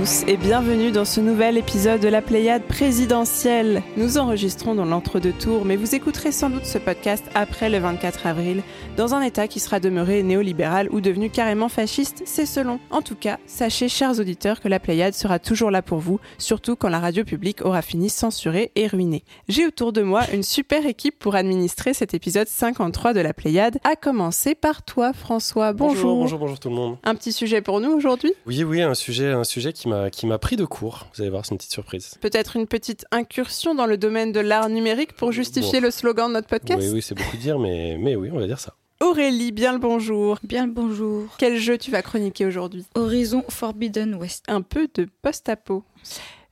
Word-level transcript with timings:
et 0.00 0.02
à 0.02 0.06
tous 0.06 0.24
et 0.26 0.36
bienvenue 0.36 0.92
dans 0.92 1.04
ce 1.04 1.20
nouvel 1.20 1.56
épisode 1.56 2.00
de 2.00 2.08
la 2.08 2.22
Pléiade 2.22 2.62
présidentielle. 2.62 3.82
Nous 3.96 4.18
enregistrons 4.18 4.74
dans 4.74 4.84
l'entre-deux-tours, 4.84 5.64
mais 5.64 5.76
vous 5.76 5.94
écouterez 5.94 6.32
sans 6.32 6.48
doute 6.48 6.64
ce 6.64 6.78
podcast 6.78 7.24
après 7.34 7.68
le 7.68 7.78
24 7.78 8.26
avril, 8.26 8.62
dans 8.96 9.14
un 9.14 9.20
État 9.20 9.46
qui 9.48 9.60
sera 9.60 9.80
demeuré 9.80 10.22
néolibéral 10.22 10.88
ou 10.90 11.00
devenu 11.00 11.28
carrément 11.28 11.68
fasciste, 11.68 12.22
c'est 12.24 12.46
selon. 12.46 12.80
En 12.90 13.02
tout 13.02 13.14
cas, 13.14 13.38
sachez, 13.46 13.88
chers 13.88 14.18
auditeurs, 14.18 14.60
que 14.60 14.68
la 14.68 14.80
Pléiade 14.80 15.14
sera 15.14 15.38
toujours 15.38 15.70
là 15.70 15.82
pour 15.82 15.98
vous, 15.98 16.18
surtout 16.38 16.76
quand 16.76 16.88
la 16.88 17.00
radio 17.00 17.24
publique 17.24 17.64
aura 17.64 17.82
fini 17.82 18.08
censurée 18.08 18.70
et 18.76 18.86
ruinée. 18.86 19.24
J'ai 19.48 19.66
autour 19.66 19.92
de 19.92 20.02
moi 20.02 20.22
une 20.32 20.42
super 20.42 20.86
équipe 20.86 21.18
pour 21.18 21.34
administrer 21.34 21.94
cet 21.94 22.14
épisode 22.14 22.48
53 22.48 23.12
de 23.12 23.20
la 23.20 23.34
Pléiade, 23.34 23.78
à 23.84 23.96
commencer 23.96 24.54
par 24.54 24.82
toi, 24.82 25.12
François. 25.12 25.72
Bonjour. 25.72 26.16
Bonjour, 26.16 26.38
bonjour 26.38 26.58
tout 26.58 26.70
le 26.70 26.76
monde. 26.76 26.96
Un 27.04 27.14
petit 27.14 27.32
sujet 27.32 27.60
pour 27.60 27.80
nous 27.80 27.90
aujourd'hui? 27.90 28.32
Oui, 28.46 28.64
oui, 28.64 28.80
un 28.80 28.94
sujet, 28.94 29.32
un 29.32 29.44
sujet 29.44 29.72
qui 29.72 29.89
m'a 29.90 30.10
qui 30.10 30.26
m'a 30.26 30.38
pris 30.38 30.56
de 30.56 30.64
court. 30.64 31.06
Vous 31.14 31.20
allez 31.20 31.30
voir, 31.30 31.44
c'est 31.44 31.52
une 31.52 31.58
petite 31.58 31.72
surprise. 31.72 32.14
Peut-être 32.20 32.56
une 32.56 32.66
petite 32.66 33.04
incursion 33.10 33.74
dans 33.74 33.86
le 33.86 33.96
domaine 33.98 34.32
de 34.32 34.40
l'art 34.40 34.68
numérique 34.68 35.12
pour 35.12 35.32
justifier 35.32 35.80
Bon. 35.80 35.86
le 35.86 35.90
slogan 35.90 36.28
de 36.28 36.34
notre 36.34 36.48
podcast 36.48 36.80
Oui, 36.82 36.88
oui, 36.94 37.02
c'est 37.02 37.14
beaucoup 37.14 37.36
dire, 37.36 37.58
mais 37.58 37.96
mais 37.98 38.16
oui, 38.16 38.30
on 38.32 38.38
va 38.38 38.46
dire 38.46 38.58
ça. 38.60 38.74
Aurélie, 39.02 39.50
bien 39.52 39.72
le 39.72 39.78
bonjour. 39.78 40.38
Bien 40.42 40.66
le 40.66 40.72
bonjour. 40.72 41.26
Quel 41.38 41.56
jeu 41.58 41.78
tu 41.78 41.90
vas 41.90 42.02
chroniquer 42.02 42.44
aujourd'hui? 42.46 42.84
Horizon 42.94 43.44
Forbidden 43.48 44.14
West. 44.16 44.44
Un 44.48 44.60
peu 44.62 44.88
de 44.94 45.08
post-apo. 45.22 45.84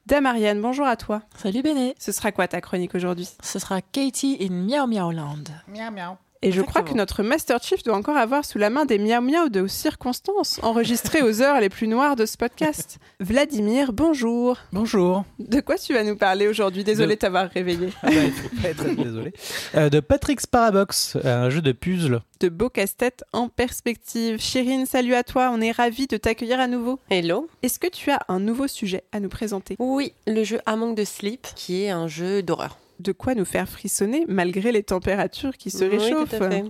Damariane, 0.06 0.60
bonjour 0.62 0.86
à 0.86 0.96
toi. 0.96 1.20
Salut 1.36 1.60
Béné, 1.62 1.94
Ce 1.98 2.12
sera 2.12 2.32
quoi 2.32 2.48
ta 2.48 2.62
chronique 2.62 2.94
aujourd'hui? 2.94 3.28
Ce 3.42 3.58
sera 3.58 3.82
Katie 3.82 4.38
in 4.40 4.64
Miao 4.64 4.86
Miao 4.86 5.12
Land. 5.12 5.44
Miaou 5.68 5.92
miaou. 5.92 6.14
Et 6.40 6.52
je 6.52 6.62
crois 6.62 6.82
que 6.82 6.94
notre 6.94 7.24
Master 7.24 7.60
Chief 7.60 7.82
doit 7.82 7.96
encore 7.96 8.16
avoir 8.16 8.44
sous 8.44 8.58
la 8.58 8.70
main 8.70 8.84
des 8.84 8.98
miaou 8.98 9.20
miaou 9.20 9.48
de 9.48 9.66
circonstances 9.66 10.60
enregistrés 10.62 11.20
aux 11.20 11.42
heures 11.42 11.60
les 11.60 11.68
plus 11.68 11.88
noires 11.88 12.14
de 12.14 12.26
ce 12.26 12.36
podcast. 12.36 12.98
Vladimir, 13.20 13.92
bonjour. 13.92 14.56
Bonjour. 14.72 15.24
De 15.40 15.60
quoi 15.60 15.76
tu 15.78 15.94
vas 15.94 16.04
nous 16.04 16.14
parler 16.14 16.46
aujourd'hui? 16.46 16.84
Désolé 16.84 17.16
de 17.16 17.20
t'avoir 17.20 17.50
réveillé. 17.50 17.88
Ah 18.04 18.06
bah, 18.06 18.22
il 18.24 18.30
faut 18.30 18.62
pas 18.62 18.68
être 18.68 18.94
désolé. 18.94 19.32
Euh, 19.74 19.90
de 19.90 19.98
Patrick's 19.98 20.46
Parabox, 20.46 21.16
un 21.24 21.50
jeu 21.50 21.60
de 21.60 21.72
puzzle. 21.72 22.20
De 22.38 22.48
beaux 22.48 22.70
casse-têtes 22.70 23.24
en 23.32 23.48
perspective. 23.48 24.40
Chérine, 24.40 24.86
salut 24.86 25.14
à 25.14 25.24
toi. 25.24 25.50
On 25.52 25.60
est 25.60 25.72
ravis 25.72 26.06
de 26.06 26.16
t'accueillir 26.16 26.60
à 26.60 26.68
nouveau. 26.68 27.00
Hello. 27.10 27.48
Est-ce 27.64 27.80
que 27.80 27.88
tu 27.88 28.12
as 28.12 28.20
un 28.28 28.38
nouveau 28.38 28.68
sujet 28.68 29.02
à 29.10 29.18
nous 29.18 29.28
présenter? 29.28 29.74
Oui, 29.80 30.12
le 30.28 30.44
jeu 30.44 30.60
Among 30.66 30.94
the 30.94 31.04
Sleep, 31.04 31.48
qui 31.56 31.82
est 31.82 31.90
un 31.90 32.06
jeu 32.06 32.44
d'horreur. 32.44 32.78
De 32.98 33.12
quoi 33.12 33.34
nous 33.34 33.44
faire 33.44 33.68
frissonner 33.68 34.24
malgré 34.28 34.72
les 34.72 34.82
températures 34.82 35.56
qui 35.56 35.70
se 35.70 35.84
Oui, 35.84 35.96
réchauffent 35.98 36.36
tout 36.36 36.44
à 36.44 36.50
fait. 36.50 36.64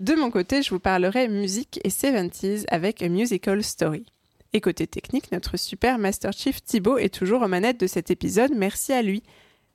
De 0.00 0.14
mon 0.14 0.30
côté, 0.30 0.62
je 0.62 0.70
vous 0.70 0.80
parlerai 0.80 1.28
musique 1.28 1.78
et 1.84 1.88
70s 1.88 2.64
avec 2.68 3.02
A 3.02 3.08
Musical 3.08 3.62
Story. 3.62 4.04
Et 4.52 4.60
côté 4.60 4.86
technique, 4.86 5.30
notre 5.32 5.56
super 5.56 5.98
Master 5.98 6.32
Chief 6.32 6.62
Thibaut 6.62 6.98
est 6.98 7.14
toujours 7.14 7.42
aux 7.42 7.48
manettes 7.48 7.80
de 7.80 7.86
cet 7.86 8.10
épisode, 8.10 8.52
merci 8.54 8.92
à 8.92 9.00
lui. 9.02 9.22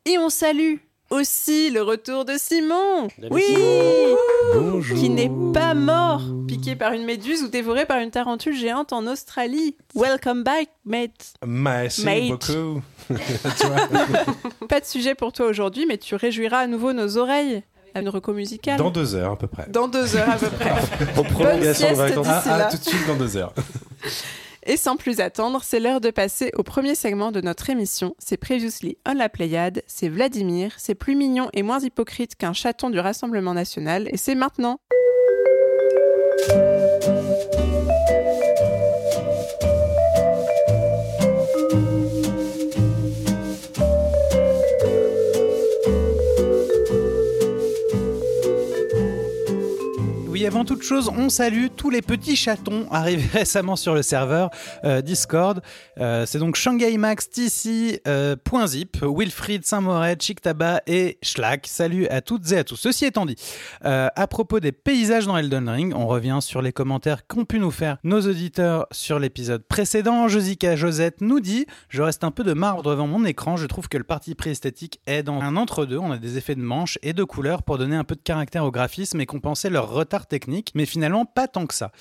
Et 0.05 0.17
on 0.17 0.30
salue 0.30 0.75
aussi 1.09 1.69
le 1.69 1.81
retour 1.81 2.25
de 2.25 2.33
Simon 2.38 3.08
Salut, 3.16 3.27
Oui 3.31 3.44
Bonjour. 4.53 4.97
Qui 4.97 5.09
n'est 5.09 5.31
pas 5.53 5.73
mort, 5.73 6.22
piqué 6.47 6.75
par 6.75 6.94
une 6.94 7.05
méduse 7.05 7.44
ou 7.44 7.47
dévoré 7.47 7.86
par 7.86 7.99
une 7.99 8.11
tarentule 8.11 8.55
géante 8.55 8.93
en 8.93 9.08
Australie. 9.08 9.76
Welcome 9.95 10.43
back, 10.43 10.70
mate 10.86 11.33
Merci 11.45 12.05
Mate. 12.05 12.30
beaucoup. 12.30 12.81
Pas 14.67 14.80
de 14.80 14.86
sujet 14.86 15.15
pour 15.15 15.31
toi 15.31 15.48
aujourd'hui, 15.48 15.86
mais 15.87 15.98
tu 15.98 16.15
réjouiras 16.15 16.59
à 16.59 16.67
nouveau 16.67 16.93
nos 16.93 17.17
oreilles 17.17 17.64
à 17.95 18.02
une 18.02 18.10
reco 18.10 18.33
musicale. 18.33 18.77
Dans 18.77 18.92
deux 18.92 19.15
heures 19.15 19.31
à 19.31 19.37
peu 19.37 19.48
près. 19.48 19.65
Dans 19.70 19.87
deux 19.87 20.15
heures 20.15 20.30
à 20.30 20.36
peu 20.36 20.49
près. 20.49 20.71
En 21.17 21.23
prolongation 21.23 21.89
de 21.89 21.95
sieste 21.95 22.02
vacances. 22.02 22.27
Ah, 22.30 22.43
ah, 22.45 22.70
tout 22.70 22.77
de 22.77 22.83
suite 22.83 23.08
dans 23.08 23.15
deux 23.15 23.37
heures. 23.37 23.54
Et 24.70 24.76
sans 24.76 24.98
plus 24.98 25.22
attendre, 25.22 25.61
c'est 25.64 25.80
l'heure 25.80 26.02
de 26.02 26.10
passer 26.10 26.52
au 26.58 26.61
premier 26.61 26.94
segment 26.94 27.32
de 27.32 27.39
notre 27.39 27.70
émission. 27.70 28.16
C'est 28.20 28.36
Previously 28.36 28.98
on 29.08 29.14
la 29.14 29.30
Pléiade, 29.30 29.82
c'est 29.88 30.10
Vladimir, 30.10 30.73
c'est 30.78 30.94
plus 30.94 31.16
mignon 31.16 31.50
et 31.54 31.64
moins 31.64 31.80
hypocrite 31.80 32.36
qu'un 32.36 32.52
chaton 32.52 32.89
du 32.89 33.00
Rassemblement 33.00 33.54
National, 33.54 34.10
et 34.11 34.17
c'est 34.17 34.36
maintenant. 34.36 34.82
Avant 50.47 50.63
toute 50.63 50.81
chose, 50.81 51.11
on 51.13 51.27
salue 51.27 51.65
tous 51.75 51.89
les 51.89 52.02
petits 52.02 52.37
chatons 52.37 52.87
arrivés 52.91 53.27
récemment 53.33 53.75
sur 53.75 53.93
le 53.93 54.02
serveur 54.02 54.49
euh, 54.85 55.02
Discord. 55.02 55.61
Euh, 55.99 56.25
c'est 56.25 56.39
donc 56.39 56.55
Shanghai 56.55 56.97
Max, 56.97 57.30
TC, 57.30 58.02
euh, 58.08 58.37
Zip, 58.65 58.97
Wilfried, 59.02 59.65
Saint-Moret, 59.65 60.17
Chic 60.21 60.39
Tabac 60.39 60.83
et 60.87 61.17
Schlack. 61.21 61.67
Salut 61.67 62.07
à 62.07 62.21
toutes 62.21 62.49
et 62.53 62.57
à 62.59 62.63
tous. 62.63 62.77
Ceci 62.77 63.03
étant 63.03 63.25
dit, 63.25 63.36
euh, 63.83 64.07
à 64.15 64.27
propos 64.27 64.61
des 64.61 64.71
paysages 64.71 65.25
dans 65.25 65.36
Elden 65.36 65.67
Ring, 65.67 65.93
on 65.93 66.07
revient 66.07 66.39
sur 66.39 66.61
les 66.61 66.71
commentaires 66.71 67.27
qu'ont 67.27 67.43
pu 67.43 67.59
nous 67.59 67.71
faire 67.71 67.97
nos 68.05 68.21
auditeurs 68.21 68.87
sur 68.91 69.19
l'épisode 69.19 69.63
précédent. 69.63 70.30
Josica 70.30 70.77
Josette 70.77 71.19
nous 71.19 71.41
dit 71.41 71.65
Je 71.89 72.02
reste 72.02 72.23
un 72.23 72.31
peu 72.31 72.45
de 72.45 72.53
marbre 72.53 72.83
devant 72.83 73.07
mon 73.07 73.25
écran. 73.25 73.57
Je 73.57 73.65
trouve 73.65 73.89
que 73.89 73.97
le 73.97 74.05
parti 74.05 74.33
pré 74.33 74.52
esthétique 74.52 75.02
est 75.07 75.23
dans 75.23 75.41
un 75.41 75.57
entre-deux. 75.57 75.97
On 75.97 76.11
a 76.11 76.17
des 76.17 76.37
effets 76.37 76.55
de 76.55 76.61
manche 76.61 76.97
et 77.03 77.11
de 77.11 77.25
couleurs 77.25 77.63
pour 77.63 77.77
donner 77.77 77.97
un 77.97 78.05
peu 78.05 78.15
de 78.15 78.21
caractère 78.21 78.63
au 78.63 78.71
graphisme 78.71 79.19
et 79.19 79.25
compenser 79.25 79.69
leur 79.69 79.89
retard 79.89 80.25
technique, 80.25 80.36
mais 80.75 80.86
finalement 80.86 81.25
pas 81.25 81.48
tant 81.48 81.65
que 81.65 81.73
ça. 81.73 81.92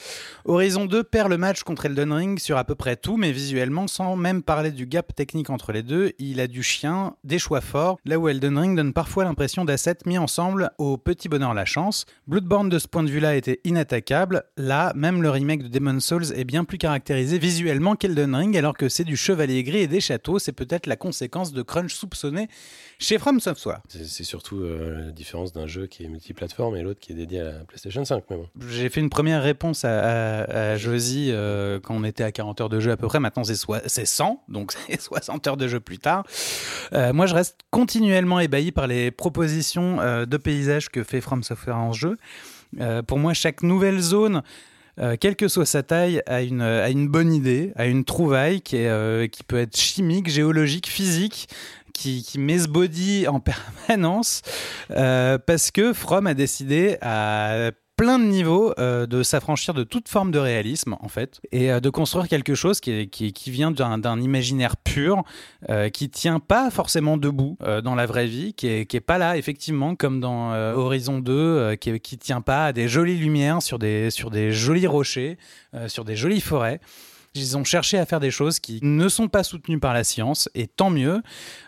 Horizon 0.45 0.87
2 0.87 1.05
perd 1.05 1.31
le 1.31 1.39
match 1.39 1.63
contre 1.63 1.87
Elden 1.87 2.13
Ring 2.13 2.39
sur 2.39 2.57
à 2.57 2.65
peu 2.65 2.75
près 2.75 2.97
tout, 2.97 3.17
mais 3.17 3.33
visuellement, 3.33 3.87
sans 3.87 4.17
même 4.17 4.43
parler 4.43 4.71
du 4.71 4.87
gap 4.87 5.15
technique 5.15 5.51
entre 5.51 5.73
les 5.73 5.83
deux, 5.83 6.13
il 6.19 6.41
a 6.41 6.47
du 6.47 6.63
chien, 6.63 7.17
des 7.25 7.39
choix 7.39 7.61
forts, 7.61 7.99
là 8.05 8.19
où 8.19 8.29
Elden 8.29 8.59
Ring 8.59 8.77
donne 8.77 8.93
parfois 8.93 9.25
l'impression 9.25 9.65
d'assets 9.65 9.99
mis 10.07 10.19
ensemble 10.19 10.71
au 10.79 10.97
petit 10.97 11.29
bonheur 11.29 11.55
la 11.55 11.65
chance. 11.65 12.07
Bloodborne 12.27 12.69
de 12.69 12.79
ce 12.79 12.89
point 12.89 13.03
de 13.03 13.11
vue-là 13.11 13.37
était 13.37 13.61
inattaquable, 13.65 14.45
là, 14.57 14.93
même 14.95 15.23
le 15.23 15.31
remake 15.31 15.63
de 15.63 15.69
Demon's 15.69 16.05
Souls 16.05 16.33
est 16.35 16.45
bien 16.45 16.65
plus 16.65 16.79
caractérisé 16.79 17.39
visuellement 17.39 17.97
qu'Elden 17.97 18.35
Ring, 18.35 18.57
alors 18.57 18.77
que 18.77 18.89
c'est 18.89 19.05
du 19.05 19.17
chevalier 19.17 19.63
gris 19.63 19.79
et 19.79 19.87
des 19.87 20.01
châteaux, 20.01 20.39
c'est 20.39 20.53
peut-être 20.53 20.87
la 20.87 20.97
conséquence 20.97 21.53
de 21.53 21.63
crunch 21.63 21.95
soupçonné 21.95 22.49
chez 22.99 23.19
From 23.19 23.41
Software. 23.41 23.81
C'est 23.89 24.25
surtout 24.25 24.61
euh, 24.61 25.07
la 25.07 25.11
différence 25.13 25.53
d'un 25.53 25.67
jeu 25.67 25.87
qui 25.87 26.05
est 26.05 26.09
multiplateforme 26.09 26.77
et 26.77 26.83
l'autre 26.83 27.01
qui 27.01 27.13
est 27.13 27.17
dédié 27.17 27.41
à 27.41 27.45
la 27.45 27.65
PlayStation 27.65 28.05
5. 28.05 28.25
J'ai 28.69 28.89
fait 28.89 29.01
une 29.01 29.11
première 29.11 29.43
réponse 29.43 29.85
à, 29.85 30.77
Josie 30.77 31.31
euh, 31.31 31.79
quand 31.81 31.95
on 31.95 32.05
était 32.05 32.25
à 32.25 32.33
40 32.33 32.61
heures 32.61 32.69
de 32.69 32.81
jeu 32.81 32.91
à 32.91 32.97
peu 32.97 33.07
près. 33.07 33.21
Maintenant, 33.21 33.45
c'est 33.45 33.55
soi- 33.55 33.83
c'est 33.87 34.07
100, 34.07 34.43
donc 34.49 34.73
c'est 34.89 35.01
60 35.01 35.47
heures 35.47 35.57
de 35.57 35.69
jeu 35.69 35.81
plus 35.81 35.99
tard. 35.99 36.25
Euh, 36.93 37.13
moi, 37.13 37.27
je 37.27 37.35
reste 37.35 37.59
continuellement 37.71 38.41
ébahi 38.41 38.73
par 38.73 38.87
les 38.87 39.11
propositions 39.11 40.01
euh, 40.01 40.27
de 40.27 40.37
paysages 40.37 40.89
que 40.89 41.05
fait 41.05 41.21
From 41.21 41.43
Software 41.43 41.77
en 41.77 41.93
jeu. 41.93 42.17
Pour 43.07 43.19
moi, 43.19 43.33
chaque 43.33 43.63
nouvelle 43.63 44.01
zone, 44.01 44.43
quelle 45.21 45.37
que 45.37 45.49
soit 45.49 45.65
sa 45.65 45.83
taille, 45.83 46.21
a 46.27 46.43
une, 46.43 46.61
a 46.61 46.91
une 46.91 47.09
bonne 47.09 47.33
idée, 47.33 47.73
a 47.77 47.87
une 47.87 48.05
trouvaille 48.05 48.61
qui, 48.61 48.85
qui 49.33 49.43
peut 49.45 49.59
être 49.59 49.77
chimique, 49.77 50.29
géologique, 50.29 50.89
physique, 50.89 51.49
qui, 51.95 52.23
qui 52.23 52.39
body 52.69 53.29
en 53.29 53.41
permanence, 53.89 54.43
parce 54.89 55.71
que 55.71 55.95
From 55.95 56.27
a 56.27 56.35
décidé 56.35 56.99
à 57.01 57.71
plein 57.97 58.19
de 58.19 58.25
niveaux 58.25 58.75
euh, 58.79 59.07
de 59.07 59.23
s'affranchir 59.23 59.73
de 59.73 59.83
toute 59.83 60.09
forme 60.09 60.31
de 60.31 60.39
réalisme 60.39 60.97
en 61.01 61.09
fait 61.09 61.41
et 61.51 61.73
euh, 61.73 61.81
de 61.81 61.89
construire 61.89 62.29
quelque 62.29 62.55
chose 62.55 62.81
qui, 62.81 63.09
qui, 63.09 63.51
vient 63.51 63.71
d'un 63.71 64.21
imaginaire 64.21 64.77
pur 64.77 65.25
euh, 65.71 65.89
qui 65.89 66.11
tient 66.11 66.39
pas 66.39 66.71
forcément 66.71 67.17
debout 67.17 67.57
euh, 67.63 67.81
dans 67.81 67.95
la 67.95 68.05
vraie 68.05 68.27
vie 68.27 68.53
qui 68.53 68.69
est, 68.69 68.87
qui 68.87 68.99
est 68.99 69.01
pas 69.01 69.17
là 69.17 69.39
effectivement 69.39 69.97
comme 69.97 70.21
dans 70.21 70.53
Horizon 70.75 71.19
2 71.19 71.33
euh, 71.33 71.77
qui, 71.77 71.99
qui 72.01 72.19
tient 72.19 72.43
pas 72.43 72.67
à 72.67 72.73
des 72.73 72.87
jolies 72.87 73.17
lumières 73.17 73.63
sur 73.63 73.79
des, 73.79 74.11
sur 74.11 74.31
des 74.31 74.53
jolis 74.53 74.87
rochers 74.87 75.39
sur 75.89 76.05
des 76.05 76.17
jolies 76.17 76.41
forêts 76.41 76.81
ils 77.37 77.57
ont 77.57 77.65
cherché 77.65 77.99
à 77.99 78.07
faire 78.07 78.21
des 78.21 78.31
choses 78.31 78.59
qui 78.59 78.81
ne 78.83 79.09
sont 79.09 79.29
pas 79.29 79.45
soutenues 79.45 79.79
par 79.79 79.95
la 79.95 80.05
science, 80.05 80.49
et 80.55 80.67
tant 80.67 80.91
mieux. 80.91 81.23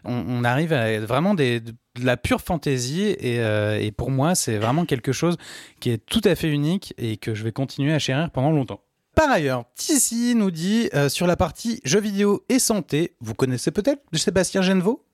On, 0.05 0.44
arrive 0.44 0.73
à 0.73 0.99
vraiment 1.00 1.35
de 1.35 1.61
la 2.03 2.17
pure 2.17 2.41
fantaisie, 2.41 3.17
et, 3.19 3.41
euh, 3.41 3.79
et 3.81 3.93
pour 3.93 4.11
moi, 4.11 4.35
c'est 4.35 4.59
vraiment 4.59 4.85
quelque 4.85 5.12
chose 5.12 5.37
qui 5.81 5.91
est 5.91 6.05
tout 6.05 6.23
à 6.25 6.35
fait 6.35 6.49
unique 6.49 6.94
et 6.99 7.17
que 7.17 7.35
je 7.35 7.44
vais 7.44 7.53
continuer 7.53 7.93
à 7.93 7.99
chérir 7.99 8.31
pendant 8.31 8.50
longtemps. 8.50 8.81
Par 9.19 9.31
ailleurs, 9.31 9.65
Tissi 9.75 10.37
nous 10.37 10.53
dit 10.53 10.88
euh, 10.94 11.09
sur 11.09 11.26
la 11.26 11.35
partie 11.35 11.81
jeux 11.85 12.00
vidéo 12.00 12.44
et 12.49 12.61
santé, 12.61 13.17
vous 13.20 13.35
connaissez 13.35 13.73
peut-être 13.73 14.00
Sébastien 14.12 14.62
Genevaux? 14.62 15.07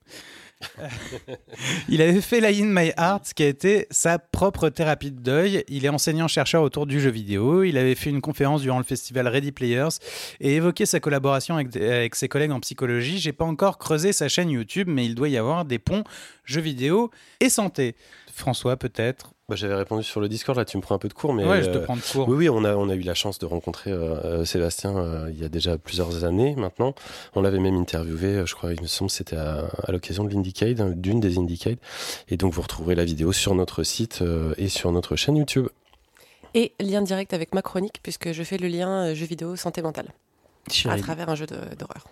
il 1.89 2.01
avait 2.01 2.21
fait 2.21 2.39
Lie 2.39 2.63
in 2.63 2.67
My 2.67 2.91
Heart, 2.97 3.33
qui 3.35 3.43
a 3.43 3.47
été 3.47 3.87
sa 3.91 4.19
propre 4.19 4.69
thérapie 4.69 5.11
de 5.11 5.19
deuil. 5.19 5.63
Il 5.67 5.85
est 5.85 5.89
enseignant-chercheur 5.89 6.63
autour 6.63 6.85
du 6.85 6.99
jeu 6.99 7.09
vidéo. 7.09 7.63
Il 7.63 7.77
avait 7.77 7.95
fait 7.95 8.09
une 8.09 8.21
conférence 8.21 8.61
durant 8.61 8.77
le 8.77 8.83
festival 8.83 9.27
Ready 9.27 9.51
Players 9.51 9.99
et 10.39 10.55
évoqué 10.55 10.85
sa 10.85 10.99
collaboration 10.99 11.55
avec, 11.55 11.75
avec 11.75 12.15
ses 12.15 12.27
collègues 12.27 12.51
en 12.51 12.59
psychologie. 12.59 13.19
J'ai 13.19 13.33
pas 13.33 13.45
encore 13.45 13.77
creusé 13.77 14.13
sa 14.13 14.29
chaîne 14.29 14.49
YouTube, 14.49 14.87
mais 14.89 15.05
il 15.05 15.15
doit 15.15 15.29
y 15.29 15.37
avoir 15.37 15.65
des 15.65 15.79
ponts 15.79 16.03
jeux 16.45 16.61
vidéo 16.61 17.11
et 17.39 17.49
santé. 17.49 17.95
François, 18.33 18.77
peut-être 18.77 19.34
Bah, 19.47 19.55
J'avais 19.55 19.75
répondu 19.75 20.03
sur 20.03 20.19
le 20.21 20.27
Discord, 20.27 20.57
là 20.57 20.65
tu 20.65 20.75
me 20.77 20.81
prends 20.81 20.95
un 20.95 20.97
peu 20.97 21.07
de 21.07 21.13
cours, 21.13 21.31
mais 21.33 21.45
Ouais, 21.45 21.61
je 21.61 21.69
te 21.69 21.77
euh, 21.77 21.81
prends 21.83 21.95
de 21.95 22.01
cours. 22.01 22.27
oui, 22.27 22.35
oui, 22.35 22.49
on 22.49 22.63
a, 22.65 22.75
on 22.75 22.89
a 22.89 22.95
eu 22.95 23.01
la 23.01 23.13
chance 23.13 23.37
de 23.37 23.45
rencontrer 23.45 23.91
euh, 23.91 24.15
euh, 24.25 24.45
Sébastien 24.45 24.97
euh, 24.97 25.29
il 25.31 25.39
y 25.39 25.45
a 25.45 25.49
déjà 25.49 25.77
plusieurs 25.77 26.23
années 26.23 26.55
maintenant. 26.55 26.95
On 27.35 27.41
l'avait 27.43 27.59
même 27.59 27.75
interviewé, 27.75 28.41
je 28.47 28.55
crois, 28.55 28.73
il 28.73 28.81
me 28.81 28.87
semble, 28.87 29.11
que 29.11 29.15
c'était 29.17 29.35
à, 29.37 29.67
à 29.83 29.91
l'occasion 29.91 30.23
de 30.23 30.33
l'Indicade, 30.33 30.81
hein, 30.81 30.93
d'une 30.95 31.19
des 31.19 31.37
Indicade. 31.37 31.77
Et 32.27 32.37
donc 32.37 32.53
vous 32.53 32.61
retrouverez 32.63 32.95
la 32.95 33.05
vidéo 33.05 33.31
sur 33.33 33.53
notre 33.53 33.83
site 33.83 34.19
euh, 34.23 34.55
et 34.57 34.67
sur 34.67 34.91
notre 34.91 35.15
chaîne 35.15 35.37
YouTube. 35.37 35.67
Et 36.55 36.71
lien 36.79 37.03
direct 37.03 37.33
avec 37.35 37.53
ma 37.53 37.61
chronique, 37.61 37.99
puisque 38.01 38.31
je 38.31 38.41
fais 38.41 38.57
le 38.57 38.67
lien 38.67 39.13
jeu 39.13 39.25
vidéo 39.27 39.55
santé 39.55 39.81
mentale 39.83 40.07
à 40.85 40.97
travers 40.97 41.29
un 41.29 41.35
jeu 41.35 41.45
d'horreur. 41.45 42.07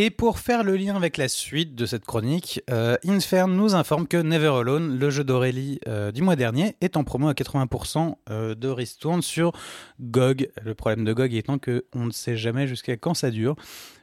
Et 0.00 0.10
pour 0.10 0.38
faire 0.38 0.62
le 0.62 0.76
lien 0.76 0.94
avec 0.94 1.16
la 1.16 1.26
suite 1.26 1.74
de 1.74 1.84
cette 1.84 2.04
chronique, 2.04 2.62
euh, 2.70 2.96
Infern 3.04 3.52
nous 3.52 3.74
informe 3.74 4.06
que 4.06 4.16
Never 4.16 4.46
Alone, 4.60 4.96
le 4.96 5.10
jeu 5.10 5.24
d'Aurélie 5.24 5.80
euh, 5.88 6.12
du 6.12 6.22
mois 6.22 6.36
dernier, 6.36 6.76
est 6.80 6.96
en 6.96 7.02
promo 7.02 7.26
à 7.28 7.32
80% 7.32 8.14
euh, 8.30 8.54
de 8.54 8.68
ristourne 8.68 9.22
sur 9.22 9.50
GOG. 10.00 10.50
Le 10.62 10.76
problème 10.76 11.04
de 11.04 11.12
GOG 11.12 11.34
étant 11.34 11.58
que 11.58 11.84
on 11.92 12.04
ne 12.06 12.12
sait 12.12 12.36
jamais 12.36 12.68
jusqu'à 12.68 12.96
quand 12.96 13.14
ça 13.14 13.32
dure. 13.32 13.56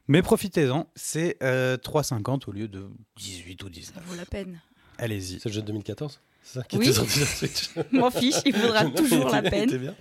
Mais 0.09 0.21
profitez-en, 0.21 0.89
c'est 0.95 1.37
euh, 1.41 1.77
3,50 1.77 2.41
au 2.49 2.51
lieu 2.51 2.67
de 2.67 2.89
18 3.15 3.63
ou 3.63 3.69
19. 3.69 3.95
Ça 3.95 4.01
vaut 4.05 4.17
la 4.17 4.25
peine. 4.25 4.59
Allez-y. 4.97 5.39
C'est 5.39 5.47
le 5.47 5.55
jeu 5.55 5.61
de 5.61 5.67
2014 5.67 6.19
C'est 6.43 6.59
ça 6.59 6.65
qui 6.65 6.77
Oui. 6.77 6.87
était 6.87 6.93
sorti 6.95 7.19
sur 7.19 7.25
Switch 7.27 7.69
M'en 7.93 8.11
fiche, 8.11 8.35
il 8.45 8.53
vaudra 8.57 8.83
toujours 8.87 9.29
il 9.29 9.31
la 9.31 9.49
peine. 9.49 9.93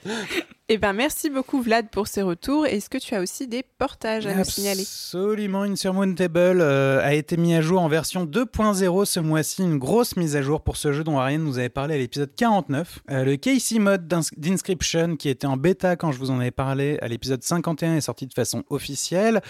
Eh 0.70 0.78
ben, 0.78 0.94
merci 0.94 1.28
beaucoup 1.28 1.60
Vlad 1.60 1.90
pour 1.90 2.06
ces 2.06 2.22
retours. 2.22 2.66
Est-ce 2.66 2.88
que 2.88 2.96
tu 2.96 3.14
as 3.14 3.20
aussi 3.20 3.46
des 3.46 3.62
portages 3.76 4.26
à 4.26 4.34
nous 4.34 4.44
signaler? 4.44 4.80
Absolument, 4.80 5.60
Insurmountable 5.60 6.38
euh, 6.62 7.04
a 7.04 7.12
été 7.12 7.36
mis 7.36 7.54
à 7.54 7.60
jour 7.60 7.82
en 7.82 7.88
version 7.88 8.24
2.0 8.24 9.04
ce 9.04 9.20
mois-ci, 9.20 9.62
une 9.62 9.76
grosse 9.76 10.16
mise 10.16 10.36
à 10.36 10.40
jour 10.42 10.62
pour 10.62 10.78
ce 10.78 10.94
jeu 10.94 11.04
dont 11.04 11.18
Ariane 11.18 11.44
nous 11.44 11.58
avait 11.58 11.68
parlé 11.68 11.96
à 11.96 11.98
l'épisode 11.98 12.30
49. 12.34 13.00
Euh, 13.10 13.24
le 13.26 13.36
Casey 13.36 13.78
mode 13.78 14.08
d'ins- 14.08 14.22
d'Inscription 14.38 15.16
qui 15.16 15.28
était 15.28 15.46
en 15.46 15.58
bêta 15.58 15.96
quand 15.96 16.12
je 16.12 16.18
vous 16.18 16.30
en 16.30 16.40
avais 16.40 16.50
parlé 16.50 16.96
à 17.02 17.08
l'épisode 17.08 17.42
51 17.42 17.96
est 17.96 18.00
sorti 18.00 18.26
de 18.26 18.32
façon 18.32 18.64
officielle. 18.70 19.42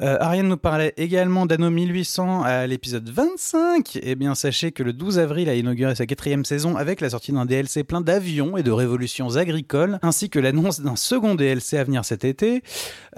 Euh, 0.00 0.16
Ariane 0.20 0.48
nous 0.48 0.56
parlait 0.56 0.94
également 0.96 1.44
d'Anno 1.44 1.68
1800 1.68 2.44
à 2.44 2.66
l'épisode 2.66 3.10
25. 3.10 3.98
Eh 4.02 4.14
bien, 4.14 4.34
sachez 4.34 4.72
que 4.72 4.82
le 4.82 4.94
12 4.94 5.18
avril 5.18 5.50
a 5.50 5.54
inauguré 5.54 5.94
sa 5.94 6.06
quatrième 6.06 6.46
saison 6.46 6.76
avec 6.78 7.02
la 7.02 7.10
sortie 7.10 7.32
d'un 7.32 7.44
DLC 7.44 7.84
plein 7.84 8.00
d'avions 8.00 8.56
et 8.56 8.62
de 8.62 8.70
révolutions 8.70 9.36
agricoles, 9.36 9.98
ainsi 10.00 10.30
que 10.30 10.38
l'annonce 10.38 10.61
d'un 10.62 10.96
second 10.96 11.34
DLC 11.34 11.76
à 11.76 11.84
venir 11.84 12.04
cet 12.04 12.24
été. 12.24 12.62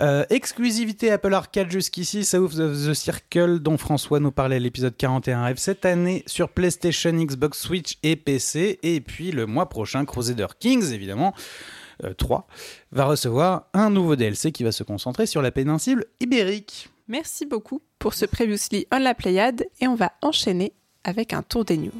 Euh, 0.00 0.24
exclusivité 0.30 1.10
Apple 1.10 1.32
Arcade 1.34 1.70
jusqu'ici, 1.70 2.24
South 2.24 2.58
of 2.58 2.86
the 2.86 2.94
Circle 2.94 3.60
dont 3.60 3.76
François 3.76 4.20
nous 4.20 4.32
parlait 4.32 4.56
à 4.56 4.58
l'épisode 4.58 4.96
41 4.96 5.42
arrive 5.42 5.58
cette 5.58 5.84
année 5.84 6.22
sur 6.26 6.48
PlayStation, 6.48 7.12
Xbox, 7.12 7.60
Switch 7.60 7.98
et 8.02 8.16
PC. 8.16 8.78
Et 8.82 9.00
puis 9.00 9.30
le 9.30 9.46
mois 9.46 9.68
prochain, 9.68 10.04
Crusader 10.04 10.46
Kings, 10.58 10.92
évidemment, 10.92 11.34
euh, 12.04 12.14
3, 12.14 12.46
va 12.92 13.04
recevoir 13.04 13.66
un 13.72 13.90
nouveau 13.90 14.16
DLC 14.16 14.52
qui 14.52 14.64
va 14.64 14.72
se 14.72 14.82
concentrer 14.82 15.26
sur 15.26 15.42
la 15.42 15.50
péninsule 15.50 16.06
ibérique. 16.20 16.88
Merci 17.08 17.46
beaucoup 17.46 17.82
pour 17.98 18.14
ce 18.14 18.24
Previously 18.24 18.86
on 18.90 18.98
la 18.98 19.14
Pléiade 19.14 19.66
et 19.80 19.86
on 19.86 19.94
va 19.94 20.12
enchaîner 20.22 20.72
avec 21.04 21.32
un 21.32 21.42
tour 21.42 21.64
des 21.64 21.76
news. 21.76 21.92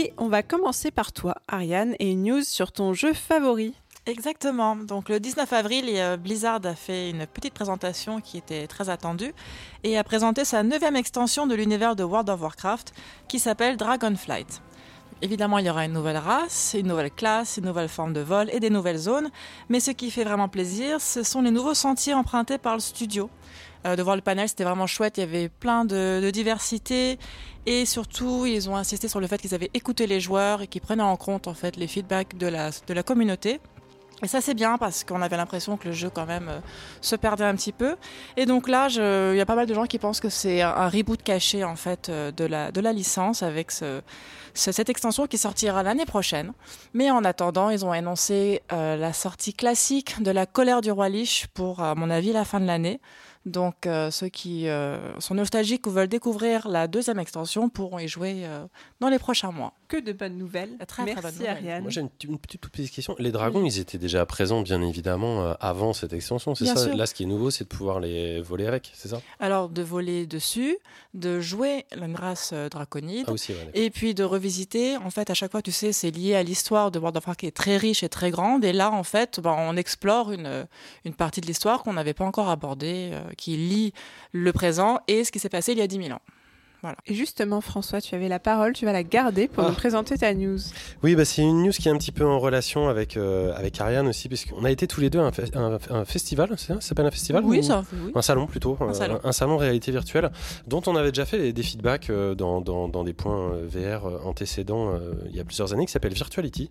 Et 0.00 0.12
on 0.16 0.28
va 0.28 0.44
commencer 0.44 0.92
par 0.92 1.10
toi, 1.10 1.34
Ariane, 1.48 1.96
et 1.98 2.12
une 2.12 2.22
news 2.22 2.44
sur 2.44 2.70
ton 2.70 2.92
jeu 2.92 3.12
favori. 3.12 3.74
Exactement. 4.06 4.76
Donc 4.76 5.08
le 5.08 5.18
19 5.18 5.52
avril, 5.52 5.86
euh, 5.88 6.16
Blizzard 6.16 6.60
a 6.62 6.76
fait 6.76 7.10
une 7.10 7.26
petite 7.26 7.52
présentation 7.52 8.20
qui 8.20 8.38
était 8.38 8.68
très 8.68 8.90
attendue 8.90 9.34
et 9.82 9.98
a 9.98 10.04
présenté 10.04 10.44
sa 10.44 10.62
neuvième 10.62 10.94
extension 10.94 11.48
de 11.48 11.56
l'univers 11.56 11.96
de 11.96 12.04
World 12.04 12.30
of 12.30 12.40
Warcraft 12.40 12.92
qui 13.26 13.40
s'appelle 13.40 13.76
Dragonflight. 13.76 14.62
Évidemment, 15.20 15.58
il 15.58 15.66
y 15.66 15.70
aura 15.70 15.84
une 15.84 15.94
nouvelle 15.94 16.18
race, 16.18 16.76
une 16.78 16.86
nouvelle 16.86 17.10
classe, 17.10 17.56
une 17.56 17.64
nouvelle 17.66 17.88
forme 17.88 18.12
de 18.12 18.20
vol 18.20 18.50
et 18.52 18.60
des 18.60 18.70
nouvelles 18.70 18.98
zones. 18.98 19.30
Mais 19.68 19.80
ce 19.80 19.90
qui 19.90 20.12
fait 20.12 20.22
vraiment 20.22 20.48
plaisir, 20.48 21.00
ce 21.00 21.24
sont 21.24 21.42
les 21.42 21.50
nouveaux 21.50 21.74
sentiers 21.74 22.14
empruntés 22.14 22.58
par 22.58 22.74
le 22.74 22.80
studio. 22.80 23.28
Euh, 23.84 23.96
de 23.96 24.02
voir 24.02 24.14
le 24.16 24.22
panel, 24.22 24.48
c'était 24.48 24.64
vraiment 24.64 24.86
chouette. 24.86 25.18
Il 25.18 25.20
y 25.20 25.24
avait 25.24 25.48
plein 25.48 25.84
de, 25.84 26.20
de 26.22 26.30
diversité 26.30 27.18
et 27.70 27.84
surtout, 27.84 28.46
ils 28.46 28.70
ont 28.70 28.76
insisté 28.76 29.08
sur 29.08 29.20
le 29.20 29.26
fait 29.26 29.36
qu'ils 29.38 29.54
avaient 29.54 29.70
écouté 29.74 30.06
les 30.06 30.20
joueurs 30.20 30.62
et 30.62 30.66
qu'ils 30.66 30.80
prenaient 30.80 31.02
en 31.02 31.16
compte 31.18 31.46
en 31.48 31.52
fait 31.54 31.76
les 31.76 31.86
feedbacks 31.86 32.38
de 32.38 32.46
la, 32.46 32.70
de 32.86 32.94
la 32.94 33.02
communauté. 33.02 33.60
Et 34.22 34.26
ça 34.26 34.40
c'est 34.40 34.54
bien 34.54 34.78
parce 34.78 35.04
qu'on 35.04 35.20
avait 35.20 35.36
l'impression 35.36 35.76
que 35.76 35.86
le 35.88 35.92
jeu 35.94 36.08
quand 36.10 36.24
même 36.26 36.48
euh, 36.48 36.58
se 37.02 37.14
perdait 37.14 37.44
un 37.44 37.54
petit 37.54 37.72
peu. 37.72 37.96
Et 38.38 38.46
donc 38.46 38.68
là, 38.68 38.88
il 38.90 39.36
y 39.36 39.40
a 39.40 39.46
pas 39.46 39.54
mal 39.54 39.66
de 39.66 39.74
gens 39.74 39.84
qui 39.84 39.98
pensent 39.98 40.18
que 40.20 40.30
c'est 40.30 40.62
un, 40.62 40.88
reboot 40.88 41.22
caché 41.22 41.62
en 41.62 41.76
fait 41.76 42.08
euh, 42.08 42.32
de 42.32 42.46
la, 42.46 42.92
licence 42.92 43.42
avec 43.42 43.70
ce, 43.70 44.00
ce- 44.54 44.72
cette 44.72 44.88
extension 44.88 45.26
qui 45.26 45.36
sortira 45.38 45.82
l'année 45.82 46.06
prochaine. 46.06 46.52
Mais 46.94 47.10
en 47.10 47.22
attendant, 47.22 47.68
ils 47.70 47.84
ont 47.84 47.92
annoncé 47.92 48.62
euh, 48.72 48.96
la 48.96 49.12
sortie 49.12 49.52
classique 49.52 50.20
de 50.22 50.30
la 50.32 50.46
colère 50.46 50.80
du 50.80 50.90
roi 50.90 51.10
Lich 51.10 51.46
pour, 51.54 51.80
à 51.80 51.94
mon 51.94 52.08
avis, 52.10 52.32
la 52.32 52.44
fin 52.44 52.60
de 52.60 52.66
l'année. 52.66 53.00
Donc 53.48 53.86
euh, 53.86 54.10
ceux 54.10 54.28
qui 54.28 54.68
euh, 54.68 55.18
sont 55.20 55.34
nostalgiques 55.34 55.86
ou 55.86 55.90
veulent 55.90 56.08
découvrir 56.08 56.68
la 56.68 56.86
deuxième 56.86 57.18
extension 57.18 57.68
pourront 57.68 57.98
y 57.98 58.08
jouer 58.08 58.42
euh, 58.44 58.66
dans 59.00 59.08
les 59.08 59.18
prochains 59.18 59.50
mois. 59.50 59.72
Que 59.88 59.98
de 60.00 60.12
bonnes 60.12 60.36
nouvelles. 60.36 60.76
Très, 60.86 60.86
très 60.86 61.04
Merci 61.06 61.22
bonnes 61.22 61.32
nouvelles. 61.34 61.48
Ariane. 61.50 61.82
Moi 61.82 61.90
j'ai 61.90 62.02
une, 62.02 62.10
une 62.28 62.38
petite, 62.38 62.60
toute 62.60 62.70
petite 62.72 62.92
question. 62.92 63.16
Les 63.18 63.32
dragons, 63.32 63.64
ils 63.64 63.78
étaient 63.78 63.96
déjà 63.98 64.26
présents 64.26 64.60
bien 64.60 64.82
évidemment 64.82 65.44
euh, 65.44 65.54
avant 65.60 65.94
cette 65.94 66.12
extension, 66.12 66.54
c'est 66.54 66.66
ça? 66.66 66.76
sûr. 66.76 66.94
Là, 66.94 67.06
ce 67.06 67.14
qui 67.14 67.22
est 67.22 67.26
nouveau, 67.26 67.50
c'est 67.50 67.64
de 67.64 67.68
pouvoir 67.68 67.98
les 67.98 68.40
voler 68.42 68.66
avec, 68.66 68.90
c'est 68.94 69.08
ça? 69.08 69.20
Alors 69.40 69.70
de 69.70 69.80
voler 69.82 70.26
dessus, 70.26 70.76
de 71.14 71.40
jouer 71.40 71.86
une 71.96 72.16
race 72.16 72.50
euh, 72.52 72.68
draconide. 72.68 73.24
Ah 73.28 73.32
aussi, 73.32 73.52
ouais. 73.52 73.70
Et 73.72 73.88
puis 73.88 74.14
de 74.14 74.24
revisiter, 74.24 74.96
en 74.98 75.10
fait, 75.10 75.30
à 75.30 75.34
chaque 75.34 75.50
fois, 75.52 75.62
tu 75.62 75.72
sais, 75.72 75.92
c'est 75.92 76.10
lié 76.10 76.34
à 76.34 76.42
l'histoire 76.42 76.90
de 76.90 76.98
World 76.98 77.16
of 77.16 77.22
Warcraft 77.26 77.40
qui 77.40 77.46
est 77.46 77.56
très 77.56 77.78
riche 77.78 78.02
et 78.02 78.10
très 78.10 78.30
grande. 78.30 78.64
Et 78.66 78.74
là, 78.74 78.92
en 78.92 79.04
fait, 79.04 79.40
ben, 79.40 79.56
on 79.58 79.74
explore 79.76 80.32
une, 80.32 80.66
une 81.06 81.14
partie 81.14 81.40
de 81.40 81.46
l'histoire 81.46 81.82
qu'on 81.82 81.94
n'avait 81.94 82.14
pas 82.14 82.24
encore 82.26 82.50
abordée, 82.50 83.10
euh, 83.14 83.22
qui 83.38 83.56
lie 83.56 83.94
le 84.32 84.52
présent 84.52 84.98
et 85.08 85.24
ce 85.24 85.32
qui 85.32 85.38
s'est 85.38 85.48
passé 85.48 85.72
il 85.72 85.78
y 85.78 85.82
a 85.82 85.86
10 85.86 85.96
000 85.96 86.10
ans. 86.10 86.20
Et 87.06 87.14
justement, 87.14 87.60
François, 87.60 88.00
tu 88.00 88.14
avais 88.14 88.28
la 88.28 88.38
parole, 88.38 88.72
tu 88.72 88.84
vas 88.84 88.92
la 88.92 89.02
garder 89.02 89.48
pour 89.48 89.64
Ah. 89.64 89.68
nous 89.70 89.74
présenter 89.74 90.16
ta 90.16 90.32
news. 90.32 90.58
Oui, 91.02 91.16
bah, 91.16 91.24
c'est 91.24 91.42
une 91.42 91.64
news 91.64 91.72
qui 91.72 91.88
est 91.88 91.90
un 91.90 91.98
petit 91.98 92.12
peu 92.12 92.24
en 92.24 92.38
relation 92.38 92.88
avec, 92.88 93.16
euh, 93.16 93.52
avec 93.56 93.80
Ariane 93.80 94.06
aussi, 94.06 94.28
puisqu'on 94.28 94.64
a 94.64 94.70
été 94.70 94.86
tous 94.86 95.00
les 95.00 95.10
deux 95.10 95.18
à 95.18 95.24
un, 95.24 95.30
fe- 95.30 95.56
un- 95.56 95.78
un 95.96 96.04
festival, 96.04 96.56
ça? 96.56 96.80
S'appelle 96.80 97.06
un 97.06 97.10
festival 97.10 97.42
oui, 97.44 97.58
ou- 97.58 97.62
ça, 97.62 97.82
oui. 97.92 98.12
Un 98.14 98.22
salon 98.22 98.46
plutôt, 98.46 98.76
Un 98.80 98.92
salon. 98.94 99.18
un 99.24 99.32
salon 99.32 99.56
réalité 99.56 99.90
virtuelle, 99.90 100.30
dont 100.68 100.80
on 100.86 100.94
avait 100.94 101.10
déjà 101.10 101.24
fait 101.26 101.38
des, 101.38 101.52
des 101.52 101.62
feedbacks 101.64 102.10
euh, 102.10 102.36
dans, 102.36 102.60
dans, 102.60 102.86
dans 102.88 103.02
des 103.02 103.12
points 103.12 103.50
euh, 103.54 103.66
VR 103.68 104.06
euh, 104.06 104.18
antécédents 104.24 104.92
euh, 104.92 105.14
il 105.30 105.34
y 105.36 105.40
a 105.40 105.44
plusieurs 105.44 105.72
années, 105.72 105.84
qui 105.84 105.92
s'appelle 105.92 106.14
Virtuality, 106.14 106.70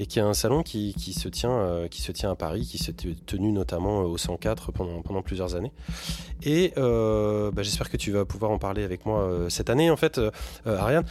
et 0.00 0.06
qui 0.06 0.18
est 0.18 0.22
un 0.22 0.34
salon 0.34 0.64
qui, 0.64 0.94
qui, 0.94 1.12
se, 1.12 1.28
tient, 1.28 1.52
euh, 1.52 1.86
qui 1.86 2.02
se 2.02 2.10
tient 2.10 2.32
à 2.32 2.34
Paris, 2.34 2.66
qui 2.68 2.78
s'est 2.78 2.94
tenu 3.26 3.52
notamment 3.52 4.00
euh, 4.00 4.06
au 4.06 4.18
104 4.18 4.72
pendant, 4.72 5.00
pendant 5.02 5.22
plusieurs 5.22 5.54
années. 5.54 5.72
Et 6.42 6.72
euh, 6.76 7.52
bah, 7.52 7.62
j'espère 7.62 7.88
que 7.88 7.96
tu 7.96 8.10
vas 8.10 8.24
pouvoir 8.24 8.50
en 8.50 8.58
parler 8.58 8.82
avec 8.82 9.06
moi 9.06 9.20
euh, 9.20 9.43
cette 9.48 9.70
année. 9.70 9.90
En 9.90 9.96
fait, 9.96 10.18
euh, 10.18 10.30
euh, 10.66 10.78
Ariane, 10.78 11.04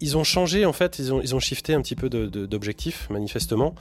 ils 0.00 0.16
ont 0.16 0.24
changé, 0.24 0.64
en 0.66 0.72
fait, 0.72 0.98
ils 0.98 1.12
ont, 1.12 1.20
ils 1.20 1.34
ont 1.34 1.40
shifté 1.40 1.74
un 1.74 1.82
petit 1.82 1.96
peu 1.96 2.08
d'objectifs, 2.08 3.08
manifestement, 3.10 3.74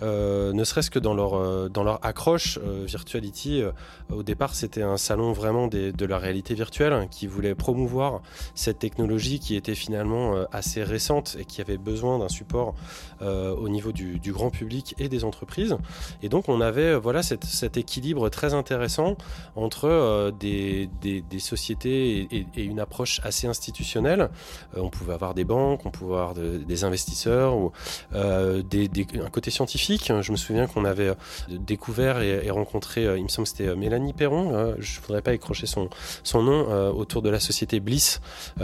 Euh, 0.00 0.52
ne 0.52 0.62
serait-ce 0.62 0.90
que 0.92 1.00
dans 1.00 1.12
leur, 1.12 1.34
euh, 1.34 1.68
dans 1.68 1.82
leur 1.82 1.98
accroche 2.06 2.58
euh, 2.64 2.84
Virtuality. 2.86 3.60
euh, 3.62 3.72
au 4.12 4.22
départ, 4.22 4.54
c'était 4.54 4.82
un 4.82 4.96
salon 4.96 5.32
vraiment 5.32 5.66
de 5.66 6.04
la 6.06 6.18
réalité 6.18 6.54
virtuelle 6.54 6.92
hein, 6.92 7.08
qui 7.10 7.26
voulait 7.26 7.56
promouvoir 7.56 8.22
cette 8.54 8.78
technologie 8.78 9.40
qui 9.40 9.56
était 9.56 9.74
finalement 9.74 10.36
euh, 10.36 10.44
assez 10.52 10.84
récente 10.84 11.36
et 11.40 11.44
qui 11.44 11.60
avait 11.60 11.78
besoin 11.78 12.20
d'un 12.20 12.28
support 12.28 12.76
euh, 13.22 13.52
au 13.56 13.68
niveau 13.68 13.90
du, 13.90 14.20
grand 14.32 14.50
public 14.50 14.94
et 14.98 15.08
des 15.08 15.24
entreprises. 15.24 15.76
Et 16.22 16.28
donc, 16.28 16.48
on 16.48 16.60
avait 16.60 16.92
euh, 16.94 16.98
voilà 16.98 17.22
cet 17.24 17.76
équilibre 17.76 18.28
très 18.28 18.54
intéressant 18.54 19.16
entre 19.56 19.86
euh, 19.86 20.30
des, 20.30 20.88
des- 21.02 21.24
sociétés 21.40 22.28
et- 22.30 22.46
et 22.56 22.62
une 22.62 22.77
approche 22.80 23.20
assez 23.24 23.46
institutionnelle. 23.46 24.30
Euh, 24.76 24.80
on 24.80 24.90
pouvait 24.90 25.14
avoir 25.14 25.34
des 25.34 25.44
banques, 25.44 25.84
on 25.86 25.90
pouvait 25.90 26.14
avoir 26.14 26.34
de- 26.34 26.58
des 26.58 26.84
investisseurs 26.84 27.56
ou 27.56 27.72
euh, 28.14 28.62
des, 28.62 28.88
un 29.24 29.30
côté 29.30 29.50
scientifique. 29.50 30.12
Je 30.20 30.32
me 30.32 30.36
souviens 30.36 30.66
qu'on 30.66 30.84
avait 30.84 31.08
euh, 31.08 31.14
découvert 31.50 32.20
et, 32.20 32.50
rencontré, 32.50 33.04
il 33.16 33.22
me 33.22 33.28
semble 33.28 33.46
que 33.46 33.56
c'était 33.56 33.74
Mélanie 33.76 34.12
Perron, 34.12 34.74
je 34.78 34.98
ne 35.00 35.06
voudrais 35.06 35.22
pas 35.22 35.34
écrocher 35.34 35.66
son, 35.66 35.88
son 36.22 36.42
nom, 36.42 36.90
autour 36.90 37.22
de 37.22 37.28
la 37.28 37.40
société 37.40 37.78
Bliss, 37.78 38.20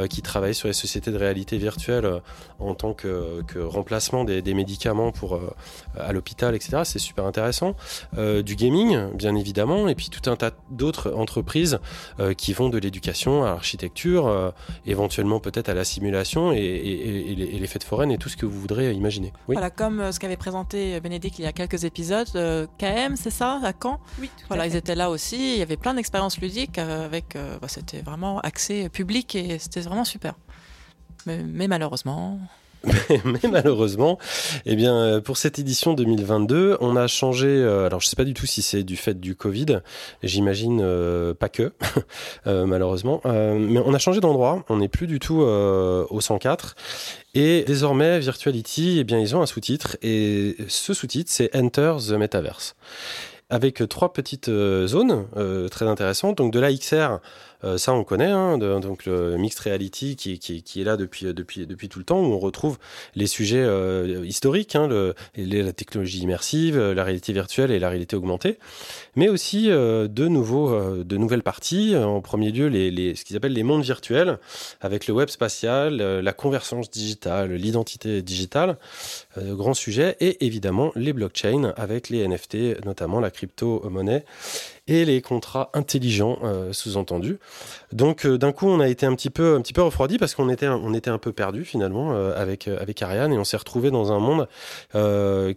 qui 0.08 0.22
travaille 0.22 0.54
sur 0.54 0.68
les 0.68 0.74
sociétés 0.74 1.10
de 1.10 1.18
réalité 1.18 1.58
virtuelle 1.58 2.20
en 2.58 2.74
tant 2.74 2.94
que, 2.94 3.42
remplacement 3.66 4.24
des, 4.24 4.40
des 4.42 4.54
médicaments 4.54 5.12
pour, 5.12 5.38
à 5.98 6.12
l'hôpital, 6.12 6.54
etc. 6.54 6.82
C'est 6.84 6.98
super 6.98 7.26
intéressant. 7.26 7.76
Du 8.16 8.56
gaming, 8.56 9.12
bien 9.14 9.34
évidemment, 9.36 9.88
et 9.88 9.94
puis 9.94 10.08
tout 10.08 10.30
un 10.30 10.36
tas 10.36 10.52
d'autres 10.70 11.12
entreprises 11.14 11.78
qui 12.38 12.52
vont 12.54 12.68
de 12.70 12.78
l'éducation 12.78 13.44
à 13.44 13.48
l'architecture 13.50 14.03
euh, 14.10 14.50
éventuellement 14.86 15.40
peut-être 15.40 15.68
à 15.68 15.74
la 15.74 15.84
simulation 15.84 16.52
et, 16.52 16.56
et- 16.58 17.32
et 17.32 17.34
les, 17.34 17.44
et 17.44 17.58
les 17.58 17.66
fêtes 17.66 17.84
foraines 17.84 18.10
et 18.10 18.18
tout 18.18 18.28
ce 18.28 18.36
que 18.36 18.46
vous 18.46 18.60
voudrez 18.60 18.92
imaginer. 18.92 19.32
Oui. 19.48 19.54
Voilà, 19.54 19.70
comme 19.70 20.00
euh, 20.00 20.12
ce 20.12 20.20
qu'avait 20.20 20.36
présenté 20.36 21.00
Bénédicte 21.00 21.38
il 21.38 21.42
y 21.44 21.46
a 21.48 21.52
quelques 21.52 21.84
épisodes, 21.84 22.28
euh, 22.36 22.66
KM, 22.78 23.16
c'est 23.16 23.30
ça, 23.30 23.60
à 23.64 23.72
Caen? 23.80 23.98
Oui, 24.20 24.30
Voilà, 24.48 24.66
ils 24.66 24.76
étaient 24.76 24.94
là 24.94 25.10
aussi. 25.10 25.54
Il 25.54 25.58
y 25.58 25.62
avait 25.62 25.76
plein 25.76 25.94
d'expériences 25.94 26.38
ludiques 26.40 26.78
avec. 26.78 27.36
euh, 27.36 27.58
bah, 27.60 27.68
c'était 27.68 28.00
vraiment 28.02 28.40
axé 28.40 28.88
public 28.88 29.34
et 29.34 29.58
c'était 29.58 29.80
vraiment 29.80 30.04
super. 30.04 30.34
Mais, 31.26 31.42
mais 31.42 31.68
malheureusement. 31.68 32.38
Mais 33.24 33.50
malheureusement, 33.50 34.18
eh 34.66 34.76
bien, 34.76 34.94
euh, 34.94 35.20
pour 35.20 35.36
cette 35.36 35.58
édition 35.58 35.94
2022, 35.94 36.78
on 36.80 36.96
a 36.96 37.06
changé. 37.06 37.48
euh, 37.48 37.86
alors, 37.86 38.00
je 38.00 38.06
sais 38.06 38.16
pas 38.16 38.24
du 38.24 38.34
tout 38.34 38.46
si 38.46 38.62
c'est 38.62 38.82
du 38.82 38.96
fait 38.96 39.18
du 39.18 39.34
Covid. 39.34 39.80
J'imagine 40.22 40.80
euh, 40.82 41.34
pas 41.34 41.48
que, 41.48 41.72
malheureusement. 42.46 43.20
Mais 43.24 43.80
on 43.84 43.94
a 43.94 43.98
changé 43.98 44.20
d'endroit. 44.20 44.64
On 44.68 44.78
n'est 44.78 44.88
plus 44.88 45.06
du 45.06 45.18
tout 45.18 45.40
au 45.40 46.20
104. 46.20 46.74
Et 47.34 47.64
désormais, 47.66 48.18
Virtuality, 48.20 48.98
eh 49.00 49.04
bien, 49.04 49.18
ils 49.18 49.34
ont 49.34 49.42
un 49.42 49.46
sous-titre. 49.46 49.96
Et 50.02 50.56
ce 50.68 50.94
sous-titre, 50.94 51.30
c'est 51.32 51.54
Enter 51.56 51.94
the 52.08 52.12
Metaverse. 52.12 52.74
Avec 53.50 53.86
trois 53.88 54.12
petites 54.12 54.50
zones 54.50 55.26
très 55.70 55.86
intéressantes. 55.86 56.38
Donc, 56.38 56.52
de 56.52 56.60
la 56.60 56.72
XR. 56.72 57.20
Euh, 57.64 57.78
ça, 57.78 57.94
on 57.94 58.04
connaît, 58.04 58.30
hein, 58.30 58.58
donc 58.58 59.06
le 59.06 59.36
mixed 59.36 59.60
reality 59.60 60.16
qui, 60.16 60.80
est 60.80 60.84
là 60.84 60.96
depuis, 60.96 61.88
tout 61.88 61.98
le 61.98 62.04
temps, 62.04 62.20
où 62.20 62.32
on 62.32 62.38
retrouve 62.38 62.78
les 63.14 63.26
sujets 63.26 63.62
euh, 63.62 64.24
historiques, 64.24 64.76
hein, 64.76 64.88
la 65.36 65.72
technologie 65.72 66.20
immersive, 66.20 66.78
euh, 66.78 66.94
la 66.94 67.04
réalité 67.04 67.32
virtuelle 67.32 67.70
et 67.70 67.78
la 67.78 67.88
réalité 67.88 68.16
augmentée, 68.16 68.58
mais 69.16 69.28
aussi 69.28 69.68
de, 69.68 70.28
nouveaux, 70.28 70.78
nouvelles 71.10 71.42
parties. 71.42 71.96
En 71.96 72.20
premier 72.20 72.50
lieu, 72.50 72.66
les, 72.68 73.14
ce 73.14 73.24
qu'ils 73.24 73.36
appellent 73.36 73.52
les 73.52 73.62
mondes 73.62 73.82
virtuels, 73.82 74.38
avec 74.80 75.06
le 75.06 75.14
web 75.14 75.28
spatial, 75.28 75.96
la 75.96 76.32
convergence 76.32 76.90
digitale, 76.90 77.52
l'identité 77.52 78.22
digitale, 78.22 78.76
grand 79.38 79.74
sujet, 79.74 80.16
et 80.20 80.44
évidemment 80.44 80.92
les 80.96 81.12
blockchains 81.12 81.72
avec 81.76 82.08
les 82.08 82.26
NFT, 82.26 82.84
notamment 82.84 83.20
la 83.20 83.30
crypto-monnaie 83.30 84.24
et 84.86 85.04
les 85.04 85.22
contrats 85.22 85.70
intelligents 85.72 86.38
euh, 86.44 86.72
sous-entendus. 86.72 87.38
Donc 87.92 88.26
euh, 88.26 88.36
d'un 88.36 88.52
coup, 88.52 88.68
on 88.68 88.80
a 88.80 88.88
été 88.88 89.06
un 89.06 89.14
petit 89.14 89.30
peu, 89.30 89.54
un 89.54 89.60
petit 89.62 89.72
peu 89.72 89.82
refroidi 89.82 90.18
parce 90.18 90.34
qu'on 90.34 90.48
était, 90.50 90.68
on 90.68 90.92
était 90.94 91.10
un 91.10 91.18
peu 91.18 91.32
perdu 91.32 91.64
finalement 91.64 92.12
euh, 92.14 92.34
avec 92.36 92.68
avec 92.68 93.00
Ariane 93.02 93.32
et 93.32 93.38
on 93.38 93.44
s'est 93.44 93.56
retrouvé 93.56 93.90
dans 93.90 94.12
un 94.12 94.18
monde 94.18 94.48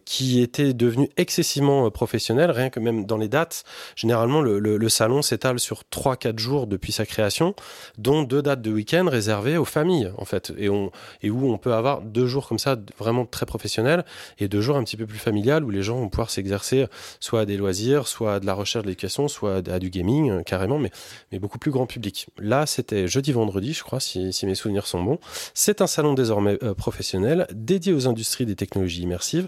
qui 0.06 0.42
était 0.42 0.74
devenu 0.74 1.10
excessivement 1.18 1.90
professionnel. 1.92 2.52
Rien 2.52 2.70
que 2.70 2.80
même 2.80 3.06
dans 3.06 3.18
les 3.18 3.28
dates, 3.28 3.64
généralement 3.96 4.42
le, 4.42 4.60
le- 4.60 4.90
salon 4.90 5.22
s'étale 5.22 5.60
sur 5.60 5.84
3-4 5.92 6.40
jours 6.40 6.66
depuis 6.68 6.92
sa 6.92 7.06
création, 7.06 7.54
dont 7.98 8.24
deux 8.24 8.42
dates 8.42 8.62
de 8.62 8.72
week-end 8.72 9.06
réservées 9.10 9.58
aux 9.58 9.66
familles 9.66 10.12
en 10.18 10.26
fait, 10.26 10.54
et 10.58 10.70
où 10.70 10.92
on 11.24 11.58
peut 11.58 11.74
avoir 11.74 12.02
deux 12.02 12.26
jours 12.26 12.48
comme 12.48 12.60
ça 12.60 12.78
vraiment 12.98 13.26
très 13.26 13.46
professionnels 13.46 14.06
et 14.40 14.48
deux 14.48 14.62
jours 14.62 14.78
un 14.78 14.84
petit 14.84 14.98
peu 14.98 15.06
plus 15.06 15.20
familial 15.20 15.64
où 15.64 15.70
les 15.70 15.84
gens 15.84 15.98
vont 15.98 16.10
pouvoir 16.10 16.30
s'exercer 16.30 16.88
soit 17.20 17.42
à 17.42 17.46
des 17.46 17.58
loisirs, 17.58 18.08
soit 18.08 18.36
à 18.36 18.40
de 18.40 18.46
la 18.46 18.54
recherche 18.54 18.84
de 18.84 18.90
l'éducation, 18.90 19.17
soit 19.28 19.68
à 19.68 19.80
du 19.80 19.90
gaming 19.90 20.30
euh, 20.30 20.44
carrément, 20.44 20.78
mais 20.78 21.40
beaucoup 21.40 21.58
plus 21.58 21.72
grand 21.72 21.88
public. 21.88 22.28
Là, 22.38 22.68
c'était 22.68 23.08
jeudi, 23.08 23.32
vendredi, 23.32 23.74
je 23.74 23.84
crois, 23.84 24.00
si, 24.00 24.32
mes 24.44 24.56
souvenirs 24.56 24.86
sont 24.86 25.02
bons. 25.02 25.20
C'est 25.56 25.82
un 25.82 25.88
salon 25.88 26.14
désormais 26.14 26.60
euh, 26.62 26.76
professionnel 26.76 27.48
dédié 27.52 27.94
aux 27.94 28.08
industries 28.08 28.46
des 28.46 28.56
technologies 28.56 29.02
immersives, 29.02 29.48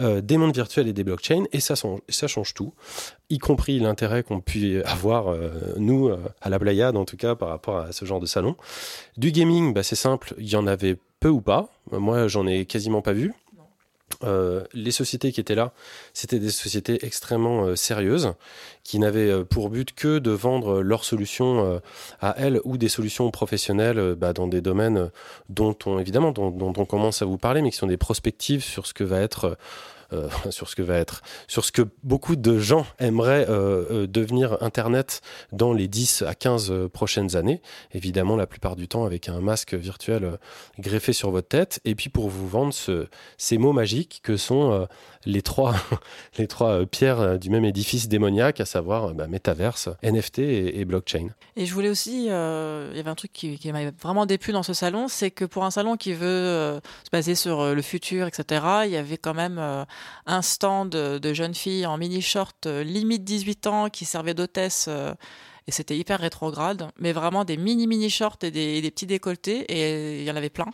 euh, 0.00 0.20
des 0.20 0.36
mondes 0.36 0.54
virtuels 0.54 0.86
et 0.86 0.92
des 0.92 1.04
blockchains, 1.04 1.44
et 1.52 1.58
ça, 1.60 1.74
change 1.74 2.54
tout, 2.54 2.72
y 3.30 3.38
compris 3.38 3.80
l'intérêt 3.80 4.22
qu'on 4.22 4.40
peut 4.40 4.82
avoir, 4.84 5.34
nous, 5.76 6.10
à 6.40 6.48
la 6.48 6.58
Playade, 6.58 6.96
en 6.96 7.04
tout 7.04 7.16
cas, 7.16 7.34
par 7.34 7.48
rapport 7.48 7.78
à 7.78 7.92
ce 7.92 8.04
genre 8.04 8.20
de 8.20 8.26
salon. 8.26 8.56
Du 9.16 9.32
gaming, 9.32 9.72
bah, 9.74 9.82
c'est 9.82 9.96
simple, 9.96 10.34
il 10.38 10.48
y 10.48 10.56
en 10.56 10.66
avait 10.66 10.96
peu 11.20 11.28
ou 11.28 11.40
pas. 11.40 11.68
Moi, 11.90 12.28
j'en 12.28 12.46
ai 12.46 12.64
quasiment 12.64 13.02
pas 13.02 13.12
vu. 13.12 13.32
Euh, 14.24 14.64
les 14.74 14.90
sociétés 14.90 15.32
qui 15.32 15.40
étaient 15.40 15.54
là, 15.54 15.72
c'était 16.12 16.38
des 16.38 16.50
sociétés 16.50 16.98
extrêmement 17.04 17.64
euh, 17.64 17.76
sérieuses, 17.76 18.34
qui 18.82 18.98
n'avaient 18.98 19.30
euh, 19.30 19.44
pour 19.44 19.70
but 19.70 19.94
que 19.94 20.18
de 20.18 20.30
vendre 20.30 20.80
leurs 20.80 21.04
solutions 21.04 21.80
à 22.20 22.34
elles 22.38 22.60
ou 22.64 22.76
des 22.78 22.88
solutions 22.88 23.30
professionnelles 23.30 24.14
bah, 24.16 24.32
dans 24.32 24.48
des 24.48 24.60
domaines 24.60 25.10
dont 25.48 25.76
on 25.86 25.98
évidemment 25.98 26.32
dont 26.32 26.72
on 26.76 26.84
commence 26.84 27.22
à 27.22 27.26
vous 27.26 27.38
parler, 27.38 27.62
mais 27.62 27.70
qui 27.70 27.76
sont 27.76 27.86
des 27.86 27.96
prospectives 27.96 28.62
sur 28.62 28.86
ce 28.86 28.94
que 28.94 29.04
va 29.04 29.20
être 29.20 29.56
euh, 30.12 30.28
sur 30.50 30.68
ce 30.68 30.76
que 30.76 30.82
va 30.82 30.96
être, 30.96 31.22
sur 31.46 31.64
ce 31.64 31.72
que 31.72 31.82
beaucoup 32.02 32.36
de 32.36 32.58
gens 32.58 32.86
aimeraient 32.98 33.46
euh, 33.48 33.84
euh, 33.90 34.06
devenir 34.06 34.62
Internet 34.62 35.20
dans 35.52 35.72
les 35.72 35.88
10 35.88 36.22
à 36.22 36.34
15 36.34 36.70
euh, 36.70 36.88
prochaines 36.88 37.36
années. 37.36 37.60
Évidemment, 37.92 38.36
la 38.36 38.46
plupart 38.46 38.76
du 38.76 38.88
temps 38.88 39.04
avec 39.04 39.28
un 39.28 39.40
masque 39.40 39.74
virtuel 39.74 40.38
greffé 40.78 41.12
sur 41.12 41.30
votre 41.30 41.48
tête. 41.48 41.80
Et 41.84 41.94
puis 41.94 42.08
pour 42.08 42.28
vous 42.28 42.48
vendre 42.48 42.72
ce, 42.72 43.06
ces 43.36 43.58
mots 43.58 43.72
magiques 43.72 44.20
que 44.22 44.36
sont 44.36 44.86
les 45.24 45.42
trois, 45.42 45.74
les 46.38 46.46
trois 46.46 46.70
euh, 46.70 46.86
pierres 46.86 47.20
euh, 47.20 47.36
du 47.36 47.50
même 47.50 47.64
édifice 47.64 48.08
démoniaque, 48.08 48.60
à 48.60 48.64
savoir 48.64 49.06
euh, 49.06 49.12
bah, 49.12 49.26
NFT 49.28 50.38
et, 50.38 50.84
blockchain. 50.84 51.28
Et 51.56 51.66
je 51.66 51.74
voulais 51.74 51.88
aussi, 51.88 52.24
il 52.24 52.26
y 52.26 52.30
avait 52.30 53.08
un 53.08 53.14
truc 53.14 53.32
qui, 53.32 53.58
qui 53.58 53.70
m'avait 53.72 53.92
vraiment 54.00 54.26
déplu 54.26 54.52
dans 54.52 54.62
ce 54.62 54.72
salon, 54.72 55.08
c'est 55.08 55.30
que 55.30 55.44
pour 55.44 55.64
un 55.64 55.70
salon 55.70 55.96
qui 55.96 56.12
veut 56.12 56.80
se 57.04 57.10
baser 57.12 57.34
sur 57.34 57.74
le 57.74 57.82
futur, 57.82 58.26
etc., 58.26 58.64
il 58.84 58.90
y 58.90 58.96
avait 58.96 59.18
quand 59.18 59.34
même 59.34 59.58
un 60.26 60.42
stand 60.42 60.90
de, 60.90 61.34
jeunes 61.34 61.54
filles 61.54 61.86
en 61.86 61.98
mini 61.98 62.22
short, 62.22 62.66
euh, 62.66 62.82
limite 62.82 63.24
18 63.24 63.66
ans, 63.66 63.88
qui 63.90 64.04
servaient 64.04 64.34
d'hôtesse. 64.34 64.88
et 65.66 65.72
c'était 65.72 65.96
hyper 65.96 66.20
rétrograde, 66.20 66.90
mais 66.98 67.12
vraiment 67.12 67.44
des 67.44 67.56
mini 67.56 67.86
mini 67.86 68.08
shorts 68.08 68.38
et 68.42 68.50
des, 68.50 68.80
des 68.80 68.90
petits 68.90 69.06
décolletés, 69.06 69.60
et 69.68 70.20
il 70.20 70.24
y 70.24 70.30
en 70.30 70.36
avait 70.36 70.50
plein. 70.50 70.68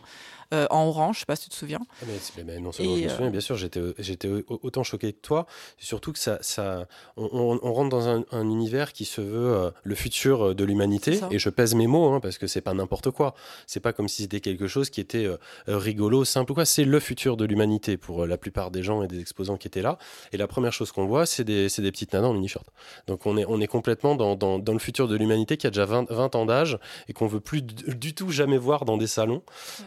Euh, 0.52 0.66
en 0.70 0.86
orange, 0.86 1.16
je 1.16 1.20
sais 1.20 1.26
pas 1.26 1.36
si 1.36 1.44
tu 1.44 1.50
te 1.50 1.54
souviens. 1.54 1.80
Ah, 2.02 2.04
mais 2.44 2.60
non 2.60 2.72
seulement 2.72 2.92
Et, 2.94 2.98
je 2.98 3.02
me 3.04 3.08
euh, 3.10 3.14
souviens, 3.16 3.30
bien 3.30 3.40
sûr, 3.40 3.56
j'étais, 3.56 3.80
j'étais 3.98 4.28
au- 4.28 4.60
autant 4.62 4.82
choqué 4.82 5.12
que 5.12 5.20
toi. 5.20 5.46
Surtout 5.78 6.12
que 6.12 6.18
ça, 6.18 6.38
ça, 6.40 6.86
on, 7.16 7.28
on- 7.32 7.60
on 7.62 7.72
rentre 7.72 7.90
dans 7.90 8.08
un, 8.08 8.24
un 8.32 8.48
univers 8.48 8.92
qui 8.92 9.04
se 9.04 9.20
veut 9.20 9.54
euh, 9.54 9.70
le 9.82 9.94
futur 9.94 10.48
euh, 10.48 10.54
de 10.54 10.64
l'humanité. 10.64 11.20
Et 11.30 11.38
je 11.38 11.48
pèse 11.50 11.74
mes 11.74 11.86
mots 11.86 12.08
hein, 12.12 12.20
parce 12.20 12.38
que 12.38 12.46
c'est 12.46 12.60
pas 12.60 12.74
n'importe 12.74 13.10
quoi. 13.10 13.34
C'est 13.66 13.80
pas 13.80 13.92
comme 13.92 14.08
si 14.08 14.22
c'était 14.22 14.40
quelque 14.40 14.66
chose 14.66 14.90
qui 14.90 15.00
était 15.00 15.24
euh, 15.24 15.36
euh, 15.68 15.78
rigolo, 15.78 16.24
simple 16.24 16.52
ou 16.52 16.54
quoi. 16.54 16.64
C'est 16.64 16.84
le 16.84 17.00
futur 17.00 17.36
de 17.36 17.44
l'humanité 17.44 17.96
pour 17.96 18.22
euh, 18.24 18.26
la 18.26 18.36
plupart 18.36 18.70
des 18.70 18.82
gens 18.82 19.02
et 19.02 19.08
des 19.08 19.20
exposants 19.20 19.56
qui 19.56 19.68
étaient 19.68 19.82
là. 19.82 19.98
Et 20.32 20.36
la 20.36 20.46
première 20.46 20.72
chose 20.72 20.92
qu'on 20.92 21.06
voit, 21.06 21.26
c'est 21.26 21.44
des, 21.44 21.68
petites 21.68 22.12
nanas 22.12 22.28
en 22.28 22.34
mini 22.34 22.48
short. 22.48 22.66
Donc 23.06 23.26
on 23.26 23.36
est, 23.36 23.44
on 23.48 23.60
est 23.60 23.66
complètement 23.66 24.14
dans, 24.14 24.36
dans, 24.36 24.58
dans 24.58 24.72
le 24.72 24.78
futur 24.78 25.08
de 25.08 25.16
l'humanité 25.16 25.56
qui 25.56 25.66
a 25.66 25.70
déjà 25.70 25.84
20, 25.84 26.10
20 26.10 26.34
ans 26.34 26.46
d'âge 26.46 26.78
et 27.08 27.12
qu'on 27.12 27.26
veut 27.26 27.40
plus 27.40 27.62
du, 27.62 27.94
du 27.94 28.14
tout 28.14 28.30
jamais 28.30 28.58
voir 28.58 28.84
dans 28.84 28.96
des 28.96 29.06
salons. 29.06 29.42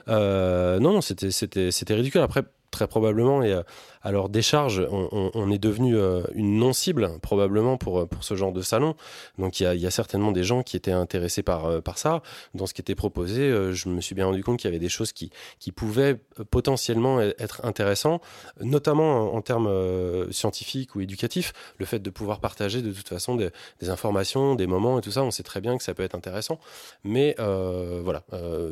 Euh, 0.08 0.47
non, 0.80 0.94
non, 0.94 1.02
c'était, 1.02 1.94
ridicule. 1.96 2.22
Après, 2.22 2.44
très 2.72 2.88
probablement, 2.88 3.44
et 3.44 3.60
leur 4.12 4.30
décharge, 4.30 4.86
on, 4.92 5.32
on- 5.34 5.52
est 5.52 5.58
devenu 5.58 5.96
euh, 5.98 6.24
une 6.34 6.58
non-cible, 6.58 7.20
probablement, 7.22 7.78
pour, 7.78 8.00
euh, 8.00 8.06
pour 8.06 8.24
ce 8.24 8.36
genre 8.36 8.52
de 8.52 8.62
salon. 8.62 8.96
Donc 9.38 9.60
il 9.60 9.64
y 9.80 9.88
a, 9.88 9.92
certainement 9.92 10.32
des 10.32 10.44
gens 10.44 10.62
qui 10.62 10.76
étaient 10.76 10.92
intéressés 10.92 11.42
par, 11.42 11.66
euh, 11.66 11.82
par 11.82 11.98
ça. 11.98 12.22
Dans 12.54 12.66
ce 12.66 12.74
qui 12.74 12.82
était 12.82 12.96
proposé, 12.96 13.50
je 13.74 13.90
me 13.90 14.02
suis 14.02 14.14
bien 14.16 14.26
rendu 14.26 14.44
compte 14.44 14.60
qu'il 14.60 14.68
y 14.70 14.74
avait 14.74 14.80
des 14.80 14.90
choses 14.90 15.14
qui, 15.14 15.32
qui 15.60 15.72
pouvaient 15.72 16.20
potentiellement 16.52 17.20
e- 17.20 17.34
être 17.40 17.66
intéressantes, 17.66 18.22
notamment 18.62 19.34
en, 19.34 19.42
termes 19.42 19.72
scientifiques 20.32 20.96
ou 20.96 21.02
éducatifs. 21.02 21.54
Le 21.78 21.86
fait 21.86 22.00
de 22.00 22.10
pouvoir 22.10 22.40
partager 22.40 22.82
de 22.82 22.92
toute 22.92 23.08
façon 23.08 23.36
des, 23.36 23.52
informations, 23.90 24.56
des 24.56 24.68
moments 24.68 25.00
et 25.00 25.02
tout 25.02 25.12
ça, 25.12 25.24
on 25.24 25.32
sait 25.32 25.44
très 25.44 25.62
bien 25.62 25.78
que 25.78 25.84
ça 25.84 25.94
peut 25.94 26.04
être 26.04 26.16
intéressant. 26.16 26.60
Mais 27.04 27.36
voilà, 27.38 28.24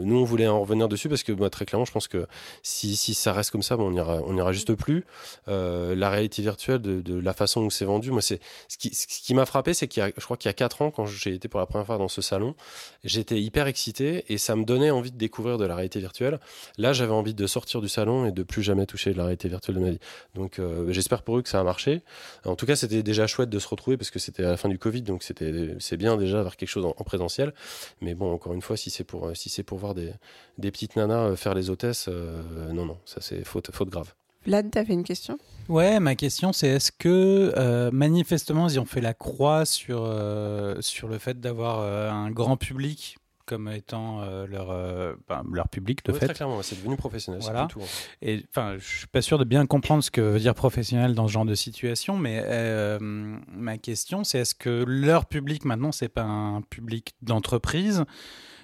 nous 0.02 0.18
on 0.18 0.24
voulait 0.24 0.48
en 0.48 0.60
revenir 0.62 0.88
dessus 0.88 1.10
parce 1.10 1.24
que 1.24 1.32
moi, 1.32 1.50
très 1.50 1.66
clairement, 1.66 1.86
je 1.86 1.92
pense 1.92 2.08
que 2.08 2.28
si, 2.64 2.96
si 2.96 3.14
ça 3.14 3.34
reste 3.34 3.52
comme 3.52 3.64
ça, 3.64 3.78
bon, 3.78 3.92
on 3.92 3.96
ira, 3.96 4.20
on 4.26 4.38
ira 4.38 4.52
juste 4.52 4.74
plus. 4.76 5.06
Euh, 5.48 5.96
la 5.96 6.10
réalité 6.10 6.42
virtuelle, 6.42 6.82
de, 6.82 7.20
la 7.20 7.34
façon 7.34 7.62
où 7.62 7.72
c'est 7.72 7.86
vendu, 7.86 8.12
moi, 8.12 8.22
c'est 8.22 8.40
ce 8.68 8.78
qui, 8.78 9.34
m'a 9.34 9.46
frappé, 9.46 9.74
c'est 9.74 9.88
qu'il 9.88 10.02
y 10.02 10.06
a, 10.06 10.12
je 10.16 10.24
crois 10.24 10.38
qu'il 10.38 10.50
y 10.50 10.52
a 10.52 10.54
quatre 10.54 10.82
ans, 10.82 10.92
quand 10.92 11.06
j'ai 11.06 11.34
été 11.34 11.48
pour 11.48 11.60
la 11.60 11.66
première 11.66 11.86
fois 11.86 11.98
dans 11.98 12.08
ce 12.08 12.22
salon, 12.22 12.56
j'étais 13.04 13.42
hyper 13.42 13.68
excité 13.68 14.26
et 14.30 14.38
ça 14.38 14.56
me 14.56 14.64
donnait 14.64 14.92
envie 14.92 15.12
de 15.12 15.18
découvrir 15.18 15.58
de 15.58 15.66
la 15.66 15.76
réalité 15.76 16.00
virtuelle. 16.00 16.40
Là, 16.78 16.94
j'avais 16.94 17.14
envie 17.14 17.34
de 17.34 17.48
sortir 17.48 17.82
du 17.82 17.90
salon 17.90 18.26
et 18.26 18.32
de 18.32 18.44
plus 18.44 18.64
jamais 18.64 18.86
toucher 18.86 19.14
de 19.14 19.18
la 19.18 19.24
réalité 19.24 19.50
virtuelle 19.50 19.76
de 19.76 19.82
ma 19.82 19.90
vie. 19.92 20.00
Donc, 20.34 20.60
euh, 20.60 20.92
j'espère 20.92 21.24
pour 21.24 21.38
eux 21.38 21.42
que 21.42 21.50
ça 21.50 21.60
a 21.60 21.64
marché. 21.64 22.02
En 22.46 22.56
tout 22.56 22.66
cas, 22.66 22.76
c'était 22.76 23.04
déjà 23.04 23.28
chouette 23.28 23.50
de 23.50 23.60
se 23.60 23.68
retrouver 23.68 23.98
parce 23.98 24.12
que 24.12 24.20
c'était 24.20 24.44
à 24.44 24.52
la 24.52 24.58
fin 24.58 24.70
du 24.70 24.78
Covid, 24.78 25.02
donc 25.02 25.24
c'était, 25.24 25.76
c'est 25.80 25.98
bien 25.98 26.18
déjà 26.18 26.38
d'avoir 26.38 26.58
quelque 26.58 26.70
chose 26.70 26.86
en, 26.86 26.96
en 26.98 27.04
présentiel. 27.04 27.54
Mais 28.02 28.16
bon, 28.16 28.32
encore 28.32 28.54
une 28.54 28.62
fois, 28.62 28.78
si 28.78 28.90
c'est 28.90 29.04
pour, 29.04 29.32
si 29.36 29.50
c'est 29.50 29.64
pour 29.64 29.78
voir 29.78 29.94
des, 29.94 30.12
des 30.58 30.72
petites 30.72 30.96
nanas 30.96 31.30
euh, 31.30 31.36
faire 31.36 31.54
les 31.54 31.70
hôtesses, 31.70 32.08
non, 32.08 32.86
non, 32.86 32.98
ça 33.06 33.22
c'est 33.22 33.44
faute, 33.44 33.72
faute 33.72 33.90
grave. 33.90 34.14
Vlad, 34.46 34.70
t'avais 34.72 34.94
une 34.94 35.04
question? 35.04 35.38
Ouais, 35.70 36.00
ma 36.00 36.16
question 36.16 36.54
c'est 36.54 36.68
est-ce 36.68 36.92
que 36.92 37.52
euh, 37.58 37.90
manifestement 37.92 38.68
ils 38.68 38.80
ont 38.80 38.86
fait 38.86 39.02
la 39.02 39.14
croix 39.16 39.66
sur, 39.66 40.04
euh, 40.06 40.76
sur 40.82 41.08
le 41.08 41.18
fait 41.18 41.40
d'avoir 41.40 41.80
euh, 41.80 42.12
un 42.12 42.30
grand 42.30 42.56
public 42.56 43.18
comme 43.48 43.68
étant 43.70 44.22
euh, 44.22 44.48
leur, 44.48 44.72
euh, 44.72 45.14
ben, 45.30 45.44
leur 45.54 45.68
public 45.70 46.04
de 46.06 46.12
Ouais, 46.12 46.20
fait 46.20 46.26
Très 46.26 46.34
clairement, 46.36 46.62
c'est 46.64 46.80
devenu 46.82 46.96
professionnel. 46.98 47.42
c'est 47.44 47.52
Voilà. 47.52 47.68
tout, 47.68 47.80
hein. 47.80 47.86
Et 48.24 48.44
enfin, 48.50 48.76
je 48.80 48.98
suis 49.00 49.08
pas 49.08 49.22
sûr 49.22 49.38
de 49.38 49.44
bien 49.44 49.66
comprendre 49.68 50.04
ce 50.04 50.10
que 50.10 50.20
veut 50.22 50.40
dire 50.40 50.56
professionnel 50.56 51.14
dans 51.14 51.28
ce 51.28 51.34
genre 51.34 51.46
de 51.46 51.54
situation, 51.54 52.18
mais 52.18 52.42
euh, 52.44 52.98
ma 53.02 53.78
question, 53.78 54.24
c'est 54.24 54.40
est-ce 54.40 54.56
que 54.56 54.84
leur 54.88 55.28
public 55.28 55.64
maintenant, 55.64 55.92
c'est 55.92 56.10
pas 56.10 56.24
un 56.24 56.62
public 56.62 57.14
d'entreprise 57.22 58.04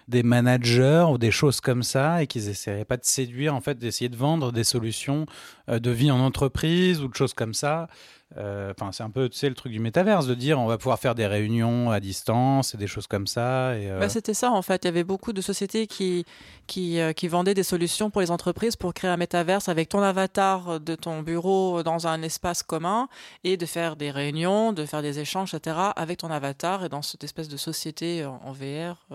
des 0.07 0.23
managers 0.23 1.05
ou 1.09 1.17
des 1.17 1.31
choses 1.31 1.61
comme 1.61 1.83
ça 1.83 2.23
et 2.23 2.27
qu'ils 2.27 2.49
essaieraient 2.49 2.85
pas 2.85 2.97
de 2.97 3.05
séduire, 3.05 3.55
en 3.55 3.61
fait, 3.61 3.77
d'essayer 3.77 4.09
de 4.09 4.17
vendre 4.17 4.51
des 4.51 4.63
solutions 4.63 5.25
euh, 5.69 5.79
de 5.79 5.91
vie 5.91 6.11
en 6.11 6.19
entreprise 6.19 7.01
ou 7.01 7.07
de 7.07 7.15
choses 7.15 7.33
comme 7.33 7.53
ça. 7.53 7.87
Euh, 8.37 8.71
Enfin, 8.71 8.91
c'est 8.91 9.03
un 9.03 9.09
peu, 9.09 9.29
tu 9.29 9.37
sais, 9.37 9.49
le 9.49 9.55
truc 9.55 9.71
du 9.71 9.79
métaverse, 9.79 10.27
de 10.27 10.35
dire 10.35 10.59
on 10.59 10.65
va 10.65 10.77
pouvoir 10.77 10.99
faire 10.99 11.15
des 11.15 11.27
réunions 11.27 11.91
à 11.91 11.99
distance 11.99 12.73
et 12.73 12.77
des 12.77 12.87
choses 12.87 13.07
comme 13.07 13.27
ça. 13.27 13.69
Euh, 13.69 13.99
Bah, 13.99 14.09
C'était 14.09 14.33
ça 14.33 14.51
en 14.51 14.61
fait. 14.61 14.83
Il 14.83 14.87
y 14.87 14.89
avait 14.89 15.03
beaucoup 15.03 15.33
de 15.33 15.41
sociétés 15.41 15.87
qui, 15.87 16.25
qui, 16.67 16.99
euh, 16.99 17.13
qui 17.13 17.27
vendaient 17.27 17.53
des 17.53 17.63
solutions 17.63 18.09
pour 18.09 18.21
les 18.21 18.31
entreprises 18.31 18.75
pour 18.75 18.93
créer 18.93 19.09
un 19.09 19.17
métaverse 19.17 19.69
avec 19.69 19.89
ton 19.89 20.01
avatar 20.01 20.79
de 20.79 20.95
ton 20.95 21.21
bureau 21.21 21.83
dans 21.83 22.07
un 22.07 22.21
espace 22.21 22.63
commun 22.63 23.07
et 23.43 23.57
de 23.57 23.65
faire 23.65 23.95
des 23.95 24.11
réunions, 24.11 24.73
de 24.73 24.85
faire 24.85 25.01
des 25.01 25.19
échanges, 25.19 25.53
etc. 25.53 25.77
avec 25.95 26.19
ton 26.19 26.31
avatar 26.31 26.85
et 26.85 26.89
dans 26.89 27.01
cette 27.01 27.23
espèce 27.23 27.49
de 27.49 27.57
société 27.57 28.25
en, 28.25 28.51
VR. 28.51 29.07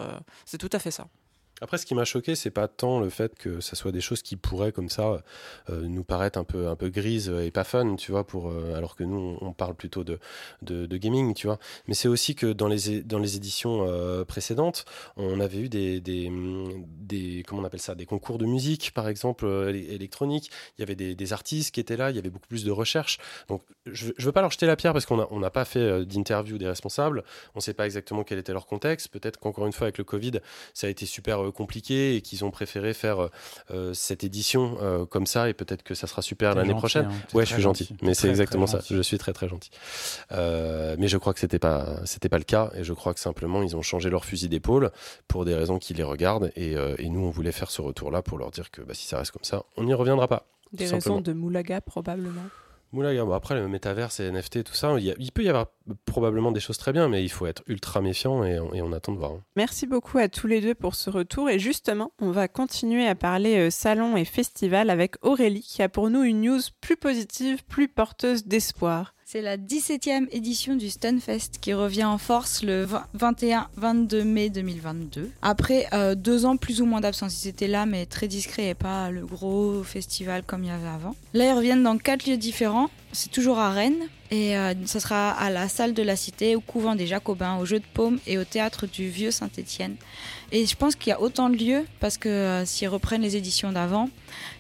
c'est 0.44 0.58
tout 0.58 0.70
à 0.72 0.78
fait 0.78 0.90
ça. 0.90 1.06
Après, 1.62 1.78
ce 1.78 1.86
qui 1.86 1.94
m'a 1.94 2.04
choqué, 2.04 2.34
c'est 2.34 2.50
pas 2.50 2.68
tant 2.68 3.00
le 3.00 3.08
fait 3.08 3.34
que 3.34 3.60
ça 3.60 3.76
soit 3.76 3.92
des 3.92 4.02
choses 4.02 4.20
qui 4.20 4.36
pourraient 4.36 4.72
comme 4.72 4.90
ça 4.90 5.22
euh, 5.70 5.82
nous 5.88 6.04
paraître 6.04 6.38
un 6.38 6.44
peu 6.44 6.68
un 6.68 6.76
peu 6.76 6.90
grises 6.90 7.30
et 7.30 7.50
pas 7.50 7.64
fun, 7.64 7.96
tu 7.96 8.12
vois, 8.12 8.26
pour 8.26 8.50
euh, 8.50 8.74
alors 8.74 8.94
que 8.94 9.04
nous 9.04 9.38
on 9.40 9.52
parle 9.54 9.74
plutôt 9.74 10.04
de 10.04 10.18
de, 10.60 10.96
gaming, 10.98 11.32
tu 11.32 11.46
vois. 11.46 11.58
Mais 11.88 11.94
c'est 11.94 12.08
aussi 12.08 12.34
que 12.34 12.52
dans 12.52 12.68
les 12.68 13.02
dans 13.02 13.18
les 13.18 13.36
éditions 13.36 13.86
euh, 13.88 14.24
précédentes, 14.24 14.84
on 15.16 15.40
avait 15.40 15.58
eu 15.60 15.68
des, 15.70 16.00
des 16.00 16.30
des 17.00 17.42
comment 17.46 17.62
on 17.62 17.64
appelle 17.64 17.80
ça, 17.80 17.94
des 17.94 18.06
concours 18.06 18.36
de 18.36 18.44
musique, 18.44 18.92
par 18.92 19.08
exemple 19.08 19.46
éle- 19.46 19.90
électronique. 19.90 20.50
Il 20.76 20.82
y 20.82 20.84
avait 20.84 20.94
des, 20.94 21.32
artistes 21.32 21.74
qui 21.74 21.80
étaient 21.80 21.96
là, 21.96 22.10
il 22.10 22.16
y 22.16 22.18
avait 22.18 22.30
beaucoup 22.30 22.48
plus 22.48 22.64
de 22.64 22.70
recherche. 22.70 23.18
Donc 23.48 23.62
je, 23.86 24.12
je 24.16 24.26
veux 24.26 24.32
pas 24.32 24.42
leur 24.42 24.50
jeter 24.50 24.66
la 24.66 24.76
pierre 24.76 24.92
parce 24.92 25.06
qu'on 25.06 25.20
a 25.20 25.28
on 25.30 25.40
n'a 25.40 25.50
pas 25.50 25.64
fait 25.64 26.04
d'interview 26.04 26.58
des 26.58 26.68
responsables. 26.68 27.24
On 27.54 27.60
sait 27.60 27.74
pas 27.74 27.86
exactement 27.86 28.24
quel 28.24 28.38
était 28.38 28.52
leur 28.52 28.66
contexte. 28.66 29.08
Peut-être 29.08 29.38
qu'encore 29.40 29.66
une 29.66 29.72
fois 29.72 29.86
avec 29.86 29.98
le 29.98 30.04
Covid, 30.04 30.32
ça 30.74 30.86
a 30.86 30.90
été 30.90 31.06
super 31.06 31.45
euh, 31.46 31.50
compliqué 31.52 32.16
et 32.16 32.20
qu'ils 32.20 32.44
ont 32.44 32.50
préféré 32.50 32.94
faire 32.94 33.28
euh, 33.70 33.94
cette 33.94 34.24
édition 34.24 34.76
euh, 34.82 35.06
comme 35.06 35.26
ça 35.26 35.48
et 35.48 35.54
peut-être 35.54 35.82
que 35.82 35.94
ça 35.94 36.06
sera 36.06 36.22
super 36.22 36.54
l'année 36.54 36.74
prochaine. 36.74 37.06
hein, 37.06 37.12
Ouais, 37.34 37.44
je 37.46 37.52
suis 37.54 37.62
gentil, 37.62 37.84
gentil. 37.84 37.96
mais 38.02 38.14
c'est 38.14 38.28
exactement 38.28 38.64
très 38.66 38.72
ça. 38.72 38.78
gentil. 38.80 38.94
Je 38.96 39.02
suis 39.02 39.18
très 39.18 39.32
très 39.32 39.48
gentil. 39.48 39.70
Euh, 40.32 40.96
mais 40.98 41.08
je 41.08 41.16
crois 41.18 41.32
que 41.34 41.40
c'était 41.40 41.58
pas 41.58 42.00
c'était 42.04 42.28
pas 42.28 42.38
le 42.38 42.44
cas 42.44 42.70
et 42.74 42.84
je 42.84 42.92
crois 42.92 43.14
que 43.14 43.20
simplement 43.20 43.62
ils 43.62 43.76
ont 43.76 43.82
changé 43.82 44.10
leur 44.10 44.24
fusil 44.24 44.48
d'épaule 44.48 44.90
pour 45.28 45.44
des 45.44 45.54
raisons 45.54 45.78
qui 45.78 45.94
les 45.94 46.02
regardent 46.02 46.50
et, 46.56 46.76
euh, 46.76 46.94
et 46.98 47.08
nous 47.08 47.20
on 47.20 47.30
voulait 47.30 47.52
faire 47.52 47.70
ce 47.70 47.82
retour 47.82 48.10
là 48.10 48.22
pour 48.22 48.38
leur 48.38 48.50
dire 48.50 48.70
que 48.70 48.82
bah, 48.82 48.94
si 48.94 49.06
ça 49.06 49.18
reste 49.18 49.30
comme 49.32 49.44
ça, 49.44 49.62
on 49.76 49.84
n'y 49.84 49.94
reviendra 49.94 50.28
pas. 50.28 50.46
Des 50.72 50.86
simplement. 50.88 51.16
raisons 51.16 51.20
de 51.22 51.32
moulaga, 51.32 51.80
probablement. 51.80 52.42
Après 53.34 53.54
le 53.54 53.68
métaverse 53.68 54.20
et 54.20 54.30
NFT 54.30 54.64
tout 54.64 54.74
ça, 54.74 54.96
il, 54.98 55.32
peut 55.32 55.42
y 55.42 55.48
avoir 55.48 55.66
probablement 56.04 56.52
des 56.52 56.60
choses 56.60 56.78
très 56.78 56.92
bien, 56.92 57.08
mais 57.08 57.22
il 57.24 57.28
faut 57.28 57.46
être 57.46 57.62
ultra 57.66 58.00
méfiant 58.00 58.44
et, 58.44 58.58
on- 58.58 58.72
et 58.74 58.82
on 58.82 58.92
attend 58.92 59.12
de 59.12 59.18
voir. 59.18 59.32
hein. 59.32 59.42
Merci 59.56 59.86
beaucoup 59.86 60.18
à 60.18 60.28
tous 60.28 60.46
les 60.46 60.60
deux 60.60 60.74
pour 60.74 60.94
ce 60.94 61.10
retour. 61.10 61.50
Et 61.50 61.58
justement, 61.58 62.12
on 62.20 62.30
va 62.30 62.48
continuer 62.48 63.06
à 63.06 63.14
parler 63.14 63.56
euh, 63.56 63.70
salon 63.70 64.16
et 64.16 64.24
festival 64.24 64.90
avec 64.90 65.14
Aurélie 65.22 65.62
qui 65.62 65.82
a 65.82 65.88
pour 65.88 66.10
nous 66.10 66.22
une 66.22 66.40
news 66.42 66.60
plus 66.80 66.96
positive, 66.96 67.64
plus 67.64 67.88
porteuse 67.88 68.44
d'espoir. 68.46 69.14
C'est 69.28 69.42
la 69.42 69.56
17e 69.56 70.28
édition 70.30 70.76
du 70.76 70.88
Stunfest 70.88 71.58
qui 71.60 71.74
revient 71.74 72.04
en 72.04 72.16
force 72.16 72.62
le 72.62 72.86
21-22 73.18 74.22
mai 74.22 74.50
2022. 74.50 75.32
Après 75.42 75.88
euh, 75.92 76.14
deux 76.14 76.46
ans 76.46 76.56
plus 76.56 76.80
ou 76.80 76.86
moins 76.86 77.00
d'absence, 77.00 77.44
ils 77.44 77.48
étaient 77.48 77.66
là 77.66 77.86
mais 77.86 78.06
très 78.06 78.28
discrets 78.28 78.68
et 78.68 78.74
pas 78.74 79.10
le 79.10 79.26
gros 79.26 79.82
festival 79.82 80.44
comme 80.44 80.62
il 80.62 80.68
y 80.68 80.70
avait 80.70 80.86
avant. 80.86 81.16
Là 81.34 81.46
ils 81.46 81.56
reviennent 81.56 81.82
dans 81.82 81.98
quatre 81.98 82.30
lieux 82.30 82.36
différents. 82.36 82.88
C'est 83.10 83.32
toujours 83.32 83.58
à 83.58 83.72
Rennes 83.72 84.06
et 84.30 84.56
euh, 84.56 84.74
ça 84.84 85.00
sera 85.00 85.32
à 85.32 85.50
la 85.50 85.68
salle 85.68 85.92
de 85.92 86.04
la 86.04 86.14
Cité, 86.14 86.54
au 86.54 86.60
couvent 86.60 86.94
des 86.94 87.08
Jacobins, 87.08 87.58
au 87.58 87.64
jeu 87.64 87.80
de 87.80 87.84
paume 87.94 88.20
et 88.28 88.38
au 88.38 88.44
théâtre 88.44 88.86
du 88.86 89.08
Vieux 89.08 89.32
Saint-Étienne. 89.32 89.96
Et 90.52 90.64
je 90.64 90.76
pense 90.76 90.94
qu'il 90.94 91.10
y 91.10 91.12
a 91.12 91.20
autant 91.20 91.50
de 91.50 91.56
lieux 91.56 91.84
parce 92.00 92.18
que 92.18 92.28
euh, 92.28 92.64
s'ils 92.64 92.88
reprennent 92.88 93.22
les 93.22 93.36
éditions 93.36 93.72
d'avant, 93.72 94.08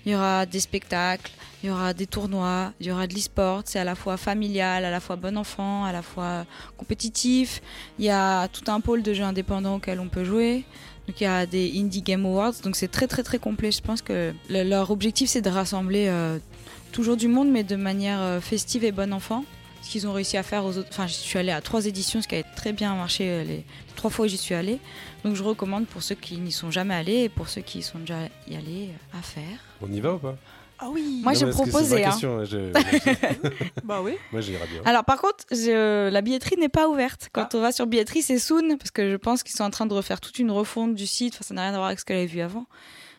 il 0.04 0.12
y 0.12 0.14
aura 0.16 0.44
des 0.44 0.58
spectacles, 0.60 1.30
il 1.62 1.68
y 1.68 1.70
aura 1.72 1.94
des 1.94 2.06
tournois, 2.06 2.72
il 2.80 2.86
y 2.86 2.90
aura 2.92 3.06
de 3.06 3.14
l'e-sport, 3.14 3.62
c'est 3.64 3.78
à 3.78 3.84
la 3.84 3.94
fois 3.94 4.16
familial, 4.16 4.84
à 4.84 4.90
la 4.90 4.98
fois 5.00 5.14
bon 5.16 5.36
enfant, 5.38 5.84
à 5.84 5.92
la 5.92 6.02
fois 6.02 6.44
compétitif. 6.76 7.62
Il 7.98 8.04
y 8.04 8.10
a 8.10 8.48
tout 8.48 8.64
un 8.70 8.80
pôle 8.80 9.02
de 9.02 9.12
jeux 9.14 9.24
indépendants 9.24 9.76
auxquels 9.76 10.00
on 10.00 10.08
peut 10.08 10.24
jouer. 10.24 10.64
Donc 11.06 11.20
il 11.20 11.24
y 11.24 11.28
a 11.28 11.46
des 11.46 11.72
Indie 11.76 12.02
Game 12.02 12.26
Awards, 12.26 12.54
donc 12.64 12.74
c'est 12.74 12.88
très 12.90 13.06
très 13.06 13.22
très 13.22 13.38
complet. 13.38 13.70
Je 13.70 13.80
pense 13.80 14.02
que 14.02 14.34
le- 14.50 14.64
leur 14.64 14.90
objectif 14.90 15.28
c'est 15.30 15.40
de 15.40 15.50
rassembler 15.50 16.06
euh, 16.08 16.38
toujours 16.90 17.16
du 17.16 17.28
monde, 17.28 17.48
mais 17.48 17.62
de 17.62 17.76
manière 17.76 18.20
euh, 18.20 18.40
festive 18.40 18.82
et 18.84 18.90
bon 18.90 19.12
enfant. 19.12 19.44
Ce 19.86 19.92
qu'ils 19.92 20.08
ont 20.08 20.12
réussi 20.12 20.36
à 20.36 20.42
faire 20.42 20.64
aux 20.64 20.76
autres. 20.78 20.88
Enfin, 20.90 21.06
je 21.06 21.12
suis 21.12 21.38
allée 21.38 21.52
à 21.52 21.60
trois 21.60 21.86
éditions, 21.86 22.20
ce 22.20 22.26
qui 22.26 22.34
a 22.34 22.42
très 22.42 22.72
bien 22.72 22.92
marché 22.96 23.30
euh, 23.30 23.44
les, 23.44 23.56
les 23.58 23.64
trois 23.94 24.10
fois 24.10 24.24
où 24.24 24.28
j'y 24.28 24.36
suis 24.36 24.54
allée. 24.54 24.80
Donc 25.24 25.36
je 25.36 25.44
recommande 25.44 25.86
pour 25.86 26.02
ceux 26.02 26.16
qui 26.16 26.38
n'y 26.38 26.50
sont 26.50 26.72
jamais 26.72 26.94
allés 26.94 27.18
et 27.24 27.28
pour 27.28 27.48
ceux 27.48 27.60
qui 27.60 27.78
y 27.78 27.82
sont 27.82 28.00
déjà 28.00 28.18
y 28.48 28.56
allés 28.56 28.88
euh, 28.90 29.18
à 29.18 29.22
faire. 29.22 29.58
On 29.80 29.92
y 29.92 30.00
va 30.00 30.14
ou 30.14 30.18
pas? 30.18 30.34
Ah 30.80 30.88
oui 30.90 31.20
Moi, 31.22 31.34
Non, 31.34 31.38
je 31.38 31.46
proposais. 31.46 32.04
hein. 32.04 32.10
question, 32.10 32.44
je- 32.44 32.72
Bah 33.84 34.00
oui. 34.02 34.14
Moi, 34.32 34.40
j'irai 34.40 34.66
bien. 34.66 34.82
Alors 34.84 35.04
par 35.04 35.20
contre, 35.20 35.44
je- 35.52 36.08
la 36.10 36.20
billetterie 36.20 36.56
n'est 36.58 36.68
pas 36.68 36.88
ouverte. 36.88 37.28
Quand 37.32 37.54
on 37.54 37.60
va 37.60 37.70
sur 37.70 37.86
billetterie, 37.86 38.22
c'est 38.22 38.40
soon 38.40 38.76
parce 38.76 38.90
que 38.90 39.08
je 39.12 39.16
pense 39.16 39.44
qu'ils 39.44 39.54
sont 39.54 39.64
en 39.64 39.70
train 39.70 39.86
de 39.86 39.94
refaire 39.94 40.20
toute 40.20 40.40
une 40.40 40.50
refonte 40.50 40.96
du 40.96 41.06
site. 41.06 41.34
Enfin, 41.34 41.44
ça 41.44 41.54
n'a 41.54 41.62
rien 41.62 41.70
à 41.74 41.76
voir 41.76 41.86
avec 41.86 42.00
ce 42.00 42.04
qu'elle 42.04 42.16
avait 42.18 42.26
vu 42.26 42.40
avant. 42.40 42.66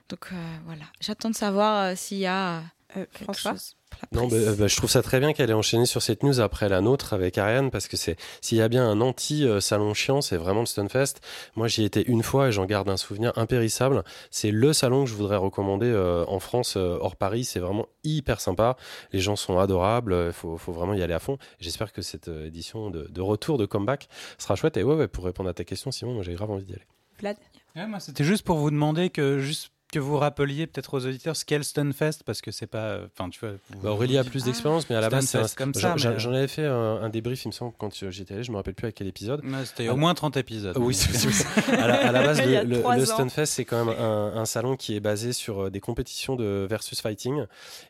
Donc 0.10 0.28
euh, 0.34 0.36
voilà, 0.66 0.84
j'attends 1.00 1.30
de 1.30 1.36
savoir 1.36 1.86
euh, 1.86 1.94
s'il 1.96 2.18
y 2.18 2.26
a 2.26 2.58
Euh, 2.96 3.06
quelque 3.14 3.24
François 3.24 3.52
chose 3.54 3.76
Non, 4.12 4.28
presse. 4.28 4.46
bah, 4.46 4.52
bah, 4.60 4.68
je 4.68 4.76
trouve 4.76 4.90
ça 4.90 5.02
très 5.02 5.20
bien 5.20 5.34
qu'elle 5.34 5.50
ait 5.50 5.54
enchaîné 5.54 5.86
sur 5.86 6.02
cette 6.02 6.24
news 6.24 6.40
après 6.40 6.70
la 6.70 6.82
nôtre 6.82 7.14
avec 7.14 7.38
Ariane, 7.38 7.72
parce 7.72 7.88
que 7.88 7.98
c'est 7.98 8.16
s'il 8.42 8.58
y 8.58 8.62
a 8.62 8.68
bien 8.68 8.88
un 8.88 9.02
anti-salon 9.02 9.94
chiant, 9.94 10.22
c'est 10.22 10.38
vraiment 10.38 10.62
le 10.62 10.66
Stunfest. 10.66 11.16
Moi, 11.56 11.68
j'y 11.68 11.84
étais 11.84 12.02
une 12.04 12.24
fois 12.24 12.48
et 12.50 12.52
j'en 12.52 12.66
garde 12.66 12.90
un 12.90 12.98
souvenir 12.98 13.34
impérissable. 13.36 14.04
C'est 14.32 14.52
le 14.52 14.74
salon 14.74 15.04
que 15.04 15.10
je 15.10 15.16
voudrais 15.16 15.38
recommander 15.38 15.88
euh, 15.88 16.26
en 16.28 16.40
France, 16.40 16.76
euh, 16.78 16.98
hors 17.02 17.16
Paris. 17.16 17.44
C'est 17.44 17.60
vraiment 17.60 17.88
hyper 18.04 18.42
sympa. 18.42 18.78
Les 19.12 19.20
gens 19.20 19.36
sont 19.36 19.60
adorables. 19.60 20.16
Il 20.28 20.34
faut, 20.34 20.58
faut 20.58 20.72
vraiment 20.74 20.94
y 20.94 21.02
aller 21.02 21.14
à 21.14 21.20
fond. 21.20 21.38
J'espère 21.60 21.92
que 21.94 22.02
cette 22.02 22.28
euh, 22.28 22.48
édition 22.48 22.90
de, 22.90 23.08
de 23.08 23.22
retour 23.22 23.58
de 23.58 23.66
comeback 23.66 24.08
sera 24.38 24.56
chouette. 24.56 24.78
Et 24.78 24.84
ouais, 24.84 24.96
ouais, 24.96 25.08
pour 25.08 25.26
répondre 25.26 25.50
à 25.50 25.54
ta 25.54 25.64
question, 25.64 25.92
Simon, 25.92 26.14
moi 26.14 26.24
j'ai 26.24 26.34
grave 26.34 26.52
envie 26.52 26.66
d'y 26.66 26.74
aller. 26.74 26.86
Vlad? 27.20 27.38
Ouais, 27.76 27.88
moi, 27.88 28.00
c'était 28.00 28.24
juste 28.24 28.44
pour 28.44 28.58
vous 28.58 28.72
demander 28.72 29.10
que 29.10 29.40
juste 29.40 29.72
que 29.92 30.00
vous 30.00 30.18
rappeliez 30.18 30.68
peut-être 30.68 30.94
aux 30.96 31.06
auditeurs 31.06 31.36
ce 31.36 31.46
qu'est 31.46 31.58
le 31.58 31.64
Stunfest 31.64 32.24
parce 32.26 32.42
que 32.42 32.52
c'est 32.52 32.68
pas. 32.68 33.00
Enfin, 33.18 33.30
tu 33.30 33.40
vois. 33.40 33.52
vous- 33.70 33.80
Bah, 33.82 33.92
Aurélie 33.92 34.18
a 34.18 34.24
plus 34.24 34.40
dites- 34.40 34.48
d'expérience, 34.48 34.90
mais 34.90 34.96
à 34.98 35.02
la 35.02 35.10
base, 35.10 35.26
c'est 35.28 35.38
un- 35.38 35.48
Stunfest 35.48 35.56
comme 35.58 35.74
ça. 35.74 35.94
j'en- 35.98 36.10
mais, 36.12 36.26
euh, 36.26 36.38
avais 36.40 36.48
fait 36.48 36.66
un, 36.66 37.02
un 37.02 37.10
débrief, 37.10 37.46
il 37.46 37.50
me 37.50 37.54
semble, 37.54 37.74
quand 37.78 37.94
j'étais 38.10 38.34
allé. 38.34 38.44
Je 38.44 38.52
me 38.52 38.58
rappelle 38.58 38.74
plus 38.76 38.88
à 38.88 38.92
quel 38.92 39.08
épisode. 39.08 39.42
C'était 39.66 39.90
au 39.90 39.96
moins 39.96 40.14
30 40.14 40.36
épisodes. 40.38 40.78
Oui, 40.78 40.94
c'est 40.94 41.08
à, 41.74 41.88
la, 41.88 42.08
à 42.08 42.12
la 42.12 42.22
base, 42.24 42.42
le, 42.46 42.64
le, 42.64 42.98
le. 42.98 43.06
Stunfest, 43.06 43.46
c'est 43.46 43.66
quand 43.66 43.86
même 43.86 43.96
un, 43.98 44.34
un 44.36 44.46
salon 44.46 44.76
qui 44.76 44.96
est 44.96 45.00
basé 45.00 45.32
sur 45.34 45.64
euh, 45.66 45.70
des 45.70 45.80
compétitions 45.80 46.36
de 46.36 46.68
versus 46.70 47.02
fighting. 47.02 47.44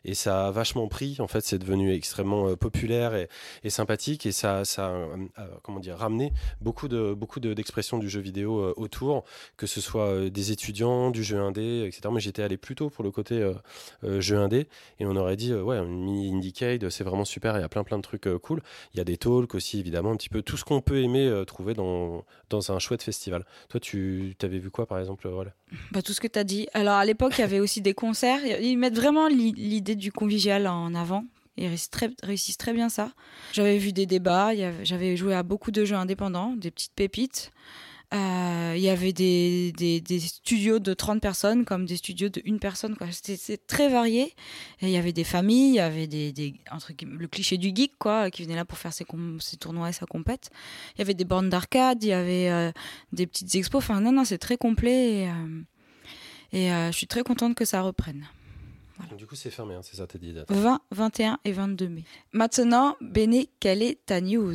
Et 0.04 0.14
ça 0.14 0.46
a 0.46 0.50
vachement 0.52 0.86
pris. 0.88 1.16
En 1.18 1.26
fait, 1.26 1.40
c'est 1.44 1.58
devenu 1.58 1.92
extrêmement 1.92 2.48
euh, 2.48 2.56
populaire 2.56 3.14
et, 3.14 3.28
et 3.64 3.70
sympathique. 3.70 4.24
Et 4.26 4.32
ça, 4.32 4.64
ça 4.64 4.86
a, 4.86 4.90
euh, 4.90 5.16
comment 5.62 5.80
dire, 5.80 5.96
ramené 5.96 6.32
beaucoup 6.60 6.86
de 6.88 7.12
beaucoup 7.14 7.40
de- 7.40 7.54
d'expressions 7.54 7.98
du 7.98 8.08
jeu 8.08 8.20
vidéo 8.20 8.60
euh, 8.60 8.74
autour, 8.76 9.24
que 9.56 9.66
ce 9.66 9.80
soit 9.80 10.04
euh, 10.06 10.30
des 10.30 10.52
étudiants, 10.52 11.10
du 11.10 11.24
jeu 11.24 11.38
indé, 11.40 11.87
Mais 12.12 12.20
j'étais 12.20 12.42
allé 12.42 12.56
plutôt 12.56 12.90
pour 12.90 13.04
le 13.04 13.10
côté 13.10 13.40
euh, 13.42 13.54
euh, 14.04 14.20
jeu 14.20 14.36
indé. 14.38 14.68
Et 14.98 15.06
on 15.06 15.16
aurait 15.16 15.36
dit, 15.36 15.52
euh, 15.52 15.62
ouais, 15.62 15.80
mini 15.84 16.32
Indiecade, 16.34 16.88
c'est 16.90 17.04
vraiment 17.04 17.24
super. 17.24 17.56
Il 17.56 17.60
y 17.60 17.64
a 17.64 17.68
plein 17.68 17.84
plein 17.84 17.96
de 17.98 18.02
trucs 18.02 18.28
cool. 18.42 18.62
Il 18.94 18.98
y 18.98 19.00
a 19.00 19.04
des 19.04 19.16
talks 19.16 19.54
aussi, 19.54 19.78
évidemment, 19.80 20.10
un 20.12 20.16
petit 20.16 20.28
peu 20.28 20.42
tout 20.42 20.56
ce 20.56 20.64
qu'on 20.64 20.80
peut 20.80 21.02
aimer 21.02 21.42
trouver 21.46 21.74
dans, 21.74 22.24
dans 22.50 22.72
un 22.72 22.78
chouette 22.78 23.02
festival. 23.02 23.44
Toi, 23.68 23.80
tu 23.80 24.34
t'avais 24.38 24.58
vu 24.58 24.70
quoi, 24.70 24.86
par 24.86 24.98
exemple 24.98 25.28
voilà. 25.28 25.52
Bah, 25.92 26.02
tout 26.02 26.12
ce 26.12 26.20
que 26.20 26.26
tu 26.28 26.38
as 26.38 26.44
dit. 26.44 26.68
Alors 26.74 26.94
à 26.94 27.04
l'époque, 27.04 27.34
il 27.38 27.40
y 27.42 27.44
avait 27.44 27.60
aussi 27.60 27.80
des 27.80 27.94
concerts. 27.94 28.40
Ils 28.60 28.76
mettent 28.76 28.96
vraiment 28.96 29.28
l'i- 29.28 29.52
l'idée 29.52 29.96
du 29.96 30.12
convivial 30.12 30.66
en 30.66 30.94
avant. 30.94 31.24
Ils 31.56 31.66
réussissent 31.66 31.90
très, 31.90 32.10
réussissent 32.22 32.56
très 32.56 32.72
bien 32.72 32.88
ça. 32.88 33.10
J'avais 33.52 33.78
vu 33.78 33.92
des 33.92 34.06
débats, 34.06 34.50
j'avais 34.84 35.16
joué 35.16 35.34
à 35.34 35.42
beaucoup 35.42 35.70
de 35.72 35.84
jeux 35.84 35.96
indépendants, 35.96 36.54
des 36.56 36.70
petites 36.70 36.92
pépites. 36.94 37.50
Euh, 38.14 38.72
il 38.74 38.80
y 38.82 38.88
avait 38.88 39.12
des, 39.12 39.72
des, 39.72 40.00
des 40.00 40.20
studios 40.20 40.78
de 40.78 40.94
30 40.94 41.20
personnes 41.20 41.66
comme 41.66 41.84
des 41.84 41.96
studios 41.98 42.30
de 42.30 42.40
une 42.44 42.58
personne. 42.58 42.96
C'était 43.10 43.36
c'est 43.36 43.66
très 43.66 43.88
varié. 43.88 44.34
Et 44.80 44.86
il 44.86 44.90
y 44.90 44.96
avait 44.96 45.12
des 45.12 45.24
familles, 45.24 45.70
il 45.72 45.74
y 45.74 45.80
avait 45.80 46.06
des, 46.06 46.32
des, 46.32 46.54
entre 46.70 46.92
le 47.02 47.28
cliché 47.28 47.58
du 47.58 47.70
geek 47.74 47.98
quoi, 47.98 48.30
qui 48.30 48.42
venait 48.42 48.56
là 48.56 48.64
pour 48.64 48.78
faire 48.78 48.92
ses, 48.94 49.04
ses 49.40 49.56
tournois 49.58 49.90
et 49.90 49.92
sa 49.92 50.06
compète. 50.06 50.50
Il 50.94 51.00
y 51.00 51.02
avait 51.02 51.14
des 51.14 51.24
bornes 51.24 51.50
d'arcade, 51.50 52.02
il 52.02 52.08
y 52.08 52.12
avait 52.12 52.48
euh, 52.50 52.72
des 53.12 53.26
petites 53.26 53.54
expos. 53.54 53.82
Enfin 53.84 54.00
non, 54.00 54.12
non, 54.12 54.24
c'est 54.24 54.38
très 54.38 54.56
complet. 54.56 55.22
Et, 55.22 55.28
euh, 55.28 55.62
et 56.52 56.72
euh, 56.72 56.90
je 56.90 56.96
suis 56.96 57.06
très 57.06 57.22
contente 57.22 57.54
que 57.54 57.64
ça 57.66 57.82
reprenne. 57.82 58.26
Du 59.16 59.26
coup, 59.26 59.36
c'est 59.36 59.50
fermé, 59.50 59.74
hein, 59.74 59.80
c'est 59.82 59.96
ça, 59.96 60.06
t'as 60.06 60.18
dit. 60.18 60.32
date. 60.32 60.50
20, 60.50 60.80
21 60.90 61.38
et 61.44 61.52
22 61.52 61.88
mai. 61.88 62.04
Maintenant, 62.32 62.96
Béné, 63.00 63.48
quelle 63.60 63.82
est 63.82 64.04
ta 64.06 64.20
news? 64.20 64.54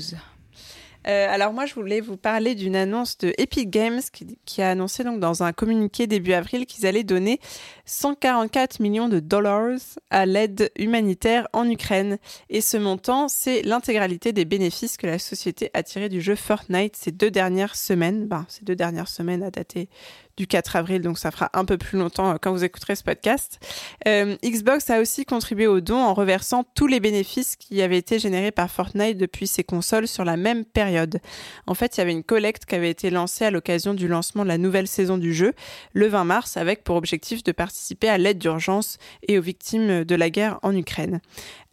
Euh, 1.07 1.27
alors 1.29 1.53
moi, 1.53 1.65
je 1.65 1.73
voulais 1.73 2.01
vous 2.01 2.17
parler 2.17 2.55
d'une 2.55 2.75
annonce 2.75 3.17
de 3.17 3.33
Epic 3.37 3.69
Games 3.69 4.01
qui, 4.45 4.61
a 4.61 4.69
annoncé 4.69 5.03
donc 5.03 5.19
dans 5.19 5.43
un 5.43 5.53
communiqué 5.53 6.07
début 6.07 6.33
avril 6.33 6.65
qu'ils 6.65 6.85
allaient 6.85 7.03
donner 7.03 7.39
144 7.85 8.79
millions 8.79 9.09
de 9.09 9.19
dollars 9.19 9.79
à 10.09 10.25
l'aide 10.25 10.71
humanitaire 10.77 11.47
en 11.53 11.69
Ukraine. 11.69 12.17
Et 12.49 12.61
ce 12.61 12.77
montant, 12.77 13.27
c'est 13.27 13.61
l'intégralité 13.61 14.33
des 14.33 14.45
bénéfices 14.45 14.97
que 14.97 15.07
la 15.07 15.19
société 15.19 15.69
a 15.73 15.83
tirés 15.83 16.09
du 16.09 16.21
jeu 16.21 16.35
Fortnite 16.35 16.95
ces 16.95 17.11
deux 17.11 17.31
dernières 17.31 17.75
semaines. 17.75 18.27
Ben, 18.27 18.45
ces 18.49 18.65
deux 18.65 18.75
dernières 18.75 19.07
semaines 19.07 19.43
à 19.43 19.51
dater 19.51 19.89
du 20.37 20.47
4 20.47 20.75
avril, 20.75 21.01
donc 21.01 21.17
ça 21.17 21.31
fera 21.31 21.49
un 21.53 21.65
peu 21.65 21.77
plus 21.77 21.97
longtemps 21.97 22.35
quand 22.41 22.51
vous 22.51 22.63
écouterez 22.63 22.95
ce 22.95 23.03
podcast. 23.03 23.59
Xbox 24.05 24.89
a 24.89 24.99
aussi 24.99 25.25
contribué 25.25 25.67
au 25.67 25.81
don 25.81 25.97
en 25.97 26.13
reversant 26.13 26.63
tous 26.75 26.87
les 26.87 26.99
bénéfices 26.99 27.55
qui 27.55 27.81
avaient 27.81 27.97
été 27.97 28.19
générés 28.19 28.51
par 28.51 28.69
Fortnite 28.69 29.17
depuis 29.17 29.47
ses 29.47 29.63
consoles 29.63 30.07
sur 30.07 30.25
la 30.25 30.37
même 30.37 30.65
période. 30.65 31.19
En 31.67 31.73
fait, 31.73 31.97
il 31.97 31.99
y 31.99 32.01
avait 32.01 32.11
une 32.11 32.23
collecte 32.23 32.65
qui 32.65 32.75
avait 32.75 32.89
été 32.89 33.09
lancée 33.09 33.45
à 33.45 33.51
l'occasion 33.51 33.93
du 33.93 34.07
lancement 34.07 34.43
de 34.43 34.49
la 34.49 34.57
nouvelle 34.57 34.87
saison 34.87 35.17
du 35.17 35.33
jeu, 35.33 35.53
le 35.93 36.07
20 36.07 36.23
mars, 36.23 36.57
avec 36.57 36.83
pour 36.83 36.95
objectif 36.95 37.43
de 37.43 37.51
participer 37.51 38.09
à 38.09 38.17
l'aide 38.17 38.37
d'urgence 38.37 38.97
et 39.27 39.37
aux 39.37 39.41
victimes 39.41 40.03
de 40.03 40.15
la 40.15 40.29
guerre 40.29 40.59
en 40.63 40.75
Ukraine. 40.75 41.19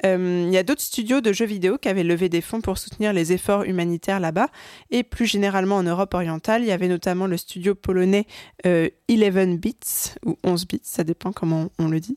Euh, 0.07 0.45
il 0.47 0.53
y 0.53 0.57
a 0.57 0.63
d'autres 0.63 0.81
studios 0.81 1.21
de 1.21 1.33
jeux 1.33 1.47
vidéo 1.47 1.79
qui 1.79 1.89
avaient 1.89 2.05
levé 2.05 2.29
des 2.29 2.41
fonds 2.41 2.61
pour 2.61 2.79
soutenir 2.79 3.13
les 3.13 3.33
efforts 3.33 3.65
humanitaires 3.65 4.21
là-bas. 4.21 4.49
Et 4.91 5.03
plus 5.03 5.27
généralement 5.27 5.77
en 5.77 5.83
Europe 5.83 6.15
orientale, 6.15 6.63
il 6.63 6.69
y 6.69 6.73
avait 6.73 6.89
notamment 6.89 7.27
le 7.27 7.37
studio 7.37 7.75
polonais 7.75 8.27
11 8.65 8.67
euh, 8.67 9.57
Bits, 9.57 10.15
ou 10.25 10.37
11 10.45 10.67
Bits, 10.67 10.81
ça 10.83 11.05
dépend 11.05 11.33
comment 11.33 11.71
on, 11.79 11.89
le 11.89 12.01
dit, 12.01 12.17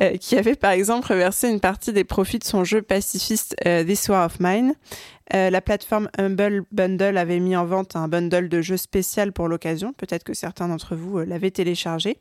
euh, 0.00 0.16
qui 0.16 0.36
avait 0.36 0.56
par 0.56 0.72
exemple 0.72 1.08
reversé 1.08 1.48
une 1.48 1.60
partie 1.60 1.92
des 1.92 2.04
profits 2.04 2.38
de 2.38 2.44
son 2.44 2.64
jeu 2.64 2.82
pacifiste 2.82 3.56
This 3.86 4.08
War 4.08 4.26
of 4.26 4.40
Mine. 4.40 4.74
Euh, 5.34 5.50
la 5.50 5.60
plateforme 5.60 6.08
Humble 6.16 6.64
Bundle 6.70 7.16
avait 7.16 7.40
mis 7.40 7.56
en 7.56 7.64
vente 7.64 7.96
un 7.96 8.06
bundle 8.06 8.48
de 8.48 8.62
jeux 8.62 8.76
spécial 8.76 9.32
pour 9.32 9.48
l'occasion. 9.48 9.92
Peut-être 9.92 10.22
que 10.22 10.34
certains 10.34 10.68
d'entre 10.68 10.94
vous 10.94 11.18
euh, 11.18 11.24
l'avaient 11.24 11.50
téléchargé. 11.50 12.18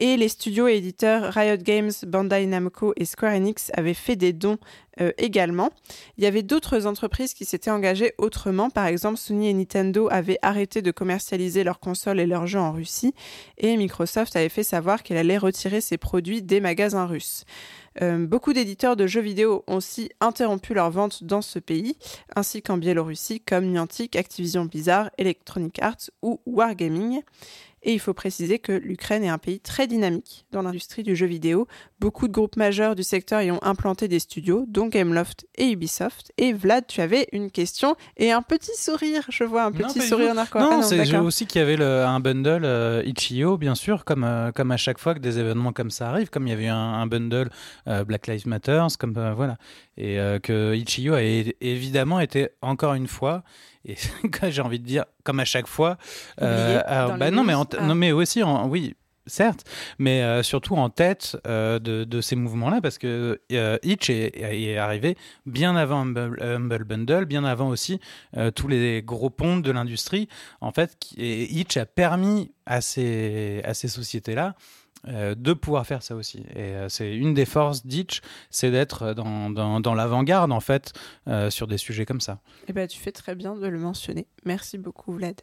Et 0.00 0.16
les 0.16 0.28
studios 0.28 0.68
et 0.68 0.74
éditeurs 0.74 1.32
Riot 1.32 1.56
Games, 1.56 1.92
Bandai 2.06 2.44
Namco 2.46 2.92
et 2.96 3.04
Square 3.04 3.34
Enix 3.34 3.70
avaient 3.74 3.94
fait 3.94 4.16
des 4.16 4.32
dons 4.32 4.58
euh, 5.00 5.12
également. 5.16 5.70
Il 6.18 6.24
y 6.24 6.26
avait 6.26 6.42
d'autres 6.42 6.86
entreprises 6.86 7.32
qui 7.32 7.46
s'étaient 7.46 7.70
engagées 7.70 8.12
autrement. 8.18 8.68
Par 8.68 8.86
exemple, 8.86 9.16
Sony 9.16 9.48
et 9.48 9.54
Nintendo 9.54 10.08
avaient 10.10 10.38
arrêté 10.42 10.82
de 10.82 10.90
commercialiser 10.90 11.64
leurs 11.64 11.80
consoles 11.80 12.20
et 12.20 12.26
leurs 12.26 12.46
jeux 12.46 12.58
en 12.58 12.72
Russie. 12.72 13.14
Et 13.56 13.76
Microsoft 13.76 14.36
avait 14.36 14.50
fait 14.50 14.64
savoir 14.64 15.02
qu'elle 15.02 15.16
allait 15.16 15.38
retirer 15.38 15.80
ses 15.80 15.96
produits 15.96 16.42
des 16.42 16.60
magasins 16.60 17.06
russes. 17.06 17.44
Euh, 18.00 18.26
beaucoup 18.26 18.52
d'éditeurs 18.52 18.96
de 18.96 19.06
jeux 19.06 19.20
vidéo 19.20 19.64
ont 19.66 19.76
aussi 19.76 20.10
interrompu 20.20 20.72
leurs 20.72 20.90
ventes 20.90 21.24
dans 21.24 21.42
ce 21.42 21.58
pays, 21.58 21.96
ainsi 22.34 22.62
qu'en 22.62 22.78
Biélorussie, 22.78 23.40
comme 23.40 23.66
Niantic, 23.66 24.16
Activision 24.16 24.64
Blizzard, 24.64 25.10
Electronic 25.18 25.78
Arts 25.80 26.10
ou 26.22 26.40
Wargaming. 26.46 27.22
Et 27.82 27.92
il 27.92 27.98
faut 27.98 28.14
préciser 28.14 28.58
que 28.58 28.72
l'Ukraine 28.72 29.24
est 29.24 29.28
un 29.28 29.38
pays 29.38 29.60
très 29.60 29.86
dynamique 29.86 30.46
dans 30.52 30.62
l'industrie 30.62 31.02
du 31.02 31.16
jeu 31.16 31.26
vidéo. 31.26 31.66
Beaucoup 32.00 32.28
de 32.28 32.32
groupes 32.32 32.56
majeurs 32.56 32.94
du 32.94 33.02
secteur 33.02 33.42
y 33.42 33.50
ont 33.50 33.62
implanté 33.62 34.08
des 34.08 34.18
studios, 34.18 34.64
dont 34.68 34.86
Gameloft 34.86 35.46
et 35.56 35.70
Ubisoft. 35.70 36.32
Et 36.38 36.52
Vlad, 36.52 36.86
tu 36.86 37.00
avais 37.00 37.28
une 37.32 37.50
question 37.50 37.96
et 38.16 38.30
un 38.30 38.42
petit 38.42 38.76
sourire. 38.76 39.24
Je 39.28 39.44
vois 39.44 39.64
un 39.64 39.72
petit 39.72 40.00
sourire 40.00 40.34
narco. 40.34 40.58
Non, 40.58 40.80
ah 40.80 40.82
c'est 40.82 41.16
aussi 41.16 41.46
qu'il 41.46 41.60
y 41.60 41.62
avait 41.62 41.82
un 41.82 42.20
bundle 42.20 42.64
euh, 42.64 43.02
Itch.io, 43.04 43.56
bien 43.56 43.74
sûr, 43.74 44.04
comme, 44.04 44.24
euh, 44.24 44.52
comme 44.52 44.70
à 44.70 44.76
chaque 44.76 44.98
fois 44.98 45.14
que 45.14 45.20
des 45.20 45.38
événements 45.38 45.72
comme 45.72 45.90
ça 45.90 46.10
arrivent, 46.10 46.30
comme 46.30 46.46
il 46.46 46.50
y 46.50 46.54
avait 46.54 46.68
un, 46.68 46.76
un 46.76 47.06
bundle 47.06 47.50
euh, 47.88 48.04
Black 48.04 48.26
Lives 48.26 48.46
Matter, 48.46 48.86
comme 48.98 49.12
voilà. 49.12 49.56
Et 49.96 50.16
que 50.42 50.74
Itch.io 50.74 51.14
a 51.14 51.22
évidemment 51.22 52.18
été 52.20 52.48
encore 52.62 52.94
une 52.94 53.06
fois 53.06 53.42
et 53.84 53.96
j'ai 54.50 54.62
envie 54.62 54.78
de 54.78 54.86
dire, 54.86 55.04
comme 55.24 55.40
à 55.40 55.44
chaque 55.44 55.66
fois, 55.66 55.98
euh, 56.40 56.80
bah 57.16 57.30
non, 57.30 57.44
mais 57.44 57.54
ah. 57.54 57.82
non, 57.82 57.94
mais 57.94 58.12
aussi, 58.12 58.42
en, 58.42 58.68
oui, 58.68 58.94
certes, 59.26 59.64
mais 59.98 60.22
euh, 60.22 60.42
surtout 60.42 60.76
en 60.76 60.90
tête 60.90 61.36
euh, 61.46 61.78
de, 61.78 62.04
de, 62.04 62.20
ces 62.20 62.36
mouvements-là, 62.36 62.80
parce 62.80 62.98
que 62.98 63.40
Itch 63.82 64.10
est, 64.10 64.36
est, 64.36 64.76
arrivé 64.76 65.16
bien 65.46 65.76
avant 65.76 66.00
Humble, 66.00 66.84
Bundle, 66.84 67.24
bien 67.24 67.44
avant 67.44 67.68
aussi 67.68 68.00
tous 68.54 68.68
les 68.68 69.02
gros 69.02 69.30
ponts 69.30 69.58
de 69.58 69.70
l'industrie. 69.70 70.28
En 70.60 70.72
fait, 70.72 70.96
et 71.16 71.44
Itch 71.52 71.76
a 71.76 71.86
permis 71.86 72.52
à 72.66 72.80
ces, 72.80 73.60
à 73.64 73.74
ces 73.74 73.88
sociétés-là 73.88 74.54
euh, 75.08 75.34
de 75.36 75.52
pouvoir 75.52 75.84
faire 75.86 76.02
ça 76.02 76.14
aussi. 76.14 76.44
Et 76.54 76.74
euh, 76.74 76.88
c'est 76.88 77.12
une 77.12 77.34
des 77.34 77.44
forces 77.44 77.84
d'Itch, 77.84 78.20
c'est 78.50 78.70
d'être 78.70 79.14
dans, 79.14 79.50
dans, 79.50 79.94
l'avant-garde, 79.94 80.52
en 80.52 80.60
fait, 80.60 80.92
euh, 81.26 81.50
sur 81.50 81.66
des 81.66 81.78
sujets 81.78 82.06
comme 82.06 82.20
ça. 82.20 82.38
Eh 82.68 82.72
ben, 82.72 82.86
tu 82.86 82.98
fais 82.98 83.10
très 83.10 83.34
bien 83.34 83.56
de 83.56 83.66
le 83.66 83.78
mentionner. 83.78 84.26
Merci 84.44 84.78
beaucoup, 84.78 85.12
Vlad. 85.12 85.40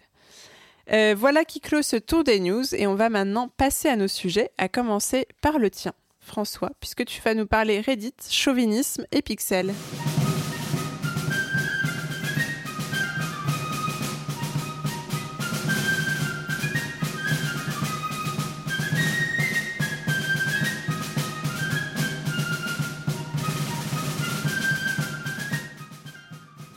voilà 1.18 1.44
qui 1.44 1.60
clôt 1.60 1.82
ce 1.82 1.98
tour 1.98 2.24
des 2.24 2.40
news 2.40 2.64
et 2.74 2.88
on 2.88 2.96
va 2.96 3.10
maintenant 3.10 3.50
passer 3.50 3.90
à 3.90 3.98
nos 3.98 4.08
sujets, 4.08 4.52
à 4.58 4.70
commencer 4.70 5.28
par 5.42 5.60
le 5.60 5.70
tien, 5.70 5.94
François, 6.22 6.72
puisque 6.80 7.04
tu 7.04 7.22
vas 7.22 7.34
nous 7.34 7.46
parler 7.46 7.82
Reddit, 7.82 8.14
chauvinisme 8.30 9.06
et 9.12 9.22
pixels. 9.22 9.74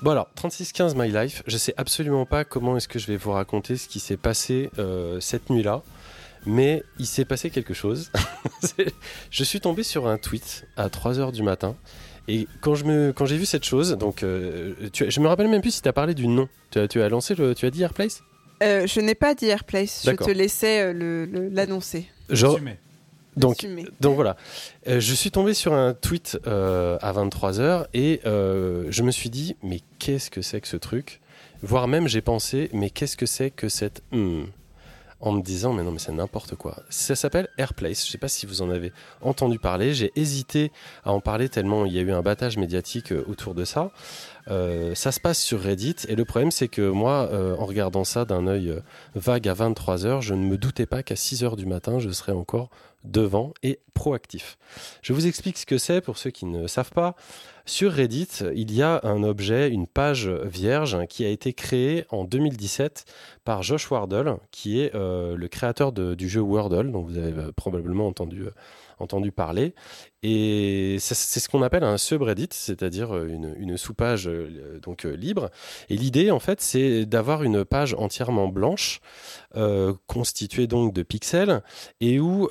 Bon 0.03 0.11
alors, 0.11 0.29
3615 0.35 0.97
My 0.97 1.09
Life, 1.13 1.45
je 1.47 1.57
sais 1.57 1.75
absolument 1.77 2.27
pas 2.27 2.45
comment 2.45 2.77
est-ce 2.77 2.89
que 2.89 2.99
je 2.99 3.07
vais 3.07 3.17
vous 3.17 3.31
raconter 3.31 3.77
ce 3.77 3.87
qui 3.87 4.01
s'est 4.01 4.17
passé 4.17 4.69
euh, 4.81 5.21
cette 5.21 5.49
nuit-là, 5.49 5.83
mais 6.45 6.83
il 6.99 7.07
s'est 7.07 7.25
passé 7.25 7.51
quelque 7.51 7.73
chose. 7.73 8.11
je 9.31 9.45
suis 9.45 9.61
tombé 9.61 9.85
sur 9.85 10.09
un 10.09 10.19
tweet 10.19 10.67
à 10.77 10.89
3h 10.89 11.31
du 11.31 11.45
matin, 11.45 11.77
et 12.27 12.49
quand, 12.61 12.75
je 12.75 12.85
me, 12.85 13.13
quand 13.13 13.27
j'ai 13.27 13.37
vu 13.37 13.47
cette 13.47 13.65
chose, 13.65 13.93
donc 13.93 14.25
euh, 14.25 14.75
tu, 14.93 15.09
je 15.09 15.21
me 15.21 15.29
rappelle 15.29 15.47
même 15.47 15.61
plus 15.61 15.71
si 15.71 15.83
tu 15.83 15.89
as 15.89 15.93
parlé 15.93 16.15
du 16.15 16.27
nom. 16.27 16.49
Tu 16.73 16.81
as, 16.81 16.89
tu 16.89 17.01
as 17.01 17.09
lancé 17.09 17.37
le, 17.37 17.55
tu 17.55 17.67
as 17.67 17.71
dit 17.71 17.83
Airplace? 17.85 18.25
Euh, 18.65 18.89
Je 18.89 19.01
n'ai 19.01 19.15
pas 19.15 19.37
dit 19.37 19.47
Airplace, 19.47 20.03
je 20.05 20.11
te 20.11 20.31
laissais 20.33 20.93
l'annoncer. 20.93 22.09
Genre, 22.29 22.59
donc, 23.37 23.67
donc 24.01 24.15
voilà, 24.15 24.37
euh, 24.89 25.01
je 25.01 25.15
suis 25.15 25.31
tombé 25.31 25.55
sur 25.55 25.73
un 25.73 25.95
tweet 25.95 26.39
euh, 26.47 26.99
à 27.01 27.13
23h 27.13 27.87
et 27.95 28.21
euh, 28.27 28.87
je 28.91 29.03
me 29.03 29.11
suis 29.11 29.31
dit, 29.31 29.57
mais 29.63 29.81
qu'est-ce 29.99 30.31
que 30.31 30.43
c'est 30.43 30.61
que 30.61 30.69
ce 30.69 30.77
truc? 30.77 31.21
Voire 31.63 31.89
même 31.89 32.09
j'ai 32.09 32.21
pensé, 32.21 32.69
mais 32.73 32.91
qu'est-ce 32.91 33.17
que 33.17 33.27
c'est 33.27 33.51
que 33.51 33.69
cette... 33.69 34.03
Hmm? 34.13 34.45
En 35.25 35.31
me 35.31 35.41
disant, 35.41 35.73
mais 35.73 35.85
non, 35.85 35.93
mais 35.93 36.01
c'est 36.01 36.11
n'importe 36.11 36.57
quoi. 36.57 36.83
Ça 36.91 37.15
s'appelle 37.15 37.47
Airplace, 37.57 38.03
je 38.03 38.09
ne 38.09 38.11
sais 38.11 38.19
pas 38.19 38.27
si 38.27 38.45
vous 38.45 38.61
en 38.61 38.71
avez 38.71 38.93
entendu 39.21 39.61
parler, 39.61 39.95
j'ai 39.95 40.11
hésité 40.17 40.73
à 41.05 41.13
en 41.13 41.21
parler 41.21 41.49
tellement 41.49 41.87
il 41.87 41.93
y 41.93 41.99
a 42.01 42.03
eu 42.03 42.11
un 42.11 42.23
battage 42.23 42.57
médiatique 42.57 43.15
autour 43.29 43.55
de 43.55 43.65
ça. 43.65 43.93
Ça 44.47 45.13
se 45.13 45.21
passe 45.21 45.41
sur 45.41 45.61
Reddit 45.61 45.97
et 46.09 46.17
le 46.17 46.25
problème 46.25 46.51
c'est 46.51 46.69
que 46.69 46.89
moi, 46.91 47.31
en 47.59 47.65
regardant 47.65 48.05
ça 48.05 48.25
d'un 48.25 48.47
œil 48.47 48.75
vague 49.15 49.49
à 49.49 49.55
23h, 49.55 50.21
je 50.21 50.35
ne 50.35 50.45
me 50.45 50.57
doutais 50.57 50.87
pas 50.87 51.03
qu'à 51.03 51.15
6h 51.15 51.57
du 51.57 51.67
matin, 51.67 51.99
je 51.99 52.11
serais 52.11 52.33
encore 52.33 52.71
devant 53.05 53.53
et 53.63 53.81
proactif. 53.95 54.59
Je 55.03 55.13
vous 55.13 55.27
explique 55.27 55.59
ce 55.59 55.67
que 55.67 55.79
c'est 55.79 56.01
pour 56.01 56.19
ceux 56.19 56.31
qui 56.31 56.47
ne 56.47 56.67
savent 56.67 56.93
pas. 56.93 57.17
Sur 57.65 57.93
Reddit, 57.93 58.41
il 58.55 58.75
y 58.75 58.83
a 58.83 59.01
un 59.05 59.23
objet, 59.23 59.71
une 59.71 59.87
page 59.87 60.29
vierge 60.29 61.07
qui 61.07 61.25
a 61.25 61.29
été 61.29 61.53
créée 61.53 62.05
en 62.11 62.25
2017 62.25 63.05
par 63.45 63.63
Josh 63.63 63.89
Wardle, 63.91 64.39
qui 64.51 64.81
est 64.81 64.95
euh, 64.97 65.37
le 65.37 65.49
créateur 65.49 65.93
du 65.93 66.29
jeu 66.29 66.41
Wordle, 66.41 66.91
dont 66.91 67.03
vous 67.03 67.19
avez 67.19 67.33
euh, 67.41 67.53
probablement 67.53 68.09
entendu, 68.09 68.43
euh, 68.43 68.51
entendu 69.03 69.33
parler. 69.33 69.75
Et 70.23 70.99
c'est 71.01 71.41
ce 71.41 71.49
qu'on 71.49 71.63
appelle 71.63 71.83
un 71.83 71.99
subreddit, 71.99 72.49
c'est-à-dire 72.53 73.17
une, 73.25 73.55
une 73.59 73.77
sous-page 73.77 74.31
donc 74.81 75.03
libre. 75.03 75.51
Et 75.89 75.97
l'idée, 75.97 76.31
en 76.31 76.39
fait, 76.39 76.61
c'est 76.61 77.07
d'avoir 77.07 77.43
une 77.43 77.65
page 77.65 77.95
entièrement 77.95 78.47
blanche, 78.47 79.01
constituée 80.07 80.69
donc 80.69 80.95
de 80.95 81.03
pixels, 81.03 81.63
et 82.01 82.21
où 82.21 82.49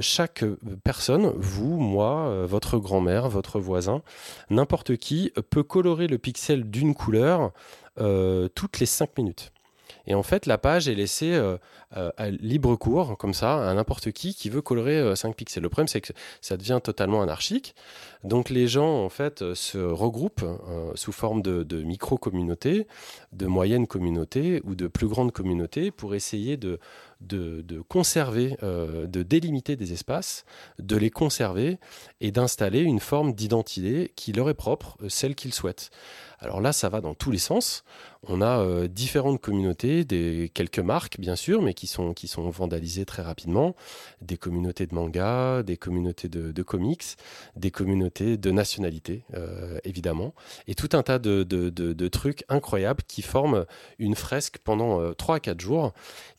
chaque 0.00 0.42
personne, 0.84 1.34
vous, 1.36 1.78
moi, 1.78 2.46
votre 2.46 2.78
grand-mère, 2.78 3.28
votre 3.28 3.60
voisin, 3.60 4.00
n'importe 4.48 4.96
qui 4.96 5.32
peut 5.50 5.62
colorer 5.62 6.06
le 6.06 6.16
pixel 6.16 6.70
d'une 6.70 6.94
couleur 6.94 7.52
euh, 8.00 8.48
toutes 8.54 8.80
les 8.80 8.86
5 8.86 9.18
minutes. 9.18 9.52
Et 10.06 10.14
en 10.14 10.22
fait, 10.22 10.46
la 10.46 10.58
page 10.58 10.88
est 10.88 10.94
laissée 10.94 11.32
euh, 11.34 11.56
euh, 11.96 12.10
à 12.16 12.30
libre 12.30 12.76
cours, 12.76 13.16
comme 13.18 13.34
ça, 13.34 13.68
à 13.68 13.74
n'importe 13.74 14.10
qui 14.12 14.34
qui 14.34 14.50
veut 14.50 14.62
colorer 14.62 15.14
5 15.14 15.34
pixels. 15.36 15.62
Le 15.62 15.68
problème, 15.68 15.88
c'est 15.88 16.00
que 16.00 16.12
ça 16.40 16.56
devient 16.56 16.80
totalement 16.82 17.22
anarchique. 17.22 17.74
Donc 18.24 18.50
les 18.50 18.68
gens, 18.68 19.04
en 19.04 19.08
fait, 19.08 19.54
se 19.54 19.78
regroupent 19.78 20.44
sous 20.94 21.12
forme 21.12 21.42
de, 21.42 21.82
micro-communautés, 21.82 22.86
de 23.32 23.46
moyennes 23.46 23.86
communautés 23.86 24.60
ou 24.64 24.74
de 24.74 24.86
plus 24.86 25.08
grandes 25.08 25.32
communautés 25.32 25.90
pour 25.90 26.14
essayer 26.14 26.56
de, 26.56 26.78
conserver, 27.88 28.56
euh, 28.62 29.06
de 29.06 29.22
délimiter 29.22 29.76
des 29.76 29.92
espaces, 29.92 30.44
de 30.78 30.96
les 30.96 31.10
conserver 31.10 31.78
et 32.20 32.30
d'installer 32.30 32.80
une 32.80 33.00
forme 33.00 33.32
d'identité 33.32 34.12
qui 34.16 34.32
leur 34.32 34.48
est 34.48 34.54
propre, 34.54 34.96
euh, 35.02 35.08
celle 35.08 35.34
qu'ils 35.34 35.54
souhaitent. 35.54 35.90
Alors 36.42 36.60
là, 36.60 36.72
ça 36.72 36.88
va 36.88 37.00
dans 37.00 37.14
tous 37.14 37.30
les 37.30 37.38
sens. 37.38 37.84
On 38.26 38.40
a 38.40 38.58
euh, 38.58 38.88
différentes 38.88 39.40
communautés, 39.40 40.04
des, 40.04 40.50
quelques 40.52 40.80
marques 40.80 41.18
bien 41.18 41.36
sûr, 41.36 41.62
mais 41.62 41.72
qui 41.72 41.86
sont, 41.86 42.14
qui 42.14 42.28
sont 42.28 42.50
vandalisées 42.50 43.04
très 43.04 43.22
rapidement. 43.22 43.76
Des 44.20 44.36
communautés 44.36 44.86
de 44.86 44.94
manga, 44.94 45.62
des 45.62 45.76
communautés 45.76 46.28
de, 46.28 46.62
comics, 46.62 47.04
des 47.56 47.70
communautés 47.70 48.36
de 48.36 48.50
nationalités, 48.50 49.24
évidemment. 49.84 50.34
Et 50.66 50.74
tout 50.74 50.90
un 50.92 51.02
tas 51.02 51.18
de, 51.18 51.42
de, 51.42 52.08
trucs 52.08 52.44
incroyables 52.48 53.02
qui 53.06 53.22
forment 53.22 53.64
une 53.98 54.14
fresque 54.14 54.58
pendant 54.62 55.14
3 55.14 55.36
à 55.36 55.40
4 55.40 55.60
jours 55.60 55.92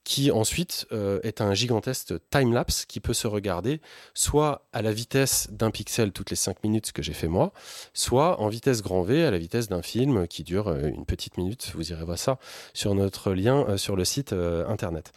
qui 0.03 0.31
ensuite 0.31 0.85
euh, 0.91 1.19
est 1.23 1.41
un 1.41 1.53
gigantesque 1.53 2.13
time-lapse 2.29 2.85
qui 2.85 2.99
peut 2.99 3.13
se 3.13 3.27
regarder 3.27 3.79
soit 4.13 4.67
à 4.73 4.81
la 4.81 4.91
vitesse 4.91 5.47
d'un 5.51 5.71
pixel 5.71 6.11
toutes 6.11 6.29
les 6.29 6.35
5 6.35 6.63
minutes, 6.63 6.87
ce 6.87 6.93
que 6.93 7.01
j'ai 7.01 7.13
fait 7.13 7.27
moi, 7.27 7.53
soit 7.93 8.41
en 8.41 8.49
vitesse 8.49 8.81
grand 8.81 9.03
V 9.03 9.25
à 9.25 9.31
la 9.31 9.37
vitesse 9.37 9.69
d'un 9.69 9.81
film 9.81 9.92
qui 10.29 10.43
dure 10.43 10.67
euh, 10.67 10.87
une 10.87 11.05
petite 11.05 11.37
minute. 11.37 11.71
Vous 11.75 11.91
irez 11.91 12.03
voir 12.03 12.17
ça 12.17 12.39
sur 12.73 12.95
notre 12.95 13.33
lien 13.33 13.65
euh, 13.67 13.77
sur 13.77 13.95
le 13.95 14.05
site 14.05 14.33
internet. 14.33 15.11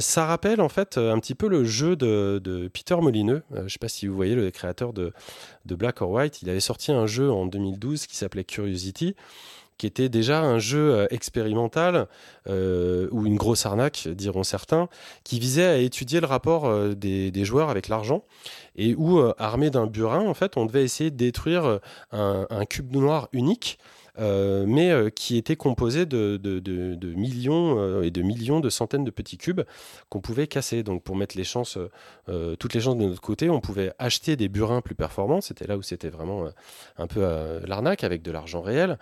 ça 0.00 0.26
rappelle 0.26 0.60
en 0.60 0.68
fait 0.68 0.98
un 0.98 1.18
petit 1.18 1.34
peu 1.34 1.48
le 1.48 1.64
jeu 1.64 1.96
de, 1.96 2.70
Peter 2.72 2.96
Molineux. 2.96 3.42
je 3.54 3.62
ne 3.62 3.68
sais 3.68 3.78
pas 3.78 3.88
si 3.88 4.06
vous 4.06 4.14
voyez 4.14 4.34
le 4.34 4.50
créateur 4.50 4.92
de 4.92 5.12
Black 5.66 6.02
or 6.02 6.10
White. 6.10 6.42
Il 6.42 6.50
avait 6.50 6.60
sorti 6.60 6.92
un 6.92 7.06
jeu 7.06 7.30
en 7.30 7.46
2012 7.46 8.06
qui 8.06 8.16
s'appelait 8.16 8.44
Curiosity 8.44 9.16
qui 9.84 9.88
était 9.88 10.08
déjà 10.08 10.40
un 10.40 10.58
jeu 10.58 10.94
euh, 10.94 11.06
expérimental 11.10 12.06
euh, 12.48 13.06
ou 13.10 13.26
une 13.26 13.36
grosse 13.36 13.66
arnaque, 13.66 14.08
diront 14.08 14.42
certains, 14.42 14.88
qui 15.24 15.38
visait 15.38 15.66
à 15.66 15.76
étudier 15.76 16.20
le 16.20 16.26
rapport 16.26 16.64
euh, 16.64 16.94
des, 16.94 17.44
joueurs 17.44 17.68
avec 17.68 17.88
l'argent 17.88 18.24
et 18.76 18.94
où, 18.94 19.20
armé 19.36 19.68
d'un 19.68 19.86
burin, 19.86 20.26
en 20.26 20.32
fait, 20.32 20.56
on 20.56 20.64
devait 20.64 20.82
essayer 20.82 21.10
de 21.10 21.16
détruire 21.16 21.80
un 22.12 22.64
cube 22.64 22.92
noir 22.92 23.28
unique 23.32 23.78
euh, 24.20 24.64
mais 24.66 24.90
euh, 24.92 25.10
qui 25.10 25.36
était 25.36 25.56
composé 25.56 26.06
de, 26.06 26.38
millions 27.16 27.78
euh, 27.78 28.02
et 28.02 28.12
de 28.12 28.22
millions 28.22 28.60
de 28.60 28.70
centaines 28.70 29.04
de 29.04 29.10
petits 29.10 29.38
cubes 29.38 29.62
qu'on 30.08 30.20
pouvait 30.20 30.46
casser. 30.46 30.82
Donc 30.82 31.02
pour 31.02 31.16
mettre 31.16 31.36
les 31.36 31.44
chances, 31.44 31.78
toutes 32.58 32.74
les 32.74 32.80
chances 32.80 32.96
de 32.96 33.04
notre 33.04 33.20
côté, 33.20 33.50
on 33.50 33.60
pouvait 33.60 33.92
acheter 33.98 34.36
des 34.36 34.48
burins 34.48 34.80
plus 34.80 34.94
performants. 34.94 35.40
C'était 35.40 35.66
là 35.66 35.76
où 35.76 35.82
c'était 35.82 36.10
vraiment 36.10 36.46
un 36.96 37.06
peu 37.06 37.22
l'arnaque 37.66 38.04
avec 38.04 38.22
de 38.22 38.30
l'argent 38.30 38.62
réel, 38.62 38.98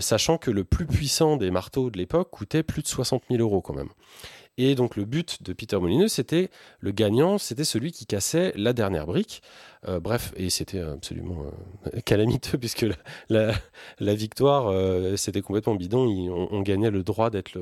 sachant 0.00 0.38
que 0.38 0.50
le 0.50 0.64
plus 0.64 0.86
puissant 0.86 1.36
des 1.36 1.50
marteaux 1.50 1.90
de 1.90 1.98
l'époque 1.98 2.30
coûtait 2.30 2.62
plus 2.62 2.82
de 2.82 2.88
60 2.88 3.22
000 3.30 3.42
euros 3.42 3.60
quand 3.60 3.74
même. 3.74 3.88
Et 4.58 4.74
donc 4.74 4.96
le 4.96 5.04
but 5.04 5.42
de 5.42 5.52
Peter 5.52 5.78
Molineux, 5.78 6.08
c'était 6.08 6.50
le 6.80 6.90
gagnant, 6.90 7.38
c'était 7.38 7.64
celui 7.64 7.92
qui 7.92 8.06
cassait 8.06 8.52
la 8.56 8.72
dernière 8.72 9.06
brique. 9.06 9.42
Euh, 9.88 10.00
bref, 10.00 10.32
et 10.36 10.50
c'était 10.50 10.80
absolument 10.80 11.44
euh, 11.94 12.00
calamiteux 12.04 12.58
puisque 12.58 12.86
la, 13.28 13.52
victoire, 14.00 14.68
euh, 14.68 15.16
c'était 15.16 15.42
complètement 15.42 15.74
bidon. 15.74 16.06
on, 16.50 16.60
gagnait 16.62 16.90
le 16.90 17.02
droit 17.02 17.30
d'être 17.30 17.52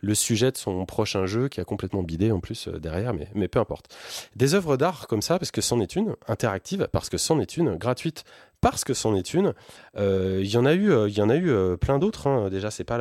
le, 0.00 0.14
sujet 0.14 0.50
de 0.50 0.56
son 0.56 0.84
prochain 0.86 1.26
jeu 1.26 1.48
qui 1.48 1.60
a 1.60 1.64
complètement 1.64 2.02
bidé 2.02 2.32
en 2.32 2.40
plus 2.40 2.68
derrière, 2.68 3.14
mais, 3.14 3.28
mais 3.34 3.46
peu 3.46 3.60
importe. 3.60 3.94
Des 4.34 4.54
œuvres 4.54 4.76
d'art 4.76 5.06
comme 5.06 5.22
ça, 5.22 5.38
parce 5.38 5.50
que 5.50 5.60
c'en 5.60 5.80
est 5.80 5.94
une, 5.94 6.16
interactive, 6.26 6.88
parce 6.90 7.08
que 7.08 7.18
c'en 7.18 7.38
est 7.38 7.56
une, 7.56 7.76
gratuite 7.76 8.24
parce 8.60 8.84
que 8.84 8.94
c'en 8.94 9.14
est 9.14 9.34
une. 9.34 9.54
Euh, 9.96 10.40
il 10.42 10.50
y 10.50 10.56
en 10.56 10.66
a 10.66 10.74
eu, 10.74 10.90
euh, 10.90 11.08
il 11.08 11.16
y 11.16 11.22
en 11.22 11.30
a 11.30 11.36
eu 11.36 11.50
euh, 11.50 11.76
plein 11.76 11.98
d'autres. 11.98 12.26
Hein. 12.26 12.48
Déjà, 12.50 12.70
c'est 12.70 12.84
pas 12.84 12.98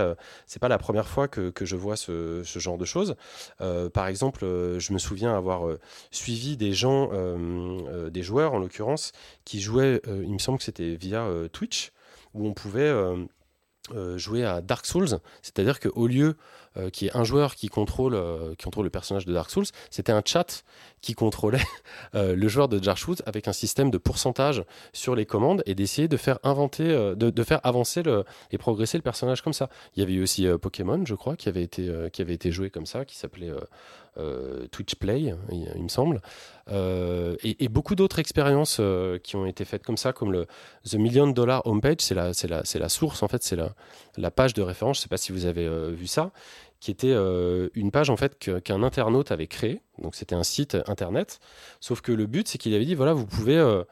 pas 0.59 0.67
la 0.67 0.77
première 0.77 1.07
fois 1.07 1.27
que, 1.27 1.51
je 1.61 1.75
vois 1.75 1.95
ce, 1.95 2.41
genre 2.43 2.77
de 2.77 2.85
choses. 2.85 3.15
par 3.93 4.07
exemple, 4.07 4.41
je 4.41 4.93
me 4.93 4.97
souviens 4.97 5.35
avoir 5.35 5.67
suivi 6.11 6.57
des 6.57 6.73
gens, 6.73 7.11
des 8.09 8.23
joueurs 8.23 8.53
en 8.53 8.59
l'occurrence, 8.59 9.11
qui 9.45 9.61
jouaient. 9.61 10.01
il 10.07 10.33
me 10.33 10.39
semble 10.39 10.57
que 10.57 10.63
c'était 10.63 10.95
via 10.95 11.27
Twitch 11.51 11.91
où 12.33 12.47
on 12.47 12.53
pouvait 12.53 12.91
jouer 14.15 14.45
à 14.45 14.61
Dark 14.61 14.85
Souls, 14.85 15.19
c'est-à-dire 15.41 15.79
qu'au 15.79 16.07
lieu 16.07 16.35
euh, 16.77 16.89
qui 16.89 17.07
est 17.07 17.15
un 17.15 17.23
joueur 17.23 17.55
qui 17.55 17.69
contrôle, 17.69 18.15
qui 18.57 18.65
contrôle 18.65 18.85
le 18.85 18.91
personnage 18.91 19.25
de 19.25 19.33
Dark 19.33 19.49
Souls, 19.49 19.65
c'était 19.89 20.11
un 20.11 20.21
chat 20.23 20.63
qui 21.01 21.13
contrôlait 21.13 21.61
euh, 22.15 22.35
le 22.35 22.47
joueur 22.47 22.67
de 22.67 22.81
Souls 22.95 23.17
avec 23.25 23.47
un 23.47 23.53
système 23.53 23.91
de 23.91 23.97
pourcentage 23.97 24.63
sur 24.93 25.15
les 25.15 25.25
commandes 25.25 25.61
et 25.65 25.75
d'essayer 25.75 26.07
de 26.07 26.17
faire 26.17 26.39
inventer, 26.43 26.87
de, 26.87 27.29
de, 27.29 27.43
faire 27.43 27.59
avancer 27.63 28.01
le, 28.03 28.23
et 28.51 28.57
progresser 28.57 28.97
le 28.97 29.01
personnage 29.01 29.41
comme 29.41 29.53
ça. 29.53 29.69
Il 29.95 29.99
y 29.99 30.03
avait 30.03 30.13
eu 30.13 30.23
aussi 30.23 30.47
Pokémon, 30.61 31.03
je 31.05 31.15
crois, 31.15 31.35
qui 31.35 31.49
avait 31.49 31.63
été, 31.63 31.91
qui 32.11 32.21
avait 32.21 32.33
été 32.33 32.51
joué 32.51 32.69
comme 32.69 32.85
ça, 32.85 33.05
qui 33.05 33.15
s'appelait 33.15 33.51
Twitch 34.71 34.95
Play, 34.95 35.35
il, 35.51 35.83
me 35.83 35.89
semble, 35.89 36.21
et, 36.71 37.63
et, 37.63 37.67
beaucoup 37.67 37.93
d'autres 37.93 38.19
expériences 38.19 38.81
qui 39.23 39.35
ont 39.35 39.45
été 39.45 39.65
faites 39.65 39.83
comme 39.83 39.97
ça, 39.97 40.13
comme 40.13 40.31
le 40.31 40.47
The 40.89 40.95
Million 40.95 41.27
Dollar 41.27 41.65
Homepage, 41.67 41.99
c'est 41.99 42.15
la, 42.15 42.33
c'est 42.33 42.47
la, 42.47 42.63
c'est 42.63 42.79
la 42.79 42.89
source 42.89 43.21
en 43.21 43.27
fait, 43.27 43.43
c'est 43.43 43.55
la, 43.55 43.75
la 44.17 44.31
page 44.31 44.53
de 44.53 44.61
référence. 44.61 44.97
Je 44.97 45.01
ne 45.01 45.03
sais 45.03 45.09
pas 45.09 45.17
si 45.17 45.31
vous 45.31 45.45
avez 45.45 45.67
vu 45.91 46.07
ça 46.07 46.31
qui 46.79 46.91
était 46.91 47.11
euh, 47.11 47.69
une 47.73 47.91
page 47.91 48.09
en 48.09 48.17
fait 48.17 48.37
qu'un 48.63 48.83
internaute 48.83 49.31
avait 49.31 49.47
créée. 49.47 49.81
Donc 50.01 50.15
c'était 50.15 50.35
un 50.35 50.43
site 50.43 50.77
internet. 50.87 51.39
Sauf 51.79 52.01
que 52.01 52.11
le 52.11 52.25
but 52.25 52.47
c'est 52.47 52.57
qu'il 52.57 52.73
avait 52.73 52.85
dit 52.85 52.95
voilà 52.95 53.13
vous 53.13 53.25
pouvez 53.25 53.57
euh, 53.57 53.83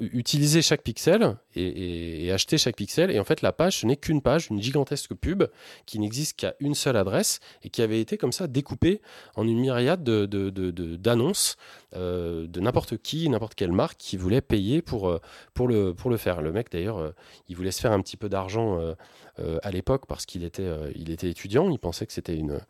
utiliser 0.00 0.62
chaque 0.62 0.82
pixel 0.82 1.36
et, 1.54 2.30
acheter 2.32 2.58
chaque 2.58 2.76
pixel. 2.76 3.10
Et 3.10 3.18
en 3.18 3.24
fait 3.24 3.42
la 3.42 3.52
page 3.52 3.78
ce 3.78 3.86
n'est 3.86 3.96
qu'une 3.96 4.22
page, 4.22 4.48
une 4.50 4.60
gigantesque 4.62 5.14
pub 5.14 5.44
qui 5.86 5.98
n'existe 5.98 6.38
qu'à 6.38 6.54
une 6.60 6.74
seule 6.74 6.96
adresse 6.96 7.40
et 7.62 7.70
qui 7.70 7.82
avait 7.82 8.00
été 8.00 8.16
comme 8.16 8.32
ça 8.32 8.46
découpée 8.46 9.00
en 9.36 9.46
une 9.46 9.60
myriade 9.60 10.02
d'annonces 10.02 11.56
de, 11.92 11.98
euh, 11.98 12.46
de 12.46 12.60
n'importe 12.60 12.96
qui, 12.96 13.28
n'importe 13.28 13.54
quelle 13.54 13.72
marque 13.72 13.98
qui 13.98 14.16
voulait 14.16 14.40
payer 14.40 14.82
pour 14.82 15.20
pour 15.54 15.68
le 15.68 16.16
faire. 16.16 16.42
Le 16.42 16.52
mec 16.52 16.70
d'ailleurs 16.70 17.12
il 17.48 17.56
voulait 17.56 17.72
se 17.72 17.80
faire 17.80 17.92
un 17.92 18.00
petit 18.00 18.16
peu 18.16 18.28
d'argent 18.28 18.94
euh, 19.38 19.58
à 19.62 19.70
l'époque 19.70 20.04
parce 20.06 20.26
qu'il 20.26 20.44
était, 20.44 20.66
euh, 20.66 20.92
était 20.94 21.30
étudiant. 21.30 21.70
Il 21.70 21.78
pensait 21.78 22.04
que 22.04 22.12
c'était 22.12 22.36
une, 22.36 22.60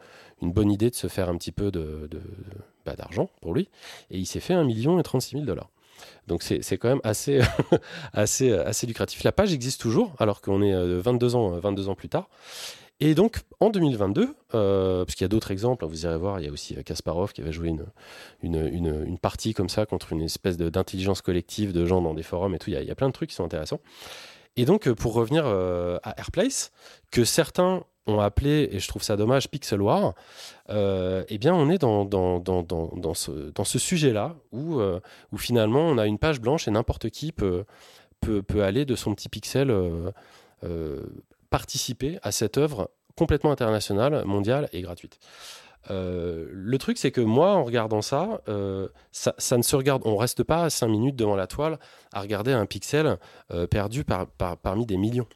une 0.42 0.52
bonne 0.52 0.70
idée 0.70 0.90
de 0.90 0.94
se 0.94 1.06
faire 1.06 1.28
un 1.28 1.36
petit 1.36 1.52
peu 1.52 1.70
de, 1.70 2.08
bah, 2.84 2.94
d'argent 2.96 3.30
pour 3.40 3.54
lui. 3.54 3.68
Et 4.10 4.18
il 4.18 4.26
s'est 4.26 4.40
fait 4.40 4.54
1 4.54 4.64
million 4.64 4.98
et 4.98 5.02
36 5.02 5.36
000 5.36 5.44
dollars. 5.44 5.70
Donc 6.26 6.42
c'est, 6.42 6.60
quand 6.78 6.88
même 6.88 7.00
assez, 7.04 7.40
assez, 8.12 8.52
assez 8.52 8.86
lucratif. 8.86 9.22
La 9.22 9.32
page 9.32 9.52
existe 9.52 9.80
toujours 9.80 10.12
alors 10.18 10.40
qu'on 10.40 10.62
est 10.62 10.74
22 10.98 11.34
euh, 11.34 11.38
ans, 11.38 11.50
22 11.58 11.88
ans 11.88 11.94
plus 11.94 12.08
tard. 12.08 12.28
Et 13.00 13.14
donc 13.14 13.40
en 13.58 13.70
2022, 13.70 14.34
parce 14.50 15.14
qu'il 15.14 15.24
y 15.24 15.24
a 15.24 15.28
d'autres 15.28 15.50
exemples, 15.50 15.84
hein, 15.84 15.88
vous 15.88 16.04
irez 16.04 16.16
voir, 16.16 16.38
il 16.38 16.46
y 16.46 16.48
a 16.48 16.52
aussi 16.52 16.76
Kasparov 16.84 17.32
qui 17.32 17.40
avait 17.40 17.52
joué 17.52 17.68
une, 17.68 17.86
une, 18.42 19.04
une, 19.04 19.18
partie 19.18 19.54
comme 19.54 19.68
ça 19.68 19.86
contre 19.86 20.12
une 20.12 20.22
espèce 20.22 20.56
d'intelligence 20.56 21.20
collective 21.20 21.72
de 21.72 21.84
gens 21.84 22.00
dans 22.00 22.14
des 22.14 22.22
forums 22.22 22.54
et 22.54 22.58
tout. 22.58 22.70
Y, 22.70 22.76
a, 22.76 22.82
il 22.82 22.86
y 22.86 22.92
a 22.92 22.94
plein 22.94 23.08
de 23.08 23.12
trucs 23.12 23.30
qui 23.30 23.34
sont 23.34 23.44
intéressants. 23.44 23.80
Et 24.56 24.64
donc, 24.64 24.86
euh, 24.86 24.94
pour 24.94 25.14
revenir 25.14 25.44
euh, 25.46 25.98
à 26.02 26.18
Airplace, 26.18 26.72
que 27.10 27.24
certains 27.24 27.84
ont 28.06 28.20
appelé, 28.20 28.68
et 28.72 28.80
je 28.80 28.88
trouve 28.88 29.02
ça 29.02 29.16
dommage, 29.16 29.48
Pixel 29.48 29.80
War, 29.80 30.14
euh, 30.70 31.24
eh 31.28 31.38
bien, 31.38 31.54
on 31.54 31.70
est 31.70 31.78
dans, 31.78 32.04
dans, 32.04 32.40
dans, 32.40 32.62
dans 32.62 33.14
ce, 33.14 33.52
ce 33.64 33.78
sujet-là, 33.78 34.34
où, 34.50 34.80
où 35.30 35.38
finalement, 35.38 35.82
on 35.82 35.98
a 35.98 36.06
une 36.06 36.18
page 36.18 36.40
blanche 36.40 36.66
et 36.66 36.72
n'importe 36.72 37.10
qui 37.10 37.30
peut, 37.30 37.64
peut, 38.20 38.42
peut, 38.42 38.64
aller 38.64 38.84
de 38.84 38.96
son 38.96 39.14
petit 39.14 39.28
pixel 39.28 39.72
participer 41.48 42.18
à 42.22 42.32
cette 42.32 42.58
œuvre 42.58 42.90
complètement 43.14 43.52
internationale, 43.52 44.24
mondiale 44.24 44.68
et 44.72 44.80
gratuite. 44.80 45.20
Euh, 45.90 46.48
le 46.50 46.78
truc, 46.78 46.98
c'est 46.98 47.10
que 47.10 47.20
moi, 47.20 47.52
en 47.52 47.64
regardant 47.64 48.02
ça, 48.02 48.40
euh, 48.48 48.88
ça, 49.10 49.56
ne 49.56 49.62
se 49.62 49.76
regarde. 49.76 50.02
On 50.04 50.16
reste 50.16 50.42
pas 50.42 50.70
5 50.70 50.88
minutes 50.88 51.16
devant 51.16 51.36
la 51.36 51.46
toile 51.46 51.78
à 52.12 52.20
regarder 52.20 52.52
un 52.52 52.66
pixel 52.66 53.18
euh, 53.52 53.66
perdu 53.66 54.04
par, 54.04 54.26
parmi 54.56 54.86
des 54.86 54.96
millions. 54.96 55.26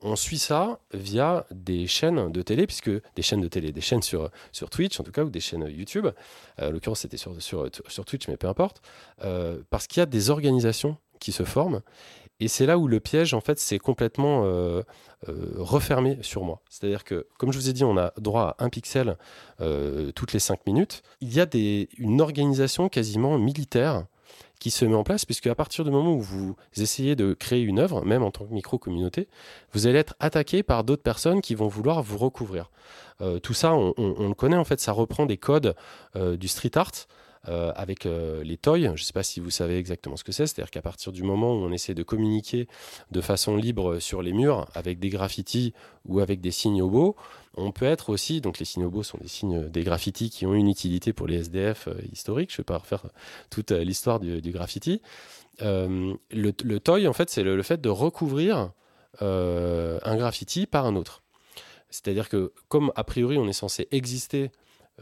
On 0.00 0.14
suit 0.14 0.38
ça 0.38 0.78
via 0.94 1.44
des 1.50 1.88
chaînes 1.88 2.30
de 2.30 2.42
télé, 2.42 2.68
puisque 2.68 2.90
des 3.16 3.22
chaînes 3.22 3.40
de 3.40 3.48
télé, 3.48 3.72
des 3.72 3.80
chaînes 3.80 4.02
sur, 4.02 4.30
sur 4.52 4.70
Twitch 4.70 5.00
en 5.00 5.02
tout 5.02 5.10
cas, 5.10 5.24
ou 5.24 5.30
des 5.30 5.40
chaînes 5.40 5.66
YouTube. 5.68 6.06
en 6.62 6.70
l'occurrence, 6.70 7.00
c'était 7.00 7.16
sur, 7.16 7.42
sur, 7.42 7.68
sur, 7.88 8.04
Twitch, 8.04 8.28
mais 8.28 8.36
peu 8.36 8.46
importe. 8.46 8.80
parce 9.70 9.88
qu'il 9.88 10.00
y 10.00 10.02
a 10.02 10.06
des 10.06 10.30
organisations 10.30 10.96
qui 11.18 11.32
se 11.32 11.42
forment 11.42 11.80
et 12.40 12.48
c'est 12.48 12.66
là 12.66 12.78
où 12.78 12.86
le 12.86 13.00
piège, 13.00 13.34
en 13.34 13.40
fait, 13.40 13.58
s'est 13.58 13.78
complètement 13.78 14.44
euh, 14.44 14.82
euh, 15.28 15.54
refermé 15.56 16.18
sur 16.22 16.44
moi. 16.44 16.60
C'est-à-dire 16.70 17.02
que, 17.02 17.26
comme 17.36 17.52
je 17.52 17.58
vous 17.58 17.68
ai 17.68 17.72
dit, 17.72 17.84
on 17.84 17.96
a 17.96 18.12
droit 18.16 18.54
à 18.58 18.64
un 18.64 18.68
pixel 18.68 19.16
euh, 19.60 20.12
toutes 20.12 20.32
les 20.32 20.38
cinq 20.38 20.64
minutes. 20.66 21.02
Il 21.20 21.34
y 21.34 21.40
a 21.40 21.46
une 21.98 22.20
organisation 22.20 22.88
quasiment 22.88 23.38
militaire 23.38 24.04
qui 24.60 24.70
se 24.70 24.84
met 24.84 24.94
en 24.94 25.04
place, 25.04 25.24
puisque 25.24 25.46
à 25.48 25.54
partir 25.54 25.84
du 25.84 25.90
moment 25.90 26.12
où 26.12 26.20
vous 26.20 26.56
essayez 26.76 27.16
de 27.16 27.32
créer 27.32 27.62
une 27.62 27.78
œuvre, 27.78 28.04
même 28.04 28.22
en 28.22 28.30
tant 28.30 28.44
que 28.44 28.52
micro-communauté, 28.52 29.28
vous 29.72 29.86
allez 29.86 29.98
être 29.98 30.14
attaqué 30.18 30.62
par 30.62 30.84
d'autres 30.84 31.02
personnes 31.02 31.40
qui 31.40 31.54
vont 31.54 31.68
vouloir 31.68 32.02
vous 32.02 32.18
recouvrir. 32.18 32.70
tout 33.42 33.54
ça, 33.54 33.74
on, 33.74 33.94
on, 33.96 34.28
le 34.28 34.34
connaît, 34.34 34.56
en 34.56 34.64
fait, 34.64 34.80
ça 34.80 34.90
reprend 34.90 35.26
des 35.26 35.36
codes 35.36 35.76
du 36.16 36.48
street 36.48 36.72
art. 36.74 37.06
Euh, 37.48 37.72
avec 37.76 38.04
euh, 38.04 38.42
les 38.44 38.58
toys. 38.58 38.78
Je 38.78 38.88
ne 38.88 38.96
sais 38.96 39.14
pas 39.14 39.22
si 39.22 39.40
vous 39.40 39.48
savez 39.48 39.78
exactement 39.78 40.16
ce 40.16 40.24
que 40.24 40.32
c'est. 40.32 40.46
C'est-à-dire 40.46 40.70
qu'à 40.70 40.82
partir 40.82 41.12
du 41.12 41.22
moment 41.22 41.54
où 41.54 41.64
on 41.64 41.72
essaie 41.72 41.94
de 41.94 42.02
communiquer 42.02 42.68
de 43.10 43.20
façon 43.22 43.56
libre 43.56 44.00
sur 44.00 44.20
les 44.20 44.34
murs 44.34 44.66
avec 44.74 44.98
des 44.98 45.08
graffitis 45.08 45.72
ou 46.04 46.20
avec 46.20 46.42
des 46.42 46.50
signes 46.50 46.86
beaux, 46.86 47.16
on 47.54 47.72
peut 47.72 47.86
être 47.86 48.10
aussi, 48.10 48.42
donc 48.42 48.58
les 48.58 48.66
signes 48.66 48.86
beaux 48.86 49.02
sont 49.02 49.16
des 49.18 49.28
signes, 49.28 49.66
des 49.70 49.82
graffitis 49.82 50.28
qui 50.28 50.44
ont 50.44 50.52
une 50.52 50.68
utilité 50.68 51.14
pour 51.14 51.26
les 51.26 51.36
SDF 51.36 51.88
euh, 51.88 51.94
historiques. 52.12 52.50
Je 52.50 52.56
ne 52.56 52.58
vais 52.58 52.64
pas 52.64 52.78
refaire 52.78 53.06
toute 53.48 53.70
l'histoire 53.70 54.20
du, 54.20 54.50
graffiti. 54.50 55.00
le, 55.60 56.78
toy, 56.78 57.08
en 57.08 57.14
fait, 57.14 57.30
c'est 57.30 57.42
le, 57.42 57.62
fait 57.62 57.80
de 57.80 57.88
recouvrir 57.88 58.72
un 59.20 60.16
graffiti 60.16 60.66
par 60.66 60.84
un 60.84 60.96
autre. 60.96 61.22
C'est-à-dire 61.88 62.28
que 62.28 62.52
comme 62.68 62.92
a 62.94 63.04
priori 63.04 63.38
on 63.38 63.48
est 63.48 63.54
censé 63.54 63.88
exister 63.90 64.50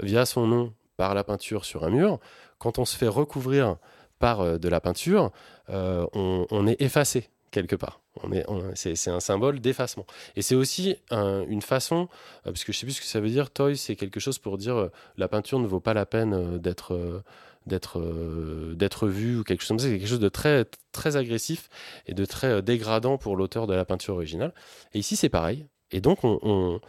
via 0.00 0.24
son 0.24 0.46
nom 0.46 0.72
par 0.96 1.14
la 1.14 1.24
peinture 1.24 1.64
sur 1.64 1.84
un 1.84 1.90
mur, 1.90 2.18
quand 2.58 2.78
on 2.78 2.84
se 2.84 2.96
fait 2.96 3.08
recouvrir 3.08 3.76
par 4.18 4.40
euh, 4.40 4.58
de 4.58 4.68
la 4.68 4.80
peinture, 4.80 5.30
euh, 5.70 6.06
on, 6.14 6.66
est 6.66 6.80
effacé 6.80 7.28
quelque 7.50 7.76
part. 7.76 8.00
On 8.22 8.32
est, 8.32 8.44
on- 8.48 8.72
c'est, 8.74 9.08
un 9.08 9.20
symbole 9.20 9.60
d'effacement. 9.60 10.06
Et 10.36 10.42
c'est 10.42 10.54
aussi 10.54 10.96
un- 11.10 11.44
une 11.46 11.62
façon, 11.62 12.08
euh, 12.46 12.52
parce 12.52 12.64
que 12.64 12.72
je 12.72 12.78
sais 12.78 12.86
plus 12.86 12.94
ce 12.94 13.00
que 13.00 13.06
ça 13.06 13.20
veut 13.20 13.28
dire, 13.28 13.50
toy, 13.50 13.76
c'est 13.76 13.96
quelque 13.96 14.20
chose 14.20 14.38
pour 14.38 14.58
dire 14.58 14.76
euh, 14.76 14.92
la 15.16 15.28
peinture 15.28 15.58
ne 15.58 15.66
vaut 15.66 15.80
pas 15.80 15.94
la 15.94 16.06
peine 16.06 16.58
d'être, 16.58 17.22
d'être, 17.66 17.98
ou 18.00 19.44
quelque 19.44 19.60
chose 19.60 19.68
comme 19.68 19.78
ça. 19.78 19.86
C'est 19.86 19.98
quelque 19.98 20.08
chose 20.08 20.20
de 20.20 20.28
très, 20.28 20.64
très 20.92 21.16
agressif 21.16 21.68
et 22.06 22.14
de 22.14 22.24
très 22.24 22.62
dégradant 22.62 23.18
pour 23.18 23.36
l'auteur 23.36 23.66
de 23.66 23.74
la 23.74 23.84
peinture 23.84 24.14
originale. 24.14 24.54
Et 24.94 24.98
ici, 24.98 25.16
c'est 25.16 25.28
pareil. 25.28 25.66
Et 25.90 26.00
donc, 26.00 26.20
on, 26.24 26.80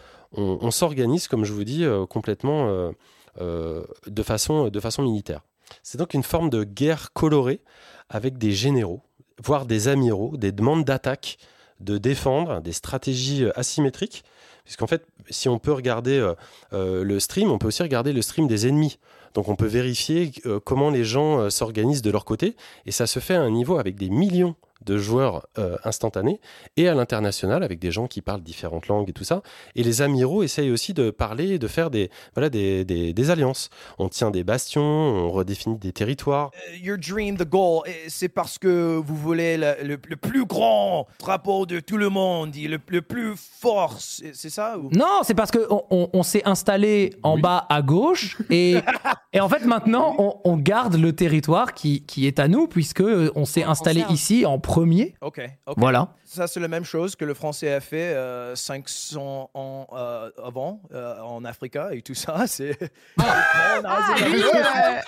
s'organise, 0.71 1.27
comme 1.27 1.45
je 1.45 1.53
vous 1.53 1.63
dis, 1.63 1.85
complètement 2.09 2.91
de, 3.39 4.23
façon, 4.23 4.69
de 4.69 4.79
façon 4.79 5.03
militaire. 5.03 5.41
C'est 5.83 5.97
donc 5.97 6.13
une 6.13 6.23
forme 6.23 6.49
de 6.49 6.63
guerre 6.63 7.13
colorée 7.13 7.61
avec 8.09 8.37
des 8.37 8.51
généraux, 8.51 9.01
voire 9.43 9.65
des 9.65 9.87
amiraux, 9.87 10.37
des 10.37 10.51
demandes 10.51 10.83
d'attaque, 10.83 11.37
de 11.79 11.97
défendre, 11.97 12.61
des 12.61 12.73
stratégies 12.73 13.43
euh, 13.43 13.59
asymétriques. 13.59 14.23
Puisqu'en 14.63 14.87
fait, 14.87 15.05
si 15.29 15.47
on 15.47 15.59
peut 15.59 15.71
regarder 15.71 16.17
euh, 16.17 16.33
euh, 16.73 17.03
le 17.03 17.19
stream, 17.19 17.51
on 17.51 17.57
peut 17.57 17.67
aussi 17.67 17.83
regarder 17.83 18.13
le 18.13 18.21
stream 18.21 18.47
des 18.47 18.67
ennemis. 18.67 18.97
Donc 19.33 19.49
on 19.49 19.55
peut 19.55 19.67
vérifier 19.67 20.31
euh, 20.45 20.59
comment 20.59 20.89
les 20.89 21.03
gens 21.03 21.39
euh, 21.39 21.49
s'organisent 21.49 22.01
de 22.01 22.09
leur 22.09 22.25
côté. 22.25 22.55
Et 22.85 22.91
ça 22.91 23.07
se 23.07 23.19
fait 23.19 23.35
à 23.35 23.41
un 23.41 23.51
niveau 23.51 23.77
avec 23.77 23.95
des 23.95 24.09
millions 24.09 24.55
de 24.85 24.97
joueurs 24.97 25.47
euh, 25.57 25.75
instantanés 25.83 26.39
et 26.77 26.87
à 26.87 26.93
l'international 26.93 27.63
avec 27.63 27.79
des 27.79 27.91
gens 27.91 28.07
qui 28.07 28.21
parlent 28.21 28.41
différentes 28.41 28.87
langues 28.87 29.09
et 29.09 29.13
tout 29.13 29.23
ça. 29.23 29.41
Et 29.75 29.83
les 29.83 30.01
amiraux 30.01 30.43
essayent 30.43 30.71
aussi 30.71 30.93
de 30.93 31.09
parler 31.11 31.51
et 31.51 31.59
de 31.59 31.67
faire 31.67 31.89
des, 31.89 32.09
voilà, 32.35 32.49
des, 32.49 32.85
des- 32.85 33.13
des 33.13 33.29
alliances. 33.29 33.69
On 33.97 34.09
tient 34.09 34.31
des 34.31 34.43
bastions, 34.43 34.81
on 34.83 35.29
redéfinit 35.31 35.77
des 35.77 35.91
territoires. 35.91 36.51
Euh, 36.71 36.77
Your 36.77 36.97
dream, 36.97 37.37
the 37.37 37.47
goal, 37.47 37.81
euh, 37.87 37.91
c'est 38.07 38.29
parce 38.29 38.57
que 38.57 38.95
vous 38.97 39.15
voulez 39.15 39.57
le, 39.57 39.73
le- 39.83 39.97
le 40.07 40.15
plus 40.15 40.45
grand 40.45 41.07
drapeau 41.19 41.65
de 41.65 41.79
tout 41.79 41.97
le 41.97 42.09
monde, 42.09 42.55
et 42.55 42.67
le, 42.67 42.79
le 42.87 43.01
plus 43.01 43.33
fort, 43.35 43.95
c'est 43.99 44.49
ça 44.49 44.77
ou- 44.77 44.89
Non, 44.93 45.21
c'est 45.23 45.33
parce 45.33 45.51
qu'on 45.51 45.83
on, 45.89 46.09
on 46.13 46.23
s'est 46.23 46.43
installé 46.45 47.13
en 47.23 47.37
bas 47.37 47.65
à 47.69 47.81
gauche 47.81 48.37
et, 48.49 48.77
et 49.33 49.39
en 49.39 49.49
fait 49.49 49.65
maintenant 49.65 50.15
on, 50.19 50.35
on 50.43 50.57
garde 50.57 50.95
le 50.95 51.13
territoire 51.13 51.73
qui, 51.73 52.03
qui 52.03 52.27
est 52.27 52.39
à 52.39 52.47
nous 52.47 52.67
puisque 52.67 53.03
on 53.35 53.45
s'est 53.45 53.63
installé 53.63 54.03
ici 54.09 54.45
en 54.45 54.59
premier. 54.67 55.15
Ok. 55.21 55.41
Voilà. 55.77 56.09
Ça, 56.23 56.45
c'est 56.47 56.59
la 56.59 56.67
même 56.67 56.83
chose 56.83 57.15
que 57.15 57.25
le 57.25 57.33
français 57.33 57.73
a 57.73 57.79
fait 57.79 58.13
euh, 58.13 58.55
500 58.55 59.49
ans 59.53 59.87
euh, 59.93 60.29
avant 60.43 60.81
euh, 60.93 61.19
en 61.21 61.43
Afrique 61.45 61.77
et 61.91 62.01
tout 62.01 62.13
ça. 62.13 62.45
C'est. 62.47 62.77
Ah, 63.19 64.15
lui, 64.27 64.41
euh, 64.41 64.47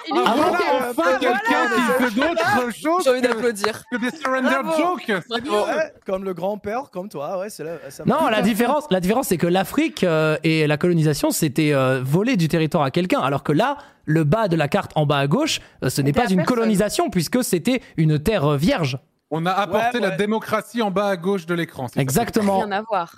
il 0.08 0.18
est 0.18 0.22
Ah, 0.26 0.34
voilà, 0.36 0.90
enfin 0.92 1.18
quelqu'un 1.20 1.66
qui 1.76 2.04
fait 2.04 2.20
d'autres 2.20 2.74
choses 2.74 3.04
J'ai 3.04 3.10
envie 3.12 3.22
que, 3.22 3.28
d'applaudir. 3.28 3.84
que 3.92 3.98
des 3.98 4.16
surrender 4.18 4.50
jokes. 4.78 5.08
Ouais, 5.30 5.94
comme 6.06 6.24
le 6.24 6.34
grand-père, 6.34 6.90
comme 6.92 7.10
toi, 7.10 7.40
ouais, 7.40 7.50
c'est 7.50 7.66
Non, 8.06 8.28
la 8.30 8.42
différence, 8.42 8.86
la 8.92 9.00
différence 9.00 9.28
c'est 9.28 9.38
que 9.38 9.48
l'Afrique 9.48 10.04
euh, 10.04 10.38
et 10.44 10.66
la 10.68 10.78
colonisation 10.78 11.32
c'était 11.32 11.74
euh, 11.74 12.02
voler 12.04 12.38
du 12.38 12.48
territoire 12.48 12.84
à 12.84 12.92
quelqu'un 12.92 13.20
alors 13.20 13.44
que 13.44 13.52
là 13.52 13.78
le 14.06 14.24
bas 14.24 14.48
de 14.48 14.56
la 14.56 14.68
carte 14.68 14.92
en 14.96 15.06
bas 15.06 15.18
à 15.20 15.28
gauche 15.28 15.60
euh, 15.84 15.90
ce 15.90 16.02
n'est 16.02 16.14
pas 16.14 16.24
une 16.30 16.38
personne. 16.38 16.46
colonisation 16.46 17.10
puisque 17.10 17.44
c'était 17.44 17.82
une 17.98 18.18
terre 18.20 18.46
euh, 18.46 18.58
vierge. 18.58 18.98
On 19.32 19.46
a 19.46 19.52
apporté 19.52 20.00
Ouais, 20.00 20.10
la 20.10 20.16
démocratie 20.16 20.82
en 20.82 20.90
bas 20.90 21.08
à 21.08 21.16
gauche 21.18 21.46
de 21.46 21.54
l'écran. 21.54 21.88
Exactement. 21.96 22.60
Rien 22.60 22.72
à 22.72 22.82
voir. 22.82 23.14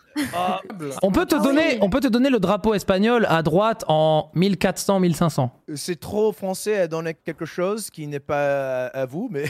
On 1.01 1.11
peut 1.11 1.25
te 1.25 1.35
Ah 1.35 1.39
donner, 1.39 1.73
oui. 1.73 1.77
on 1.81 1.89
peut 1.89 1.99
te 1.99 2.07
donner 2.07 2.29
le 2.29 2.39
drapeau 2.39 2.73
espagnol 2.73 3.25
à 3.29 3.41
droite 3.43 3.83
en 3.87 4.31
1400-1500. 4.35 5.49
c'est 5.75 5.99
trop 5.99 6.31
français 6.31 6.77
à 6.77 6.87
donner 6.87 7.13
quelque 7.13 7.45
chose 7.45 7.89
qui 7.89 8.07
n'est 8.07 8.19
pas 8.19 8.87
à 8.87 9.05
vous, 9.05 9.29
mais. 9.31 9.45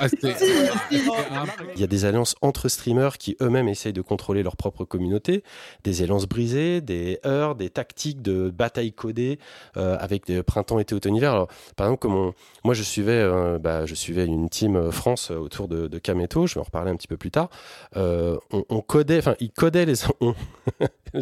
Ah, 0.00 0.06
Il 1.74 1.80
y 1.80 1.84
a 1.84 1.86
des 1.86 2.04
alliances 2.04 2.34
entre 2.42 2.68
streamers 2.68 3.18
qui 3.18 3.36
eux-mêmes 3.40 3.68
essayent 3.68 3.92
de 3.92 4.02
contrôler 4.02 4.42
leur 4.42 4.56
propre 4.56 4.84
communauté, 4.84 5.42
des 5.84 6.02
alliances 6.02 6.26
brisées, 6.26 6.80
des 6.80 7.18
heurts, 7.26 7.54
des 7.54 7.70
tactiques 7.70 8.22
de 8.22 8.50
bataille 8.50 8.92
codée 8.92 9.38
euh, 9.76 9.96
avec 10.00 10.26
des 10.26 10.42
printemps, 10.42 10.78
été, 10.78 10.94
automne, 10.94 11.14
hiver. 11.16 11.32
Alors, 11.32 11.48
par 11.76 11.86
exemple, 11.86 12.00
comme 12.00 12.14
on- 12.14 12.34
moi 12.64 12.74
je 12.74 12.82
suivais, 12.82 13.12
euh, 13.12 13.58
bah, 13.58 13.86
je 13.86 13.94
suivais 13.94 14.24
une 14.26 14.48
team 14.48 14.76
euh, 14.76 14.90
France 14.90 15.30
autour 15.30 15.68
de, 15.68 15.86
de 15.88 15.98
Kameto, 15.98 16.46
je 16.46 16.54
vais 16.54 16.60
en 16.60 16.64
reparler 16.64 16.90
un 16.90 16.96
petit 16.96 17.08
peu 17.08 17.16
plus 17.16 17.30
tard. 17.30 17.48
Euh, 17.96 18.36
on, 18.52 18.64
on 18.68 18.80
codait, 18.80 19.18
enfin, 19.18 19.34
ils 19.40 19.50
codaient 19.50 19.81
les, 19.86 19.94
on, 20.20 20.34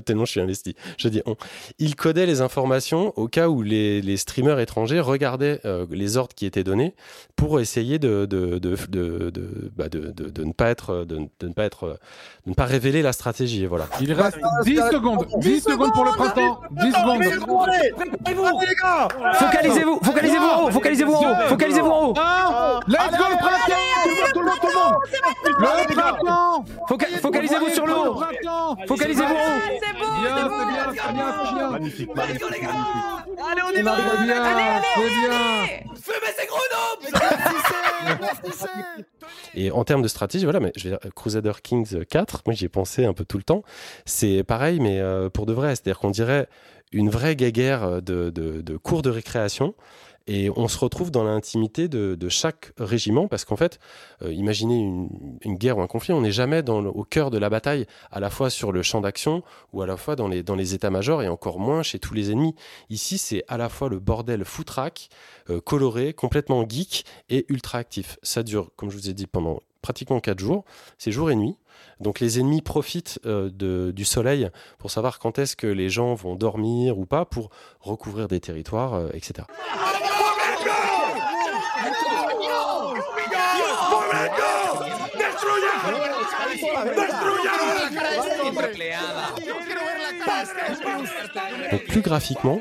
tellement 0.04 0.24
je 0.24 0.30
suis 0.32 0.40
investi, 0.40 0.76
je 0.98 1.08
dis 1.08 1.22
on, 1.26 1.36
ils 1.78 1.96
codaient 1.96 2.26
les 2.26 2.40
informations 2.40 3.12
au 3.16 3.28
cas 3.28 3.48
où 3.48 3.62
les, 3.62 4.00
les 4.02 4.16
streamers 4.16 4.58
étrangers 4.60 5.00
regardaient 5.00 5.60
euh, 5.64 5.86
les 5.90 6.16
ordres 6.16 6.34
qui 6.34 6.46
étaient 6.46 6.64
donnés 6.64 6.94
pour 7.36 7.60
essayer 7.60 7.98
de, 7.98 8.26
de, 8.26 8.58
de, 8.58 8.76
de, 8.88 9.30
de, 9.30 9.70
bah, 9.76 9.88
de- 9.88 10.10
de- 10.12 10.28
de 10.30 10.44
ne 10.44 10.52
pas 10.52 10.68
être, 10.70 11.04
de, 11.04 11.18
de 11.40 11.48
ne 11.48 11.52
pas 11.52 11.64
être, 11.64 11.98
de 12.44 12.50
ne 12.50 12.54
pas 12.54 12.64
révéler 12.66 13.02
la 13.02 13.12
stratégie. 13.12 13.66
Voilà. 13.66 13.86
Il 14.00 14.12
reste 14.12 14.38
10 14.64 14.76
secondes. 14.92 15.26
10 15.38 15.60
secondes 15.62 15.92
pour 15.92 16.04
le 16.04 16.10
printemps. 16.12 16.60
10 16.70 16.92
secondes. 16.92 17.22
Focalisez-vous, 19.34 19.98
focalisez-vous 20.02 20.44
en 20.44 20.62
haut, 20.66 20.70
focalisez-vous 20.70 21.12
en 21.12 21.20
haut, 21.32 21.34
focalisez-vous 21.48 21.88
en 21.90 22.06
haut. 22.08 22.14
Let's 22.88 23.10
go 23.18 23.24
le 23.30 23.36
printemps 23.36 23.79
Tout 24.32 24.40
le 24.40 24.46
monde, 24.46 24.54
tout 24.60 24.66
le 24.68 24.74
monde, 24.74 24.94
tout 25.44 25.52
le 25.52 25.58
monde 25.60 25.76
Le 25.88 25.94
printemps 25.94 26.64
Foca- 26.88 27.18
Focalisez-vous 27.20 27.68
sur 27.70 27.86
le 27.86 27.92
Le 27.92 27.98
haut. 27.98 28.14
printemps 28.14 28.76
Focalisez-vous 28.88 29.34
en 29.34 29.36
haut. 29.36 29.60
C'est 29.82 29.92
beau, 29.98 30.06
Bien, 30.20 30.36
c'est 30.36 30.44
beau. 30.44 30.54
c'est 30.58 30.66
bien, 30.66 30.84
c'est 30.90 31.12
bien, 31.12 31.34
c'est 31.44 31.54
bien. 31.54 31.70
Magnifique. 31.70 32.10
Allez, 32.16 33.62
on 33.66 33.70
y 33.70 33.76
C'est 33.76 33.82
va. 33.82 33.96
bien, 33.96 34.82
c'est 34.94 35.18
bien. 35.28 35.80
Et 39.54 39.70
en 39.70 39.84
termes 39.84 40.02
de 40.02 40.08
stratégie, 40.08 40.44
voilà, 40.44 40.60
mais 40.60 40.72
je 40.76 40.84
vais 40.88 40.90
dire, 40.90 41.12
Crusader 41.14 41.52
Kings 41.62 42.04
4, 42.04 42.42
moi 42.46 42.54
j'y 42.54 42.64
ai 42.66 42.68
pensé 42.68 43.04
un 43.04 43.12
peu 43.12 43.24
tout 43.24 43.36
le 43.36 43.42
temps. 43.42 43.62
C'est 44.04 44.44
pareil, 44.44 44.80
mais 44.80 45.00
euh, 45.00 45.28
pour 45.28 45.46
de 45.46 45.52
vrai. 45.52 45.70
C'est-à-dire 45.74 45.98
qu'on 45.98 46.10
dirait 46.10 46.48
une 46.92 47.10
vraie 47.10 47.36
guéguerre 47.36 48.02
de, 48.02 48.30
de, 48.30 48.60
de 48.62 48.76
cours 48.76 49.02
de 49.02 49.10
récréation. 49.10 49.74
Et 50.26 50.50
on 50.54 50.68
se 50.68 50.78
retrouve 50.78 51.10
dans 51.10 51.24
l'intimité 51.24 51.88
de, 51.88 52.28
chaque 52.28 52.72
régiment, 52.78 53.26
parce 53.26 53.44
qu'en 53.44 53.56
fait, 53.56 53.80
euh, 54.22 54.32
imaginez 54.32 54.78
une, 54.78 55.54
guerre 55.56 55.78
ou 55.78 55.82
un 55.82 55.86
conflit, 55.86 56.12
on 56.12 56.20
n'est 56.20 56.30
jamais 56.30 56.62
au 56.68 57.04
cœur 57.04 57.30
de 57.30 57.38
la 57.38 57.50
bataille, 57.50 57.86
à 58.10 58.20
la 58.20 58.30
fois 58.30 58.50
sur 58.50 58.70
le 58.70 58.82
champ 58.82 59.00
d'action 59.00 59.42
ou 59.72 59.82
à 59.82 59.86
la 59.86 59.96
fois 59.96 60.16
dans 60.16 60.28
les, 60.28 60.74
états-majors 60.74 61.22
et 61.22 61.28
encore 61.28 61.58
moins 61.58 61.82
chez 61.82 61.98
tous 61.98 62.14
les 62.14 62.30
ennemis. 62.30 62.54
Ici, 62.90 63.18
c'est 63.18 63.44
à 63.48 63.56
la 63.56 63.68
fois 63.68 63.88
le 63.88 63.98
bordel 63.98 64.44
foutraque, 64.44 65.08
euh, 65.48 65.60
coloré, 65.60 66.12
complètement 66.12 66.64
geek 66.68 67.04
et 67.28 67.46
ultra 67.48 67.78
actif. 67.78 68.18
Ça 68.22 68.42
dure, 68.42 68.70
comme 68.76 68.90
je 68.90 68.96
vous 68.96 69.10
ai 69.10 69.14
dit, 69.14 69.26
pendant 69.26 69.60
pratiquement 69.82 70.20
4 70.20 70.38
jours. 70.38 70.64
C'est 70.98 71.12
jour 71.12 71.30
et 71.30 71.36
nuit. 71.36 71.56
Donc 72.00 72.20
les 72.20 72.38
ennemis 72.38 72.62
profitent 72.62 73.20
euh, 73.26 73.92
du 73.92 74.04
soleil 74.04 74.48
pour 74.78 74.90
savoir 74.90 75.18
quand 75.18 75.38
est-ce 75.38 75.56
que 75.56 75.66
les 75.66 75.88
gens 75.88 76.14
vont 76.14 76.34
dormir 76.34 76.98
ou 76.98 77.06
pas 77.06 77.24
pour 77.24 77.50
recouvrir 77.80 78.28
des 78.28 78.40
territoires, 78.40 78.94
euh, 78.94 79.08
etc. 79.12 79.46
Donc 91.70 91.84
plus 91.86 92.00
graphiquement, 92.00 92.60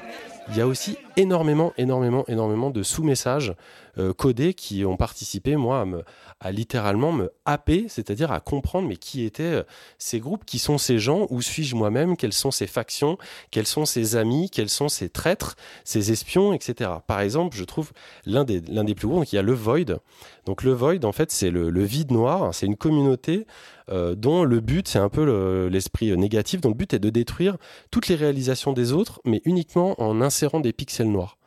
il 0.50 0.58
y 0.58 0.62
a 0.62 0.68
aussi 0.68 0.98
énormément, 1.18 1.74
énormément, 1.78 2.26
énormément 2.28 2.70
de 2.70 2.84
sous-messages 2.84 3.54
euh, 3.98 4.14
codés 4.14 4.54
qui 4.54 4.86
ont 4.86 4.98
participé, 4.98 5.56
moi, 5.56 5.82
à, 5.82 5.86
me- 5.86 6.04
à 6.40 6.52
littéralement 6.52 7.12
me 7.12 7.32
happer, 7.46 7.86
c'est-à-dire 7.90 8.32
à 8.32 8.40
comprendre 8.40 8.88
mais 8.88 8.98
qui 8.98 9.24
étaient 9.24 9.44
euh, 9.44 9.64
ces 9.98 10.20
groupes, 10.20 10.46
qui 10.46 10.60
sont 10.60 10.78
ces 10.78 11.00
gens, 11.00 11.28
où 11.30 11.42
suis-je 11.42 11.76
moi-même, 11.76 12.16
quelles 12.16 12.34
sont 12.34 12.52
ces 12.52 12.68
factions, 12.68 13.18
quels 13.52 13.68
sont 13.68 13.86
ces 13.86 14.16
amis, 14.16 14.50
quels 14.50 14.70
sont 14.70 14.90
ces 14.90 15.10
traîtres, 15.10 15.56
ces 15.84 16.12
espions, 16.12 16.54
etc. 16.54 16.92
Par 17.08 17.20
exemple, 17.22 17.58
je 17.58 17.64
trouve 17.64 17.92
l'un 18.26 18.44
des, 18.44 18.62
l'un 18.62 18.84
des 18.84 18.96
plus 18.96 19.08
gros, 19.08 19.18
donc 19.18 19.34
il 19.34 19.36
y 19.36 19.40
a 19.40 19.44
le 19.44 19.54
Void. 19.54 20.00
Donc 20.46 20.64
le 20.64 20.72
Void, 20.74 21.04
en 21.04 21.12
fait, 21.12 21.32
c'est 21.32 21.50
le, 21.52 21.70
le 21.70 21.84
vide 21.84 22.12
noir, 22.12 22.54
c'est 22.54 22.66
une 22.68 22.78
communauté 22.78 23.46
euh, 23.90 24.14
dont 24.16 24.44
le 24.44 24.60
but, 24.60 24.88
c'est 24.88 25.00
un 25.00 25.10
peu 25.10 25.26
le- 25.26 25.68
l'esprit 25.68 26.16
négatif, 26.16 26.62
dont 26.62 26.70
le 26.70 26.76
but 26.76 26.94
est 26.94 27.00
de 27.00 27.10
détruire 27.10 27.58
toutes 27.92 28.08
les 28.08 28.16
réalisations 28.16 28.74
des 28.74 28.92
autres, 28.92 29.20
mais 29.26 29.42
uniquement 29.46 30.00
en 30.02 30.22
insérant 30.22 30.60
des 30.60 30.74
pixels 30.74 31.12
noirs. 31.12 31.39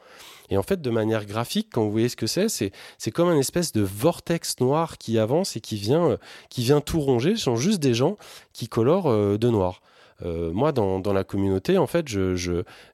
Et 0.50 0.56
en 0.56 0.62
fait, 0.62 0.80
de 0.80 0.90
manière 0.90 1.26
graphique, 1.26 1.68
quand 1.72 1.82
vous 1.82 1.90
voyez 1.90 2.08
ce 2.08 2.16
que 2.16 2.26
c'est, 2.26 2.48
c'est, 2.48 3.10
comme 3.10 3.28
un 3.28 3.38
espèce 3.38 3.72
de 3.72 3.82
vortex 3.82 4.60
noir 4.60 4.98
qui 4.98 5.18
avance 5.18 5.56
et 5.56 5.60
qui 5.60 5.76
vient, 5.76 6.10
euh, 6.10 6.16
qui 6.50 6.62
vient 6.62 6.80
tout 6.80 7.00
ronger. 7.00 7.36
Ce 7.36 7.44
sont 7.44 7.56
juste 7.56 7.80
des 7.80 7.94
gens 7.94 8.16
qui 8.52 8.68
colorent 8.68 9.10
euh, 9.10 9.38
de 9.38 9.48
noir. 9.48 9.82
Euh, 10.24 10.52
moi, 10.52 10.72
dans, 10.72 11.00
la 11.12 11.24
communauté, 11.24 11.78
en 11.78 11.86
fait, 11.86 12.06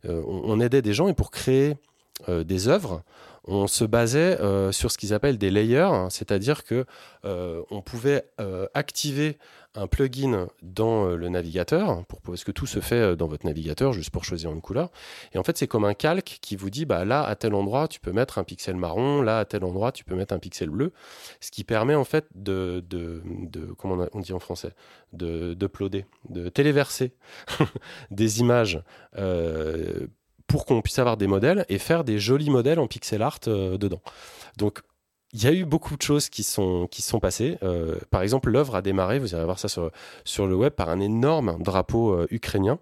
on 0.04 0.60
aidait 0.60 0.82
des 0.82 0.94
gens 0.94 1.08
et 1.08 1.14
pour 1.14 1.30
créer 1.30 1.76
des 2.26 2.68
œuvres, 2.68 3.02
on 3.44 3.66
se 3.66 3.84
basait 3.84 4.38
sur 4.72 4.90
ce 4.90 4.98
qu'ils 4.98 5.14
appellent 5.14 5.38
des 5.38 5.50
layers, 5.50 5.80
hein, 5.80 6.08
c'est-à-dire 6.10 6.64
que 6.64 6.86
on 7.24 7.82
pouvait 7.82 8.24
activer 8.72 9.38
un 9.78 9.86
plugin 9.86 10.48
dans 10.62 11.06
euh, 11.06 11.16
le 11.16 11.28
navigateur, 11.28 12.04
pour, 12.06 12.20
parce 12.20 12.44
que 12.44 12.52
tout 12.52 12.66
se 12.66 12.80
fait 12.80 12.96
euh, 12.96 13.16
dans 13.16 13.26
votre 13.26 13.46
navigateur 13.46 13.92
juste 13.92 14.10
pour 14.10 14.24
choisir 14.24 14.50
une 14.50 14.60
couleur. 14.60 14.90
Et 15.32 15.38
en 15.38 15.42
fait, 15.42 15.56
c'est 15.56 15.66
comme 15.66 15.84
un 15.84 15.94
calque 15.94 16.38
qui 16.40 16.56
vous 16.56 16.70
dit, 16.70 16.84
bah 16.84 17.04
là, 17.04 17.22
à 17.22 17.34
tel 17.36 17.54
endroit, 17.54 17.88
tu 17.88 18.00
peux 18.00 18.12
mettre 18.12 18.38
un 18.38 18.44
pixel 18.44 18.76
marron, 18.76 19.22
là, 19.22 19.38
à 19.38 19.44
tel 19.44 19.64
endroit, 19.64 19.92
tu 19.92 20.04
peux 20.04 20.14
mettre 20.14 20.34
un 20.34 20.38
pixel 20.38 20.70
bleu, 20.70 20.92
ce 21.40 21.50
qui 21.50 21.64
permet 21.64 21.94
en 21.94 22.04
fait 22.04 22.26
de, 22.34 22.82
comment 23.78 24.06
on 24.12 24.20
dit 24.20 24.32
en 24.32 24.38
français, 24.38 24.72
de 25.12 25.56
de 26.28 26.48
téléverser 26.48 27.12
des 28.10 28.40
images 28.40 28.82
euh, 29.16 30.06
pour 30.46 30.64
qu'on 30.64 30.80
puisse 30.80 30.98
avoir 30.98 31.16
des 31.16 31.26
modèles 31.26 31.64
et 31.68 31.78
faire 31.78 32.04
des 32.04 32.18
jolis 32.18 32.50
modèles 32.50 32.78
en 32.80 32.86
pixel 32.86 33.22
art 33.22 33.40
dedans. 33.40 34.00
Donc, 34.56 34.82
il 35.32 35.42
y 35.42 35.46
a 35.46 35.52
eu 35.52 35.64
beaucoup 35.64 35.96
de 35.96 36.02
choses 36.02 36.28
qui 36.28 36.42
sont, 36.42 36.86
qui 36.90 37.02
sont 37.02 37.20
passées. 37.20 37.58
Euh, 37.62 37.96
par 38.10 38.22
exemple, 38.22 38.50
l'œuvre 38.50 38.74
a 38.74 38.82
démarré, 38.82 39.18
vous 39.18 39.34
allez 39.34 39.44
voir 39.44 39.58
ça 39.58 39.68
sur, 39.68 39.90
sur 40.24 40.46
le 40.46 40.56
web, 40.56 40.72
par 40.72 40.88
un 40.88 41.00
énorme 41.00 41.58
drapeau 41.62 42.12
euh, 42.12 42.26
ukrainien. 42.30 42.78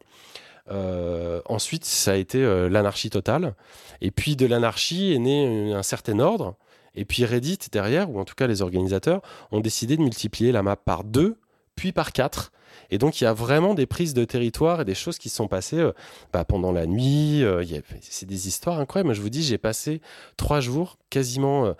Euh, 0.70 1.40
ensuite, 1.46 1.84
ça 1.84 2.12
a 2.12 2.16
été 2.16 2.40
l'anarchie 2.68 3.10
totale. 3.10 3.54
Et 4.00 4.10
puis 4.10 4.36
de 4.36 4.46
l'anarchie 4.46 5.12
est 5.12 5.18
né 5.18 5.72
un 5.72 5.82
certain 5.82 6.18
ordre. 6.20 6.54
Et 6.94 7.04
puis 7.04 7.24
Reddit 7.24 7.58
derrière, 7.72 8.10
ou 8.10 8.18
en 8.18 8.24
tout 8.24 8.34
cas 8.34 8.46
les 8.46 8.62
organisateurs, 8.62 9.22
ont 9.50 9.60
décidé 9.60 9.96
de 9.96 10.02
multiplier 10.02 10.52
la 10.52 10.62
map 10.62 10.76
par 10.76 11.04
deux, 11.04 11.36
puis 11.74 11.92
par 11.92 12.12
quatre. 12.12 12.52
Et 12.90 12.98
donc 12.98 13.20
il 13.20 13.24
y 13.24 13.26
a 13.26 13.32
vraiment 13.32 13.74
des 13.74 13.86
prises 13.86 14.14
de 14.14 14.24
territoire 14.24 14.80
et 14.80 14.84
des 14.84 14.94
choses 14.94 15.18
qui 15.18 15.28
se 15.28 15.36
sont 15.36 15.48
passées 15.48 15.90
bah, 16.32 16.44
pendant 16.44 16.72
la 16.72 16.86
nuit. 16.86 17.44
c'est 18.00 18.26
des 18.26 18.48
histoires 18.48 18.78
incroyables. 18.78 19.08
Moi, 19.08 19.14
je 19.14 19.20
vous 19.20 19.30
dis, 19.30 19.42
j'ai 19.42 19.58
passé 19.58 20.00
trois 20.36 20.60
jours 20.60 20.96
quasiment, 21.10 21.74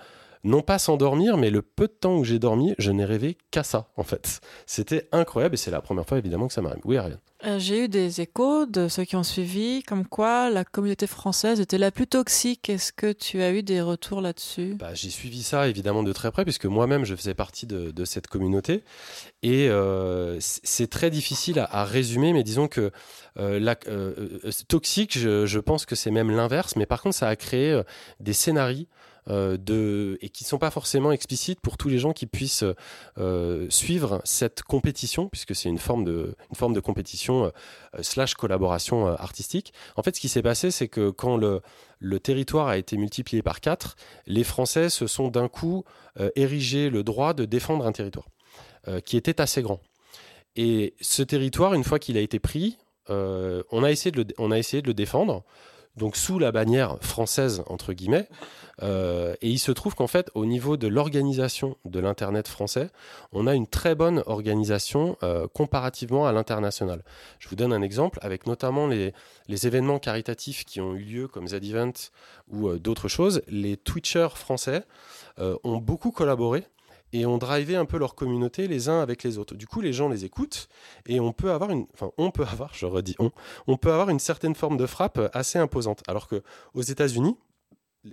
non 0.46 0.62
pas 0.62 0.78
sans 0.78 0.96
dormir, 0.96 1.36
mais 1.36 1.50
le 1.50 1.60
peu 1.62 1.86
de 1.86 1.92
temps 1.92 2.16
où 2.16 2.24
j'ai 2.24 2.38
dormi, 2.38 2.74
je 2.78 2.90
n'ai 2.90 3.04
rêvé 3.04 3.36
qu'à 3.50 3.62
ça, 3.62 3.88
en 3.96 4.02
fait. 4.04 4.40
C'était 4.64 5.08
incroyable 5.12 5.54
et 5.54 5.58
c'est 5.58 5.70
la 5.70 5.80
première 5.82 6.06
fois 6.06 6.18
évidemment 6.18 6.48
que 6.48 6.54
ça 6.54 6.62
m'arrive. 6.62 6.80
Oui, 6.84 6.96
Ariane. 6.96 7.18
Euh, 7.44 7.58
J'ai 7.58 7.84
eu 7.84 7.88
des 7.88 8.22
échos 8.22 8.64
de 8.64 8.88
ceux 8.88 9.04
qui 9.04 9.14
ont 9.14 9.22
suivi, 9.22 9.82
comme 9.82 10.06
quoi 10.06 10.48
la 10.48 10.64
communauté 10.64 11.06
française 11.06 11.60
était 11.60 11.76
la 11.76 11.90
plus 11.90 12.06
toxique. 12.06 12.70
Est-ce 12.70 12.92
que 12.94 13.12
tu 13.12 13.42
as 13.42 13.52
eu 13.52 13.62
des 13.62 13.82
retours 13.82 14.22
là-dessus? 14.22 14.74
Bah, 14.78 14.94
j'ai 14.94 15.10
suivi 15.10 15.42
ça 15.42 15.68
évidemment 15.68 16.02
de 16.02 16.12
très 16.12 16.30
près 16.32 16.44
puisque 16.44 16.64
moi-même 16.64 17.04
je 17.04 17.14
faisais 17.14 17.34
partie 17.34 17.66
de, 17.66 17.90
de 17.90 18.04
cette 18.06 18.26
communauté 18.28 18.84
et 19.42 19.68
euh, 19.68 20.38
c'est 20.40 20.88
très 20.88 21.10
difficile 21.10 21.58
à, 21.58 21.64
à 21.64 21.84
résumer 21.84 22.32
mais 22.32 22.42
disons 22.42 22.68
que 22.68 22.90
euh, 23.38 23.60
la, 23.60 23.76
toxique 24.68 25.18
je, 25.18 25.44
je 25.46 25.58
pense 25.58 25.84
que 25.86 25.94
c'est 25.94 26.10
même 26.10 26.30
l'inverse 26.30 26.76
mais 26.76 26.86
par 26.86 27.02
contre 27.02 27.16
ça 27.16 27.28
a 27.28 27.36
créé 27.36 27.80
des 28.20 28.32
scénarios 28.32 28.86
euh, 29.28 30.16
et 30.20 30.28
qui 30.28 30.44
ne 30.44 30.48
sont 30.48 30.58
pas 30.58 30.70
forcément 30.70 31.12
explicites 31.12 31.60
pour 31.60 31.76
tous 31.76 31.88
les 31.88 31.98
gens 31.98 32.12
qui 32.12 32.26
puissent 32.26 32.64
euh, 33.18 33.66
suivre 33.70 34.20
cette 34.24 34.62
compétition, 34.62 35.28
puisque 35.28 35.54
c'est 35.54 35.68
une 35.68 35.78
forme 35.78 36.04
de, 36.04 36.80
compétition 36.80 37.46
euh, 37.46 37.50
slash 38.02 38.34
collaboration 38.34 39.06
artistique. 39.06 39.72
En 39.96 40.02
fait, 40.02 40.16
ce 40.16 40.20
qui 40.20 40.28
s'est 40.28 40.42
passé, 40.42 40.70
c'est 40.70 40.88
que 40.88 41.10
quand 41.10 41.36
le, 41.36 41.60
territoire 42.20 42.68
a 42.68 42.76
été 42.78 42.96
multiplié 42.96 43.42
par 43.42 43.60
4, 43.60 43.96
les 44.26 44.44
Français 44.44 44.90
se 44.90 45.06
sont 45.06 45.28
d'un 45.28 45.48
coup 45.48 45.84
euh, 46.20 46.30
érigé 46.36 46.90
le 46.90 47.02
droit 47.02 47.34
de 47.34 47.44
défendre 47.44 47.86
un 47.86 47.92
territoire 47.92 48.26
qui 49.04 49.16
était 49.16 49.40
assez 49.40 49.62
grand. 49.62 49.80
Et 50.54 50.94
ce 51.00 51.24
territoire, 51.24 51.74
une 51.74 51.82
fois 51.82 51.98
qu'il 51.98 52.16
a 52.16 52.20
été 52.20 52.38
pris, 52.38 52.78
on 53.08 53.82
a 53.82 53.90
essayé 53.90 54.12
de 54.12 54.86
le 54.86 54.94
défendre, 54.94 55.42
donc 55.96 56.16
sous 56.16 56.38
la 56.38 56.52
bannière 56.52 56.98
française, 57.00 57.62
entre 57.68 57.92
guillemets. 57.92 58.28
Euh, 58.82 59.34
et 59.40 59.48
il 59.48 59.58
se 59.58 59.72
trouve 59.72 59.94
qu'en 59.94 60.06
fait, 60.06 60.30
au 60.34 60.44
niveau 60.44 60.76
de 60.76 60.86
l'organisation 60.86 61.76
de 61.84 61.98
l'Internet 61.98 62.46
français, 62.46 62.90
on 63.32 63.46
a 63.46 63.54
une 63.54 63.66
très 63.66 63.94
bonne 63.94 64.22
organisation 64.26 65.16
euh, 65.22 65.46
comparativement 65.48 66.26
à 66.26 66.32
l'international. 66.32 67.02
Je 67.38 67.48
vous 67.48 67.56
donne 67.56 67.72
un 67.72 67.82
exemple, 67.82 68.18
avec 68.22 68.46
notamment 68.46 68.86
les, 68.86 69.12
événements 69.48 69.98
caritatifs 69.98 70.64
qui 70.66 70.80
ont 70.80 70.94
eu 70.94 71.02
lieu, 71.02 71.28
comme 71.28 71.48
Z-Event 71.48 71.92
ou 72.48 72.68
euh, 72.68 72.78
d'autres 72.78 73.08
choses. 73.08 73.42
Les 73.48 73.76
Twitchers 73.76 74.36
français 74.36 74.84
ont 75.64 75.76
beaucoup 75.76 76.12
collaboré 76.12 76.64
et 77.16 77.26
ont 77.26 77.38
drivé 77.38 77.76
un 77.76 77.84
peu 77.84 77.98
leur 77.98 78.14
communauté 78.14 78.68
les 78.68 78.88
uns 78.88 79.00
avec 79.00 79.22
les 79.22 79.38
autres. 79.38 79.54
Du 79.54 79.66
coup, 79.66 79.80
les 79.80 79.92
gens 79.92 80.08
les 80.08 80.24
écoutent 80.24 80.68
et 81.06 81.18
on 81.20 81.32
peut 81.32 81.50
avoir 81.50 81.70
une, 81.70 81.86
enfin, 81.94 82.10
on 82.18 82.30
peut 82.30 82.44
avoir, 82.44 82.74
je 82.74 82.86
redis 82.86 83.16
on, 83.18 83.30
on 83.66 83.76
peut 83.76 83.92
avoir 83.92 84.10
une 84.10 84.18
certaine 84.18 84.54
forme 84.54 84.76
de 84.76 84.86
frappe 84.86 85.20
assez 85.32 85.58
imposante. 85.58 86.02
Alors 86.08 86.28
que 86.28 86.42
aux 86.74 86.82
États-Unis, 86.82 87.36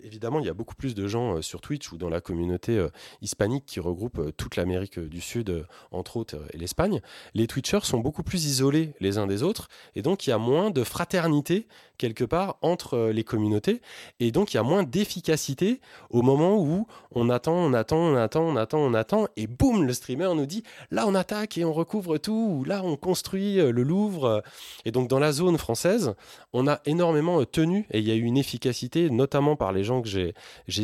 évidemment, 0.03 0.39
il 0.39 0.45
y 0.45 0.49
a 0.49 0.53
beaucoup 0.53 0.75
plus 0.75 0.95
de 0.95 1.07
gens 1.07 1.37
euh, 1.37 1.41
sur 1.41 1.61
Twitch 1.61 1.91
ou 1.91 1.97
dans 1.97 2.09
la 2.09 2.21
communauté 2.21 2.77
euh, 2.77 2.89
hispanique 3.21 3.65
qui 3.65 3.79
regroupe 3.79 4.19
euh, 4.19 4.31
toute 4.31 4.55
l'Amérique 4.55 4.99
du 4.99 5.21
Sud, 5.21 5.65
entre 5.91 6.17
autres, 6.17 6.37
et 6.53 6.57
l'Espagne. 6.57 7.01
Les 7.33 7.47
Twitchers 7.47 7.83
sont 7.83 7.99
beaucoup 7.99 8.23
plus 8.23 8.45
isolés 8.45 8.93
les 8.99 9.17
uns 9.17 9.27
des 9.27 9.43
autres 9.43 9.67
et 9.95 10.01
donc 10.01 10.25
il 10.25 10.29
y 10.29 10.33
a 10.33 10.37
moins 10.37 10.71
de 10.71 10.83
fraternité 10.83 11.67
quelque 11.97 12.23
part 12.23 12.57
entre 12.61 13.11
les 13.13 13.23
communautés 13.23 13.81
et 14.19 14.31
donc 14.31 14.53
il 14.53 14.57
y 14.57 14.59
a 14.59 14.63
moins 14.63 14.83
d'efficacité 14.83 15.79
au 16.09 16.21
moment 16.21 16.57
où 16.57 16.87
on 17.11 17.29
attend, 17.29 17.55
on 17.55 17.73
attend, 17.73 17.97
on 17.97 18.15
attend, 18.15 18.43
on 18.43 18.55
attend, 18.55 18.79
on 18.79 18.93
attend 18.93 19.27
et 19.37 19.47
boum, 19.47 19.85
le 19.85 19.93
streamer 19.93 20.29
nous 20.35 20.45
dit 20.45 20.63
là 20.91 21.05
on 21.07 21.15
attaque 21.15 21.57
et 21.57 21.65
on 21.65 21.73
recouvre 21.73 22.17
tout 22.17 22.57
ou 22.59 22.63
là 22.63 22.81
on 22.83 22.95
construit 22.95 23.57
le 23.57 23.83
Louvre 23.83 24.43
et 24.85 24.91
donc 24.91 25.07
dans 25.07 25.19
la 25.19 25.31
zone 25.31 25.57
française, 25.57 26.15
on 26.51 26.67
a 26.67 26.81
énormément 26.85 27.43
tenu 27.45 27.85
et 27.91 27.99
il 27.99 28.07
y 28.07 28.11
a 28.11 28.15
eu 28.15 28.23
une 28.23 28.37
efficacité 28.37 29.09
notamment 29.09 29.55
par 29.55 29.71
les 29.71 29.82
gens 29.83 30.01
que 30.01 30.07
j'ai 30.09 30.33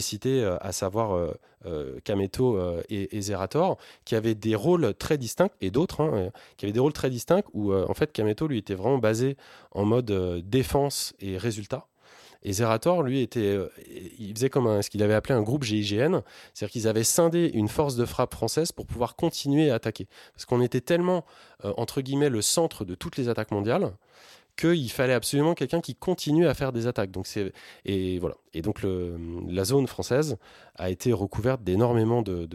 cités, 0.02 0.44
euh, 0.44 0.58
à 0.62 0.72
savoir 0.72 1.14
euh, 1.16 1.34
euh, 1.66 2.00
Kameto 2.04 2.60
et, 2.90 3.22
Zerator, 3.22 3.78
qui 4.06 4.16
avaient 4.16 4.36
des 4.36 4.56
rôles 4.56 4.94
très 4.94 5.18
distincts, 5.18 5.50
et 5.62 5.72
d'autres, 5.72 6.02
hein, 6.02 6.32
qui 6.58 6.66
avaient 6.66 6.74
des 6.74 6.80
rôles 6.80 6.94
très 6.94 7.10
distincts, 7.10 7.44
où 7.54 7.74
en 7.74 7.94
fait 7.94 8.12
Kameto, 8.12 8.48
lui, 8.48 8.58
était 8.58 8.76
vraiment 8.76 8.98
basé 8.98 9.38
en 9.72 9.86
mode 9.86 10.12
défense 10.48 11.14
et 11.20 11.38
résultat. 11.38 11.86
Et 12.44 12.54
Zerator, 12.54 13.04
lui, 13.04 13.22
était, 13.22 13.58
il 14.18 14.34
faisait 14.34 14.50
comme 14.50 14.68
un- 14.68 14.82
ce 14.82 14.90
qu'il 14.90 15.04
avait 15.04 15.14
appelé 15.14 15.36
un 15.36 15.42
groupe 15.42 15.66
GIGN, 15.66 16.22
c'est-à-dire 16.54 16.72
qu'ils 16.72 16.88
avaient 16.88 17.04
scindé 17.04 17.52
une 17.54 17.68
force 17.68 17.98
de 17.98 18.06
frappe 18.06 18.34
française 18.34 18.72
pour 18.72 18.86
pouvoir 18.86 19.18
continuer 19.18 19.70
à 19.72 19.76
attaquer. 19.76 20.08
Parce 20.34 20.46
qu'on 20.46 20.62
était 20.62 20.80
tellement, 20.80 21.26
entre 21.64 22.00
guillemets, 22.00 22.30
le 22.30 22.42
centre 22.42 22.86
de 22.86 22.96
toutes 22.96 23.18
les 23.18 23.28
attaques 23.28 23.52
mondiales, 23.52 23.92
qu'il 24.60 24.92
fallait 24.92 25.14
absolument 25.14 25.54
quelqu'un 25.54 25.82
qui 25.82 25.96
continue 25.96 26.48
à 26.48 26.54
faire 26.54 26.72
des 26.72 26.88
attaques. 26.88 27.12
Donc 27.12 27.28
c'est 27.28 27.54
et 27.86 28.20
voilà. 28.20 28.36
Et 28.54 28.62
donc 28.62 28.82
la 28.84 29.64
zone 29.64 29.88
française 29.88 30.38
a 30.76 30.90
été 30.90 31.14
recouverte 31.14 31.64
d'énormément 31.64 32.22
de 32.22 32.48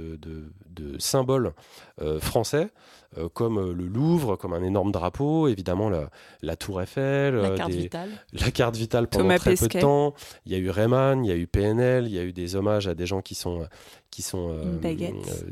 symboles 0.99 1.55
euh, 2.01 2.21
français, 2.21 2.71
euh, 3.19 3.29
comme 3.29 3.59
euh, 3.59 3.73
le 3.73 3.87
Louvre, 3.87 4.37
comme 4.37 4.53
un 4.53 4.63
énorme 4.63 4.93
drapeau, 4.93 5.49
évidemment 5.49 5.89
la, 5.91 6.11
la 6.43 6.57
Tour 6.57 6.83
Eiffel, 6.83 7.35
La 7.35 7.51
euh, 7.51 7.57
carte 7.57 7.71
des- 7.71 7.77
vitale. 7.79 8.11
la 8.33 8.51
carte 8.51 8.77
vitale 8.77 9.07
pendant 9.09 9.25
Thomas 9.25 9.39
très 9.39 9.55
peu 9.57 9.69
de 9.69 9.81
temps. 9.81 10.15
Il 10.47 10.53
y 10.53 10.55
a 10.55 10.59
eu 10.59 10.71
Rayman, 10.71 11.25
il 11.25 11.29
y 11.29 11.33
a 11.33 11.37
eu 11.37 11.47
PNL, 11.47 12.07
il 12.07 12.13
y 12.13 12.19
a 12.19 12.23
eu 12.25 12.33
des 12.33 12.57
hommages 12.57 12.87
à 12.89 12.95
des 12.95 13.07
gens 13.07 13.21
qui 13.23 13.35
sont 13.35 13.67
qui 14.11 14.23
sont 14.23 14.51
euh, 14.51 14.79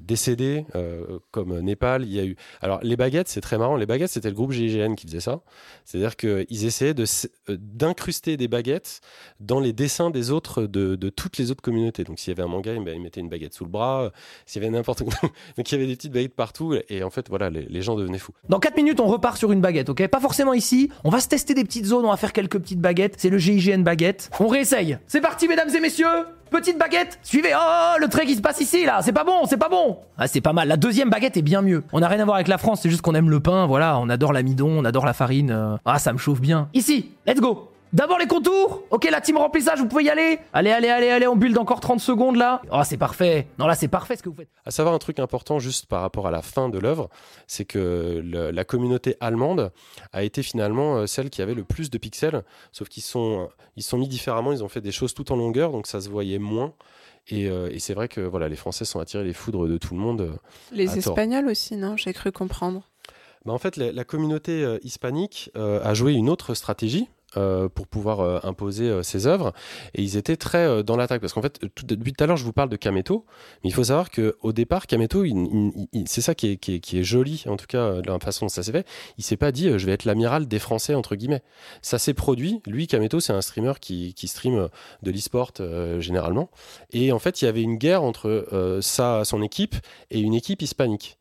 décédés, 0.01 0.67
euh, 0.77 1.19
comme 1.33 1.59
Népal. 1.61 2.05
Il 2.05 2.13
y 2.13 2.21
a 2.21 2.25
eu. 2.25 2.37
Alors 2.61 2.79
les 2.85 2.97
baguettes, 2.97 3.27
c'est 3.29 3.41
très 3.41 3.59
marrant. 3.59 3.77
Les 3.77 3.87
baguettes, 3.87 4.11
c'était 4.11 4.29
le 4.29 4.37
groupe 4.37 4.53
GIGN 4.53 4.95
qui 4.95 5.07
faisait 5.09 5.19
ça. 5.21 5.41
C'est-à-dire 5.85 6.17
qu'ils 6.17 6.65
essayaient 6.65 6.95
de 6.95 7.05
d'incruster 7.49 8.37
des 8.37 8.49
baguettes 8.49 9.01
dans 9.41 9.61
les 9.61 9.73
dessins 9.73 10.11
des 10.11 10.31
autres 10.31 10.63
de, 10.67 10.95
de 10.95 11.09
toutes 11.11 11.39
les 11.39 11.51
autres 11.51 11.63
communautés. 11.63 12.05
Donc 12.05 12.19
s'il 12.19 12.31
y 12.31 12.35
avait 12.35 12.43
un 12.43 12.51
manga, 12.51 12.73
ils 12.73 12.81
mettaient 13.01 13.21
une 13.21 13.29
baguette 13.29 13.55
sous 13.55 13.65
le 13.65 13.71
bras. 13.71 14.13
S'il 14.47 14.63
y 14.63 14.65
avait 14.65 14.73
n'importe 14.75 15.03
quoi, 15.05 15.15
donc 15.57 15.71
il 15.71 15.75
y 15.75 15.79
avait 15.79 15.87
des 15.87 15.97
petites 15.97 16.13
baguettes 16.13 16.35
partout. 16.37 16.75
Et 16.89 17.03
en 17.03 17.11
fait, 17.11 17.29
voilà, 17.29 17.51
les, 17.53 17.83
gens 17.83 17.95
devenaient 17.95 18.19
fous. 18.19 18.33
Dans 18.49 18.59
4 18.59 18.77
minutes, 18.77 19.01
on 19.01 19.07
repart 19.07 19.37
sur 19.37 19.53
une 19.53 19.61
baguette, 19.61 19.89
ok? 19.89 20.07
Pas 20.09 20.21
forcément 20.21 20.53
ici. 20.55 20.91
On 21.05 21.11
va 21.11 21.21
se 21.21 21.29
tester 21.29 21.55
des 21.55 21.65
petites 21.65 21.87
zones, 21.87 22.05
on 22.05 22.11
va 22.11 22.17
faire 22.17 22.33
quelques 22.33 22.59
petites 22.59 22.81
baguettes. 22.81 23.15
C'est 23.19 23.31
le 23.31 23.39
GIGN 23.39 23.83
baguette. 23.83 24.31
On 24.41 24.49
réessaye. 24.49 24.99
C'est 25.07 25.21
parti, 25.21 25.49
mesdames 25.49 25.69
et 25.75 25.81
messieurs 25.81 26.07
Petite 26.51 26.77
baguette 26.79 27.19
Suivez 27.23 27.53
Oh, 27.57 27.95
le 27.99 28.09
trait 28.09 28.27
qui 28.27 28.35
se 28.35 28.43
passe 28.43 28.61
ici, 28.61 28.85
là 28.85 29.01
C'est 29.03 29.13
pas 29.13 29.25
bon, 29.25 29.47
c'est 29.49 29.57
pas 29.57 29.71
bon 29.71 29.97
Ah, 30.19 30.29
c'est 30.29 30.43
pas 30.43 30.53
mal. 30.53 30.69
La 30.69 30.77
deuxième 30.77 31.09
baguette 31.09 31.37
est 31.39 31.43
bien 31.43 31.63
mieux. 31.63 31.83
On 31.95 32.01
n'a 32.01 32.09
rien 32.09 32.21
à 32.21 32.25
voir 32.25 32.35
avec 32.37 32.49
la 32.49 32.59
France, 32.59 32.81
c'est 32.83 32.91
juste 32.91 33.01
qu'on 33.01 33.15
aime 33.15 33.31
le 33.31 33.41
pain, 33.41 33.67
voilà. 33.67 33.99
On 33.99 34.09
adore 34.11 34.33
l'amidon, 34.35 34.69
on 34.69 34.85
adore 34.85 35.07
la 35.07 35.15
farine. 35.15 35.51
euh. 35.51 35.77
Ah, 35.87 35.99
ça 35.99 36.13
me 36.13 36.19
chauffe 36.19 36.41
bien. 36.43 36.69
Ici 36.75 37.11
Let's 37.27 37.41
go 37.41 37.72
D'abord 37.93 38.19
les 38.19 38.27
contours 38.27 38.85
Ok, 38.91 39.07
la 39.11 39.21
team 39.21 39.37
remplissage, 39.37 39.79
vous 39.81 39.87
pouvez 39.87 40.05
y 40.05 40.11
aller 40.11 40.39
Allez, 40.55 40.71
allez, 40.71 40.89
allez, 40.89 41.11
allez, 41.11 41.27
on 41.27 41.37
build 41.37 41.59
encore 41.59 41.81
30 41.81 42.01
secondes, 42.01 42.37
là. 42.37 42.63
Oh, 42.73 42.81
c'est 42.85 42.97
parfait 42.97 43.49
Non, 43.59 43.67
là, 43.67 43.75
c'est 43.75 43.89
parfait 43.89 44.17
ce 44.17 44.23
que 44.23 44.31
vous 44.31 44.35
faites. 44.37 44.49
À 44.65 44.71
savoir 44.71 44.95
un 44.95 44.99
truc 44.99 45.19
important 45.19 45.59
juste 45.59 45.87
par 45.87 46.01
rapport 46.01 46.27
à 46.27 46.31
la 46.31 46.41
fin 46.41 46.69
de 46.71 46.79
l'œuvre, 46.79 47.11
c'est 47.47 47.65
que 47.67 48.23
le- 48.25 48.51
la 48.51 48.65
communauté 48.65 49.17
allemande 49.21 49.73
a 50.13 50.23
été 50.23 50.43
finalement 50.43 50.97
euh, 50.97 51.07
celle 51.07 51.29
qui 51.29 51.43
avait 51.43 51.55
le 51.55 51.65
plus 51.65 51.91
de 51.91 51.99
pixels, 51.99 52.43
sauf 52.73 52.89
qu'ils 52.89 53.03
sont, 53.03 53.51
ils 53.77 53.83
sont 53.83 53.99
mis 53.99 54.09
différemment, 54.09 54.53
ils 54.53 54.65
ont 54.65 54.69
fait 54.69 54.81
des 54.81 54.93
choses 54.93 55.13
tout 55.13 55.31
en 55.31 55.37
longueur, 55.37 55.71
donc 55.71 55.87
ça 55.87 56.01
se 56.01 56.09
voyait 56.09 56.39
moins. 56.39 56.73
Et, 57.29 57.49
euh, 57.49 57.69
et 57.71 57.79
c'est 57.79 57.95
vrai 57.95 58.09
que 58.09 58.21
voilà, 58.23 58.49
les 58.49 58.57
Français 58.57 58.85
sont 58.85 59.01
attirés 59.01 59.25
les 59.25 59.33
foudres 59.35 59.69
de 59.69 59.77
tout 59.79 59.95
le 59.95 60.01
monde. 60.01 60.23
euh. 60.23 60.33
Les 60.73 60.87
tort. 60.87 60.97
Espagnols 60.97 61.47
aussi, 61.49 61.77
non? 61.77 61.97
J'ai 61.99 62.13
cru 62.15 62.33
comprendre. 62.33 62.89
Bah, 63.45 63.53
en 63.53 63.59
fait, 63.59 63.77
la, 63.77 63.93
la 63.93 64.05
communauté 64.05 64.65
euh, 64.65 64.79
hispanique 64.83 65.51
euh, 65.57 65.81
a 65.85 65.95
joué 65.95 66.13
une 66.15 66.29
autre 66.31 66.55
stratégie 66.55 67.09
euh, 67.37 67.69
pour 67.69 67.87
pouvoir 67.87 68.21
euh, 68.21 68.39
imposer 68.43 68.89
euh, 68.89 69.03
ses 69.03 69.27
œuvres. 69.27 69.53
Et 69.95 70.03
ils 70.03 70.17
étaient 70.17 70.37
très 70.37 70.83
dans 70.83 70.97
l'attaque. 70.97 71.21
Parce 71.21 71.33
qu'en 71.33 71.43
fait, 71.43 71.61
tout, 71.75 71.87
depuis 71.87 72.13
tout 72.13 72.23
à 72.23 72.27
l'heure, 72.27 72.37
je 72.37 72.45
vous 72.45 72.53
parle 72.53 72.69
de 72.69 72.77
Kameto. 72.77 73.25
Mais 73.63 73.71
il 73.71 73.73
faut 73.73 73.85
savoir 73.85 74.11
qu'au 74.11 74.53
départ, 74.53 74.87
Kameto, 74.87 75.25
c'est 76.07 76.21
ça 76.21 76.35
qui 76.35 76.53
est, 76.53 76.57
qui, 76.57 76.99
est, 76.99 77.03
joli, 77.03 77.45
en 77.47 77.57
tout 77.57 77.67
cas, 77.67 78.01
de 78.01 78.07
la 78.07 78.19
façon 78.19 78.47
dont 78.47 78.51
ça 78.51 78.63
s'est 78.63 78.73
fait. 78.73 78.87
Il 79.19 79.25
s'est 79.25 79.37
pas 79.37 79.53
dit, 79.53 79.79
je 79.79 79.87
vais 79.87 79.93
être 79.93 80.05
l'amiral 80.05 80.47
des 80.47 80.59
Français, 80.59 80.95
entre 80.95 81.17
guillemets. 81.17 81.43
Ça 81.81 81.99
s'est 81.99 82.15
produit. 82.15 82.61
Lui, 82.67 82.87
Kameto, 82.87 83.21
c'est 83.21 83.33
un 83.33 83.41
streamer 83.41 83.75
qui, 83.81 84.15
qui 84.15 84.29
stream 84.29 84.69
de 85.03 85.11
l'e-sport 85.11 85.53
généralement. 85.99 86.51
Et 86.91 87.13
en 87.13 87.19
fait, 87.19 87.43
il 87.43 87.47
y 87.47 87.49
avait 87.49 87.63
une 87.63 87.77
guerre 87.77 88.03
entre 88.03 88.79
sa, 88.83 89.25
son 89.25 89.43
équipe 89.43 89.77
et 90.11 90.21
une 90.21 90.35
équipe 90.35 90.63
hispanique. 90.63 91.19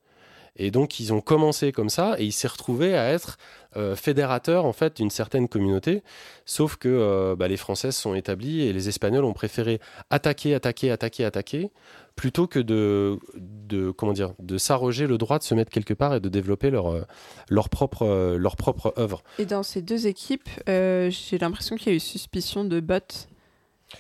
Et 0.57 0.69
donc, 0.69 0.99
ils 0.99 1.13
ont 1.13 1.21
commencé 1.21 1.71
comme 1.71 1.89
ça 1.89 2.15
et 2.19 2.25
il 2.25 2.31
s'est 2.31 2.47
retrouvé 2.47 2.97
à 2.97 3.09
être 3.09 3.37
euh, 3.77 3.95
fédérateur 3.95 4.65
en 4.65 4.73
fait 4.73 4.97
d'une 4.97 5.09
certaine 5.09 5.47
communauté. 5.47 6.03
Sauf 6.45 6.75
que 6.75 6.89
euh, 6.89 7.35
bah, 7.37 7.47
les 7.47 7.55
Français 7.55 7.91
se 7.91 8.01
sont 8.01 8.13
établis 8.13 8.63
et 8.63 8.73
les 8.73 8.89
Espagnols 8.89 9.23
ont 9.23 9.33
préféré 9.33 9.79
attaquer, 10.09 10.53
attaquer, 10.53 10.91
attaquer, 10.91 11.23
attaquer, 11.23 11.71
plutôt 12.17 12.47
que 12.47 12.59
de, 12.59 13.91
comment 13.91 14.11
dire, 14.11 14.33
de 14.39 14.57
s'arroger 14.57 15.07
le 15.07 15.17
droit 15.17 15.39
de 15.39 15.43
se 15.43 15.55
mettre 15.55 15.71
quelque 15.71 15.93
part 15.93 16.13
et 16.13 16.19
de 16.19 16.27
développer 16.27 16.69
leur 16.69 16.91
euh, 16.91 17.03
leur 17.49 17.69
propre 17.69 18.35
leur 18.35 18.57
propre 18.57 18.93
œuvre. 18.97 19.23
Et 19.39 19.45
dans 19.45 19.63
ces 19.63 19.81
deux 19.81 20.05
équipes, 20.05 20.49
j'ai 20.67 21.37
l'impression 21.39 21.77
qu'il 21.77 21.91
y 21.91 21.93
a 21.93 21.95
eu 21.95 22.01
suspicion 22.01 22.65
de 22.65 22.79
bots. 22.81 22.97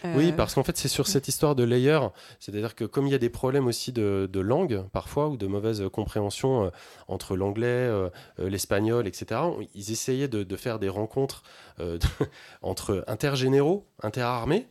Euh, 0.05 0.13
Oui, 0.17 0.31
parce 0.31 0.53
qu'en 0.55 0.63
fait, 0.63 0.77
c'est 0.77 0.87
sur 0.87 1.07
cette 1.07 1.27
histoire 1.27 1.55
de 1.55 1.63
layer, 1.63 1.99
c'est-à-dire 2.39 2.75
que 2.75 2.85
comme 2.85 3.07
il 3.07 3.11
y 3.11 3.15
a 3.15 3.19
des 3.19 3.29
problèmes 3.29 3.67
aussi 3.67 3.91
de, 3.91 4.29
de 4.31 4.39
langue, 4.39 4.83
parfois, 4.93 5.27
ou 5.29 5.37
de 5.37 5.47
mauvaise 5.47 5.83
compréhension 5.91 6.65
euh, 6.65 6.69
entre 7.07 7.35
l'anglais, 7.35 7.65
euh, 7.67 8.09
l'espagnol, 8.37 9.07
etc., 9.07 9.41
ils 9.75 9.91
essayaient 9.91 10.27
de, 10.27 10.43
de 10.43 10.55
faire 10.55 10.79
des 10.79 10.89
rencontres 10.89 11.43
de- 11.79 11.99
entre 12.61 13.03
intergénéraux, 13.07 13.85
interarmés, 14.03 14.67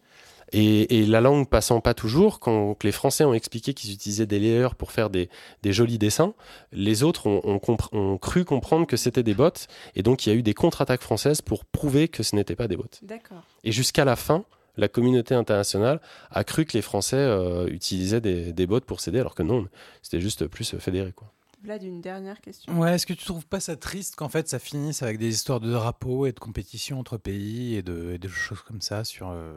et, 0.52 0.98
et 0.98 1.06
la 1.06 1.20
langue 1.20 1.48
passant 1.48 1.80
pas 1.80 1.94
toujours, 1.94 2.40
quand 2.40 2.74
que 2.74 2.84
les 2.86 2.92
Français 2.92 3.22
ont 3.24 3.34
expliqué 3.34 3.72
qu'ils 3.72 3.92
utilisaient 3.92 4.26
des 4.26 4.40
layers 4.40 4.74
pour 4.76 4.90
faire 4.90 5.08
des, 5.08 5.28
des 5.62 5.72
jolis 5.72 5.96
dessins, 5.96 6.34
les 6.72 7.04
autres 7.04 7.28
ont, 7.28 7.40
ont 7.44 7.58
compr- 7.58 7.88
ont 7.96 8.18
cru 8.18 8.44
comprendre 8.44 8.84
que 8.86 8.96
c'était 8.96 9.22
des 9.22 9.34
bots, 9.34 9.50
et 9.94 10.02
donc 10.02 10.26
il 10.26 10.30
y 10.30 10.32
a 10.32 10.34
eu 10.34 10.42
des 10.42 10.54
contre-attaques 10.54 11.02
françaises 11.02 11.40
pour 11.40 11.64
prouver 11.64 12.08
que 12.08 12.24
ce 12.24 12.34
n'était 12.34 12.56
pas 12.56 12.66
des 12.66 12.76
bots. 12.76 12.86
D'accord. 13.02 13.42
Et 13.62 13.70
jusqu'à 13.70 14.04
la 14.04 14.16
fin, 14.16 14.44
la 14.76 14.88
communauté 14.88 15.34
internationale 15.34 16.00
a 16.30 16.44
cru 16.44 16.64
que 16.64 16.72
les 16.72 16.82
Français 16.82 17.16
euh, 17.16 17.66
utilisaient 17.68 18.20
des, 18.20 18.52
des 18.52 18.66
bots 18.66 18.80
pour 18.80 19.00
s'aider, 19.00 19.20
alors 19.20 19.34
que 19.34 19.42
non, 19.42 19.66
c'était 20.02 20.20
juste 20.20 20.46
plus 20.46 20.74
euh, 20.74 20.78
fédéré. 20.78 21.12
Quoi. 21.12 21.32
Vlad, 21.62 21.82
une 21.82 22.00
dernière 22.00 22.40
question. 22.40 22.78
Ouais, 22.78 22.94
est-ce 22.94 23.06
que 23.06 23.12
tu 23.12 23.24
trouves 23.24 23.46
pas 23.46 23.60
ça 23.60 23.76
triste 23.76 24.16
qu'en 24.16 24.30
fait 24.30 24.48
ça 24.48 24.58
finisse 24.58 25.02
avec 25.02 25.18
des 25.18 25.28
histoires 25.28 25.60
de 25.60 25.70
drapeaux 25.70 26.26
et 26.26 26.32
de 26.32 26.40
compétition 26.40 26.98
entre 26.98 27.18
pays 27.18 27.74
et 27.74 27.82
de, 27.82 28.12
et 28.12 28.18
de 28.18 28.28
choses 28.28 28.62
comme 28.62 28.80
ça 28.80 29.04
sur, 29.04 29.28
euh, 29.30 29.52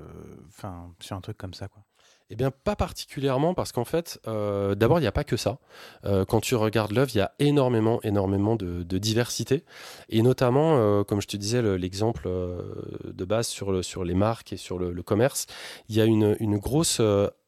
enfin, 0.50 0.92
sur 1.00 1.16
un 1.16 1.22
truc 1.22 1.38
comme 1.38 1.54
ça 1.54 1.68
quoi? 1.70 1.84
Eh 2.30 2.36
bien, 2.36 2.52
pas 2.52 2.76
particulièrement, 2.76 3.54
parce 3.54 3.72
qu'en 3.72 3.84
fait, 3.86 4.20
euh, 4.28 4.76
d'abord, 4.76 4.98
il 4.98 5.02
n'y 5.02 5.08
a 5.08 5.12
pas 5.12 5.24
que 5.24 5.38
ça. 5.38 5.60
Euh, 6.06 6.26
quand 6.26 6.40
tu 6.40 6.56
regardes 6.56 6.92
l'œuvre, 6.92 7.12
il 7.14 7.18
y 7.18 7.22
a 7.22 7.34
énormément, 7.40 8.00
énormément 8.04 8.56
de, 8.56 8.84
diversité. 8.98 9.64
Et 10.10 10.22
notamment, 10.22 10.78
euh, 10.78 11.04
comme 11.04 11.22
je 11.22 11.28
te 11.28 11.38
disais, 11.38 11.62
le- 11.62 11.78
l'exemple 11.78 12.28
de 13.04 13.26
base 13.26 13.48
sur, 13.48 13.84
sur 13.84 14.04
les 14.04 14.14
marques 14.16 14.54
et 14.54 14.58
sur 14.58 14.80
le, 14.80 14.92
le 14.92 15.04
commerce, 15.04 15.46
il 15.90 15.96
y 15.96 16.02
a 16.02 16.06
une, 16.06 16.36
une 16.40 16.58
grosse 16.58 17.02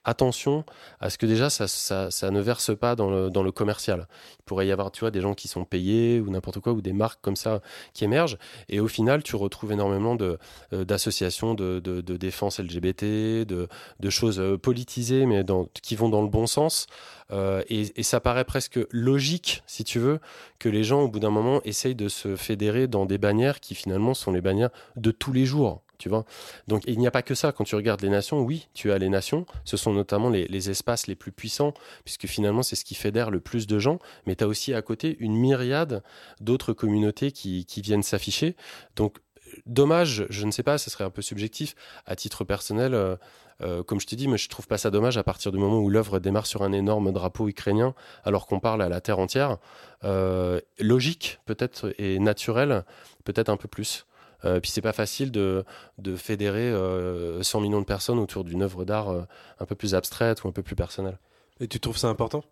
attention 0.06 0.64
à 0.99 1.10
ce 1.10 1.18
que 1.18 1.26
déjà, 1.26 1.49
ça, 1.49 1.68
ça, 1.68 2.32
ne 2.32 2.39
verse 2.39 2.78
pas 2.78 2.95
dans 2.95 3.10
le, 3.10 3.51
commercial. 3.51 4.08
Il 4.39 4.43
pourrait 4.43 4.68
y 4.68 4.72
avoir, 4.72 4.91
tu 4.91 5.01
vois, 5.01 5.12
des 5.12 5.22
gens 5.22 5.34
qui 5.34 5.47
sont 5.47 5.66
payés 5.66 6.20
ou 6.20 6.30
n'importe 6.30 6.60
quoi, 6.60 6.74
ou 6.74 6.82
des 6.82 6.93
marques 6.93 7.20
comme 7.22 7.36
ça 7.36 7.62
qui 7.93 8.03
émergent. 8.03 8.38
Et 8.70 8.80
au 8.80 8.88
final, 8.88 9.24
tu 9.24 9.36
retrouves 9.36 9.72
énormément 9.72 10.18
euh, 10.22 10.86
d'associations 10.86 11.53
de, 11.53 11.80
défense 12.01 12.60
LGBT, 12.60 13.45
de, 13.45 13.68
choses 14.10 14.39
euh, 14.39 14.58
politisées, 14.58 15.26
mais 15.26 15.43
qui 15.82 15.95
vont 15.95 16.10
dans 16.10 16.22
le 16.22 16.30
bon 16.30 16.47
sens. 16.47 16.88
Euh, 17.32 17.64
et, 17.70 17.99
et 17.99 18.03
ça 18.03 18.20
paraît 18.20 18.45
presque 18.45 18.80
logique, 18.91 19.64
si 19.66 19.84
tu 19.84 19.99
veux, 19.99 20.20
que 20.60 20.70
les 20.70 20.84
gens, 20.84 21.01
au 21.01 21.08
bout 21.08 21.20
d'un 21.20 21.32
moment, 21.32 21.62
essayent 21.64 21.95
de 21.95 22.08
se 22.08 22.36
fédérer 22.36 22.88
dans 22.88 23.06
des 23.06 23.18
bannières 23.18 23.60
qui 23.60 23.74
finalement 23.74 24.14
sont 24.14 24.32
les 24.32 24.41
bannières 24.41 24.70
de 24.95 25.12
tous 25.12 25.34
les 25.34 25.45
jours. 25.45 25.82
Tu 25.97 26.09
vois 26.09 26.25
Donc 26.67 26.83
il 26.87 26.99
n'y 26.99 27.07
a 27.07 27.11
pas 27.11 27.21
que 27.21 27.35
ça. 27.35 27.51
Quand 27.51 27.63
tu 27.63 27.75
regardes 27.75 28.01
les 28.01 28.09
nations, 28.09 28.41
oui, 28.41 28.67
tu 28.73 28.91
as 28.91 28.97
les 28.97 29.09
nations. 29.09 29.45
Ce 29.63 29.77
sont 29.77 29.93
notamment 29.93 30.29
les, 30.29 30.69
espaces 30.69 31.07
les 31.07 31.15
plus 31.15 31.31
puissants, 31.31 31.73
puisque 32.03 32.27
finalement 32.27 32.63
c'est 32.63 32.75
ce 32.75 32.85
qui 32.85 32.95
fédère 32.95 33.31
le 33.31 33.39
plus 33.39 33.67
de 33.67 33.79
gens. 33.79 33.99
Mais 34.25 34.35
tu 34.35 34.43
as 34.43 34.47
aussi 34.47 34.73
à 34.73 34.81
côté 34.81 35.17
une 35.19 35.35
myriade 35.35 36.03
d'autres 36.41 36.73
communautés 36.73 37.31
qui, 37.31 37.65
viennent 37.81 38.03
s'afficher. 38.03 38.55
Donc 38.95 39.17
dommage, 39.65 40.25
je 40.29 40.45
ne 40.45 40.51
sais 40.51 40.63
pas, 40.63 40.77
ce 40.77 40.89
serait 40.89 41.03
un 41.03 41.09
peu 41.09 41.21
subjectif. 41.21 41.75
À 42.05 42.15
titre 42.15 42.43
personnel, 42.43 42.93
euh, 42.93 43.15
euh, 43.61 43.83
comme 43.83 43.99
je 43.99 44.07
te 44.07 44.15
dis, 44.15 44.27
mais 44.27 44.37
je 44.37 44.49
trouve 44.49 44.67
pas 44.67 44.77
ça 44.77 44.91
dommage 44.91 45.17
à 45.17 45.23
partir 45.23 45.51
du 45.51 45.57
moment 45.57 45.79
où 45.79 45.89
l'œuvre 45.89 46.19
démarre 46.19 46.45
sur 46.45 46.63
un 46.63 46.71
énorme 46.71 47.11
drapeau 47.11 47.47
ukrainien, 47.47 47.93
alors 48.23 48.47
qu'on 48.47 48.59
parle 48.59 48.81
à 48.81 48.89
la 48.89 49.01
terre 49.01 49.19
entière. 49.19 49.57
Euh, 50.03 50.59
logique, 50.79 51.39
peut-être, 51.45 51.93
et 51.97 52.19
naturel, 52.19 52.83
peut-être 53.23 53.49
un 53.49 53.57
peu 53.57 53.67
plus. 53.67 54.05
Euh, 54.45 54.59
puis 54.59 54.71
c'est 54.71 54.81
pas 54.81 54.93
facile 54.93 55.31
de, 55.31 55.65
de 55.97 56.15
fédérer 56.15 56.69
euh, 56.69 57.41
100 57.41 57.61
millions 57.61 57.79
de 57.79 57.85
personnes 57.85 58.19
autour 58.19 58.43
d'une 58.43 58.61
œuvre 58.61 58.85
d'art 58.85 59.09
euh, 59.09 59.23
un 59.59 59.65
peu 59.65 59.75
plus 59.75 59.95
abstraite 59.95 60.43
ou 60.43 60.47
un 60.47 60.51
peu 60.51 60.63
plus 60.63 60.75
personnelle. 60.75 61.19
Et 61.59 61.67
tu 61.67 61.79
trouves 61.79 61.97
ça 61.97 62.09
important? 62.09 62.43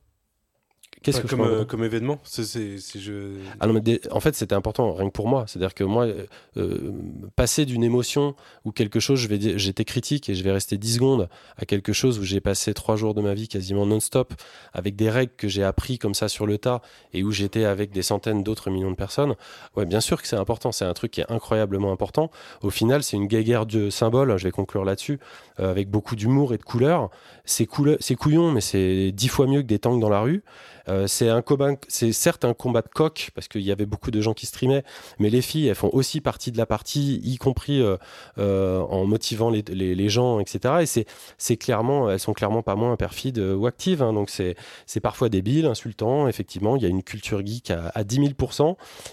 Qu'est-ce 1.01 1.19
que 1.21 1.27
je 1.27 1.35
comme, 1.35 1.45
euh, 1.45 1.65
comme 1.65 1.83
événement 1.83 2.19
C'est- 2.23 2.77
je... 2.97 3.37
Ah 3.59 3.67
non, 3.67 3.73
mais 3.73 3.81
des- 3.81 3.99
en 4.11 4.19
fait, 4.19 4.35
c'était 4.35 4.55
important, 4.55 4.93
rien 4.93 5.07
que 5.07 5.11
pour 5.13 5.27
moi. 5.27 5.43
C'est-à-dire 5.47 5.73
que 5.73 5.83
moi, 5.83 6.05
euh, 6.05 6.25
euh, 6.57 6.91
passer 7.35 7.65
d'une 7.65 7.83
émotion 7.83 8.35
ou 8.63 8.71
quelque 8.71 8.99
chose, 8.99 9.19
je 9.19 9.27
vais 9.27 9.37
dire- 9.37 9.57
j'étais 9.57 9.83
critique 9.85 10.29
et 10.29 10.35
je 10.35 10.43
vais 10.43 10.51
rester 10.51 10.77
10 10.77 10.93
secondes 10.95 11.27
à 11.57 11.65
quelque 11.65 11.91
chose 11.93 12.19
où 12.19 12.23
j'ai 12.23 12.39
passé 12.39 12.73
3 12.73 12.95
jours 12.95 13.13
de 13.13 13.21
ma 13.21 13.33
vie 13.33 13.47
quasiment 13.47 13.85
non-stop 13.85 14.33
avec 14.73 14.95
des 14.95 15.09
règles 15.09 15.33
que 15.35 15.47
j'ai 15.47 15.63
appris 15.63 15.97
comme 15.97 16.13
ça 16.13 16.29
sur 16.29 16.45
le 16.45 16.57
tas 16.57 16.81
et 17.13 17.23
où 17.23 17.31
j'étais 17.31 17.65
avec 17.65 17.91
des 17.91 18.01
centaines 18.03 18.43
d'autres 18.43 18.69
millions 18.69 18.91
de 18.91 18.95
personnes. 18.95 19.35
Ouais, 19.75 19.85
bien 19.85 19.99
sûr 20.01 20.21
que 20.21 20.27
c'est 20.27 20.37
important. 20.37 20.71
C'est 20.71 20.85
un 20.85 20.93
truc 20.93 21.11
qui 21.11 21.21
est 21.21 21.31
incroyablement 21.31 21.91
important. 21.91 22.31
Au 22.61 22.69
final, 22.69 23.03
c'est 23.03 23.17
une 23.17 23.27
guéguerre 23.27 23.65
de 23.65 23.89
symboles. 23.89 24.37
Je 24.37 24.43
vais 24.45 24.51
conclure 24.51 24.85
là-dessus 24.85 25.19
euh, 25.59 25.69
avec 25.69 25.89
beaucoup 25.89 26.15
d'humour 26.15 26.53
et 26.53 26.57
de 26.57 26.63
couleurs. 26.63 27.09
C'est 27.45 27.65
coule- 27.65 27.97
c'est 27.99 28.15
couillon, 28.15 28.51
mais 28.51 28.61
c'est 28.61 29.11
dix 29.11 29.27
fois 29.27 29.47
mieux 29.47 29.61
que 29.61 29.67
des 29.67 29.79
tanks 29.79 29.99
dans 29.99 30.09
la 30.09 30.21
rue. 30.21 30.43
Euh, 30.89 31.07
c'est 31.07 31.29
un 31.29 31.41
combat, 31.41 31.71
c'est 31.87 32.11
certes 32.11 32.45
un 32.45 32.53
combat 32.53 32.81
de 32.81 32.87
coq 32.87 33.31
parce 33.35 33.47
qu'il 33.47 33.61
y 33.61 33.71
avait 33.71 33.85
beaucoup 33.85 34.11
de 34.11 34.21
gens 34.21 34.33
qui 34.33 34.45
streamaient, 34.45 34.83
mais 35.19 35.29
les 35.29 35.41
filles, 35.41 35.67
elles 35.67 35.75
font 35.75 35.89
aussi 35.93 36.21
partie 36.21 36.51
de 36.51 36.57
la 36.57 36.65
partie, 36.65 37.21
y 37.23 37.37
compris 37.37 37.81
euh, 37.81 37.97
euh, 38.37 38.81
en 38.81 39.05
motivant 39.05 39.49
les, 39.49 40.09
gens, 40.09 40.39
etc. 40.39 40.75
Et 40.81 40.85
c'est, 40.85 41.05
c'est 41.37 41.57
clairement, 41.57 42.09
elles 42.09 42.19
sont 42.19 42.33
clairement 42.33 42.61
pas 42.61 42.75
moins 42.75 42.95
perfides 42.97 43.39
ou 43.39 43.65
actives. 43.65 44.01
hein. 44.01 44.13
donc 44.13 44.29
c'est, 44.29 44.55
c'est 44.85 44.99
parfois 44.99 45.29
débile, 45.29 45.65
insultant. 45.65 46.27
Effectivement, 46.27 46.75
il 46.75 46.83
y 46.83 46.85
a 46.85 46.89
une 46.89 47.03
culture 47.03 47.45
geek 47.45 47.71
à, 47.71 47.91
à 47.95 48.03
10 48.03 48.15
000 48.15 48.27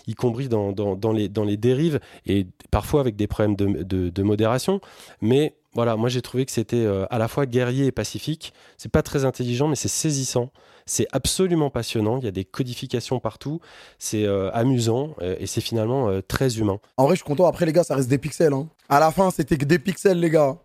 y 0.06 0.14
compris 0.14 0.48
dans, 0.48 0.72
les, 1.12 1.56
dérives 1.56 2.00
et 2.26 2.46
parfois 2.70 3.00
avec 3.00 3.16
des 3.16 3.26
problèmes 3.26 3.56
de, 3.56 4.10
de, 4.10 4.22
modération. 4.22 4.80
Mais 5.20 5.54
voilà, 5.74 5.96
moi 5.96 6.08
j'ai 6.08 6.22
trouvé 6.22 6.44
que 6.44 6.52
c'était 6.52 6.86
à 7.10 7.18
la 7.18 7.28
fois 7.28 7.46
guerrier 7.46 7.86
et 7.86 7.92
pacifique. 7.92 8.52
C'est 8.76 8.90
pas 8.90 9.02
très 9.02 9.24
intelligent, 9.24 9.68
mais 9.68 9.76
c'est 9.76 9.88
saisissant. 9.88 10.50
C'est 10.91 11.07
absolument 11.12 11.70
passionnant. 11.70 12.18
Il 12.18 12.24
y 12.24 12.26
a 12.26 12.32
des 12.32 12.45
codifications 12.45 13.20
partout. 13.20 13.61
C'est 14.01 14.24
euh, 14.24 14.51
amusant 14.51 15.14
euh, 15.22 15.36
et 15.38 15.47
c'est 15.47 15.61
finalement 15.61 16.09
euh, 16.09 16.20
très 16.20 16.59
humain. 16.59 16.80
En 16.97 17.05
vrai, 17.05 17.14
je 17.14 17.20
suis 17.20 17.24
content. 17.24 17.47
Après, 17.47 17.64
les 17.64 17.72
gars, 17.72 17.84
ça 17.84 17.95
reste 17.95 18.09
des 18.09 18.18
pixels. 18.18 18.53
Hein. 18.53 18.68
À 18.88 18.99
la 18.99 19.12
fin, 19.12 19.30
c'était 19.30 19.57
que 19.57 19.64
des 19.64 19.78
pixels, 19.78 20.18
les 20.18 20.30
gars. 20.30 20.57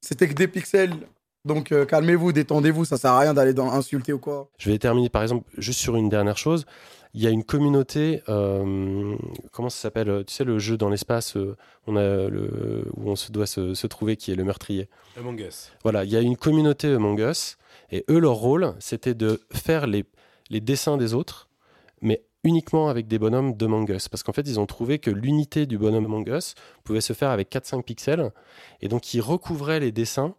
C'était 0.00 0.26
que 0.26 0.34
des 0.34 0.48
pixels. 0.48 0.96
Donc, 1.44 1.70
euh, 1.70 1.86
calmez-vous, 1.86 2.32
détendez-vous. 2.32 2.84
Ça 2.84 2.98
sert 2.98 3.12
à 3.12 3.20
rien 3.20 3.32
d'aller 3.32 3.54
dans 3.54 3.70
insulter 3.70 4.12
ou 4.12 4.18
quoi. 4.18 4.50
Je 4.58 4.70
vais 4.70 4.78
terminer 4.78 5.08
par 5.08 5.22
exemple 5.22 5.48
juste 5.56 5.78
sur 5.78 5.94
une 5.94 6.08
dernière 6.08 6.36
chose. 6.36 6.66
Il 7.14 7.22
y 7.22 7.26
a 7.26 7.30
une 7.30 7.42
communauté, 7.42 8.22
euh, 8.28 9.16
comment 9.52 9.68
ça 9.68 9.82
s'appelle 9.82 10.24
Tu 10.26 10.34
sais, 10.34 10.44
le 10.44 10.58
jeu 10.58 10.76
dans 10.76 10.88
l'espace 10.88 11.36
euh, 11.36 11.56
on 11.88 11.96
a 11.96 12.28
le, 12.28 12.84
où 12.94 13.10
on 13.10 13.16
se 13.16 13.32
doit 13.32 13.46
se, 13.46 13.74
se 13.74 13.86
trouver 13.88 14.16
qui 14.16 14.30
est 14.30 14.36
le 14.36 14.44
meurtrier. 14.44 14.88
Among 15.16 15.40
Us. 15.40 15.72
Voilà, 15.82 16.04
il 16.04 16.10
y 16.10 16.16
a 16.16 16.20
une 16.20 16.36
communauté 16.36 16.92
Among 16.92 17.18
Us 17.18 17.56
et 17.90 18.04
eux, 18.08 18.18
leur 18.18 18.34
rôle, 18.34 18.74
c'était 18.78 19.14
de 19.14 19.40
faire 19.52 19.86
les, 19.86 20.04
les 20.48 20.60
dessins 20.60 20.96
des 20.96 21.14
autres, 21.14 21.48
mais 22.00 22.22
uniquement 22.44 22.88
avec 22.88 23.06
des 23.06 23.18
bonhommes 23.18 23.54
d'Among 23.54 23.88
Us. 23.90 24.08
Parce 24.08 24.22
qu'en 24.22 24.32
fait, 24.32 24.46
ils 24.48 24.60
ont 24.60 24.66
trouvé 24.66 24.98
que 24.98 25.10
l'unité 25.10 25.66
du 25.66 25.78
bonhomme 25.78 26.06
Among 26.06 26.28
Us 26.28 26.54
pouvait 26.84 27.00
se 27.00 27.12
faire 27.12 27.30
avec 27.30 27.50
4-5 27.50 27.82
pixels. 27.82 28.32
Et 28.80 28.88
donc, 28.88 29.12
ils 29.14 29.20
recouvraient 29.20 29.80
les 29.80 29.92
dessins 29.92 30.34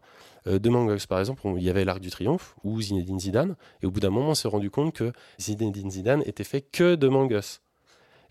euh, 0.47 0.59
de 0.59 0.69
Among 0.69 0.91
Us. 0.91 1.05
Par 1.05 1.19
exemple, 1.19 1.41
il 1.57 1.63
y 1.63 1.69
avait 1.69 1.85
l'Arc 1.85 1.99
du 1.99 2.09
Triomphe 2.09 2.55
ou 2.63 2.81
Zinedine 2.81 3.19
Zidane. 3.19 3.55
Et 3.81 3.85
au 3.85 3.91
bout 3.91 3.99
d'un 3.99 4.09
moment, 4.09 4.29
on 4.29 4.35
s'est 4.35 4.47
rendu 4.47 4.71
compte 4.71 4.93
que 4.93 5.11
Zinedine 5.39 5.91
Zidane 5.91 6.23
était 6.25 6.43
fait 6.43 6.61
que 6.61 6.95
de 6.95 7.07
Among 7.07 7.31
Us. 7.31 7.61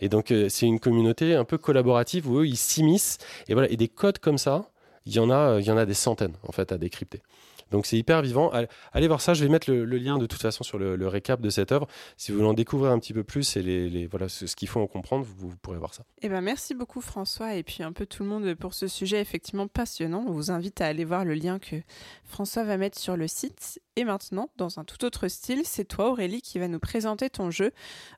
Et 0.00 0.08
donc, 0.08 0.30
euh, 0.30 0.48
c'est 0.48 0.66
une 0.66 0.80
communauté 0.80 1.34
un 1.34 1.44
peu 1.44 1.58
collaborative 1.58 2.28
où 2.28 2.38
eux, 2.38 2.46
ils 2.46 2.56
s'immiscent. 2.56 3.18
Et 3.48 3.54
voilà, 3.54 3.70
et 3.70 3.76
des 3.76 3.88
codes 3.88 4.18
comme 4.18 4.38
ça, 4.38 4.70
il 5.06 5.14
y 5.14 5.18
en 5.18 5.30
a, 5.30 5.54
euh, 5.54 5.60
il 5.60 5.66
y 5.66 5.70
en 5.70 5.76
a 5.76 5.86
des 5.86 5.94
centaines, 5.94 6.36
en 6.42 6.52
fait, 6.52 6.72
à 6.72 6.78
décrypter. 6.78 7.22
Donc 7.70 7.86
c'est 7.86 7.96
hyper 7.98 8.22
vivant. 8.22 8.50
Allez, 8.92 9.08
voir 9.08 9.20
ça. 9.20 9.34
Je 9.34 9.44
vais 9.44 9.50
mettre 9.50 9.70
le, 9.70 9.84
le 9.84 9.96
lien 9.98 10.18
de 10.18 10.26
toute 10.26 10.40
façon 10.40 10.64
sur 10.64 10.78
le, 10.78 10.96
le 10.96 11.08
récap 11.08 11.40
de 11.40 11.50
cette 11.50 11.72
œuvre. 11.72 11.86
Si 12.16 12.32
vous 12.32 12.38
voulez 12.38 12.50
en 12.50 12.54
découvrir 12.54 12.92
un 12.92 12.98
petit 12.98 13.12
peu 13.12 13.24
plus 13.24 13.56
et 13.56 13.62
les, 13.62 13.88
les- 13.88 14.06
voilà 14.06 14.28
ce, 14.28 14.46
ce 14.46 14.56
qu'il 14.56 14.68
faut 14.68 14.80
en 14.80 14.86
comprendre, 14.86 15.24
vous, 15.24 15.48
vous 15.50 15.56
pourrez 15.56 15.78
voir 15.78 15.94
ça. 15.94 16.04
Eh 16.22 16.28
ben, 16.28 16.40
merci 16.40 16.74
beaucoup 16.74 17.00
François 17.00 17.54
et 17.54 17.62
puis 17.62 17.82
un 17.82 17.92
peu 17.92 18.06
tout 18.06 18.22
le 18.22 18.28
monde 18.28 18.54
pour 18.54 18.74
ce 18.74 18.88
sujet 18.88 19.20
effectivement 19.20 19.68
passionnant. 19.68 20.24
On 20.26 20.32
vous 20.32 20.50
invite 20.50 20.80
à 20.80 20.86
aller 20.86 21.04
voir 21.04 21.24
le 21.24 21.34
lien 21.34 21.58
que 21.58 21.76
François 22.24 22.64
va 22.64 22.76
mettre 22.76 22.98
sur 22.98 23.16
le 23.16 23.28
site. 23.28 23.80
Et 23.96 24.04
maintenant, 24.04 24.48
dans 24.56 24.78
un 24.78 24.84
tout 24.84 25.04
autre 25.04 25.28
style, 25.28 25.62
c'est 25.64 25.84
toi 25.84 26.10
Aurélie 26.10 26.40
qui 26.42 26.58
va 26.58 26.68
nous 26.68 26.78
présenter 26.78 27.28
ton 27.28 27.50
jeu 27.50 27.72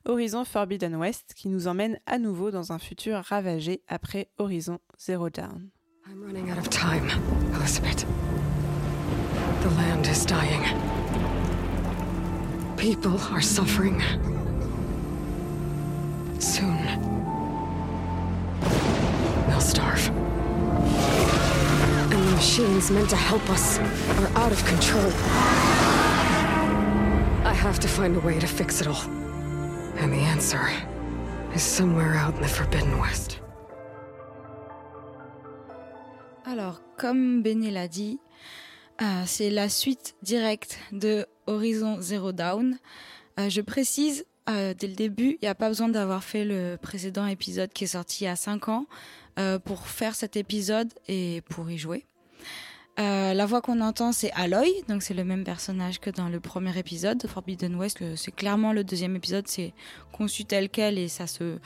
Horizon 0.05 0.45
Forbidden 0.45 0.95
West 0.95 1.33
qui 1.35 1.49
nous 1.49 1.67
emmène 1.67 1.99
à 2.05 2.19
nouveau 2.19 2.51
dans 2.51 2.71
un 2.71 2.79
futur 2.79 3.17
ravagé 3.17 3.81
après 3.87 4.29
Horizon 4.37 4.79
Zero 4.99 5.29
Dawn. 5.29 5.69
I'm 6.07 6.21
running 6.23 6.51
out 6.51 6.57
of 6.57 6.69
time, 6.69 7.07
Elizabeth. 7.55 8.05
The 9.63 9.69
land 9.69 10.07
is 10.07 10.25
dying. 10.25 10.61
People 12.75 13.17
are 13.31 13.39
suffering. 13.39 14.01
Soon, 16.37 16.83
they'll 19.47 19.61
starve. 19.61 20.09
And 22.11 22.21
the 22.27 22.31
machines 22.31 22.91
meant 22.91 23.09
to 23.11 23.15
help 23.15 23.49
us 23.49 23.79
are 23.79 24.27
out 24.35 24.51
of 24.51 24.61
control. 24.65 25.11
I 27.45 27.53
have 27.53 27.79
to 27.79 27.87
find 27.87 28.17
a 28.17 28.19
way 28.19 28.39
to 28.39 28.47
fix 28.47 28.81
it 28.81 28.87
all. 28.87 29.09
And 29.95 30.11
the 30.11 30.23
answer 30.33 30.69
is 31.55 31.63
somewhere 31.63 32.15
out 32.15 32.35
in 32.35 32.41
the 32.41 32.49
Forbidden 32.49 32.99
West. 32.99 33.39
Alors, 36.45 36.81
comme 36.97 37.41
Béné 37.41 37.71
l'a 37.71 37.87
dit, 37.87 38.19
euh, 39.03 39.23
c'est 39.25 39.49
la 39.49 39.67
suite 39.67 40.15
directe 40.21 40.79
de 40.91 41.25
Horizon 41.45 41.99
Zero 41.99 42.31
Dawn. 42.31 42.77
Euh, 43.39 43.49
je 43.49 43.59
précise 43.59 44.25
euh, 44.49 44.73
dès 44.73 44.87
le 44.87 44.95
début, 44.95 45.37
il 45.41 45.43
n'y 45.43 45.49
a 45.49 45.55
pas 45.55 45.67
besoin 45.67 45.89
d'avoir 45.89 46.23
fait 46.23 46.45
le 46.45 46.77
précédent 46.81 47.27
épisode 47.27 47.71
qui 47.73 47.83
est 47.83 47.87
sorti 47.87 48.23
il 48.23 48.27
y 48.27 48.29
a 48.29 48.35
5 48.35 48.69
ans 48.69 48.85
pour 49.63 49.87
faire 49.87 50.13
cet 50.13 50.37
épisode 50.37 50.93
et 51.07 51.41
pour 51.49 51.71
y 51.71 51.77
jouer. 51.77 52.05
La 52.97 53.45
voix 53.47 53.61
qu'on 53.61 53.81
entend, 53.81 54.11
c'est 54.11 54.31
Aloy, 54.33 54.69
donc 54.87 55.01
c'est 55.01 55.15
le 55.15 55.23
même 55.23 55.43
personnage 55.43 55.99
que 55.99 56.11
dans 56.11 56.29
le 56.29 56.39
premier 56.39 56.77
épisode 56.77 57.17
de 57.17 57.27
Forbidden 57.27 57.75
West. 57.75 58.03
C'est 58.15 58.31
clairement 58.31 58.73
le 58.73 58.83
deuxième 58.83 59.15
épisode, 59.15 59.47
c'est 59.47 59.73
conçu 60.11 60.45
tel 60.45 60.69
quel 60.69 60.99
et 60.99 61.07
ça 61.07 61.25
se 61.25 61.57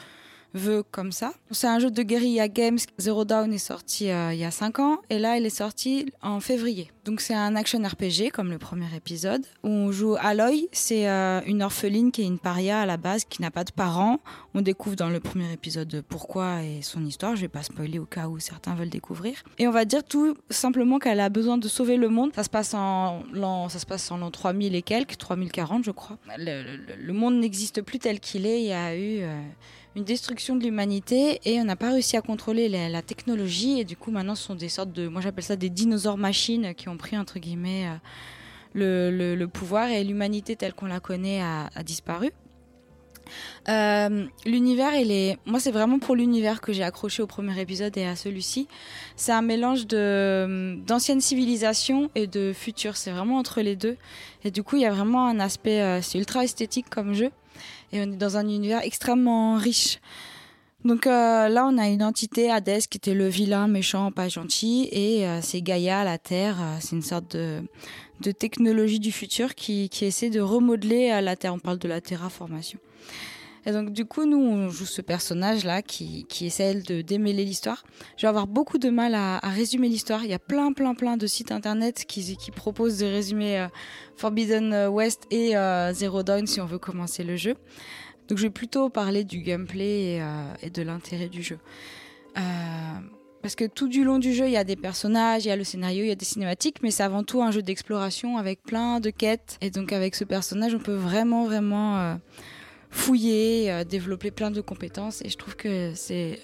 veut 0.57 0.83
comme 0.83 1.11
ça. 1.11 1.33
C'est 1.51 1.67
un 1.67 1.79
jeu 1.79 1.91
de 1.91 2.03
Guerrilla 2.03 2.47
Games. 2.47 2.79
Zero 2.97 3.25
Dawn 3.25 3.53
est 3.53 3.57
sorti 3.57 4.09
euh, 4.09 4.33
il 4.33 4.39
y 4.39 4.45
a 4.45 4.51
5 4.51 4.79
ans 4.79 4.97
et 5.09 5.19
là 5.19 5.37
il 5.37 5.45
est 5.45 5.49
sorti 5.49 6.11
en 6.21 6.39
février. 6.39 6.91
Donc 7.05 7.21
c'est 7.21 7.33
un 7.33 7.55
action 7.55 7.81
RPG 7.81 8.31
comme 8.33 8.49
le 8.49 8.57
premier 8.57 8.93
épisode 8.95 9.45
où 9.63 9.69
on 9.69 9.91
joue 9.91 10.15
Aloy. 10.19 10.67
C'est 10.71 11.07
euh, 11.07 11.41
une 11.45 11.63
orpheline 11.63 12.11
qui 12.11 12.21
est 12.23 12.25
une 12.25 12.39
paria 12.39 12.81
à 12.81 12.85
la 12.85 12.97
base 12.97 13.23
qui 13.23 13.41
n'a 13.41 13.51
pas 13.51 13.63
de 13.63 13.71
parents. 13.71 14.19
On 14.53 14.61
découvre 14.61 14.95
dans 14.95 15.09
le 15.09 15.19
premier 15.19 15.51
épisode 15.53 16.03
pourquoi 16.09 16.63
et 16.63 16.81
son 16.81 17.05
histoire. 17.05 17.35
Je 17.35 17.41
vais 17.41 17.47
pas 17.47 17.63
spoiler 17.63 17.99
au 17.99 18.05
cas 18.05 18.27
où 18.27 18.39
certains 18.39 18.75
veulent 18.75 18.89
découvrir. 18.89 19.43
Et 19.57 19.67
on 19.67 19.71
va 19.71 19.85
dire 19.85 20.03
tout 20.03 20.35
simplement 20.49 20.99
qu'elle 20.99 21.19
a 21.19 21.29
besoin 21.29 21.57
de 21.57 21.67
sauver 21.67 21.95
le 21.97 22.09
monde. 22.09 22.31
Ça 22.35 22.43
se 22.43 22.49
passe 22.49 22.73
en 22.73 23.23
l'an, 23.31 23.69
ça 23.69 23.79
se 23.79 23.85
passe 23.85 24.11
en 24.11 24.17
l'an 24.17 24.31
3000 24.31 24.75
et 24.75 24.81
quelques, 24.81 25.17
3040 25.17 25.85
je 25.85 25.91
crois. 25.91 26.17
Le 26.37 27.11
monde 27.13 27.39
n'existe 27.39 27.81
plus 27.81 27.99
tel 27.99 28.19
qu'il 28.19 28.45
est. 28.45 28.61
Il 28.61 28.67
y 28.67 28.73
a 28.73 28.95
eu 28.95 29.21
euh, 29.21 29.41
une 29.97 30.03
destruction 30.03 30.55
de 30.55 30.63
l'humanité 30.63 31.39
et 31.43 31.59
on 31.59 31.63
n'a 31.63 31.75
pas 31.75 31.91
réussi 31.91 32.17
à 32.17 32.21
contrôler 32.21 32.69
la, 32.69 33.01
technologie 33.01 33.79
et 33.79 33.83
du 33.83 33.97
coup 33.97 34.11
maintenant 34.11 34.35
ce 34.35 34.43
sont 34.43 34.53
des 34.53 34.69
sortes 34.69 34.91
de 34.91 35.07
moi 35.07 35.21
j'appelle 35.21 35.43
ça 35.43 35.55
des 35.55 35.71
dinosaures 35.71 36.19
machines 36.19 36.75
qui 36.75 36.87
ont 36.87 36.97
pris 36.97 37.17
entre 37.17 37.39
guillemets 37.39 37.87
euh, 38.75 39.09
le, 39.09 39.35
le- 39.35 39.47
pouvoir 39.47 39.89
et 39.89 40.03
l'humanité 40.03 40.55
telle 40.55 40.75
qu'on 40.75 40.85
la 40.85 40.99
connaît 40.99 41.41
a 41.41 41.69
disparu. 41.83 42.31
Euh, 43.69 44.25
l'univers. 44.45 44.91
Moi, 45.45 45.59
c'est 45.59 45.71
vraiment 45.71 45.99
pour 45.99 46.15
l'univers 46.15 46.61
que 46.61 46.73
j'ai 46.73 46.83
accroché 46.83 47.21
au 47.21 47.27
premier 47.27 47.59
épisode 47.59 47.97
et 47.97 48.05
à 48.05 48.15
celui-ci. 48.15 48.67
C'est 49.15 49.31
un 49.31 49.41
mélange 49.41 49.87
de 49.87 50.77
d'anciennes 50.85 51.21
civilisations 51.21 52.09
et 52.15 52.27
de 52.27 52.53
futur. 52.53 52.95
C'est 52.97 53.11
vraiment 53.11 53.37
entre 53.37 53.61
les 53.61 53.75
deux. 53.75 53.97
Et 54.43 54.51
du 54.51 54.63
coup, 54.63 54.77
il 54.77 54.83
y 54.83 54.85
a 54.85 54.91
vraiment 54.91 55.27
un 55.27 55.39
aspect. 55.39 55.81
euh, 55.81 56.01
c'est 56.01 56.17
ultra 56.17 56.43
esthétique 56.43 56.89
comme 56.89 57.13
jeu. 57.13 57.31
Et 57.91 57.99
on 57.99 58.03
est 58.03 58.17
dans 58.17 58.37
un 58.37 58.47
univers 58.47 58.81
extrêmement 58.83 59.55
riche. 59.55 59.99
Donc 60.85 61.07
euh, 61.07 61.49
là, 61.49 61.67
on 61.67 61.77
a 61.77 61.87
une 61.87 62.03
entité, 62.03 62.49
Hades, 62.49 62.87
qui 62.89 62.97
était 62.97 63.13
le 63.13 63.27
vilain, 63.27 63.67
méchant, 63.67 64.11
pas 64.11 64.29
gentil, 64.29 64.87
et 64.91 65.25
c'est 65.41 65.61
Gaïa, 65.61 66.03
la 66.03 66.17
Terre. 66.17 66.57
c'est 66.79 66.95
une 66.95 67.01
sorte 67.01 67.35
de, 67.35 68.31
technologie 68.31 68.99
du 68.99 69.11
futur 69.11 69.55
qui, 69.55 69.89
essaie 70.01 70.29
de 70.29 70.39
remodeler 70.39 71.19
la 71.21 71.35
Terre. 71.35 71.53
On 71.55 71.59
parle 71.59 71.79
de 71.79 71.87
la 71.87 71.99
terraformation. 71.99 72.79
Et 73.67 73.73
donc 73.73 73.91
du 73.91 74.05
coup, 74.05 74.25
nous, 74.25 74.37
on 74.37 74.69
joue 74.69 74.85
ce 74.85 75.01
personnage-là 75.01 75.81
qui, 75.81 76.25
qui 76.29 76.45
essaie 76.45 76.75
de 76.75 77.01
démêler 77.01 77.43
l'histoire. 77.43 77.83
Je 78.15 78.21
vais 78.21 78.29
avoir 78.29 78.47
beaucoup 78.47 78.77
de 78.77 78.89
mal 78.89 79.13
à, 79.13 79.39
résumer 79.43 79.89
l'histoire. 79.89 80.23
Il 80.23 80.29
y 80.29 80.33
a 80.33 80.39
plein, 80.39 80.71
plein, 80.71 80.95
plein 80.95 81.17
de 81.17 81.27
sites 81.27 81.51
internet 81.51 82.05
qui, 82.07 82.37
proposent 82.55 82.99
de 82.99 83.05
résumer 83.05 83.59
euh, 83.59 83.67
Forbidden 84.15 84.87
West 84.87 85.23
et 85.31 85.57
euh, 85.57 85.91
Zero 85.91 86.23
Dawn 86.23 86.47
si 86.47 86.61
on 86.61 86.65
veut 86.65 86.79
commencer 86.79 87.25
le 87.25 87.35
jeu. 87.35 87.55
Donc 88.29 88.37
je 88.37 88.43
vais 88.43 88.49
plutôt 88.49 88.89
parler 88.89 89.25
du 89.25 89.41
gameplay 89.41 90.15
et, 90.15 90.21
euh, 90.21 90.69
de 90.73 90.81
l'intérêt 90.81 91.27
du 91.27 91.43
jeu. 91.43 91.59
Parce 93.41 93.55
que 93.55 93.65
tout 93.65 93.89
du 93.89 94.05
long 94.05 94.17
du 94.17 94.33
jeu, 94.33 94.45
il 94.45 94.51
y 94.51 94.57
a 94.57 94.63
des 94.63 94.75
personnages, 94.77 95.43
il 95.43 95.49
y 95.49 95.51
a 95.51 95.55
le 95.57 95.63
scénario, 95.65 96.05
il 96.05 96.07
y 96.07 96.11
a 96.11 96.15
des 96.15 96.25
cinématiques, 96.25 96.77
mais 96.83 96.91
c'est 96.91 97.03
avant 97.03 97.23
tout 97.23 97.41
un 97.41 97.51
jeu 97.51 97.61
d'exploration 97.61 98.37
avec 98.37 98.63
plein 98.63 99.01
de 99.01 99.09
quêtes. 99.09 99.57
Et 99.59 99.71
donc 99.71 99.91
avec 99.91 100.15
ce 100.15 100.23
personnage, 100.23 100.73
on 100.73 100.79
peut 100.79 100.95
vraiment, 100.95 101.45
vraiment 101.45 102.17
fouiller, 102.97 103.71
euh, 103.71 103.83
développer 103.83 104.31
plein 104.31 104.51
de 104.51 104.61
compétences. 104.61 105.21
Et 105.23 105.29
je 105.29 105.37
trouve 105.37 105.55
que 105.55 105.91
c'est 105.95 106.39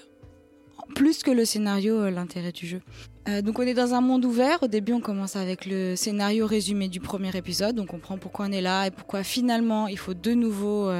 plus 0.95 1.23
que 1.23 1.31
le 1.31 1.45
scénario 1.45 1.95
euh, 1.95 2.11
l'intérêt 2.11 2.51
du 2.51 2.67
jeu. 2.67 2.81
Euh, 3.27 3.41
donc 3.41 3.57
on 3.57 3.63
est 3.63 3.73
dans 3.73 3.93
un 3.93 4.01
monde 4.01 4.23
ouvert. 4.25 4.61
Au 4.61 4.67
début, 4.67 4.93
on 4.93 5.01
commence 5.01 5.35
avec 5.35 5.65
le 5.65 5.95
scénario 5.95 6.45
résumé 6.45 6.87
du 6.89 6.99
premier 6.99 7.35
épisode. 7.35 7.79
On 7.79 7.85
comprend 7.85 8.17
pourquoi 8.17 8.45
on 8.45 8.51
est 8.51 8.61
là 8.61 8.85
et 8.85 8.91
pourquoi 8.91 9.23
finalement 9.23 9.87
il 9.87 9.97
faut 9.97 10.13
de 10.13 10.33
nouveau 10.33 10.91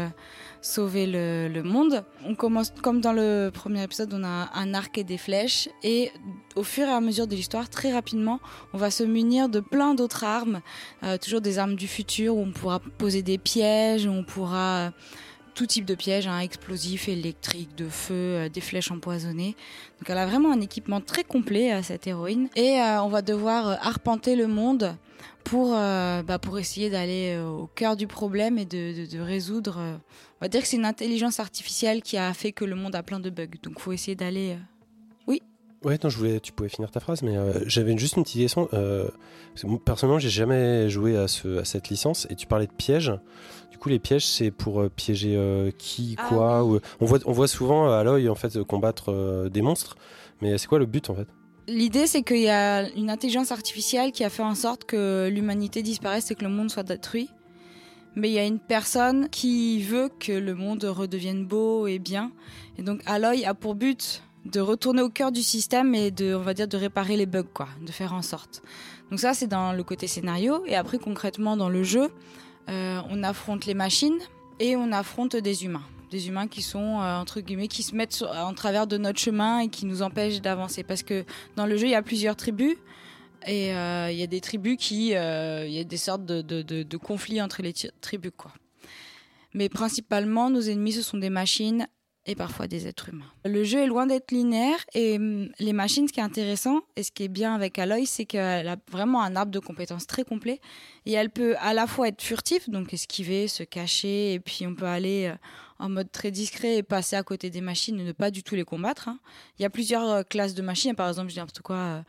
sauver 0.62 1.06
le, 1.06 1.62
monde. 1.64 2.06
On 2.26 2.36
commence 2.36 2.72
comme 2.82 3.01
dans 3.01 3.12
le 3.12 3.51
premier 3.54 3.84
épisode, 3.84 4.14
on 4.14 4.24
a 4.24 4.49
un 4.56 4.74
arc 4.74 4.97
et 4.97 5.04
des 5.04 5.18
flèches. 5.18 5.68
Et 5.84 6.12
au 6.56 6.64
fur 6.64 6.88
et 6.88 6.91
à 6.91 7.01
mesure 7.01 7.28
de 7.28 7.36
l'histoire, 7.36 7.70
très 7.70 7.91
rapidement, 7.91 8.39
on 8.74 8.78
va 8.78 8.89
se 8.89 9.04
munir 9.04 9.49
de 9.49 9.60
plein 9.60 9.93
d'autres 9.93 10.24
armes. 10.24 10.62
Toujours 11.22 11.41
des 11.41 11.60
armes 11.60 11.76
du 11.76 11.89
futur 11.89 12.38
où 12.38 12.41
on 12.41 12.51
pourra 12.51 12.80
poser 12.80 13.22
des 13.22 13.38
pièges, 13.38 14.06
où 14.06 14.12
on 14.12 14.24
pourra... 14.24 14.93
tout 15.54 15.66
type 15.66 15.86
de 15.86 15.95
pièges, 15.95 16.28
hein, 16.28 16.39
explosifs, 16.39 17.08
électriques, 17.08 17.76
de 17.76 17.88
feu, 17.88 18.14
euh, 18.14 18.49
des 18.49 18.62
flèches 18.62 18.91
empoisonnées. 18.91 19.56
Donc 19.99 20.10
elle 20.10 20.18
a 20.18 20.26
vraiment 20.26 20.51
un 20.51 20.62
équipement 20.62 21.01
très 21.01 21.24
complet, 21.24 21.74
euh, 21.74 21.82
cette 21.82 22.08
héroïne. 22.08 22.49
Et 22.56 22.80
euh, 22.80 23.01
on 23.04 23.10
va 23.10 23.22
devoir 23.22 23.78
arpenter 23.86 24.36
le 24.36 24.47
monde 24.47 24.95
pour, 25.43 25.72
bah, 25.72 26.39
pour 26.41 26.58
essayer 26.58 26.89
d'aller 26.89 27.38
au 27.38 27.68
cœur 27.68 27.97
du 27.97 28.08
problème 28.08 28.58
et 28.58 28.64
de, 28.64 29.20
résoudre. 29.20 29.78
on 29.78 29.99
va 30.39 30.47
dire 30.47 30.62
que 30.62 30.68
c'est 30.68 30.78
une 30.78 30.86
intelligence 30.86 31.41
artificielle 31.41 32.01
qui 32.01 32.18
a 32.18 32.34
fait 32.34 32.54
que 32.54 32.64
le 32.64 32.76
monde 32.76 32.95
a 32.95 33.04
plein 33.04 33.20
de 33.20 33.30
bugs. 33.30 33.47
Donc 33.62 33.80
faut 33.80 33.91
essayer 33.91 34.16
d'aller. 34.16 34.56
euh, 35.28 35.38
Ouais, 35.84 35.99
non, 36.01 36.10
je 36.10 36.18
voulais, 36.18 36.39
tu 36.39 36.54
pouvais 36.54 36.70
finir 36.70 36.91
ta 36.91 37.01
phrase, 37.01 37.24
mais 37.24 37.36
j'avais 37.66 37.97
juste 37.97 38.16
une 38.16 38.24
petite 38.24 38.41
question. 38.41 38.68
Parce 38.68 39.62
que 39.62 39.68
moi, 39.68 39.80
personnellement, 39.84 40.20
j'ai 40.20 40.30
jamais 40.30 40.89
joué 40.89 41.18
à 41.18 41.28
cette 41.28 41.89
licence 41.89 42.26
et 42.30 42.36
tu 42.36 42.47
parlais 42.47 42.68
de 42.68 42.72
pièges. 42.72 43.12
Coup, 43.84 43.90
les 43.90 44.00
pièges, 44.00 44.26
c'est 44.26 44.50
pour 44.50 44.80
euh, 44.80 44.88
piéger 44.90 45.34
euh, 45.36 45.70
qui, 45.78 46.16
Ah 46.18 46.26
quoi 46.30 46.64
ou- 46.64 46.80
on, 47.02 47.06
voit, 47.06 47.20
on 47.26 47.34
voit 47.34 47.50
souvent 47.50 47.90
euh, 47.90 48.00
à 48.00 48.04
l'œil 48.06 48.30
en 48.30 48.36
fait 48.36 48.64
combattre 48.64 49.12
euh, 49.12 49.50
des 49.50 49.62
monstres, 49.62 49.98
mais 50.42 50.58
c'est 50.58 50.68
quoi 50.68 50.80
le 50.80 50.86
but 50.86 51.10
en 51.10 51.16
fait? 51.16 51.28
L'idée, 51.68 52.08
c'est 52.08 52.24
qu'il 52.24 52.40
y 52.40 52.50
a 52.50 52.90
une 52.96 53.10
intelligence 53.10 53.52
artificielle 53.52 54.14
qui 54.14 54.24
a 54.24 54.30
fait 54.30 54.42
en 54.42 54.56
sorte 54.56 54.86
que 54.86 55.28
l'humanité 55.30 55.82
disparaisse 55.82 56.32
et 56.32 56.36
que 56.36 56.44
le 56.46 56.50
monde 56.50 56.72
soit 56.72 56.84
détruit. 56.84 57.30
Mais 58.16 58.30
il 58.30 58.34
y 58.34 58.40
a 58.40 58.46
une 58.46 58.60
personne 58.60 59.28
qui 59.28 59.82
veut 59.82 60.10
que 60.18 60.32
le 60.32 60.56
monde 60.56 60.86
redevienne 60.86 61.46
beau 61.46 61.86
et 61.86 62.00
bien. 62.00 62.32
Et 62.78 62.84
donc, 62.84 63.02
Aloy 63.06 63.44
a 63.44 63.54
pour 63.54 63.76
but 63.76 64.24
de 64.46 64.62
retourner 64.62 65.02
au 65.02 65.10
cœur 65.10 65.34
du 65.34 65.44
système 65.44 65.94
et 65.94 66.10
de, 66.10 66.34
on 66.36 66.42
va 66.42 66.54
dire, 66.54 66.70
de 66.70 66.78
réparer 66.78 67.18
les 67.18 67.26
bugs, 67.26 67.44
quoi, 67.54 67.68
de 67.86 67.92
faire 67.92 68.14
en 68.14 68.22
sorte. 68.22 68.62
Donc 69.10 69.20
ça, 69.20 69.34
c'est 69.34 69.48
dans 69.48 69.74
le 69.74 69.84
côté 69.84 70.08
scénario. 70.08 70.64
Et 70.68 70.76
après, 70.78 71.00
concrètement, 71.00 71.58
dans 71.58 71.70
le 71.70 71.84
jeu, 71.84 72.12
euh, 72.70 73.01
on 73.09 73.24
affronte 73.24 73.66
les 73.66 73.74
machines 73.74 74.20
et 74.59 74.76
on 74.76 74.91
affronte 74.91 75.36
des 75.36 75.66
humains. 75.66 75.84
Des 76.11 76.28
humains 76.28 76.47
qui 76.47 76.61
sont, 76.61 77.01
euh, 77.01 77.18
entre 77.18 77.41
guillemets, 77.41 77.68
qui 77.68 77.84
se 77.84 77.95
mettent 77.95 78.24
en 78.24 78.53
travers 78.53 78.86
de 78.88 78.97
notre 78.97 79.20
chemin 79.20 79.59
et 79.59 79.68
qui 79.70 79.86
nous 79.86 80.01
empêchent 80.01 80.41
d'avancer. 80.41 80.84
Parce 80.84 81.03
que 81.03 81.26
dans 81.55 81.66
le 81.66 81.76
jeu, 81.78 81.88
il 81.88 81.91
y 81.91 81.95
a 81.95 82.03
plusieurs 82.03 82.36
tribus. 82.36 82.76
Et 83.45 83.74
euh, 83.74 84.09
il 84.11 84.18
y 84.18 84.24
a 84.24 84.28
des 84.28 84.39
tribus 84.39 84.78
qui. 84.78 85.07
Il 85.07 85.14
y 85.74 85.80
a 85.80 85.84
des 85.84 85.97
sortes 85.97 86.26
de, 86.26 86.41
de- 86.41 86.97
conflits 86.97 87.41
entre 87.41 87.61
les 87.61 87.74
tribus, 87.99 88.32
quoi. 88.38 88.51
Mais 89.53 89.70
principalement, 89.70 90.49
nos 90.49 90.61
ennemis, 90.61 90.93
ce 90.93 91.01
sont 91.01 91.18
des 91.18 91.30
machines 91.30 91.88
et 92.26 92.36
parfois 92.36 92.68
des 92.68 92.88
êtres 92.88 93.10
humains. 93.10 93.26
Le 93.46 93.64
jeu 93.64 93.80
est 93.80 93.88
loin 93.88 94.06
d'être 94.06 94.32
linéaire 94.32 94.80
et 94.94 95.18
hum, 95.18 95.50
les 95.60 95.74
machines, 95.74 96.08
ce 96.08 96.14
qui 96.14 96.20
est 96.20 96.24
intéressant 96.24 96.82
et 96.96 97.04
ce 97.04 97.12
qui 97.12 97.24
est 97.24 97.28
bien 97.28 97.54
avec 97.54 97.78
Aloy, 97.80 98.06
c'est 98.06 98.26
qu'elle 98.26 98.68
a 98.68 98.78
vraiment 98.92 99.22
un 99.22 99.36
arbre 99.36 99.52
de 99.52 99.60
compétences 99.60 100.08
très 100.08 100.24
complet 100.24 100.62
et 101.06 101.12
elle 101.14 101.30
peut 101.30 101.56
à 101.60 101.74
la 101.74 101.86
fois 101.88 102.08
être 102.08 102.22
furtive, 102.22 102.70
donc 102.70 102.94
esquiver, 102.94 103.48
se 103.48 103.64
cacher 103.64 104.34
et 104.34 104.40
puis 104.40 104.66
on 104.66 104.74
peut 104.76 104.86
aller 104.86 105.26
euh, 105.26 105.36
en 105.80 105.90
mode 105.90 106.12
très 106.12 106.32
discret 106.32 106.78
et 106.78 106.84
passer 106.84 107.16
à 107.18 107.24
côté 107.24 107.50
des 107.50 107.62
machines 107.62 108.00
et 108.00 108.04
ne 108.04 108.12
pas 108.14 108.32
du 108.32 108.42
tout 108.44 108.56
les 108.56 108.64
combattre. 108.64 109.10
hein. 109.10 109.20
Il 109.60 109.64
y 109.64 109.66
a 109.66 109.70
plusieurs 109.70 110.10
euh, 110.10 110.24
classes 110.24 110.54
de 110.54 110.62
machines, 110.62 110.96
par 110.96 111.10
exemple, 111.10 111.28
je 111.30 111.34
dis 111.34 111.40
n'importe 111.40 111.62
quoi. 111.62 111.76
euh, 111.76 112.02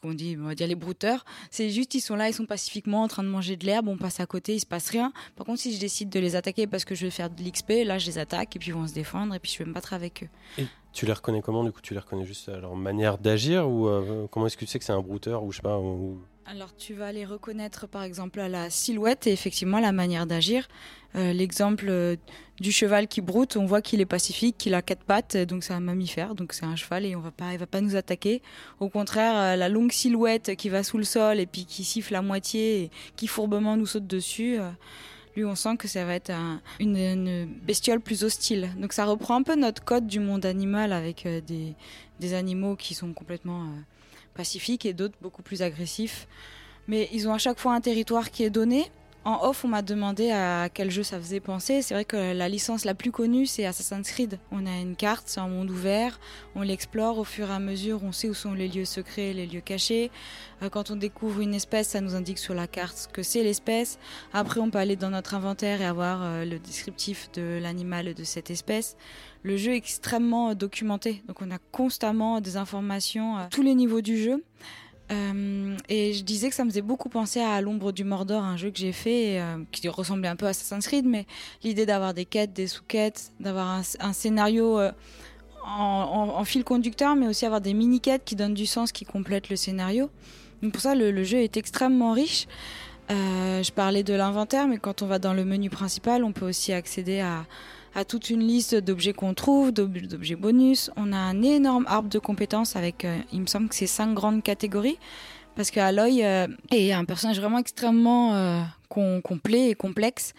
comment 0.00 0.12
on 0.12 0.14
dit, 0.16 0.36
on 0.40 0.44
va 0.46 0.54
dire 0.54 0.66
les 0.66 0.74
brouteurs. 0.74 1.24
C'est 1.50 1.70
juste, 1.70 1.94
ils 1.94 2.00
sont 2.00 2.16
là, 2.16 2.28
ils 2.28 2.34
sont 2.34 2.46
pacifiquement 2.46 3.02
en 3.02 3.08
train 3.08 3.22
de 3.22 3.28
manger 3.28 3.56
de 3.56 3.66
l'herbe, 3.66 3.88
on 3.88 3.96
passe 3.96 4.20
à 4.20 4.26
côté, 4.26 4.54
il 4.54 4.60
se 4.60 4.66
passe 4.66 4.90
rien. 4.90 5.12
Par 5.36 5.46
contre, 5.46 5.60
si 5.60 5.74
je 5.74 5.80
décide 5.80 6.08
de 6.08 6.20
les 6.20 6.36
attaquer 6.36 6.66
parce 6.66 6.84
que 6.84 6.94
je 6.94 7.04
vais 7.06 7.10
faire 7.10 7.30
de 7.30 7.42
l'XP, 7.42 7.84
là, 7.84 7.98
je 7.98 8.06
les 8.06 8.18
attaque 8.18 8.56
et 8.56 8.58
puis 8.58 8.68
ils 8.70 8.74
vont 8.74 8.86
se 8.86 8.94
défendre 8.94 9.34
et 9.34 9.38
puis 9.38 9.50
je 9.52 9.58
vais 9.58 9.64
me 9.64 9.72
battre 9.74 9.92
avec 9.92 10.24
eux. 10.24 10.28
Et 10.62 10.66
tu 10.92 11.06
les 11.06 11.12
reconnais 11.12 11.42
comment 11.42 11.64
Du 11.64 11.72
coup, 11.72 11.80
tu 11.80 11.94
les 11.94 12.00
reconnais 12.00 12.24
juste 12.26 12.48
à 12.48 12.58
leur 12.58 12.74
manière 12.76 13.18
d'agir 13.18 13.68
ou 13.68 13.88
euh, 13.88 14.26
comment 14.30 14.46
est-ce 14.46 14.56
que 14.56 14.64
tu 14.64 14.70
sais 14.70 14.78
que 14.78 14.84
c'est 14.84 14.92
un 14.92 15.00
brouteur 15.00 15.42
ou 15.44 15.52
je 15.52 15.56
sais 15.56 15.62
pas 15.62 15.78
ou- 15.78 16.22
Alors, 16.44 16.74
tu 16.76 16.94
vas 16.94 17.12
les 17.12 17.24
reconnaître 17.24 17.86
par 17.86 18.02
exemple 18.02 18.40
à 18.40 18.48
la 18.48 18.68
silhouette 18.68 19.26
et 19.28 19.32
effectivement 19.32 19.78
la 19.78 19.92
manière 19.92 20.26
d'agir. 20.26 20.66
Euh, 21.14 21.32
L'exemple 21.32 21.86
euh, 21.88 22.16
du 22.60 22.72
cheval 22.72 23.06
qui 23.06 23.20
broute, 23.20 23.56
on 23.56 23.64
voit 23.64 23.80
qu'il 23.80 24.00
est 24.00 24.06
pacifique, 24.06 24.58
qu'il 24.58 24.74
a 24.74 24.82
quatre 24.82 25.04
pattes, 25.04 25.36
donc 25.36 25.62
c'est 25.62 25.72
un 25.72 25.80
mammifère, 25.80 26.34
donc 26.34 26.52
c'est 26.52 26.64
un 26.64 26.74
cheval 26.74 27.06
et 27.06 27.14
on 27.14 27.20
va 27.20 27.30
pas, 27.30 27.52
il 27.52 27.58
va 27.58 27.66
pas 27.66 27.80
nous 27.80 27.94
attaquer. 27.94 28.42
Au 28.80 28.88
contraire, 28.88 29.36
euh, 29.36 29.56
la 29.56 29.68
longue 29.68 29.92
silhouette 29.92 30.56
qui 30.56 30.68
va 30.68 30.82
sous 30.82 30.98
le 30.98 31.04
sol 31.04 31.38
et 31.38 31.46
puis 31.46 31.64
qui 31.64 31.84
siffle 31.84 32.14
à 32.16 32.22
moitié 32.22 32.82
et 32.82 32.90
qui 33.14 33.28
fourbement 33.28 33.76
nous 33.76 33.86
saute 33.86 34.06
dessus. 34.08 34.58
lui, 35.36 35.44
on 35.44 35.54
sent 35.54 35.76
que 35.76 35.86
ça 35.86 36.04
va 36.04 36.14
être 36.14 36.30
un- 36.30 36.60
une, 36.80 37.46
bestiole 37.62 38.00
plus 38.00 38.24
hostile. 38.24 38.70
Donc 38.78 38.92
ça 38.92 39.04
reprend 39.04 39.36
un 39.36 39.42
peu 39.42 39.54
notre 39.54 39.84
code 39.84 40.06
du 40.06 40.18
monde 40.18 40.44
animal 40.44 40.92
avec 40.92 41.26
des, 41.46 42.34
animaux 42.34 42.76
qui 42.76 42.94
sont 42.94 43.12
complètement 43.12 43.66
pacifiques 44.34 44.86
et 44.86 44.92
d'autres 44.92 45.16
beaucoup 45.20 45.42
plus 45.42 45.62
agressifs. 45.62 46.26
Mais 46.88 47.08
ils 47.12 47.28
ont 47.28 47.32
à 47.32 47.38
chaque 47.38 47.58
fois 47.58 47.74
un 47.74 47.80
territoire 47.80 48.30
qui 48.30 48.44
est 48.44 48.50
donné. 48.50 48.90
En 49.24 49.48
off, 49.48 49.64
on 49.64 49.68
m'a 49.68 49.82
demandé 49.82 50.32
à 50.32 50.68
quel 50.68 50.90
jeu 50.90 51.04
ça 51.04 51.16
faisait 51.20 51.38
penser. 51.38 51.80
C'est 51.80 51.94
vrai 51.94 52.04
que 52.04 52.32
la 52.32 52.48
licence 52.48 52.84
la 52.84 52.94
plus 52.94 53.12
connue, 53.12 53.46
c'est 53.46 53.64
Assassin's 53.64 54.10
Creed. 54.10 54.40
On 54.50 54.66
a 54.66 54.80
une 54.80 54.96
carte, 54.96 55.24
c'est 55.26 55.38
un 55.38 55.46
monde 55.46 55.70
ouvert, 55.70 56.18
on 56.56 56.62
l'explore 56.62 57.18
au 57.18 57.24
fur 57.24 57.48
et 57.48 57.52
à 57.52 57.60
mesure, 57.60 58.02
on 58.02 58.10
sait 58.10 58.28
où 58.28 58.34
sont 58.34 58.52
les 58.52 58.66
lieux 58.66 58.84
secrets, 58.84 59.32
les 59.32 59.46
lieux 59.46 59.60
cachés. 59.60 60.10
Euh, 60.62 60.68
Quand 60.70 60.90
on 60.90 60.96
découvre 60.96 61.40
une 61.40 61.54
espèce, 61.54 61.90
ça 61.90 62.00
nous 62.00 62.16
indique 62.16 62.38
sur 62.38 62.54
la 62.54 62.66
carte 62.66 62.96
ce 62.96 63.08
que 63.08 63.22
c'est 63.22 63.44
l'espèce. 63.44 64.00
Après, 64.32 64.58
on 64.58 64.70
peut 64.70 64.78
aller 64.78 64.96
dans 64.96 65.10
notre 65.10 65.34
inventaire 65.34 65.80
et 65.80 65.86
avoir 65.86 66.22
euh, 66.22 66.44
le 66.44 66.58
descriptif 66.58 67.30
de 67.32 67.60
l'animal 67.62 68.14
de 68.14 68.24
cette 68.24 68.50
espèce. 68.50 68.96
Le 69.44 69.56
jeu 69.56 69.74
est 69.74 69.76
extrêmement 69.76 70.50
euh, 70.50 70.54
documenté, 70.54 71.22
donc 71.28 71.42
on 71.42 71.50
a 71.52 71.58
constamment 71.70 72.40
des 72.40 72.56
informations 72.56 73.36
à 73.36 73.46
tous 73.46 73.62
les 73.62 73.76
niveaux 73.76 74.00
du 74.00 74.20
jeu. 74.20 74.42
Euh, 75.12 75.76
et 75.88 76.12
je 76.12 76.22
disais 76.24 76.48
que 76.48 76.54
ça 76.54 76.64
me 76.64 76.70
faisait 76.70 76.82
beaucoup 76.82 77.08
penser 77.08 77.40
à 77.40 77.60
L'ombre 77.60 77.92
du 77.92 78.04
Mordor, 78.04 78.42
un 78.42 78.56
jeu 78.56 78.70
que 78.70 78.78
j'ai 78.78 78.92
fait 78.92 79.40
euh, 79.40 79.58
qui 79.70 79.88
ressemblait 79.88 80.28
un 80.28 80.36
peu 80.36 80.46
à 80.46 80.50
Assassin's 80.50 80.86
Creed, 80.86 81.04
mais 81.04 81.26
l'idée 81.62 81.86
d'avoir 81.86 82.14
des 82.14 82.24
quêtes, 82.24 82.52
des 82.52 82.66
sous-quêtes, 82.66 83.32
d'avoir 83.40 83.82
un, 84.00 84.12
scénario 84.12 84.78
euh, 84.78 84.92
en, 85.64 86.44
fil 86.44 86.64
conducteur, 86.64 87.14
mais 87.16 87.26
aussi 87.26 87.44
avoir 87.44 87.60
des 87.60 87.74
mini-quêtes 87.74 88.24
qui 88.24 88.36
donnent 88.36 88.54
du 88.54 88.66
sens, 88.66 88.92
qui 88.92 89.04
complètent 89.04 89.50
le 89.50 89.56
scénario. 89.56 90.10
Donc 90.62 90.72
pour 90.72 90.80
ça, 90.80 90.94
le, 90.94 91.24
jeu 91.24 91.38
est 91.38 91.56
extrêmement 91.56 92.12
riche. 92.12 92.46
Je 93.10 93.70
parlais 93.72 94.02
de 94.02 94.14
l'inventaire, 94.14 94.66
mais 94.66 94.78
quand 94.78 95.02
on 95.02 95.06
va 95.06 95.18
dans 95.18 95.34
le 95.34 95.44
menu 95.44 95.68
principal, 95.68 96.24
on 96.24 96.32
peut 96.32 96.48
aussi 96.48 96.72
accéder 96.72 97.20
à, 97.20 97.44
à 97.94 98.04
toute 98.04 98.30
une 98.30 98.40
liste 98.40 98.74
d'objets 98.74 99.12
qu'on 99.12 99.34
trouve, 99.34 99.72
d'ob- 99.72 99.98
d'objets 100.06 100.36
bonus. 100.36 100.90
On 100.96 101.12
a 101.12 101.16
un 101.16 101.42
énorme 101.42 101.84
arbre 101.88 102.08
de 102.08 102.18
compétences 102.18 102.76
avec, 102.76 103.04
euh, 103.04 103.18
il 103.32 103.40
me 103.40 103.46
semble 103.46 103.68
que 103.68 103.74
c'est 103.74 103.86
cinq 103.86 104.14
grandes 104.14 104.42
catégories. 104.42 104.98
Parce 105.54 105.70
que 105.70 105.80
Aloy 105.80 106.24
euh, 106.24 106.46
est 106.70 106.92
un 106.92 107.04
personnage 107.04 107.38
vraiment 107.38 107.58
extrêmement 107.58 108.34
euh, 108.34 108.62
com- 108.88 109.20
complet 109.20 109.68
et 109.70 109.74
complexe. 109.74 110.32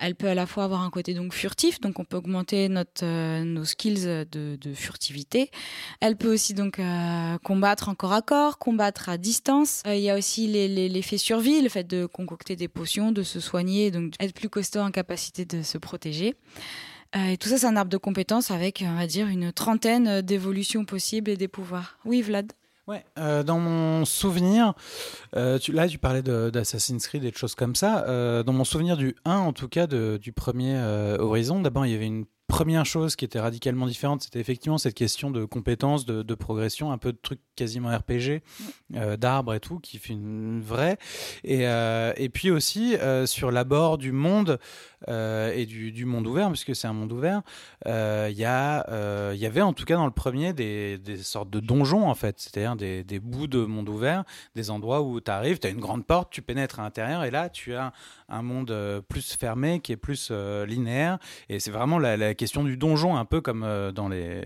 Elle 0.00 0.14
peut 0.14 0.28
à 0.28 0.34
la 0.34 0.46
fois 0.46 0.64
avoir 0.64 0.82
un 0.82 0.90
côté 0.90 1.14
donc 1.14 1.32
furtif, 1.32 1.80
donc 1.80 1.98
on 1.98 2.04
peut 2.04 2.16
augmenter 2.16 2.68
notre, 2.68 3.04
euh, 3.04 3.44
nos 3.44 3.64
skills 3.64 4.26
de, 4.30 4.58
furtivité. 4.74 5.50
Elle 6.00 6.16
peut 6.16 6.32
aussi 6.32 6.54
donc 6.54 6.78
euh, 6.78 7.38
combattre 7.38 7.88
en 7.88 7.94
corps 7.94 8.12
à 8.12 8.22
corps, 8.22 8.58
combattre 8.58 9.08
à 9.08 9.18
distance. 9.18 9.82
Euh, 9.86 9.94
Il 9.94 10.02
y 10.02 10.10
a 10.10 10.16
aussi 10.16 10.46
les- 10.46 10.68
les- 10.68 10.88
l'effet 10.88 11.18
survie, 11.18 11.60
le 11.62 11.68
fait 11.68 11.84
de 11.84 12.06
concocter 12.06 12.54
des 12.56 12.68
potions, 12.68 13.12
de 13.12 13.22
se 13.22 13.40
soigner, 13.40 13.90
donc 13.90 14.14
être 14.20 14.34
plus 14.34 14.48
costaud 14.48 14.80
en 14.80 14.90
capacité 14.90 15.44
de 15.44 15.62
se 15.62 15.78
protéger. 15.78 16.34
Et 17.16 17.38
tout 17.38 17.48
ça, 17.48 17.56
c'est 17.56 17.66
un 17.66 17.76
arbre 17.76 17.90
de 17.90 17.96
compétences 17.96 18.50
avec, 18.50 18.84
on 18.86 18.94
va 18.94 19.06
dire, 19.06 19.28
une 19.28 19.50
trentaine 19.50 20.20
d'évolutions 20.20 20.84
possibles 20.84 21.30
et 21.30 21.36
des 21.38 21.48
pouvoirs. 21.48 21.98
Oui, 22.04 22.20
Vlad? 22.20 22.52
Ouais, 22.88 23.04
euh, 23.18 23.42
dans 23.42 23.58
mon 23.60 24.06
souvenir, 24.06 24.72
euh, 25.36 25.58
tu, 25.58 25.72
là 25.72 25.86
tu 25.86 25.98
parlais 25.98 26.22
d'Assassin's 26.22 27.06
Creed 27.06 27.22
et 27.22 27.30
de 27.30 27.36
choses 27.36 27.54
comme 27.54 27.74
ça. 27.74 28.06
Euh, 28.08 28.42
dans 28.42 28.54
mon 28.54 28.64
souvenir 28.64 28.96
du 28.96 29.14
1, 29.26 29.36
en 29.36 29.52
tout 29.52 29.68
cas, 29.68 29.86
de- 29.86 30.18
du 30.20 30.32
premier 30.32 30.76
Horizon, 31.18 31.60
d'abord 31.60 31.84
il 31.84 31.92
y 31.92 31.94
avait 31.94 32.06
une 32.06 32.24
première 32.46 32.86
chose 32.86 33.14
qui 33.14 33.26
était 33.26 33.40
radicalement 33.40 33.86
différente, 33.86 34.22
c'était 34.22 34.40
effectivement 34.40 34.78
cette 34.78 34.94
question 34.94 35.30
de 35.30 35.44
compétences, 35.44 36.06
de, 36.06 36.22
de 36.22 36.34
progression, 36.34 36.90
un 36.90 36.96
peu 36.96 37.12
de 37.12 37.18
trucs 37.20 37.40
quasiment 37.56 37.94
RPG, 37.94 38.40
euh, 38.94 39.18
d'arbres 39.18 39.52
et 39.52 39.60
tout, 39.60 39.78
qui 39.80 39.98
fait 39.98 40.14
une 40.14 40.62
vraie. 40.62 40.96
Et, 41.44 41.68
euh, 41.68 42.14
et 42.16 42.30
puis 42.30 42.50
aussi 42.50 42.96
euh, 42.96 43.26
sur 43.26 43.50
l'abord 43.50 43.98
du 43.98 44.12
monde 44.12 44.58
euh, 45.08 45.52
et 45.54 45.64
du, 45.66 45.92
du 45.92 46.04
monde 46.04 46.26
ouvert, 46.26 46.48
puisque 46.48 46.74
c'est 46.74 46.88
un 46.88 46.92
monde 46.92 47.12
ouvert, 47.12 47.42
euh, 47.86 48.28
il 48.30 48.36
y, 48.36 48.44
a, 48.44 48.84
euh, 48.90 49.32
y 49.36 49.46
avait 49.46 49.60
en 49.60 49.72
tout 49.72 49.84
cas 49.84 49.94
dans 49.94 50.06
le 50.06 50.10
premier 50.10 50.52
des, 50.52 50.98
des 50.98 51.18
sortes 51.18 51.50
de 51.50 51.60
donjons 51.60 52.08
en 52.08 52.14
fait, 52.14 52.40
c'est-à-dire 52.40 52.74
des, 52.74 53.04
des 53.04 53.20
bouts 53.20 53.46
de 53.46 53.64
monde 53.64 53.88
ouvert, 53.88 54.24
des 54.56 54.70
endroits 54.70 55.02
où 55.02 55.20
tu 55.20 55.30
arrives, 55.30 55.60
tu 55.60 55.68
as 55.68 55.70
une 55.70 55.80
grande 55.80 56.04
porte, 56.04 56.30
tu 56.30 56.42
pénètres 56.42 56.80
à 56.80 56.82
l'intérieur 56.82 57.22
et 57.22 57.30
là 57.30 57.48
tu 57.48 57.74
as 57.74 57.92
un 58.28 58.42
monde 58.42 58.74
plus 59.08 59.36
fermé 59.36 59.80
qui 59.80 59.92
est 59.92 59.96
plus 59.96 60.32
linéaire. 60.66 61.18
Et 61.48 61.60
c'est 61.60 61.70
vraiment 61.70 61.98
la, 61.98 62.16
la 62.16 62.34
question 62.34 62.64
du 62.64 62.76
donjon 62.76 63.16
un 63.16 63.24
peu 63.24 63.40
comme 63.40 63.66
dans 63.94 64.08
les... 64.08 64.42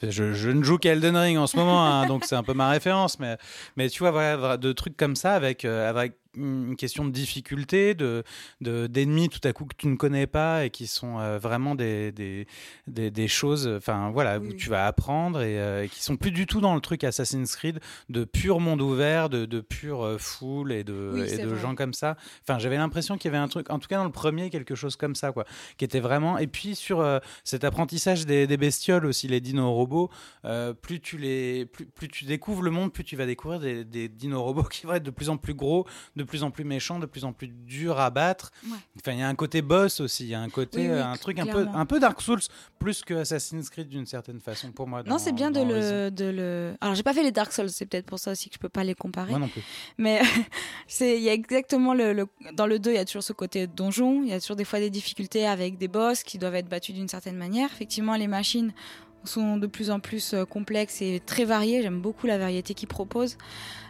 Je, 0.00 0.32
je 0.32 0.50
ne 0.50 0.62
joue 0.62 0.78
qu'Elden 0.78 1.16
Ring 1.16 1.38
en 1.38 1.48
ce 1.48 1.56
moment, 1.56 1.84
hein, 1.84 2.06
donc 2.06 2.24
c'est 2.24 2.36
un 2.36 2.44
peu 2.44 2.54
ma 2.54 2.70
référence, 2.70 3.18
mais, 3.18 3.36
mais 3.76 3.88
tu 3.88 3.98
vois, 3.98 4.12
voilà, 4.12 4.56
de 4.56 4.72
trucs 4.72 4.96
comme 4.96 5.16
ça 5.16 5.34
avec, 5.34 5.64
avec 5.64 6.12
une 6.38 6.76
question 6.76 7.04
de 7.04 7.10
difficulté, 7.10 7.94
de 7.94 8.22
de- 8.60 8.86
d'ennemis 8.86 9.28
tout 9.28 9.40
à 9.44 9.52
coup 9.52 9.64
que 9.64 9.74
tu 9.76 9.88
ne 9.88 9.96
connais 9.96 10.26
pas 10.26 10.64
et 10.64 10.70
qui 10.70 10.86
sont 10.86 11.18
euh, 11.18 11.38
vraiment 11.38 11.74
des, 11.74 12.12
des, 12.12 12.46
des, 12.86 13.10
des 13.10 13.28
choses, 13.28 13.68
enfin 13.76 14.10
voilà, 14.10 14.38
où 14.38 14.52
tu 14.52 14.70
vas 14.70 14.86
apprendre 14.86 15.40
et, 15.42 15.58
euh, 15.58 15.84
et 15.84 15.88
qui 15.88 16.02
sont 16.02 16.16
plus 16.16 16.30
du 16.30 16.46
tout 16.46 16.60
dans 16.60 16.74
le 16.74 16.80
truc 16.80 17.04
Assassin's 17.04 17.54
Creed 17.56 17.80
de 18.08 18.24
pur 18.24 18.60
monde 18.60 18.80
ouvert, 18.80 19.28
de, 19.28 19.46
de 19.46 19.60
pure 19.60 20.02
euh, 20.04 20.18
foule 20.18 20.72
et 20.72 20.84
de, 20.84 21.10
Oui, 21.14 21.20
et 21.22 21.28
c'est 21.28 21.42
de 21.42 21.54
gens 21.54 21.74
comme 21.74 21.92
ça. 21.94 22.16
Enfin, 22.42 22.58
j'avais 22.58 22.76
l'impression 22.76 23.16
qu'il 23.18 23.30
y 23.30 23.34
avait 23.34 23.42
un 23.42 23.48
truc, 23.48 23.70
en 23.70 23.78
tout 23.78 23.88
cas 23.88 23.96
dans 23.98 24.04
le 24.04 24.10
premier, 24.12 24.50
quelque 24.50 24.74
chose 24.74 24.96
comme 24.96 25.14
ça, 25.14 25.32
quoi, 25.32 25.44
qui 25.76 25.84
était 25.84 26.00
vraiment. 26.00 26.38
Et 26.38 26.46
puis 26.46 26.74
sur 26.74 27.00
euh, 27.00 27.18
cet 27.44 27.64
apprentissage 27.64 28.26
des, 28.26 28.46
des 28.46 28.56
bestioles 28.56 29.06
aussi, 29.06 29.28
les 29.28 29.40
dinos 29.40 29.72
robots, 29.72 30.10
plus 30.82 31.00
tu 31.00 31.18
les, 31.18 31.66
plus, 31.66 31.86
plus 31.86 32.08
tu 32.08 32.24
découvres 32.24 32.62
le 32.62 32.70
monde, 32.70 32.92
plus 32.92 33.04
tu 33.04 33.16
vas 33.16 33.26
découvrir 33.26 33.60
des, 33.60 33.84
des 33.84 34.08
dinos 34.08 34.42
robots 34.42 34.62
qui 34.70 34.86
vont 34.86 34.94
être 34.94 35.02
de 35.02 35.10
plus 35.10 35.28
en 35.28 35.36
plus 35.36 35.54
gros, 35.54 35.86
de 36.16 36.24
plus 36.28 36.44
en 36.44 36.50
plus 36.52 36.62
méchants, 36.64 37.00
de 37.00 37.06
plus 37.06 37.24
en 37.24 37.32
plus 37.32 37.48
durs 37.48 37.98
à 37.98 38.10
battre. 38.10 38.52
Ouais. 38.64 38.76
Enfin, 39.00 39.12
il 39.12 39.18
y 39.18 39.22
a 39.22 39.28
un 39.28 39.34
côté 39.34 39.62
boss 39.62 39.98
aussi, 40.00 40.24
il 40.24 40.30
y 40.30 40.34
a 40.34 40.40
un 40.40 40.48
côté, 40.48 40.78
Oui, 40.78 40.84
oui, 40.86 40.90
euh, 40.92 41.04
un 41.04 41.16
truc 41.16 41.38
un 41.40 41.46
peu, 41.46 41.66
un 41.74 41.86
peu 41.86 41.98
Dark 41.98 42.20
Souls, 42.20 42.38
plus 42.78 43.02
que 43.02 43.14
Assassin's 43.14 43.68
Creed 43.70 43.88
d'une 43.88 44.06
certaine 44.06 44.38
façon 44.40 44.70
pour 44.70 44.86
moi. 44.86 45.02
Non, 45.02 45.18
c'est 45.18 45.32
bien 45.32 45.50
de 45.50 45.60
le, 45.60 46.10
de 46.10 46.24
le. 46.26 46.74
Alors, 46.80 46.94
j'ai 46.94 47.02
pas 47.02 47.14
fait 47.14 47.22
les 47.24 47.32
Dark 47.32 47.52
Souls, 47.52 47.70
c'est 47.70 47.86
peut-être 47.86 48.06
pour 48.06 48.18
ça 48.20 48.30
aussi 48.32 48.48
que 48.48 48.54
je 48.54 48.60
peux 48.60 48.68
pas 48.68 48.84
les 48.84 48.94
comparer. 48.94 49.30
Moi 49.30 49.40
non 49.40 49.48
plus. 49.48 49.62
Mais 49.98 50.20
c'est, 50.86 51.16
il 51.16 51.22
y 51.22 51.28
a 51.28 51.32
exactement 51.32 51.94
le, 51.94 52.12
le- 52.12 52.28
dans 52.54 52.66
le 52.66 52.78
2, 52.78 52.90
il 52.90 52.94
y 52.94 52.98
a 52.98 53.04
toujours 53.04 53.22
ce 53.22 53.32
côté 53.32 53.66
donjon. 53.66 54.22
Il 54.22 54.28
y 54.28 54.32
a 54.32 54.40
toujours 54.40 54.56
des 54.56 54.64
fois 54.64 54.78
des 54.78 54.90
difficultés 54.90 55.46
avec 55.46 55.78
des 55.78 55.88
boss 55.88 56.22
qui 56.22 56.38
doivent 56.38 56.54
être 56.54 56.68
battus 56.68 56.94
d'une 56.94 57.08
certaine 57.08 57.36
manière. 57.36 57.70
Effectivement, 57.72 58.14
les 58.16 58.28
machines 58.28 58.72
sont 59.24 59.56
de 59.56 59.66
plus 59.66 59.90
en 59.90 60.00
plus 60.00 60.34
euh, 60.34 60.44
complexes 60.44 61.02
et 61.02 61.20
très 61.24 61.44
variées. 61.44 61.82
J'aime 61.82 62.00
beaucoup 62.00 62.26
la 62.26 62.38
variété 62.38 62.74
qu'ils 62.74 62.88
proposent. 62.88 63.36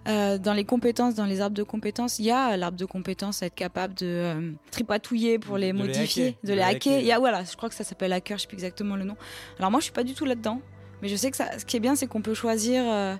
Euh, 0.09 0.39
dans 0.39 0.55
les 0.55 0.64
compétences, 0.64 1.14
dans 1.14 1.26
les 1.26 1.41
arbres 1.41 1.57
de 1.57 1.62
compétences, 1.62 2.18
il 2.18 2.26
y 2.26 2.31
a 2.31 2.57
l'arbre 2.57 2.79
de 2.79 2.85
compétences, 2.85 3.43
être 3.43 3.55
capable 3.55 3.95
de 3.95 4.07
euh, 4.07 4.53
tripatouiller 4.70 5.39
pour 5.39 5.59
les 5.59 5.72
De 5.72 5.79
modifier, 5.79 6.37
de 6.45 6.55
les 6.55 6.62
hacker. 6.62 7.01
Il 7.01 7.07
y 7.07 7.12
a, 7.12 7.18
voilà, 7.18 7.45
je 7.45 7.57
crois 7.57 7.68
que 7.68 7.74
ça 7.74 7.85
s'appelle 7.85 8.12
hacker, 8.12 8.39
je 8.39 8.43
sais 8.43 8.49
plus 8.49 8.57
exactement 8.57 8.97
le 8.97 9.05
nom. 9.05 9.16
Alors 9.59 9.70
moi, 9.70 9.81
je 9.81 9.85
suis 9.85 9.93
pas 9.93 10.05
du 10.05 10.14
tout 10.14 10.24
là-dedans. 10.24 10.61
Mais 11.03 11.09
je 11.09 11.16
sais 11.16 11.31
que 11.31 11.37
ça, 11.37 11.59
ce 11.59 11.64
qui 11.64 11.76
est 11.76 11.81
bien, 11.81 11.95
c'est 11.95 12.07
qu'on 12.07 12.22
peut 12.22 12.35
choisir 12.35 12.83
euh, 12.85 13.16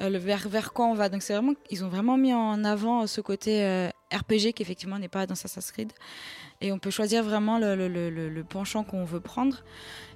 le 0.00 0.16
vers, 0.16 0.48
vers 0.48 0.72
quoi 0.72 0.86
on 0.86 0.94
va. 0.94 1.08
Donc 1.08 1.22
c'est 1.22 1.34
vraiment, 1.34 1.52
ils 1.70 1.84
ont 1.84 1.88
vraiment 1.88 2.16
mis 2.16 2.32
en 2.32 2.64
avant 2.64 3.06
ce 3.06 3.20
côté 3.20 3.90
RPG 4.12 4.54
qui 4.54 4.62
effectivement 4.62 4.98
n'est 4.98 5.08
pas 5.08 5.26
dans 5.26 5.34
Assassin's 5.34 5.72
Creed. 5.72 5.92
Et 6.60 6.72
on 6.72 6.78
peut 6.78 6.90
choisir 6.90 7.22
vraiment 7.22 7.58
le, 7.58 8.42
penchant 8.42 8.82
qu'on 8.82 9.04
veut 9.04 9.20
prendre. 9.20 9.62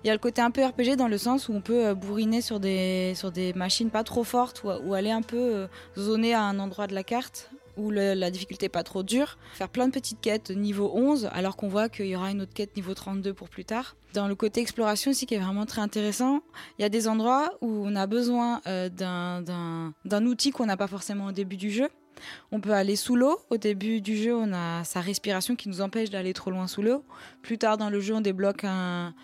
Il 0.02 0.08
y 0.08 0.10
a 0.10 0.12
le 0.12 0.18
côté 0.18 0.42
un 0.42 0.50
peu 0.50 0.64
RPG 0.64 0.96
dans 0.96 1.08
le 1.08 1.18
sens 1.18 1.48
où 1.48 1.52
on 1.52 1.60
peut 1.60 1.86
euh, 1.86 1.94
bourriner 1.94 2.40
sur 2.40 2.58
des, 2.58 3.12
sur 3.14 3.30
des 3.30 3.52
machines 3.52 3.90
pas 3.90 4.02
trop 4.02 4.24
fortes 4.24 4.64
ou, 4.64 4.94
aller 4.94 5.12
un 5.12 5.22
peu 5.22 5.36
euh, 5.36 5.66
zoner 5.96 6.34
à 6.34 6.42
un 6.42 6.58
endroit 6.58 6.88
de 6.88 6.94
la 6.94 7.04
carte 7.04 7.50
où 7.76 7.90
la 7.90 8.30
difficulté 8.30 8.66
est 8.66 8.68
pas 8.68 8.82
trop 8.82 9.02
dure, 9.02 9.38
faire 9.54 9.68
plein 9.68 9.86
de 9.86 9.92
petites 9.92 10.20
quêtes 10.20 10.50
niveau 10.50 10.90
11, 10.94 11.30
alors 11.32 11.56
qu'on 11.56 11.68
voit 11.68 11.88
qu'il 11.88 12.06
y 12.06 12.16
aura 12.16 12.30
une 12.30 12.42
autre 12.42 12.52
quête 12.52 12.76
niveau 12.76 12.94
32 12.94 13.32
pour 13.32 13.48
plus 13.48 13.64
tard. 13.64 13.96
Dans 14.12 14.28
le 14.28 14.34
côté 14.34 14.60
exploration 14.60 15.10
aussi, 15.10 15.26
qui 15.26 15.34
est 15.34 15.38
vraiment 15.38 15.64
très 15.64 15.80
intéressant, 15.80 16.42
il 16.78 16.82
y 16.82 16.84
a 16.84 16.90
des 16.90 17.08
endroits 17.08 17.50
où 17.62 17.68
on 17.86 17.96
a 17.96 18.06
besoin 18.06 18.60
euh, 18.66 18.90
d'un 18.90 20.26
outil 20.26 20.50
qu'on 20.50 20.66
n'a 20.66 20.76
pas 20.76 20.86
forcément 20.86 21.26
au 21.26 21.32
début 21.32 21.56
du 21.56 21.70
jeu. 21.70 21.88
On 22.50 22.60
peut 22.60 22.72
aller 22.72 22.96
sous 22.96 23.16
l'eau. 23.16 23.38
Au 23.50 23.56
début 23.56 24.00
du 24.00 24.16
jeu, 24.16 24.34
on 24.34 24.52
a 24.52 24.84
sa 24.84 25.00
respiration 25.00 25.56
qui 25.56 25.68
nous 25.68 25.80
empêche 25.80 26.10
d'aller 26.10 26.32
trop 26.32 26.50
loin 26.50 26.66
sous 26.66 26.82
l'eau. 26.82 27.04
Plus 27.42 27.58
tard 27.58 27.78
dans 27.78 27.90
le 27.90 28.00
jeu, 28.00 28.14
on 28.14 28.20
débloque 28.20 28.64
un, 28.64 29.14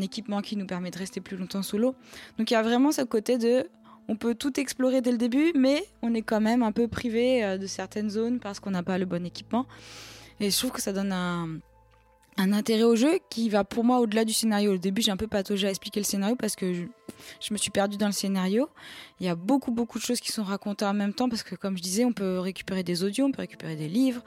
équipement 0.00 0.40
qui 0.40 0.56
nous 0.56 0.66
permet 0.66 0.90
de 0.90 0.98
rester 0.98 1.20
plus 1.20 1.36
longtemps 1.36 1.62
sous 1.62 1.78
l'eau. 1.78 1.94
Donc 2.38 2.50
il 2.50 2.54
y 2.54 2.56
a 2.56 2.62
vraiment 2.62 2.90
ce 2.90 3.02
côté 3.02 3.38
de 3.38 3.68
on 4.08 4.16
peut 4.16 4.34
tout 4.34 4.60
explorer 4.60 5.00
dès 5.00 5.12
le 5.12 5.18
début, 5.18 5.52
mais 5.54 5.82
on 6.02 6.12
est 6.12 6.22
quand 6.22 6.40
même 6.40 6.62
un 6.62 6.72
peu 6.72 6.88
privé 6.88 7.42
euh, 7.42 7.56
de 7.56 7.66
certaines 7.66 8.10
zones 8.10 8.38
parce 8.38 8.60
qu'on 8.60 8.72
n'a 8.72 8.82
pas 8.82 8.98
le 8.98 9.06
bon 9.06 9.24
équipement. 9.24 9.66
Et 10.40 10.50
je 10.50 10.58
trouve 10.58 10.72
que 10.72 10.82
ça 10.82 10.92
donne 10.92 11.12
un, 11.12 11.60
un 12.36 12.52
intérêt 12.52 12.82
au 12.82 12.96
jeu 12.96 13.18
qui 13.30 13.48
va 13.48 13.64
pour 13.64 13.84
moi 13.84 14.00
au-delà 14.00 14.24
du 14.24 14.32
scénario. 14.32 14.74
Au 14.74 14.76
début, 14.76 15.02
j'ai 15.02 15.10
un 15.10 15.16
peu 15.16 15.28
pataugé 15.28 15.66
à 15.66 15.70
expliquer 15.70 16.00
le 16.00 16.04
scénario 16.04 16.36
parce 16.36 16.56
que 16.56 16.74
je, 16.74 17.52
me 17.52 17.56
suis 17.56 17.70
perdue 17.70 17.96
dans 17.96 18.06
le 18.06 18.12
scénario. 18.12 18.68
Il 19.20 19.26
y 19.26 19.28
a 19.28 19.34
beaucoup, 19.34 19.70
beaucoup 19.70 19.98
de 19.98 20.04
choses 20.04 20.20
qui 20.20 20.32
sont 20.32 20.42
racontées 20.42 20.84
en 20.84 20.94
même 20.94 21.14
temps 21.14 21.28
parce 21.28 21.42
que, 21.42 21.54
comme 21.54 21.76
je 21.76 21.82
disais, 21.82 22.04
on 22.04 22.12
peut 22.12 22.38
récupérer 22.38 22.82
des 22.82 23.04
audios, 23.04 23.26
on 23.26 23.30
peut 23.30 23.42
récupérer 23.42 23.76
des 23.76 23.88
livres, 23.88 24.22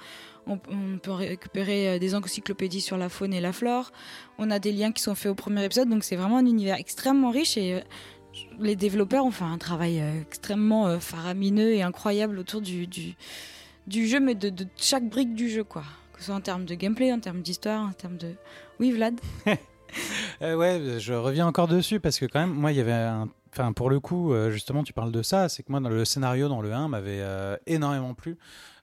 on, 0.45 0.58
peut 0.58 1.12
récupérer 1.12 1.89
euh, 1.89 1.99
des 1.99 2.16
encyclopédies 2.16 2.82
sur 2.82 2.97
la 2.97 3.10
faune 3.10 3.34
et 3.34 3.41
la 3.41 3.51
flore. 3.51 3.91
On 4.38 4.49
a 4.51 4.60
des 4.60 4.72
liens 4.72 4.93
qui 4.93 5.01
sont 5.01 5.16
faits 5.16 5.32
au 5.32 5.36
premier 5.36 5.66
épisode, 5.66 5.89
donc 5.89 6.05
c'est 6.05 6.16
vraiment 6.16 6.38
un 6.38 6.45
univers 6.45 6.78
extrêmement 6.78 7.32
riche 7.32 7.58
et 7.58 7.74
euh, 7.74 7.80
les 8.60 8.78
développeurs 8.78 9.26
ont 9.26 9.32
fait 9.32 9.43
un 9.43 9.58
travail 9.58 9.99
euh, 9.99 10.22
extrêmement 10.22 10.99
faramineux 10.99 11.74
et 11.74 11.82
incroyable 11.82 12.39
autour 12.39 12.62
du, 12.62 12.88
jeu, 13.89 14.20
mais 14.22 14.36
de 14.36 14.66
chaque 14.78 15.10
brique 15.10 15.34
du 15.34 15.49
jeu, 15.49 15.66
quoi. 15.66 15.84
Que 16.18 16.22
ce 16.22 16.26
soit 16.28 16.36
en 16.36 16.41
termes 16.41 16.65
de 16.65 16.76
gameplay, 16.76 17.13
en 17.13 17.20
termes 17.20 17.41
d'histoire, 17.41 17.88
en 17.88 17.93
termes 17.93 18.18
de. 18.18 18.34
Oui, 18.80 18.91
Vlad 18.91 19.15
Euh, 20.41 20.55
ouais, 20.55 20.99
je 20.99 21.13
reviens 21.13 21.47
encore 21.47 21.68
dessus 21.68 21.99
parce 21.99 22.20
que 22.20 22.26
quand 22.26 22.39
même, 22.39 22.53
moi, 22.53 22.72
il 22.72 22.78
y 22.78 22.82
avait 22.82 22.91
un... 22.91 23.30
Enfin, 23.53 23.74
pour 23.74 23.89
le 23.89 23.99
coup, 23.99 24.34
euh, 24.34 24.51
justement, 24.51 24.84
tu 24.84 24.93
parles 24.93 25.11
de 25.11 25.24
ça, 25.24 25.49
c'est 25.49 25.63
que 25.63 25.72
moi, 25.72 25.80
dans 25.80 25.89
le 25.89 26.05
scénario, 26.05 26.47
dans 26.47 26.61
le 26.61 26.72
1, 26.72 26.89
m'avait 26.89 27.22
euh, 27.22 27.55
énormément 27.65 28.13
plu. 28.13 28.38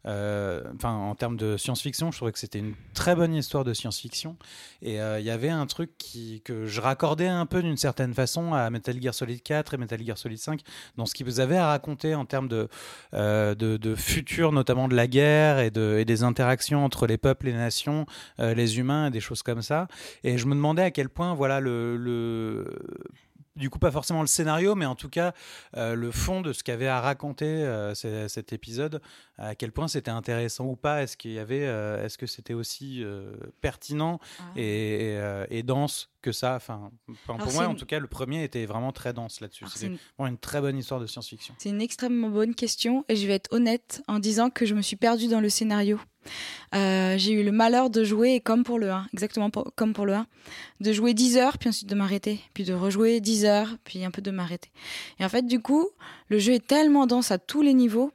Euh, 0.06 0.62
Enfin, 0.74 0.92
en 0.92 1.14
termes 1.14 1.36
de 1.36 1.56
science-fiction, 1.56 2.10
je 2.10 2.16
trouvais 2.16 2.32
que 2.32 2.38
c'était 2.38 2.58
une 2.58 2.74
très 2.94 3.14
bonne 3.14 3.34
histoire 3.34 3.64
de 3.64 3.72
science-fiction. 3.72 4.36
Et 4.82 5.00
euh, 5.00 5.20
il 5.20 5.26
y 5.26 5.30
avait 5.30 5.48
un 5.48 5.66
truc 5.66 5.96
qui, 5.98 6.42
que 6.44 6.66
je 6.66 6.80
raccordais 6.80 7.26
un 7.26 7.46
peu 7.46 7.62
d'une 7.62 7.76
certaine 7.76 8.12
façon 8.14 8.54
à 8.54 8.68
Metal 8.70 9.00
Gear 9.00 9.14
Solid 9.14 9.42
4 9.42 9.74
et 9.74 9.76
Metal 9.76 10.04
Gear 10.04 10.18
Solid 10.18 10.38
5, 10.38 10.60
dans 10.96 11.06
ce 11.06 11.14
qu'ils 11.14 11.40
avaient 11.40 11.56
à 11.56 11.68
raconter 11.68 12.14
en 12.14 12.24
termes 12.24 12.48
de, 12.48 12.68
euh, 13.14 13.54
de, 13.54 13.94
futur, 13.94 14.52
notamment 14.52 14.88
de 14.88 14.94
la 14.94 15.06
guerre 15.06 15.58
et, 15.58 15.70
de, 15.70 16.02
des 16.02 16.22
interactions 16.22 16.84
entre 16.84 17.06
les 17.06 17.18
peuples, 17.18 17.46
les 17.46 17.52
nations, 17.52 18.06
les 18.38 18.78
humains, 18.78 19.08
et 19.08 19.10
des 19.10 19.20
choses 19.20 19.42
comme 19.42 19.62
ça. 19.62 19.88
Et 20.24 20.38
je 20.38 20.46
me 20.46 20.54
demandais 20.54 20.82
à 20.82 20.90
quel 20.90 21.08
point, 21.08 21.34
voilà, 21.34 21.60
le, 21.60 21.96
le 21.96 22.66
du 23.56 23.70
coup 23.70 23.78
pas 23.78 23.90
forcément 23.90 24.20
le 24.20 24.26
scénario, 24.26 24.74
mais 24.74 24.86
en 24.86 24.94
tout 24.94 25.08
cas 25.08 25.32
euh, 25.76 25.94
le 25.94 26.10
fond 26.10 26.40
de 26.40 26.52
ce 26.52 26.64
qu'avait 26.64 26.88
à 26.88 27.00
raconter 27.00 27.46
euh, 27.46 27.94
cet 27.94 28.52
épisode, 28.52 29.00
à 29.38 29.54
quel 29.54 29.72
point 29.72 29.88
c'était 29.88 30.10
intéressant 30.10 30.64
ou 30.66 30.76
pas, 30.76 31.02
est-ce 31.02 31.16
qu'il 31.16 31.32
y 31.32 31.38
avait, 31.38 31.66
euh, 31.66 32.04
est-ce 32.04 32.18
que 32.18 32.26
c'était 32.26 32.54
aussi 32.54 33.04
pertinent 33.60 34.18
et, 34.56 35.12
et, 35.12 35.18
euh, 35.18 35.46
et 35.50 35.62
dense 35.62 36.10
que 36.24 36.32
ça. 36.32 36.54
Enfin, 36.56 36.90
Alors, 37.28 37.38
pour 37.44 37.52
moi, 37.52 37.66
en 37.68 37.72
une- 37.72 37.76
tout 37.76 37.86
cas, 37.86 37.98
le 38.00 38.06
premier 38.08 38.42
était 38.42 38.64
vraiment 38.66 38.90
très 38.92 39.12
dense 39.12 39.40
là-dessus. 39.40 39.64
C'est 39.68 39.74
C'était 39.78 39.86
une- 39.92 39.98
vraiment 40.18 40.30
une 40.32 40.38
très 40.38 40.60
bonne 40.60 40.76
histoire 40.78 40.98
de 41.00 41.06
science-fiction. 41.06 41.54
C'est 41.58 41.68
une 41.68 41.82
extrêmement 41.82 42.30
bonne 42.30 42.54
question 42.54 43.04
et 43.08 43.16
je 43.16 43.26
vais 43.26 43.34
être 43.34 43.52
honnête 43.52 44.02
en 44.08 44.18
disant 44.18 44.50
que 44.50 44.66
je 44.66 44.74
me 44.74 44.82
suis 44.82 44.96
perdue 44.96 45.28
dans 45.28 45.40
le 45.40 45.48
scénario. 45.48 46.00
Euh, 46.74 47.16
j'ai 47.18 47.32
eu 47.32 47.44
le 47.44 47.52
malheur 47.52 47.90
de 47.90 48.02
jouer, 48.02 48.40
comme 48.40 48.64
pour 48.64 48.78
le 48.78 48.90
1, 48.90 49.06
exactement 49.12 49.50
pour- 49.50 49.70
comme 49.76 49.92
pour 49.92 50.06
le 50.06 50.14
1, 50.14 50.26
de 50.80 50.92
jouer 50.92 51.12
10 51.14 51.36
heures, 51.36 51.58
puis 51.58 51.68
ensuite 51.68 51.88
de 51.88 51.94
m'arrêter, 51.94 52.40
puis 52.54 52.64
de 52.64 52.72
rejouer 52.72 53.20
10 53.20 53.44
heures, 53.44 53.76
puis 53.84 54.04
un 54.04 54.10
peu 54.10 54.22
de 54.22 54.30
m'arrêter. 54.30 54.70
Et 55.20 55.24
en 55.24 55.28
fait, 55.28 55.46
du 55.46 55.60
coup, 55.60 55.86
le 56.30 56.38
jeu 56.38 56.54
est 56.54 56.66
tellement 56.66 57.06
dense 57.06 57.30
à 57.30 57.38
tous 57.38 57.60
les 57.60 57.74
niveaux 57.74 58.10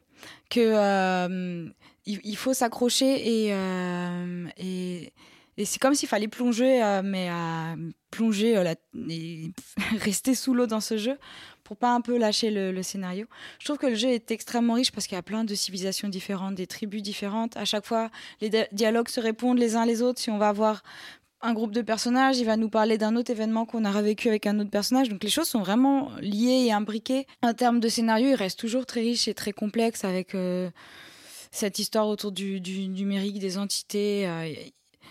que 0.49 0.60
euh, 0.60 1.70
il, 2.07 2.20
il 2.24 2.36
faut 2.36 2.55
s'accrocher 2.55 3.45
et, 3.45 3.53
euh, 3.53 4.47
et, 4.57 5.14
et 5.60 5.66
c'est 5.66 5.78
comme 5.78 5.93
s'il 5.93 6.07
fallait 6.07 6.30
plonger, 6.30 6.82
euh, 6.82 7.01
mais 7.03 7.28
à 7.30 7.76
plonger 8.12 8.57
euh, 8.57 8.64
la- 8.64 8.76
et 9.10 9.51
rester 9.99 10.34
sous 10.34 10.53
l'eau 10.53 10.68
dans 10.68 10.80
ce 10.80 10.97
jeu 10.97 11.18
pour 11.66 11.76
pas 11.78 11.93
un 11.93 12.01
peu 12.01 12.18
lâcher 12.18 12.49
le, 12.49 12.82
scénario. 12.82 13.28
Je 13.60 13.66
trouve 13.66 13.78
que 13.78 13.86
le 13.88 13.93
jeu 13.95 14.10
est 14.10 14.32
extrêmement 14.32 14.74
riche 14.74 14.91
parce 14.91 15.05
qu'il 15.05 15.16
y 15.16 15.20
a 15.20 15.22
plein 15.22 15.43
de 15.43 15.53
civilisations 15.53 16.07
différentes, 16.07 16.55
des 16.55 16.66
tribus 16.66 17.03
différentes. 17.03 17.57
À 17.57 17.66
chaque 17.66 17.86
fois, 17.86 18.10
les 18.41 18.49
di- 18.49 18.57
dialogues 18.72 19.10
se 19.10 19.20
répondent 19.20 19.60
les 19.60 19.76
uns 19.76 19.86
les 19.86 20.01
autres. 20.01 20.20
Si 20.20 20.32
on 20.32 20.38
va 20.39 20.47
avoir 20.49 20.82
un 21.41 21.53
groupe 21.53 21.72
de 21.74 21.82
personnages, 21.82 22.38
il 22.39 22.45
va 22.45 22.55
nous 22.57 22.70
parler 22.70 22.97
d'un 22.97 23.16
autre 23.18 23.30
événement 23.32 23.66
qu'on 23.66 23.86
a 23.86 23.91
revécu 23.91 24.30
avec 24.30 24.47
un 24.47 24.60
autre 24.60 24.72
personnage. 24.72 25.10
Donc 25.10 25.24
les 25.24 25.30
choses 25.30 25.47
sont 25.49 25.60
vraiment 25.62 26.10
liées 26.22 26.66
et 26.68 26.72
imbriquées. 26.72 27.28
En 27.43 27.53
termes 27.53 27.80
de 27.82 27.89
scénario, 27.89 28.30
il 28.30 28.36
reste 28.36 28.57
toujours 28.60 28.86
très 28.86 29.01
riche 29.01 29.28
et 29.28 29.34
très 29.34 29.51
complexe 29.51 30.05
avec 30.05 30.36
euh, 30.36 30.70
cette 31.51 31.80
histoire 31.80 32.07
autour 32.07 32.32
du, 32.32 32.60
numérique, 32.88 33.39
des 33.39 33.57
entités. 33.57 34.28
euh, 34.28 34.51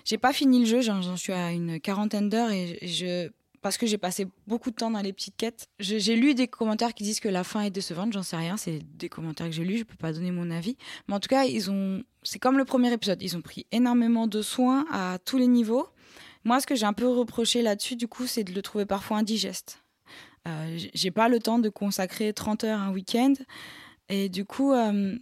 j'ai 0.08 0.16
pas 0.16 0.32
fini 0.32 0.60
le 0.60 0.64
jeu, 0.64 0.80
j'en 0.80 1.16
suis 1.18 1.34
à 1.34 1.52
une 1.52 1.80
quarantaine 1.80 2.30
d'heures 2.30 2.50
et 2.50 2.78
je 2.82 3.28
parce 3.60 3.76
que 3.76 3.86
j'ai 3.86 3.98
passé 3.98 4.26
beaucoup 4.46 4.70
de 4.70 4.76
temps 4.76 4.90
dans 4.90 5.00
les 5.00 5.12
petites 5.12 5.36
quêtes. 5.36 5.68
J'ai 5.80 6.16
lu 6.16 6.34
des 6.34 6.46
commentaires 6.46 6.94
qui 6.94 7.02
disent 7.02 7.20
que 7.20 7.28
la 7.28 7.44
fin 7.44 7.60
est 7.62 7.70
décevante, 7.70 8.12
j'en 8.12 8.22
sais 8.22 8.36
rien, 8.36 8.56
c'est 8.56 8.78
des 8.96 9.08
commentaires 9.08 9.48
que 9.48 9.52
j'ai 9.52 9.64
lus, 9.64 9.78
je 9.78 9.82
peux 9.82 9.96
pas 9.96 10.12
donner 10.12 10.30
mon 10.30 10.50
avis. 10.50 10.76
Mais 11.08 11.14
en 11.14 11.20
tout 11.20 11.28
cas, 11.28 11.44
ils 11.44 11.70
ont 11.70 12.02
c'est 12.22 12.38
comme 12.38 12.56
le 12.56 12.64
premier 12.64 12.90
épisode, 12.90 13.22
ils 13.22 13.36
ont 13.36 13.42
pris 13.42 13.66
énormément 13.70 14.26
de 14.26 14.40
soins 14.40 14.86
à 14.90 15.18
tous 15.24 15.36
les 15.36 15.46
niveaux. 15.46 15.88
Moi, 16.44 16.58
ce 16.60 16.66
que 16.66 16.74
j'ai 16.74 16.86
un 16.86 16.94
peu 16.94 17.06
reproché 17.06 17.60
là-dessus, 17.60 17.96
du 17.96 18.08
coup, 18.08 18.26
c'est 18.26 18.44
de 18.44 18.52
le 18.52 18.62
trouver 18.62 18.86
parfois 18.86 19.18
indigeste. 19.18 19.82
Euh, 20.46 20.78
j'ai 20.94 21.10
pas 21.10 21.28
le 21.28 21.38
temps 21.38 21.58
de 21.58 21.68
consacrer 21.68 22.32
30 22.32 22.64
heures 22.64 22.80
un 22.80 22.92
week-end. 22.92 23.34
Et 24.08 24.30
du 24.30 24.46
coup, 24.46 24.72
euh, 24.72 25.16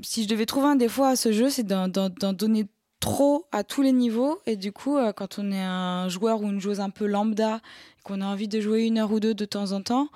si 0.00 0.22
je 0.22 0.28
devais 0.28 0.46
trouver 0.46 0.68
un 0.68 0.76
défaut 0.76 1.04
à 1.04 1.16
ce 1.16 1.32
jeu, 1.32 1.50
c'est 1.50 1.64
d'en 1.64 1.88
donner 1.88 2.64
trop 3.00 3.46
à 3.50 3.64
tous 3.64 3.82
les 3.82 3.92
niveaux. 3.92 4.40
Et 4.46 4.56
du 4.56 4.72
coup, 4.72 4.96
euh, 4.96 5.12
quand 5.12 5.38
on 5.38 5.50
est 5.50 5.62
un 5.62 6.08
joueur 6.08 6.42
ou 6.42 6.48
une 6.48 6.60
joueuse 6.60 6.80
un 6.80 6.90
peu 6.90 7.06
lambda, 7.06 7.60
qu'on 8.04 8.20
a 8.20 8.26
envie 8.26 8.48
de 8.48 8.60
jouer 8.60 8.84
une 8.84 8.98
heure 8.98 9.10
ou 9.10 9.20
deux 9.20 9.34
de 9.34 9.44
temps 9.44 9.72
en 9.72 9.82
temps, 9.82 10.08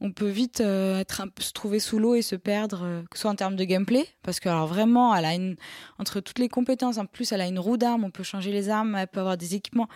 on 0.00 0.12
peut 0.12 0.28
vite 0.28 0.60
euh, 0.60 1.00
être 1.00 1.22
se 1.40 1.52
trouver 1.52 1.78
sous 1.78 1.98
l'eau 1.98 2.14
et 2.14 2.22
se 2.22 2.36
perdre, 2.36 2.80
euh, 2.84 3.02
que 3.10 3.18
ce 3.18 3.22
soit 3.22 3.30
en 3.30 3.34
termes 3.34 3.56
de 3.56 3.64
gameplay, 3.64 4.06
parce 4.22 4.40
que 4.40 4.48
alors 4.48 4.66
vraiment, 4.66 5.14
elle 5.14 5.26
a 5.26 5.34
une 5.34 5.56
entre 5.98 6.20
toutes 6.20 6.38
les 6.38 6.48
compétences, 6.48 6.96
en 6.96 7.04
plus, 7.04 7.32
elle 7.32 7.42
a 7.42 7.46
une 7.46 7.58
roue 7.58 7.76
d'armes, 7.76 8.04
on 8.04 8.10
peut 8.10 8.22
changer 8.22 8.50
les 8.50 8.70
armes, 8.70 8.94
elle 8.94 9.08
peut 9.08 9.20
avoir 9.20 9.36
des 9.36 9.54
équipements. 9.54 9.88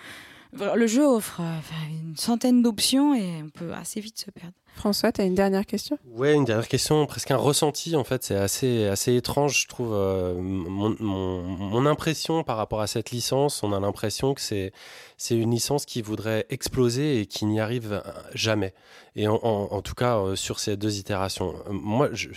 Le 0.53 0.87
jeu 0.87 1.05
offre 1.05 1.41
une 1.89 2.17
centaine 2.17 2.63
d'options 2.63 3.13
et 3.13 3.43
on 3.43 3.49
peut 3.49 3.73
assez 3.73 4.01
vite 4.01 4.19
se 4.21 4.31
perdre. 4.31 4.55
François, 4.75 5.13
tu 5.13 5.21
as 5.21 5.25
une 5.25 5.37
dernière 5.37 5.67
question? 5.67 5.99
Ouais, 6.05 6.35
une 6.35 6.45
dernière 6.45 6.67
question, 6.67 7.07
presque 7.07 7.31
un 7.31 7.37
ressenti 7.37 7.95
en 7.95 8.03
fait, 8.03 8.25
c'est 8.25 8.35
assez, 8.35 8.87
assez 8.87 9.15
étrange, 9.15 9.63
je 9.63 9.69
trouve. 9.69 9.93
euh, 9.95 10.35
mon, 10.37 11.87
impression 11.87 12.43
par 12.45 12.57
rapport 12.57 12.81
à 12.81 12.87
cette 12.87 13.11
licence, 13.11 13.63
on 13.63 13.73
a 13.73 13.79
l'impression 13.79 14.33
que 14.35 14.41
c'est, 14.41 14.73
c'est 15.17 15.37
une 15.37 15.51
licence 15.51 15.85
qui 15.85 16.03
voudrait 16.03 16.47
exploser 16.49 17.21
et 17.21 17.27
qui 17.27 17.45
n'y 17.45 17.61
arrive 17.61 18.03
jamais. 18.35 18.75
Et 19.17 19.29
en, 19.29 19.81
tout 19.83 19.95
cas, 19.95 20.19
euh, 20.19 20.35
sur 20.35 20.59
ces 20.59 20.77
deux 20.77 20.99
itérations. 20.99 21.55
Euh, 21.69 21.73
Moi, 21.73 22.09
je, 22.13 22.31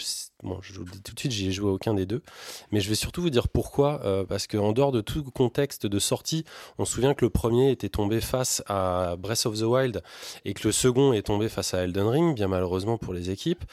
bon, 0.44 0.60
je 0.62 0.74
vous 0.74 0.86
le 0.86 0.92
dis 0.92 1.02
tout 1.02 1.16
de 1.16 1.20
suite, 1.20 1.32
j'y 1.32 1.48
ai 1.48 1.52
joué 1.52 1.72
aucun 1.72 1.96
des 1.96 2.06
deux, 2.06 2.22
mais 2.72 2.82
je 2.82 2.90
vais 2.90 2.96
surtout 2.96 3.22
vous 3.22 3.32
dire 3.32 3.48
pourquoi. 3.48 4.26
parce 4.30 4.48
qu'en 4.48 4.74
dehors 4.74 4.92
de 4.92 5.02
tout 5.02 5.24
contexte 5.24 5.88
de 5.88 6.00
sortie, 6.00 6.44
on 6.78 6.86
se 6.86 6.94
souvient 6.94 7.14
que 7.14 7.26
le 7.26 7.30
premier 7.30 7.72
était 7.72 7.90
tombé 7.90 8.22
face 8.22 8.62
à 8.68 9.16
Breath 9.18 9.46
of 9.46 9.58
the 9.58 9.64
Wild 9.64 10.04
et 10.46 10.54
que 10.54 10.68
le 10.68 10.72
second 10.72 11.14
est 11.14 11.24
tombé 11.24 11.50
face 11.50 11.74
à 11.74 11.84
Elden 11.84 12.08
Ring, 12.08 12.27
bien 12.34 12.48
malheureusement 12.48 12.98
pour 12.98 13.14
les 13.14 13.30
équipes. 13.30 13.64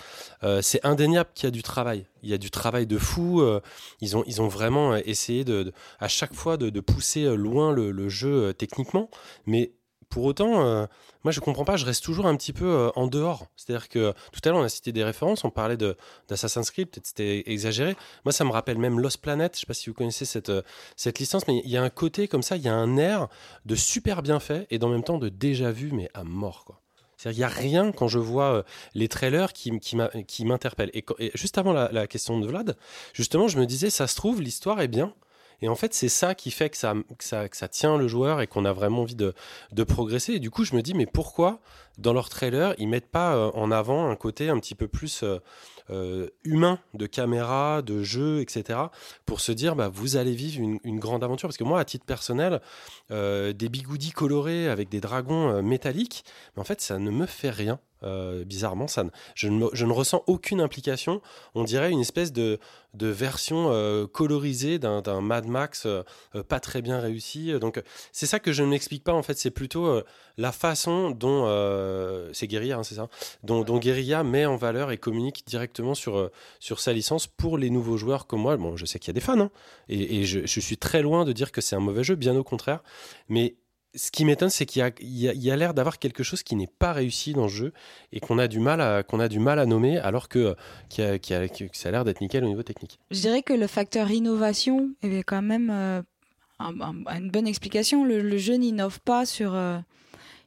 Euh, 0.43 0.63
c'est 0.63 0.85
indéniable 0.85 1.31
qu'il 1.35 1.47
y 1.47 1.49
a 1.49 1.51
du 1.51 1.63
travail. 1.63 2.07
Il 2.23 2.31
y 2.31 2.35
a 2.35 2.39
du 2.39 2.51
travail 2.51 2.87
de 2.87 2.99
fou. 2.99 3.41
euh, 3.41 3.61
ils, 4.01 4.17
ont, 4.17 4.25
ils 4.27 4.41
ont 4.43 4.49
vraiment 4.49 4.97
essayé 4.97 5.45
de, 5.45 5.73
à 6.01 6.09
chaque 6.09 6.35
fois 6.35 6.57
de, 6.57 6.81
pousser 6.81 7.37
loin 7.37 7.73
le, 7.73 8.09
jeu 8.09 8.49
euh, 8.49 8.53
techniquement. 8.53 9.09
Mais 9.47 9.73
pour 10.15 10.25
autant, 10.27 10.65
euh, 10.65 10.87
moi 11.25 11.33
je 11.33 11.41
comprends 11.41 11.65
pas, 11.65 11.77
je 11.77 11.85
reste 11.85 12.05
toujours 12.05 12.27
un 12.27 12.37
petit 12.37 12.53
peu 12.53 12.67
euh, 12.67 12.91
en 12.95 13.09
dehors. 13.09 13.49
C'est-à-dire 13.57 13.89
que 13.89 14.13
tout 14.33 14.41
à 14.45 14.51
l'heure 14.51 14.59
on 14.59 14.63
a 14.63 14.69
cité 14.69 14.93
des 14.93 15.03
références, 15.03 15.43
on 15.43 15.51
parlait 15.51 15.77
d'Assassin's 15.77 16.71
Creed, 16.71 16.89
c'était 17.03 17.43
exagéré. 17.47 17.97
Moi 18.25 18.31
ça 18.31 18.45
me 18.45 18.53
rappelle 18.53 18.79
même 18.79 19.01
Lost 19.01 19.19
Planet, 19.19 19.53
je 19.57 19.61
sais 19.61 19.67
pas 19.67 19.75
si 19.75 19.91
vous 19.91 19.95
connaissez 19.95 20.25
cette, 20.25 20.51
euh, 20.51 20.63
cette 20.95 21.19
licence, 21.19 21.49
mais 21.49 21.61
il 21.65 21.71
y 21.71 21.77
a 21.77 21.83
un 21.83 21.91
côté 21.91 22.29
comme 22.29 22.43
ça, 22.43 22.57
il 22.57 22.63
y 22.63 22.69
a 22.69 22.75
un 22.75 22.97
air 22.97 23.27
de 23.65 23.75
super 23.75 24.23
bien 24.23 24.39
fait 24.39 24.69
et 24.71 24.79
dans 24.79 24.89
même 24.89 25.03
temps 25.03 25.19
de 25.19 25.29
déjà 25.29 25.73
vu, 25.73 25.91
mais 25.93 26.09
à 26.15 26.23
mort 26.23 26.65
quoi. 26.65 26.84
Il 27.31 27.37
n'y 27.37 27.45
a 27.45 27.49
rien 27.49 27.93
quand 27.93 28.09
je 28.09 28.19
vois 28.19 28.55
euh, 28.55 28.63
les 28.95 29.09
trailers 29.09 29.53
qui, 29.53 29.79
qui 29.81 30.45
m'interpellent. 30.45 30.91
Et, 30.95 31.05
juste 31.35 31.59
avant 31.59 31.73
la 31.73 32.07
question 32.07 32.39
de 32.39 32.47
Vlad, 32.47 32.77
justement, 33.13 33.49
je 33.49 33.59
me 33.59 33.67
disais, 33.67 33.91
ça 33.91 34.07
se 34.07 34.17
trouve, 34.17 34.43
l'histoire 34.43 34.81
est 34.81 34.89
bien. 34.89 35.15
Et 35.65 35.69
en 35.69 35.75
fait, 35.75 35.95
c'est 35.95 36.11
ça 36.11 36.35
qui 36.35 36.51
fait 36.51 36.69
que 36.69 36.77
ça, 36.77 37.69
tient 37.71 37.97
le 37.97 38.07
joueur 38.07 38.43
et 38.43 38.47
qu'on 38.47 38.67
a 38.67 38.75
vraiment 38.75 39.01
envie 39.01 39.15
de, 39.15 39.33
progresser. 39.85 40.35
Et 40.35 40.39
du 40.39 40.51
coup, 40.51 40.63
je 40.67 40.77
me 40.77 40.83
dis, 40.83 40.93
mais 40.93 41.07
pourquoi 41.07 41.61
dans 41.97 42.13
leur 42.13 42.29
trailer, 42.29 42.75
ils 42.77 42.87
mettent 42.87 43.11
pas 43.11 43.35
euh, 43.35 43.51
en 43.55 43.71
avant 43.71 44.11
un 44.11 44.17
côté 44.17 44.51
un 44.51 44.59
petit 44.59 44.75
peu 44.75 44.89
plus 44.89 45.23
euh, 45.23 45.39
euh, 45.89 46.29
humain 46.43 46.81
de 46.93 47.07
caméra, 47.07 47.81
de 47.81 48.03
jeu, 48.03 48.43
etc. 48.43 48.79
pour 49.25 49.41
se 49.41 49.53
dire, 49.53 49.75
bah, 49.75 49.89
vous 49.89 50.17
allez 50.17 50.35
vivre 50.35 50.61
une, 50.61 50.81
une 50.85 51.01
grande 51.01 51.25
aventure? 51.25 51.49
Parce 51.49 51.57
que 51.57 51.65
moi, 51.65 51.81
à 51.81 51.87
titre 51.87 52.05
personnel, 52.05 52.61
des 53.09 53.69
bigoudis 53.71 54.13
colorés 54.13 54.69
avec 54.69 54.91
des 54.91 55.01
dragons 55.01 55.63
métalliques, 55.63 56.27
mais 56.55 56.61
en 56.61 56.65
fait, 56.65 56.83
ça 56.83 56.99
ne 56.99 57.11
me 57.11 57.25
fait 57.25 57.49
rien. 57.49 57.81
Euh, 58.05 58.45
bizarrement, 58.45 58.87
ça 58.87 59.05
ne- 59.05 59.11
je, 59.35 59.49
ne, 59.49 59.93
ressens 59.93 60.23
aucune 60.27 60.61
implication. 60.61 61.21
On 61.55 61.65
dirait 61.65 61.91
une 61.91 62.01
espèce 62.01 62.33
de, 62.33 62.59
version 62.95 63.71
euh, 63.71 64.07
colorisée 64.07 64.79
d'un 64.79 65.21
Mad 65.21 65.47
Max 65.47 65.87
euh, 65.87 66.03
pas 66.49 66.61
très 66.61 66.83
bien 66.83 67.01
réussi. 67.01 67.53
Donc, 67.59 67.83
c'est 68.13 68.27
ça 68.27 68.39
que 68.39 68.53
je 68.53 68.63
ne 68.63 68.69
m'explique 68.69 69.05
pas. 69.05 69.13
En 69.13 69.23
fait, 69.23 69.39
c'est 69.39 69.51
plutôt 69.51 70.01
la 70.37 70.53
façon 70.53 71.11
dont 71.11 71.45
c'est 72.33 72.47
Guerilla, 72.47 72.79
hein, 72.79 72.83
c'est 72.83 72.97
ça, 72.97 73.09
dont, 73.43 73.63
dont 73.63 73.81
met 74.25 74.47
en 74.47 74.57
valeur 74.57 74.91
et 74.91 74.99
communique 74.99 75.45
directement 75.47 75.95
sur 75.95 76.31
sur 76.61 76.81
sa 76.81 76.93
licence 76.93 77.27
pour 77.27 77.59
les 77.59 77.71
nouveaux 77.71 77.97
joueurs 77.97 78.27
comme 78.27 78.41
moi. 78.41 78.57
Bon, 78.57 78.77
je 78.77 78.85
sais 78.87 78.99
qu'il 78.99 79.09
y 79.09 79.11
a 79.11 79.15
des 79.15 79.21
fans, 79.21 79.41
hein, 79.41 79.51
et, 79.89 80.21
et 80.21 80.25
je, 80.25 80.47
je 80.47 80.61
suis 80.61 80.77
très 80.77 81.03
loin 81.03 81.25
de 81.25 81.33
dire 81.33 81.53
que 81.53 81.61
c'est 81.61 81.77
un 81.77 81.81
mauvais 81.81 82.05
jeu, 82.05 82.15
bien 82.15 82.37
au 82.37 82.45
contraire. 82.45 82.83
Mais 83.29 83.57
ce 83.95 84.11
qui 84.11 84.25
m'étonne, 84.25 84.51
c'est 84.51 84.67
qu'il 84.67 84.83
y 85.01 85.51
a, 85.51 85.57
l'air 85.57 85.75
d'avoir 85.75 85.99
quelque 85.99 86.23
chose 86.23 86.43
qui 86.43 86.57
n'est 86.57 86.67
pas 86.79 86.93
réussi 86.93 87.33
dans 87.33 87.49
ce 87.49 87.55
jeu 87.55 87.73
et 88.13 88.21
qu'on 88.21 88.39
a 88.39 88.49
du 88.49 88.59
mal 88.59 88.81
à 88.81 89.67
nommer, 89.67 89.99
alors 89.99 90.29
que 90.29 90.57
ça 90.91 91.05
a 91.05 91.91
l'air 91.91 92.05
d'être 92.05 92.21
nickel 92.21 92.45
au 92.45 92.49
niveau 92.49 92.63
technique. 92.63 92.99
Je 93.11 93.21
dirais 93.21 93.43
que 93.43 93.53
le 93.53 93.67
facteur 93.67 94.11
innovation 94.11 94.91
est 95.03 95.23
quand 95.23 95.43
même 95.43 95.71
euh, 95.71 96.03
un- 96.59 96.81
un- 96.81 97.19
une 97.19 97.31
bonne 97.31 97.47
explication. 97.47 98.05
Le, 98.05 98.21
le 98.21 98.39
jeu 98.39 98.55
n'innove 98.55 99.01
pas 99.01 99.27
sur. 99.27 99.55
euh, 99.55 99.79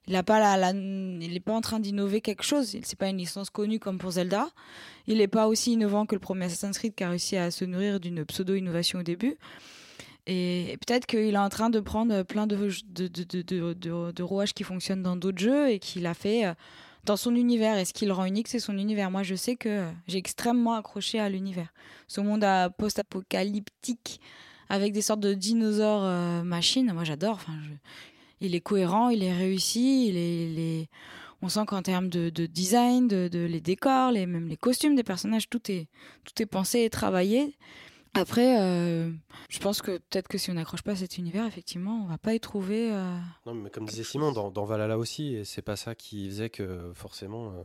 il 0.09 0.13
n'est 0.13 0.23
pas, 0.23 0.39
pas 0.39 1.53
en 1.53 1.61
train 1.61 1.79
d'innover 1.81 2.21
quelque 2.21 2.43
chose. 2.43 2.69
Ce 2.71 2.77
n'est 2.77 2.81
pas 2.97 3.09
une 3.09 3.17
licence 3.17 3.49
connue 3.49 3.77
comme 3.79 3.97
pour 3.97 4.11
Zelda. 4.11 4.47
Il 5.05 5.17
n'est 5.17 5.27
pas 5.27 5.47
aussi 5.47 5.73
innovant 5.73 6.05
que 6.05 6.15
le 6.15 6.19
premier 6.19 6.45
Assassin's 6.45 6.77
Creed 6.77 6.95
qui 6.95 7.03
a 7.03 7.09
réussi 7.09 7.35
à 7.35 7.51
se 7.51 7.65
nourrir 7.65 7.99
d'une 7.99 8.23
pseudo-innovation 8.23 8.99
au 8.99 9.03
début. 9.03 9.35
Et, 10.27 10.77
peut-être 10.85 11.07
qu'il 11.07 11.33
est 11.33 11.37
en 11.37 11.49
train 11.49 11.69
de 11.69 11.79
prendre 11.79 12.21
plein 12.23 12.45
de, 12.45 14.21
rouages 14.21 14.53
qui 14.53 14.63
fonctionnent 14.63 15.01
dans 15.01 15.15
d'autres 15.15 15.39
jeux 15.39 15.71
et 15.71 15.79
qu'il 15.79 16.05
a 16.05 16.13
fait 16.13 16.45
euh, 16.45 16.53
dans 17.05 17.17
son 17.17 17.33
univers. 17.33 17.77
Et 17.77 17.85
ce 17.85 17.93
qui 17.93 18.05
le 18.05 18.13
rend 18.13 18.25
unique, 18.25 18.49
c'est 18.49 18.59
son 18.59 18.77
univers. 18.77 19.09
Moi, 19.09 19.23
je 19.23 19.35
sais 19.35 19.55
que 19.55 19.87
j'ai 20.07 20.17
extrêmement 20.17 20.75
accroché 20.75 21.19
à 21.19 21.29
l'univers. 21.29 21.73
Ce 22.07 22.21
monde 22.21 22.45
post-apocalyptique 22.77 24.19
avec 24.69 24.93
des 24.93 25.01
sortes 25.01 25.21
de 25.21 25.33
dinosaures 25.33 26.03
euh, 26.03 26.43
machines, 26.43 26.91
moi 26.93 27.05
j'adore. 27.05 27.39
Il 28.41 28.53
est 28.53 28.61
cohérent, 28.61 29.09
il 29.09 29.23
est 29.23 29.33
réussi, 29.33 30.87
on 31.41 31.49
sent 31.49 31.65
qu'en 31.67 31.81
termes 31.81 32.09
de, 32.09 32.29
de 32.29 32.45
design, 32.45 33.07
de, 33.07 33.27
de- 33.27 33.45
les 33.45 33.61
décors, 33.61 34.11
les, 34.11 34.25
même 34.25 34.47
les 34.47 34.57
costumes 34.57 34.95
des 34.95 35.03
personnages, 35.03 35.49
tout 35.49 35.71
est, 35.71 35.87
tout 36.23 36.41
est 36.41 36.45
pensé 36.45 36.81
et 36.81 36.89
travaillé. 36.89 37.55
Après, 38.13 38.61
euh, 38.61 39.11
je 39.49 39.59
pense 39.59 39.81
que 39.81 39.97
peut-être 39.97 40.27
que 40.27 40.37
si 40.37 40.49
on 40.49 40.53
n'accroche 40.55 40.81
pas 40.81 40.93
à 40.93 40.95
cet 40.95 41.17
univers, 41.17 41.45
effectivement, 41.45 42.03
on 42.03 42.07
va 42.07 42.17
pas 42.17 42.33
y 42.33 42.39
trouver. 42.39 42.91
euh, 42.91 43.17
Non, 43.45 43.53
mais 43.53 43.69
comme 43.69 43.85
disait 43.85 44.03
Simon, 44.03 44.31
dans, 44.31 44.49
dans 44.51 44.65
Valhalla 44.65 44.97
aussi, 44.97 45.35
et 45.35 45.43
c'est 45.45 45.61
pas 45.61 45.75
ça 45.75 45.93
qui 45.95 46.27
faisait 46.29 46.49
que 46.49 46.91
forcément 46.95 47.51
euh, 47.51 47.63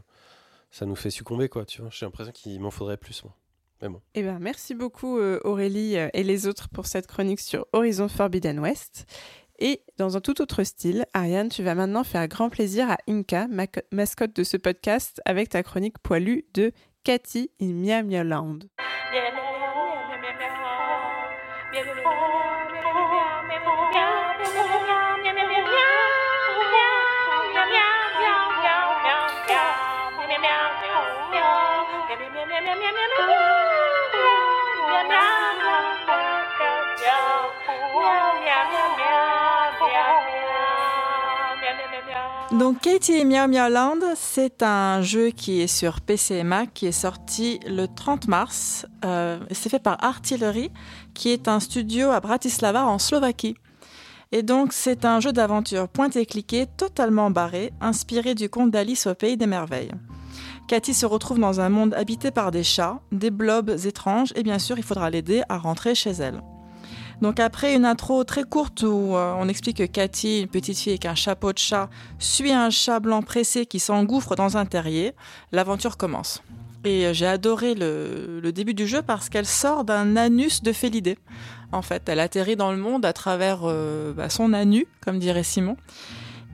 ça 0.71 0.87
nous 0.87 0.97
fait 0.97 1.11
succomber, 1.11 1.49
quoi. 1.49 1.65
Tu 1.65 1.81
vois, 1.81 1.91
j'ai 1.91 2.07
l'impression 2.07 2.33
qu'il 2.33 2.61
m'en 2.61 2.71
faudrait 2.71 2.97
plus. 2.99 3.25
Moi. 3.25 3.35
Mais 3.81 3.89
bon. 3.89 4.01
Eh 4.15 4.23
ben, 4.23 4.39
merci 4.39 4.75
beaucoup 4.75 5.19
Aurélie 5.19 5.95
et 5.97 6.23
les 6.23 6.47
autres 6.47 6.69
pour 6.69 6.87
cette 6.87 7.07
chronique 7.07 7.41
sur 7.41 7.67
Horizon 7.73 8.09
Forbidden 8.09 8.61
West. 8.61 9.07
Et 9.59 9.83
dans 9.97 10.17
un 10.17 10.21
tout 10.21 10.41
autre 10.41 10.65
style, 10.65 11.05
Ariane, 11.15 11.49
tu 11.49 11.63
vas 11.63 11.75
maintenant 11.75 12.05
faire 12.05 12.27
grand 12.29 12.49
plaisir 12.49 12.91
à 12.91 12.97
Inka, 13.09 13.47
ma- 13.49 13.67
mascotte 13.93 14.35
de 14.35 14.45
ce 14.45 14.57
podcast, 14.57 15.21
avec 15.25 15.49
ta 15.51 15.63
chronique 15.63 15.99
poilue 15.99 16.45
de 16.55 16.73
Cathy 17.05 17.51
in 17.61 17.73
Mia 17.73 18.03
Mia 18.03 18.25
Land. 18.25 18.59
Donc 42.59 42.81
Katie 42.81 43.13
et 43.13 43.25
Meow 43.25 43.49
Meow 43.49 43.71
Land, 43.71 44.01
c'est 44.15 44.63
un 44.63 45.01
jeu 45.01 45.31
qui 45.31 45.63
est 45.63 45.67
sur 45.67 46.03
PC 46.03 46.35
et 46.35 46.45
Mac, 46.45 46.75
qui 46.75 46.87
est 46.87 46.93
sorti 46.93 47.59
le 47.67 47.87
30 47.87 48.29
mars. 48.29 48.85
Euh, 49.07 49.39
c'est 49.53 49.71
fait 49.71 49.79
par 49.79 49.97
Artillery, 50.05 50.71
qui 51.15 51.31
est 51.31 51.49
un 51.49 51.61
studio 51.61 52.11
à 52.11 52.21
Bratislava 52.21 52.85
en 52.85 52.99
Slovaquie. 52.99 53.57
Et 54.33 54.43
donc 54.43 54.75
c'est 54.75 55.07
un 55.07 55.19
jeu 55.19 55.33
d'aventure 55.33 55.89
point 55.89 56.11
et 56.11 56.27
cliqué, 56.27 56.67
totalement 56.77 57.31
barré, 57.31 57.73
inspiré 57.81 58.35
du 58.35 58.51
conte 58.51 58.71
d'Alice 58.71 59.07
au 59.07 59.15
pays 59.15 59.39
des 59.39 59.47
merveilles. 59.47 59.93
Cathy 60.69 60.93
se 60.93 61.07
retrouve 61.07 61.39
dans 61.39 61.61
un 61.61 61.71
monde 61.71 61.95
habité 61.95 62.31
par 62.31 62.51
des 62.51 62.65
chats, 62.65 63.01
des 63.13 63.31
blobs 63.31 63.77
étranges, 63.87 64.33
et 64.37 64.43
bien 64.43 64.59
sûr 64.59 64.77
il 64.77 64.85
faudra 64.85 65.09
l'aider 65.09 65.43
à 65.49 65.57
rentrer 65.57 65.95
chez 65.95 66.11
elle. 66.11 66.43
Donc 67.23 67.39
après 67.39 67.77
une 67.77 67.85
intro 67.85 68.25
très 68.25 68.43
courte 68.43 68.83
où 68.83 69.15
euh, 69.15 69.33
on 69.39 69.47
explique 69.49 69.77
que 69.77 69.85
Cathy, 69.85 70.41
une 70.41 70.49
petite 70.49 70.77
fille 70.77 70.91
avec 70.91 71.07
un 71.07 71.15
chapeau 71.15 71.53
de 71.53 71.59
chat, 71.59 71.89
suit 72.19 72.51
un 72.51 72.69
chat 72.69 72.99
blanc 72.99 73.23
pressé 73.23 73.65
qui 73.65 73.79
s'engouffre 73.79 74.35
dans 74.35 74.57
un 74.57 74.67
terrier, 74.67 75.15
l'aventure 75.53 75.97
commence. 75.97 76.43
Et 76.85 77.07
euh, 77.07 77.13
j'ai 77.13 77.29
adoré 77.29 77.75
le, 77.77 78.51
début 78.53 78.75
du 78.75 78.89
jeu 78.89 79.03
parce 79.03 79.29
qu'elle 79.29 79.47
sort 79.47 79.85
d'un 79.85 80.17
anus 80.17 80.65
de 80.65 80.73
Félidée. 80.73 81.17
En 81.71 81.81
fait, 81.81 82.09
elle 82.09 82.19
atterrit 82.19 82.57
dans 82.57 82.73
le 82.73 82.79
monde 82.79 83.07
à 83.07 83.13
travers 83.13 83.61
euh, 83.63 84.13
bah, 84.13 84.29
son 84.29 84.53
anus, 84.53 84.87
comme 85.01 85.21
dirait 85.21 85.45
Simon. 85.45 85.77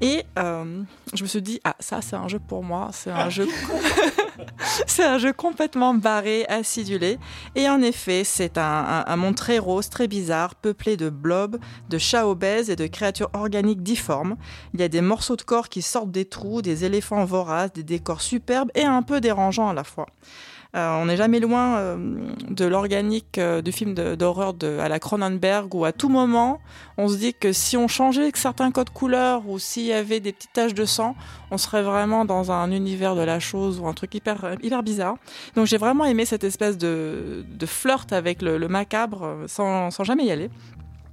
Et 0.00 0.22
euh, 0.38 0.82
je 1.12 1.22
me 1.22 1.28
suis 1.28 1.42
dit, 1.42 1.60
ah, 1.64 1.74
ça, 1.80 2.00
c'est 2.02 2.14
un 2.16 2.28
jeu 2.28 2.38
pour 2.38 2.62
moi. 2.62 2.90
C'est 2.92 3.10
un 3.10 3.28
jeu. 3.30 3.48
c'est 4.86 5.04
un 5.04 5.18
jeu 5.18 5.32
complètement 5.32 5.94
barré, 5.94 6.44
acidulé. 6.46 7.18
Et 7.54 7.68
en 7.68 7.82
effet, 7.82 8.22
c'est 8.24 8.58
un, 8.58 8.62
un- 8.62 9.04
un 9.06 9.16
monde 9.16 9.34
très 9.34 9.58
rose, 9.58 9.88
très 9.88 10.06
bizarre, 10.06 10.54
peuplé 10.54 10.96
de 10.96 11.10
blobs, 11.10 11.58
de 11.88 11.98
chats 11.98 12.28
obèses 12.28 12.70
et 12.70 12.76
de 12.76 12.86
créatures 12.86 13.30
organiques 13.32 13.82
difformes. 13.82 14.36
Il 14.74 14.80
y 14.80 14.84
a 14.84 14.88
des 14.88 15.00
morceaux 15.00 15.36
de 15.36 15.42
corps 15.42 15.68
qui 15.68 15.82
sortent 15.82 16.12
des 16.12 16.24
trous, 16.26 16.62
des 16.62 16.84
éléphants 16.84 17.24
voraces, 17.24 17.72
des 17.72 17.82
décors 17.82 18.20
superbes 18.20 18.70
et 18.74 18.84
un 18.84 19.02
peu 19.02 19.20
dérangeants 19.20 19.68
à 19.68 19.74
la 19.74 19.84
fois. 19.84 20.06
Euh, 20.76 21.00
on 21.00 21.06
n'est 21.06 21.16
jamais 21.16 21.40
loin 21.40 21.78
euh, 21.78 21.96
de 22.50 22.66
l'organique 22.66 23.38
euh, 23.38 23.62
du 23.62 23.72
film 23.72 23.94
d'horreur 23.94 24.54
à 24.78 24.88
la 24.90 24.98
Cronenberg 24.98 25.74
où 25.74 25.86
à 25.86 25.92
tout 25.92 26.10
moment 26.10 26.60
on 26.98 27.08
se 27.08 27.16
dit 27.16 27.32
que 27.32 27.54
si 27.54 27.78
on 27.78 27.88
changeait 27.88 28.30
certains 28.34 28.70
codes 28.70 28.90
couleurs 28.90 29.48
ou 29.48 29.58
s'il 29.58 29.86
y 29.86 29.94
avait 29.94 30.20
des 30.20 30.32
petites 30.32 30.52
taches 30.52 30.74
de 30.74 30.84
sang, 30.84 31.14
on 31.50 31.56
serait 31.56 31.82
vraiment 31.82 32.26
dans 32.26 32.52
un 32.52 32.70
univers 32.70 33.14
de 33.14 33.22
la 33.22 33.40
chose 33.40 33.80
ou 33.80 33.86
un 33.86 33.94
truc 33.94 34.14
hyper, 34.14 34.56
hyper 34.62 34.82
bizarre. 34.82 35.16
Donc 35.54 35.66
j'ai 35.66 35.78
vraiment 35.78 36.04
aimé 36.04 36.26
cette 36.26 36.44
espèce 36.44 36.76
de, 36.76 37.46
de 37.48 37.66
flirt 37.66 38.12
avec 38.12 38.42
le, 38.42 38.58
le 38.58 38.68
macabre 38.68 39.44
sans, 39.46 39.90
sans 39.90 40.04
jamais 40.04 40.26
y 40.26 40.30
aller. 40.30 40.50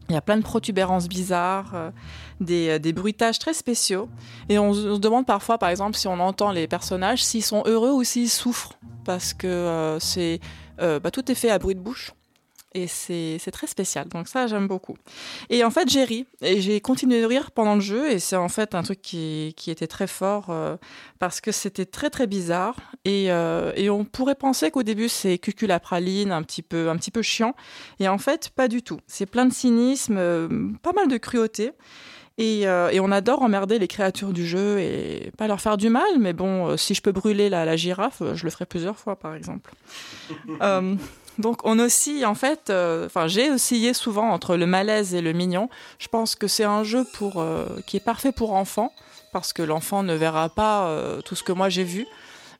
Il 0.09 0.13
y 0.13 0.17
a 0.17 0.21
plein 0.21 0.37
de 0.37 0.43
protubérances 0.43 1.07
bizarres, 1.07 1.71
euh, 1.73 1.91
des, 2.39 2.69
euh, 2.69 2.79
des 2.79 2.93
bruitages 2.93 3.39
très 3.39 3.53
spéciaux. 3.53 4.07
Et 4.49 4.59
on, 4.59 4.73
se- 4.73 4.99
demande 4.99 5.25
parfois, 5.25 5.57
par 5.57 5.69
exemple, 5.69 5.95
si 5.97 6.07
on 6.07 6.19
entend 6.19 6.51
les 6.51 6.67
personnages, 6.67 7.23
s'ils 7.23 7.43
sont 7.43 7.63
heureux 7.65 7.91
ou 7.91 8.03
s'ils 8.03 8.29
souffrent. 8.29 8.73
Parce 9.03 9.33
que 9.33 9.47
euh, 9.47 9.99
c'est, 9.99 10.39
bah, 10.79 11.11
tout 11.11 11.31
est 11.31 11.35
fait 11.35 11.49
à 11.49 11.57
bruit 11.59 11.75
de 11.75 11.79
bouche. 11.79 12.11
Et 12.76 12.88
c'est 12.88 13.51
très 13.51 13.67
spécial. 13.67 14.09
Donc 14.09 14.28
ça, 14.28 14.47
j'aime 14.47 14.67
beaucoup. 14.67 14.97
Et 15.49 15.63
en 15.63 15.71
fait, 15.71 15.89
j'ai 15.89 16.03
ri. 16.03 16.28
Et 16.41 16.59
j'ai 16.59 16.82
continué 16.82 17.21
de 17.21 17.26
rire 17.26 17.51
pendant 17.51 17.76
le 17.76 17.82
jeu. 17.82 18.11
Et 18.11 18.19
c'est 18.19 18.36
en 18.36 18.49
fait 18.49 18.76
un 18.76 18.84
truc 18.84 19.01
qui, 19.01 19.53
qui 19.55 19.71
était 19.71 19.88
très 19.88 20.07
fort 20.07 20.47
euh, 20.49 20.76
parce 21.17 21.39
que 21.39 21.53
c'était 21.53 21.86
très 21.86 22.09
très 22.09 22.28
bizarre. 22.28 22.76
Et, 23.05 23.32
euh, 23.32 23.71
et 23.78 23.89
on 23.89 24.03
pourrait 24.03 24.36
penser 24.36 24.71
qu'au 24.71 24.84
début, 24.84 25.07
c'est 25.07 25.38
cuculapraline, 25.38 26.34
un 26.34 26.43
petit 26.43 26.61
peu, 26.61 26.89
un 26.89 26.97
petit 26.97 27.11
peu 27.11 27.21
chiant. 27.21 27.55
Et 28.01 28.09
en 28.09 28.17
fait, 28.17 28.49
pas 28.49 28.67
du 28.67 28.84
tout. 28.84 28.99
C'est 29.07 29.26
plein 29.26 29.45
de 29.45 29.53
cynisme, 29.53 30.17
euh, 30.17 30.49
pas 30.84 30.91
mal 30.91 31.07
de 31.07 31.15
cruauté. 31.15 31.71
Et, 32.38 32.67
euh, 32.67 32.89
et 32.89 32.99
on 32.99 33.09
adore 33.13 33.41
emmerder 33.41 33.80
les 33.80 33.88
créatures 33.88 34.34
du 34.34 34.45
jeu 34.45 34.80
et 34.80 35.32
pas 35.38 35.47
leur 35.47 35.61
faire 35.61 35.78
du 35.78 35.88
mal, 35.88 36.19
mais 36.19 36.34
bon, 36.34 36.76
si 36.76 36.93
je 36.93 37.01
peux 37.01 37.13
brûler 37.13 37.47
la, 37.47 37.63
la 37.63 37.78
girafe, 37.78 38.21
je 38.34 38.43
le 38.43 38.49
ferai 38.49 38.65
plusieurs 38.65 38.97
fois, 38.97 39.15
par 39.15 39.34
exemple. 39.34 39.71
Euh, 40.61 40.95
donc 41.38 41.59
on 41.63 41.79
oscille, 41.79 42.25
en 42.25 42.36
fait, 42.36 42.69
euh, 42.69 43.05
enfin 43.07 43.27
j'ai 43.27 43.51
oscillé 43.51 43.93
souvent 43.93 44.29
entre 44.29 44.55
le 44.55 44.65
malaise 44.65 45.13
et 45.13 45.21
le 45.21 45.33
mignon. 45.33 45.69
Je 45.99 46.07
pense 46.07 46.36
que 46.36 46.47
c'est 46.47 46.63
un 46.63 46.83
jeu 46.83 47.05
pour, 47.13 47.41
euh, 47.41 47.65
qui 47.86 47.97
est 47.97 48.03
parfait 48.03 48.31
pour 48.31 48.53
enfants, 48.53 48.91
parce 49.33 49.51
que 49.51 49.61
l'enfant 49.61 50.03
ne 50.03 50.13
verra 50.13 50.49
pas 50.49 50.88
euh, 50.88 51.21
tout 51.21 51.36
ce 51.36 51.43
que 51.43 51.51
moi 51.51 51.69
j'ai 51.69 51.83
vu. 51.83 52.05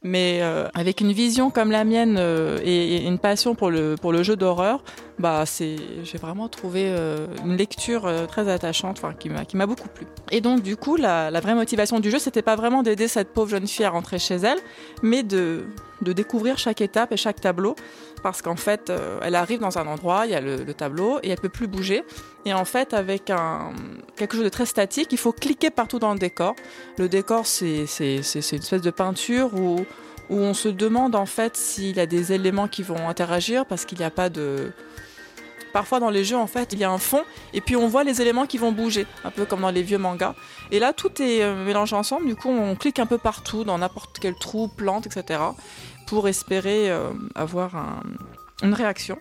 Mais 0.03 0.43
avec 0.76 1.01
une 1.01 1.13
vision 1.13 1.49
comme 1.49 1.71
la 1.71 1.84
mienne 1.84 2.19
et, 2.63 3.07
une 3.07 3.17
passion 3.17 3.55
pour 3.55 3.71
le, 3.71 3.95
pour 3.99 4.11
le 4.11 4.21
jeu 4.21 4.36
d'horreur, 4.36 4.84
bah 5.17 5.45
j'ai 5.57 6.17
vraiment 6.21 6.47
trouvé 6.47 6.95
une 7.43 7.57
lecture 7.57 8.07
très 8.28 8.47
attachante, 8.47 9.01
qui 9.17 9.30
m'a, 9.30 9.45
qui 9.45 9.57
m'a 9.57 9.65
beaucoup 9.65 9.88
plu. 9.88 10.05
Et 10.30 10.41
donc 10.41 10.61
du 10.61 10.78
coup, 10.78 10.95
la, 10.95 11.32
la 11.32 11.39
vraie 11.39 11.55
motivation 11.55 11.99
du 11.99 12.11
jeu, 12.11 12.19
c'était 12.19 12.43
pas 12.43 12.55
vraiment 12.55 12.84
d'aider 12.84 13.07
cette 13.07 13.34
pauvre 13.34 13.49
jeune 13.49 13.65
fille 13.65 13.84
à 13.84 13.89
rentrer 13.89 14.19
chez 14.19 14.36
elle, 14.36 14.59
mais 15.01 15.23
de, 15.23 15.65
de 16.03 16.13
découvrir 16.13 16.59
chaque 16.59 16.82
étape 16.82 17.11
et 17.11 17.17
chaque 17.17 17.41
tableau, 17.41 17.76
parce 18.26 18.41
qu'en 18.41 18.55
fait, 18.55 18.89
euh, 18.89 19.19
elle 19.21 19.36
arrive 19.36 19.59
dans 19.59 19.78
un 19.78 19.86
endroit, 19.86 20.26
il 20.26 20.32
y 20.32 20.34
a 20.34 20.41
le, 20.41 20.63
le 20.63 20.73
tableau 20.73 21.19
et 21.21 21.30
elle 21.30 21.38
peut 21.38 21.47
plus 21.47 21.67
bouger. 21.67 22.03
Et 22.43 22.55
en 22.55 22.65
fait, 22.65 22.95
avec 22.95 23.32
quelque 24.15 24.36
chose 24.36 24.43
de 24.43 24.49
très 24.49 24.65
statique, 24.65 25.09
il 25.11 25.19
faut 25.19 25.32
cliquer 25.32 25.69
partout 25.69 25.99
dans 25.99 26.11
le 26.11 26.17
décor. 26.17 26.55
Le 26.97 27.07
décor, 27.07 27.45
c'est 27.45 27.86
une 27.99 28.19
espèce 28.19 28.82
de 28.82 28.89
peinture 28.89 29.53
où 29.53 29.86
où 30.32 30.38
on 30.38 30.55
se 30.55 30.69
demande 30.69 31.13
en 31.13 31.28
fait 31.28 31.55
s'il 31.55 31.97
y 31.97 31.99
a 31.99 32.07
des 32.07 32.34
éléments 32.34 32.67
qui 32.67 32.82
vont 32.82 33.07
interagir 33.07 33.63
parce 33.67 33.86
qu'il 33.86 33.99
n'y 33.99 34.03
a 34.03 34.09
pas 34.09 34.30
de 34.30 34.71
Parfois 35.76 35.99
dans 35.99 36.09
les 36.09 36.23
jeux, 36.23 36.38
en 36.38 36.47
fait, 36.47 36.71
il 36.71 36.80
y 36.80 36.86
a 36.86 36.89
un 36.89 36.97
fond 36.97 37.26
et 37.53 37.59
puis 37.59 37.76
on 37.76 37.89
voit 37.89 38.05
les 38.05 38.21
éléments 38.21 38.45
qui 38.45 38.57
vont 38.57 38.71
bouger, 38.71 39.05
un 39.26 39.30
peu 39.30 39.43
comme 39.43 39.59
dans 39.59 39.71
les 39.71 39.84
vieux 39.84 39.97
mangas. 39.97 40.34
Et 40.71 40.80
là, 40.80 40.93
tout 40.93 41.21
est 41.21 41.43
euh, 41.43 41.65
mélangé 41.65 41.97
ensemble. 41.97 42.28
Du 42.28 42.36
coup, 42.38 42.47
on 42.47 42.78
clique 42.78 42.97
un 42.97 43.05
peu 43.05 43.17
partout, 43.17 43.65
dans 43.65 43.78
n'importe 43.78 44.19
quel 44.21 44.36
trou, 44.36 44.69
plante, 44.69 45.05
etc., 45.05 45.38
pour 46.08 46.28
espérer 46.28 46.89
euh, 46.91 47.10
avoir 47.36 47.76
un- 47.76 48.03
une 48.64 48.74
réaction. 48.74 49.18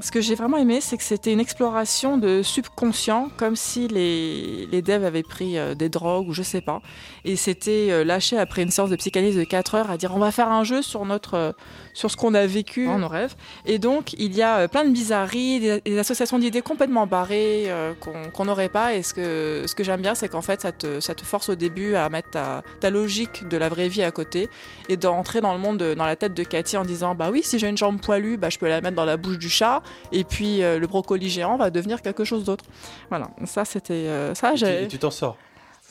Ce 0.00 0.10
que 0.10 0.20
j'ai 0.20 0.34
vraiment 0.34 0.56
aimé, 0.56 0.80
c'est 0.80 0.96
que 0.96 1.02
c'était 1.04 1.32
une 1.32 1.38
exploration 1.38 2.16
de 2.18 2.42
subconscient, 2.42 3.28
comme 3.36 3.54
si 3.54 3.86
les, 3.88 4.66
les 4.72 4.82
devs 4.82 5.04
avaient 5.04 5.22
pris 5.22 5.58
euh, 5.58 5.74
des 5.74 5.88
drogues 5.90 6.28
ou 6.28 6.32
je 6.32 6.42
sais 6.42 6.62
pas. 6.62 6.80
Et 7.24 7.36
c'était 7.36 7.88
euh, 7.90 8.02
lâché 8.02 8.38
après 8.38 8.62
une 8.62 8.70
séance 8.70 8.90
de 8.90 8.96
psychanalyse 8.96 9.36
de 9.36 9.44
4 9.44 9.74
heures 9.76 9.90
à 9.90 9.98
dire 9.98 10.12
on 10.16 10.18
va 10.18 10.32
faire 10.32 10.48
un 10.50 10.64
jeu 10.64 10.82
sur 10.82 11.04
notre 11.04 11.34
euh, 11.34 11.52
sur 11.94 12.10
ce 12.10 12.16
qu'on 12.16 12.34
a 12.34 12.46
vécu 12.46 12.86
dans 12.86 12.98
nos 12.98 13.08
rêves. 13.08 13.34
Et 13.66 13.78
donc 13.78 14.12
il 14.14 14.34
y 14.34 14.42
a 14.42 14.58
euh, 14.60 14.68
plein 14.68 14.84
de 14.84 14.90
bizarreries, 14.90 15.60
des, 15.60 15.80
des 15.80 15.98
associations 15.98 16.38
d'idées 16.38 16.62
complètement 16.62 17.06
barrées 17.06 17.64
euh, 17.66 17.92
qu'on 18.32 18.44
n'aurait 18.44 18.68
pas. 18.68 18.94
Et 18.94 19.02
ce 19.02 19.12
que 19.14 19.64
ce 19.66 19.74
que 19.74 19.84
j'aime 19.84 20.00
bien, 20.00 20.14
c'est 20.14 20.28
qu'en 20.28 20.42
fait 20.42 20.60
ça 20.62 20.72
te 20.72 21.00
ça 21.00 21.14
te 21.14 21.22
force 21.24 21.48
au 21.48 21.54
début 21.54 21.94
à 21.94 22.08
mettre 22.08 22.30
ta, 22.30 22.62
ta 22.80 22.90
logique 22.90 23.46
de 23.48 23.56
la 23.56 23.68
vraie 23.68 23.88
vie 23.88 24.02
à 24.02 24.10
côté 24.10 24.48
et 24.88 24.96
d'entrer 24.96 25.40
dans 25.40 25.52
le 25.52 25.58
monde, 25.58 25.78
de- 25.78 25.94
dans 25.94 26.06
la 26.06 26.16
tête 26.16 26.34
de 26.34 26.42
Cathy 26.44 26.76
en 26.76 26.84
disant 26.84 27.14
bah 27.14 27.28
oui 27.30 27.42
si 27.42 27.58
j'ai 27.58 27.68
une 27.68 27.76
jambe 27.78 28.00
poilue, 28.00 28.36
bah 28.36 28.48
je 28.50 28.58
peux 28.58 28.68
la 28.68 28.80
mettre 28.80 28.96
dans 28.96 29.04
la 29.04 29.16
bouche 29.16 29.38
du 29.38 29.48
chat 29.50 29.82
et 30.12 30.24
puis 30.24 30.62
euh, 30.62 30.78
le 30.78 30.86
brocoli 30.86 31.28
géant 31.28 31.56
va 31.56 31.70
devenir 31.70 32.00
quelque 32.02 32.24
chose 32.24 32.44
d'autre. 32.44 32.64
Voilà, 33.10 33.28
ça 33.44 33.64
c'était 33.64 33.92
euh, 33.94 34.34
ça. 34.34 34.52
Et 34.84 34.88
tu 34.88 34.98
t'en 34.98 35.10
sors. 35.10 35.36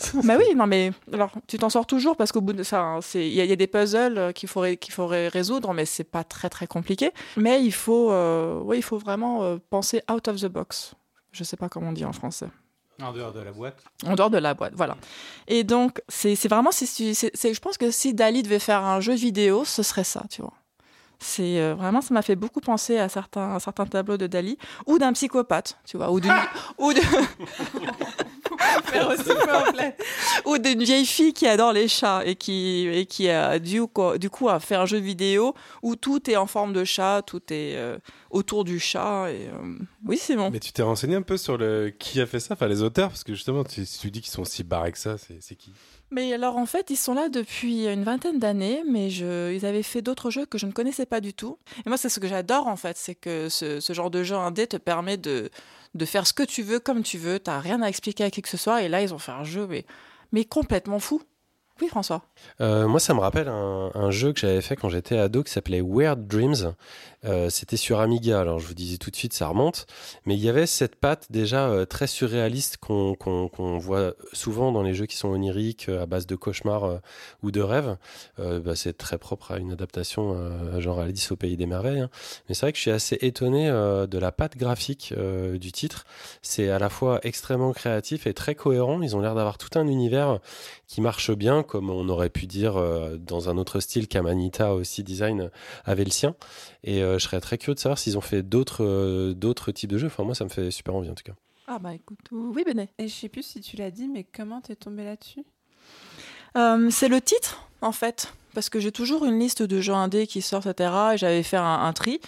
bah 0.24 0.36
oui, 0.38 0.56
non 0.56 0.68
mais 0.68 0.92
alors 1.14 1.32
tu 1.48 1.58
t'en 1.58 1.70
sors 1.70 1.86
toujours 1.86 2.16
parce 2.18 2.32
qu'au 2.32 2.42
bout 2.42 2.54
de 2.54 2.64
ça, 2.64 3.00
c'est 3.02 3.28
il 3.28 3.34
y, 3.34 3.42
a- 3.42 3.44
il 3.44 3.50
y 3.50 3.54
a 3.54 3.56
des 3.56 3.68
puzzles 3.68 4.18
euh, 4.18 4.32
qu'il 4.32 4.50
faudrait 4.50 4.78
qu'il 4.78 4.94
faudrait 4.94 5.28
résoudre, 5.28 5.74
mais 5.74 5.86
c'est 5.86 6.04
pas 6.04 6.24
très 6.24 6.50
très 6.50 6.68
compliqué. 6.68 7.12
Mais 7.38 7.64
il 7.64 7.72
faut, 7.74 8.12
euh, 8.12 8.60
ouais, 8.62 8.78
il 8.78 8.84
faut 8.84 8.98
vraiment 8.98 9.44
euh, 9.44 9.58
penser 9.70 10.02
out 10.12 10.28
of 10.28 10.38
the 10.42 10.48
box. 10.48 10.94
Je 11.32 11.44
sais 11.44 11.58
pas 11.58 11.70
comment 11.70 11.90
on 11.90 11.94
dit 11.94 12.06
en 12.06 12.14
français. 12.14 12.48
En 13.02 13.14
dehors 13.14 13.32
de 13.34 13.40
la 13.40 13.52
boîte. 13.52 13.84
En 14.06 14.16
dehors 14.16 14.30
de 14.30 14.38
la 14.38 14.54
boîte, 14.54 14.74
voilà. 14.76 14.96
Et 15.48 15.64
donc, 15.64 16.02
c'est 16.08 16.36
vraiment, 16.48 16.70
je 16.72 17.60
pense 17.60 17.78
que 17.78 17.90
si 17.90 18.14
Dali 18.14 18.44
devait 18.44 18.60
faire 18.60 18.84
un 18.84 19.00
jeu 19.00 19.14
vidéo, 19.16 19.64
ce 19.66 19.82
serait 19.82 20.04
ça, 20.04 20.24
tu 20.30 20.42
vois. 20.42 20.54
C'est 21.18 21.60
euh, 21.60 21.74
vraiment, 21.76 22.02
ça 22.02 22.14
m'a 22.14 22.22
fait 22.22 22.36
beaucoup 22.36 22.62
penser 22.62 22.98
à 23.00 23.08
certains, 23.10 23.56
à 23.56 23.60
certains 23.60 23.86
tableaux 23.86 24.18
de 24.18 24.28
Dali 24.28 24.58
ou 24.88 24.98
d'un 25.00 25.14
psychopathe, 25.14 25.78
tu 25.86 25.98
vois, 25.98 26.12
ou 26.12 26.20
d'une 26.20 26.32
ou 26.78 26.94
de 26.94 27.00
Faire 28.86 29.10
aussi 29.10 29.24
complet. 29.24 29.96
ou 30.46 30.58
d'une 30.58 30.84
vieille 30.84 31.06
fille 31.06 31.34
qui 31.34 31.48
adore 31.48 31.74
les 31.74 31.88
chats 31.88 32.22
et 32.26 32.36
qui 32.36 32.88
et 32.88 33.06
qui 33.06 33.30
a 33.30 33.60
du 33.60 33.88
coup, 33.88 34.18
du 34.18 34.30
coup 34.30 34.50
a 34.50 34.60
fait 34.60 34.76
un 34.76 34.86
jeu 34.86 34.98
vidéo 34.98 35.54
où 35.82 35.96
tout 35.96 36.30
est 36.30 36.36
en 36.36 36.48
forme 36.48 36.74
de 36.74 36.84
chat, 36.84 37.22
tout 37.26 37.42
est 37.52 37.76
euh, 37.76 37.98
autour 38.30 38.64
du 38.64 38.80
chat 38.80 39.32
et 39.32 39.48
euh, 39.48 39.78
oui 40.06 40.18
c'est 40.18 40.36
bon. 40.36 40.50
Mais 40.52 40.60
tu 40.60 40.72
t'es 40.72 40.84
renseigné 40.84 41.16
un 41.16 41.22
peu 41.22 41.38
sur 41.38 41.58
le 41.58 41.92
qui 41.98 42.22
a 42.22 42.26
fait 42.26 42.40
ça, 42.40 42.54
enfin 42.54 42.68
les 42.68 42.82
auteurs, 42.82 43.10
parce 43.10 43.24
que 43.24 43.34
justement, 43.34 43.64
tu, 43.64 43.86
si 43.86 44.00
tu 44.00 44.12
dis 44.12 44.22
qu'ils 44.22 44.32
sont 44.32 44.46
si 44.46 44.64
barrés 44.64 44.92
que 44.92 44.98
ça, 44.98 45.18
c'est 45.18 45.38
c'est 45.42 45.56
qui? 45.56 45.72
Mais 46.14 46.34
alors 46.34 46.58
en 46.58 46.66
fait, 46.66 46.90
ils 46.90 46.98
sont 46.98 47.14
là 47.14 47.30
depuis 47.30 47.88
une 47.88 48.04
vingtaine 48.04 48.38
d'années, 48.38 48.84
mais 48.86 49.10
je, 49.10 49.54
ils 49.54 49.66
avaient 49.66 49.82
fait 49.84 50.02
d'autres 50.02 50.30
jeux 50.30 50.46
que 50.46 50.58
je 50.58 50.66
ne 50.66 50.74
connaissais 50.74 51.06
pas 51.06 51.22
du 51.22 51.34
tout. 51.34 51.58
Et 51.86 51.90
moi, 51.90 51.98
c'est 51.98 52.10
ce 52.10 52.20
que 52.20 52.28
j'adore 52.28 52.68
en 52.68 52.76
fait, 52.76 52.98
c'est 52.98 53.16
que 53.16 53.48
ce, 53.48 53.80
ce 53.80 53.94
genre 53.94 54.12
de 54.12 54.22
jeu 54.22 54.36
indé 54.36 54.68
te 54.68 54.76
permet 54.76 55.16
de, 55.16 55.50
de 55.94 56.06
faire 56.06 56.28
ce 56.28 56.34
que 56.34 56.44
tu 56.44 56.64
veux, 56.64 56.80
comme 56.80 57.04
tu 57.04 57.18
veux. 57.18 57.40
T'as 57.40 57.60
rien 57.60 57.82
à 57.82 57.88
expliquer 57.88 58.24
à 58.24 58.32
qui 58.32 58.42
que 58.42 58.50
ce 58.50 58.58
soit. 58.58 58.84
Et 58.84 58.90
là, 58.90 59.02
ils 59.02 59.14
ont 59.14 59.20
fait 59.20 59.32
un 59.32 59.44
jeu, 59.44 59.68
mais, 59.68 59.86
mais 60.32 60.46
complètement 60.46 61.00
fou. 61.00 61.22
Oui, 61.82 61.88
François. 61.88 62.22
Euh, 62.60 62.88
moi, 62.88 63.00
ça 63.00 63.16
me 63.16 63.20
rappelle 63.20 63.48
un, 63.48 64.12
jeu 64.12 64.34
que 64.34 64.40
j'avais 64.40 64.62
fait 64.62 64.76
quand 64.76 64.90
j'étais 64.90 65.18
ado 65.18 65.42
qui 65.42 65.52
s'appelait 65.52 65.82
Weird 65.82 66.28
Dreams. 66.28 66.76
Euh, 67.26 67.50
C'était 67.50 67.78
sur 67.78 68.00
Amiga. 68.00 68.40
Alors, 68.40 68.60
je 68.60 68.68
vous 68.68 68.76
disais 68.76 68.98
tout 68.98 69.10
de 69.10 69.16
suite, 69.16 69.34
ça 69.34 69.48
remonte. 69.48 69.88
Mais 70.26 70.36
il 70.36 70.42
y 70.44 70.50
avait 70.50 70.68
cette 70.68 70.96
patte 70.96 71.32
déjà 71.32 71.70
euh, 71.70 71.86
très 71.86 72.06
surréaliste 72.06 72.78
qu'on 72.78 73.78
voit 73.80 74.14
souvent 74.32 74.72
dans 74.72 74.84
les 74.84 74.94
jeux 74.94 75.08
qui 75.08 75.18
sont 75.18 75.30
oniriques, 75.30 75.90
à 75.90 76.06
base 76.06 76.28
de 76.28 76.36
cauchemars 76.36 77.00
ou 77.42 77.50
de 77.50 77.62
rêves. 77.62 77.98
Bah, 78.38 78.76
C'est 78.76 78.96
très 78.96 79.18
propre 79.18 79.52
à 79.52 79.58
une 79.58 79.72
adaptation, 79.72 80.80
genre 80.80 81.00
Alice 81.00 81.32
au 81.32 81.36
Pays 81.36 81.58
des 81.58 81.66
Merveilles. 81.66 82.02
hein. 82.02 82.10
Mais 82.48 82.54
c'est 82.54 82.62
vrai 82.68 82.72
que 82.74 82.78
je 82.78 82.84
suis 82.84 82.92
assez 82.92 83.18
étonné 83.22 83.70
de 83.70 84.18
la 84.20 84.32
patte 84.32 84.56
graphique 84.56 85.16
du 85.56 85.72
titre. 85.72 86.06
C'est 86.44 86.70
à 86.70 86.78
la 86.78 86.90
fois 86.90 87.20
extrêmement 87.24 87.72
créatif 87.74 88.28
et 88.28 88.36
très 88.36 88.54
cohérent. 88.54 89.02
Ils 89.02 89.16
ont 89.16 89.22
l'air 89.22 89.34
d'avoir 89.34 89.58
tout 89.58 89.80
un 89.80 89.88
univers 89.88 90.40
qui 90.92 91.00
marche 91.00 91.32
bien, 91.32 91.64
comme 91.64 91.90
on 91.90 92.10
aurait 92.10 92.30
pu 92.30 92.48
dire 92.48 92.76
euh, 92.76 93.16
dans 93.16 93.48
un 93.48 93.58
autre 93.58 93.80
style 93.80 94.10
qu'Amanita 94.10 94.74
aussi 94.74 95.04
design 95.04 95.50
avait 95.86 96.04
le 96.04 96.12
sien. 96.12 96.36
Et 96.84 97.02
euh, 97.02 97.18
je 97.18 97.24
serais 97.24 97.40
très 97.40 97.58
curieux 97.58 97.76
de 97.76 97.80
savoir 97.80 97.98
s'ils 97.98 98.18
ont 98.18 98.22
fait 98.22 98.44
d'autres 98.44 98.84
euh, 98.84 99.34
d'autres 99.34 99.72
types 99.72 99.90
de 99.90 99.98
jeux. 99.98 100.08
Enfin, 100.08 100.26
moi, 100.26 100.36
ça 100.36 100.44
me 100.44 100.50
fait 100.50 100.70
super 100.70 100.94
envie 100.94 101.10
en 101.10 101.14
tout 101.14 101.24
cas. 101.24 101.32
Ah 101.68 101.80
bah 101.80 101.94
écoute, 101.94 102.20
oui 102.34 102.66
Béné. 102.66 102.90
Et 102.98 103.08
je 103.08 103.14
sais 103.14 103.30
plus 103.30 103.44
si 103.44 103.62
tu 103.62 103.78
l'as 103.78 103.90
dit, 103.90 104.10
mais 104.10 104.26
comment 104.26 104.60
t'es 104.60 104.76
tombé 104.76 105.06
là-dessus? 105.06 105.46
Euh, 106.58 106.90
c'est 106.92 107.08
le 107.08 107.22
titre, 107.22 107.70
en 107.80 107.94
fait. 107.94 108.34
Parce 108.54 108.70
que 108.70 108.82
j'ai 108.82 108.92
toujours 108.92 109.24
une 109.24 109.40
liste 109.40 109.64
de 109.64 109.80
jeux 109.80 109.94
indés 109.94 110.28
qui 110.28 110.42
sortent, 110.42 110.66
etc. 110.66 110.92
Et 111.14 111.18
j'avais 111.18 111.44
fait 111.44 111.56
un, 111.56 111.64
un 111.84 111.94
tri. 111.94 112.20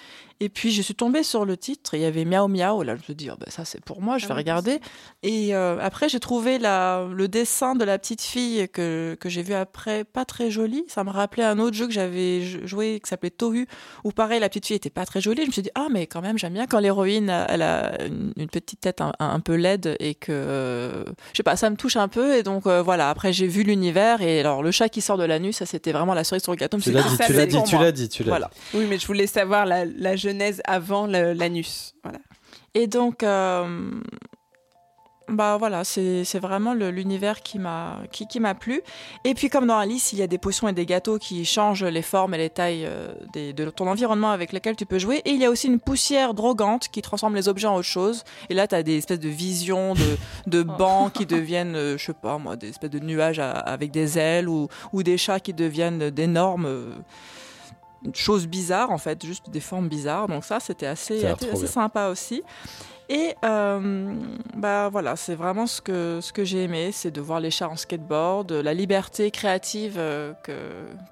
Et 0.44 0.50
puis, 0.50 0.72
je 0.72 0.82
suis 0.82 0.94
tombée 0.96 1.24
sur 1.24 1.46
le 1.46 1.56
titre. 1.56 1.94
Il 1.94 2.02
y 2.02 2.06
avait 2.06 2.26
Miao 2.26 2.48
Miao. 2.50 2.84
Là, 2.84 2.96
je 2.96 3.00
me 3.00 3.04
suis 3.04 3.16
dit, 3.16 3.30
oh, 3.32 3.36
bah, 3.40 3.46
ça, 3.50 3.64
c'est 3.64 3.80
pour 3.84 4.02
moi, 4.02 4.18
je 4.18 4.26
Ah 4.26 4.28
vais 4.30 4.34
oui, 4.34 4.40
regarder. 4.40 4.80
Et 5.24 5.56
euh, 5.56 5.78
après, 5.82 6.10
j'ai 6.10 6.20
trouvé 6.20 6.60
la, 6.60 7.08
le 7.10 7.28
dessin 7.30 7.76
de 7.76 7.86
la 7.86 7.98
petite 7.98 8.22
fille 8.22 8.68
que, 8.74 9.16
que 9.20 9.30
j'ai 9.30 9.42
vu 9.42 9.54
après, 9.54 10.04
pas 10.04 10.26
très 10.26 10.52
joli. 10.52 10.84
Ça 10.88 11.04
me 11.06 11.10
rappelait 11.12 11.46
un 11.46 11.60
autre 11.60 11.78
jeu 11.78 11.88
que 11.88 11.94
j'avais 11.94 12.42
jou- 12.42 12.60
joué 12.68 13.00
qui 13.02 13.10
s'appelait 13.10 13.30
Tohu. 13.30 13.68
Où 14.04 14.12
pareil, 14.12 14.40
la 14.42 14.50
petite 14.50 14.66
fille 14.66 14.76
était 14.76 14.90
pas 14.90 15.06
très 15.06 15.22
jolie. 15.22 15.44
Je 15.44 15.48
me 15.48 15.52
suis 15.54 15.62
dit, 15.62 15.72
ah, 15.76 15.88
mais 15.90 16.08
quand 16.08 16.22
même, 16.22 16.38
j'aime 16.38 16.54
bien 16.54 16.68
quand 16.68 16.80
l'héroïne, 16.80 17.30
elle 17.48 17.62
a 17.62 18.04
une, 18.06 18.34
une 18.36 18.50
petite 18.50 18.82
tête 18.82 19.00
un, 19.00 19.14
un 19.20 19.40
peu 19.40 19.56
laide 19.56 19.96
et 20.02 20.14
que, 20.14 20.32
euh, 20.32 21.06
je 21.32 21.38
sais 21.38 21.44
pas, 21.44 21.56
ça 21.56 21.70
me 21.70 21.78
touche 21.78 21.96
un 21.96 22.10
peu. 22.10 22.36
Et 22.36 22.44
donc, 22.44 22.68
euh, 22.68 22.82
voilà, 22.82 23.10
après, 23.10 23.32
j'ai 23.32 23.48
vu 23.48 23.64
l'univers. 23.64 24.22
Et 24.22 24.42
alors, 24.42 24.62
le 24.62 24.72
chat 24.72 24.90
qui 24.90 25.00
sort 25.00 25.18
de 25.18 25.24
l'anus, 25.24 25.56
ça, 25.58 25.66
c'était 25.66 25.94
vraiment 25.94 26.14
la 26.14 26.24
cerise 26.26 26.44
sur 26.44 26.52
le 26.52 26.58
gâteau. 26.58 26.78
Je 26.80 26.90
me 26.92 26.96
Tu 26.96 27.02
suis 27.02 27.02
l'as 27.02 27.04
dit, 27.04 27.18
dit, 27.18 27.24
tu 27.26 27.34
l'as 27.34 27.46
dit, 27.46 27.64
tu 27.70 27.76
l'as 27.78 27.92
dit, 27.94 28.10
tu 28.10 28.24
l'as 28.24 28.30
Voilà. 28.30 28.50
Oui, 28.74 28.86
mais 28.90 28.98
je 28.98 29.08
voulais 29.08 29.28
savoir 29.28 29.66
la, 29.66 29.86
la 29.86 30.16
avant 30.66 31.08
l'anus. 31.08 31.94
Voilà. 32.04 32.20
Et 32.76 32.88
donc, 32.88 33.24
euh, 33.24 33.92
bah 35.30 35.56
voilà, 35.58 35.86
c'est 35.86 36.40
vraiment 36.40 36.74
l'univers 36.74 37.42
qui 37.42 37.58
m'a 37.58 38.00
qui, 38.12 38.28
qui 38.28 38.42
m'a 38.42 38.56
plu. 38.56 38.82
Et 39.24 39.34
puis 39.34 39.50
comme 39.50 39.66
dans 39.68 39.78
Alice, 39.78 40.12
il 40.12 40.20
y 40.20 40.22
a 40.22 40.28
des 40.28 40.38
potions 40.38 40.68
et 40.68 40.74
des 40.74 40.86
gâteaux 40.86 41.18
qui 41.18 41.46
changent 41.46 41.86
les 41.86 42.02
formes 42.02 42.34
et 42.34 42.38
les 42.38 42.50
tailles 42.50 42.86
euh, 42.86 43.14
des- 43.32 43.54
de 43.54 43.70
ton 43.70 43.88
environnement 43.88 44.32
avec 44.32 44.52
lequel 44.52 44.76
tu 44.76 44.86
peux 44.86 45.00
jouer. 45.00 45.22
Et 45.24 45.30
il 45.30 45.40
y 45.40 45.46
a 45.46 45.50
aussi 45.50 45.68
une 45.68 45.80
poussière 45.80 46.34
drogante 46.34 46.90
qui 46.90 47.02
transforme 47.02 47.36
les 47.36 47.48
objets 47.48 47.68
en 47.68 47.76
autre 47.76 47.84
chose. 47.88 48.26
Et 48.50 48.54
là, 48.54 48.68
tu 48.68 48.76
as 48.76 48.84
des 48.84 48.98
espèces 48.98 49.20
de 49.22 49.30
visions 49.30 49.94
de, 49.94 50.18
de 50.48 50.62
bancs 50.62 51.14
qui 51.14 51.26
deviennent, 51.26 51.76
euh, 51.76 51.98
je 51.98 52.06
sais 52.08 52.14
pas 52.14 52.38
moi, 52.38 52.58
des 52.58 52.70
espèces 52.70 52.90
de 52.92 53.00
nuages 53.00 53.40
à- 53.40 53.52
avec 53.52 53.92
des 53.92 54.20
ailes 54.20 54.50
ou, 54.50 54.68
ou 54.92 55.04
des 55.04 55.18
chats 55.18 55.40
qui 55.40 55.54
deviennent 55.54 56.10
d'énormes... 56.10 56.66
euh, 56.66 56.90
choses 58.14 58.48
bizarres 58.48 58.92
en 58.92 58.98
fait, 58.98 59.26
juste 59.26 59.50
des 59.50 59.60
formes 59.60 59.88
bizarres. 59.88 60.28
Donc 60.28 60.44
ça, 60.44 60.60
c'était 60.60 60.86
assez, 60.86 61.26
assez, 61.26 61.46
bien. 61.52 61.68
sympa 61.68 62.08
aussi. 62.08 62.44
Et 63.14 63.36
euh, 63.46 64.16
bah 64.56 64.90
voilà, 64.90 65.16
c'est 65.16 65.36
vraiment 65.36 65.68
ce 65.68 65.82
que 65.82 66.18
ce 66.20 66.34
que 66.34 66.44
j'ai 66.44 66.64
aimé, 66.64 66.92
c'est 66.92 67.12
de 67.12 67.22
voir 67.22 67.40
les 67.40 67.52
chats 67.52 67.70
en 67.70 67.76
skateboard, 67.76 68.52
la 68.52 68.74
liberté 68.74 69.30
créative 69.30 69.98
euh, 70.00 70.34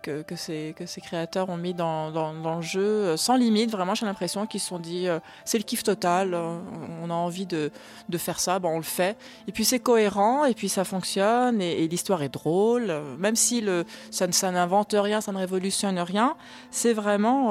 que, 0.01 0.23
que 0.23 0.35
ces 0.35 0.73
que 0.75 0.87
ces 0.87 0.99
créateurs 0.99 1.49
ont 1.49 1.57
mis 1.57 1.75
dans 1.75 2.09
le 2.55 2.61
jeu, 2.63 2.81
euh, 2.81 3.17
sans 3.17 3.35
limite. 3.35 3.69
Vraiment, 3.69 3.93
j'ai 3.93 4.07
l'impression 4.07 4.47
qu'ils 4.47 4.61
se 4.61 4.69
sont 4.69 4.79
dit 4.79 5.05
c'est 5.45 5.59
le 5.59 5.63
kiff 5.63 5.83
total, 5.83 6.33
euh, 6.33 6.57
on 7.03 7.11
a 7.11 7.13
envie 7.13 7.45
de 7.45 7.69
de 8.09 8.17
faire 8.17 8.39
ça, 8.39 8.57
bah 8.57 8.69
on 8.71 8.77
le 8.77 8.83
fait. 8.83 9.15
Et 9.47 9.51
puis 9.51 9.63
c'est 9.63 9.79
cohérent, 9.79 10.45
et 10.45 10.55
puis 10.55 10.69
ça 10.69 10.83
fonctionne, 10.83 11.61
et, 11.61 11.87
l'histoire 11.87 12.23
est 12.23 12.33
drôle, 12.33 12.91
même 13.19 13.35
si 13.35 13.61
le 13.61 13.85
ça 14.09 14.25
ça 14.31 14.49
n'invente 14.49 14.95
rien, 14.97 15.21
ça 15.21 15.31
ne 15.31 15.37
révolutionne 15.37 15.99
rien. 15.99 16.35
C'est 16.71 16.93
vraiment, 16.93 17.49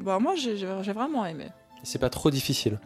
bah 0.00 0.18
moi 0.18 0.32
j'ai 0.34 0.64
vraiment 0.94 1.26
aimé. 1.26 1.48
C'est 1.82 1.98
pas 1.98 2.08
trop 2.08 2.30
difficile. 2.30 2.78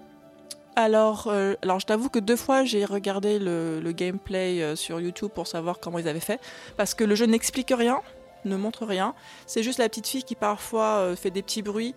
Alors, 0.77 1.27
euh, 1.27 1.55
alors 1.63 1.81
je 1.81 1.87
t'avoue 1.87 2.09
que 2.09 2.19
deux 2.19 2.37
fois 2.37 2.65
j'ai 2.65 2.85
regardé 2.85 3.39
le, 3.39 3.93
gameplay 3.93 4.63
euh, 4.63 4.77
sur 4.77 5.01
YouTube 5.01 5.31
pour 5.35 5.47
savoir 5.47 5.81
comment 5.81 5.99
ils 5.99 6.09
avaient 6.09 6.21
fait, 6.21 6.41
parce 6.77 6.95
que 6.95 7.05
le 7.05 7.15
jeu 7.15 7.27
n'explique 7.27 7.73
rien. 7.77 8.01
ne 8.45 8.57
montre 8.57 8.87
rien. 8.87 9.15
C'est 9.47 9.63
juste 9.63 9.79
la 9.79 9.89
petite 9.89 10.07
fille 10.07 10.25
qui 10.25 10.35
parfois 10.35 10.99
euh, 10.99 11.17
fait 11.17 11.31
des 11.31 11.43
petits 11.43 11.63
bruits 11.63 11.95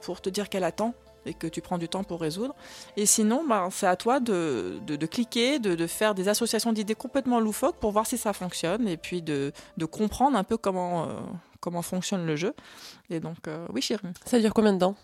pour 0.00 0.20
te 0.20 0.28
dire 0.28 0.48
qu'elle 0.48 0.64
attend 0.64 0.92
et 1.24 1.34
que 1.34 1.46
tu 1.46 1.60
prends 1.60 1.78
du 1.78 1.88
temps 1.88 2.02
pour 2.02 2.20
résoudre. 2.20 2.52
Et 2.96 3.06
sinon, 3.06 3.44
bah, 3.48 3.68
c'est 3.70 3.86
à 3.86 3.94
toi 3.94 4.18
de, 4.18 4.80
de- 4.84 5.06
cliquer, 5.06 5.60
de, 5.60 5.76
de 5.76 5.86
faire 5.86 6.16
des 6.16 6.26
associations 6.26 6.72
d'idées 6.72 6.96
complètement 6.96 7.38
loufoques 7.38 7.76
pour 7.76 7.92
voir 7.92 8.04
si 8.04 8.18
ça 8.18 8.32
fonctionne 8.32 8.88
et 8.88 8.96
puis 8.96 9.22
de, 9.22 9.52
comprendre 9.88 10.36
un 10.36 10.42
peu 10.42 10.56
comment, 10.56 11.06
comment 11.60 11.82
fonctionne 11.82 12.26
le 12.26 12.34
jeu. 12.34 12.54
Et 13.08 13.20
donc, 13.20 13.36
oui, 13.72 13.80
chérie. 13.80 14.02
Ça 14.24 14.40
dure 14.40 14.52
combien 14.52 14.72
de 14.72 14.80
temps? 14.80 14.96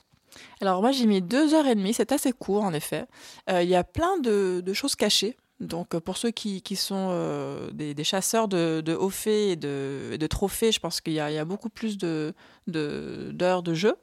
Alors 0.60 0.80
moi 0.80 0.92
j'ai 0.92 1.06
mis 1.06 1.22
deux 1.22 1.54
heures 1.54 1.66
et 1.66 1.74
demie, 1.74 1.94
c'est 1.94 2.12
assez 2.12 2.32
court 2.32 2.64
en 2.64 2.72
effet. 2.72 3.06
Euh, 3.50 3.62
Il 3.62 3.68
y 3.68 3.76
a 3.76 3.84
plein 3.84 4.18
de, 4.18 4.62
de 4.64 4.72
choses 4.72 4.94
cachées. 4.94 5.36
Donc 5.60 5.94
euh, 5.94 6.00
pour 6.00 6.16
ceux 6.16 6.30
qui, 6.30 6.62
sont 6.76 7.08
euh, 7.10 7.70
des, 7.72 8.04
chasseurs 8.04 8.46
de, 8.48 8.80
de 8.80 8.94
hauts 8.94 9.10
faits 9.10 9.50
et 9.50 9.56
de, 9.56 10.26
trophées, 10.28 10.70
je 10.70 10.78
pense 10.78 11.00
qu'il 11.00 11.14
y, 11.14 11.20
a- 11.20 11.44
beaucoup 11.44 11.68
plus 11.68 11.98
de- 11.98 12.32
d'heures 12.66 13.62
de, 13.62 13.74
jeu. 13.74 13.96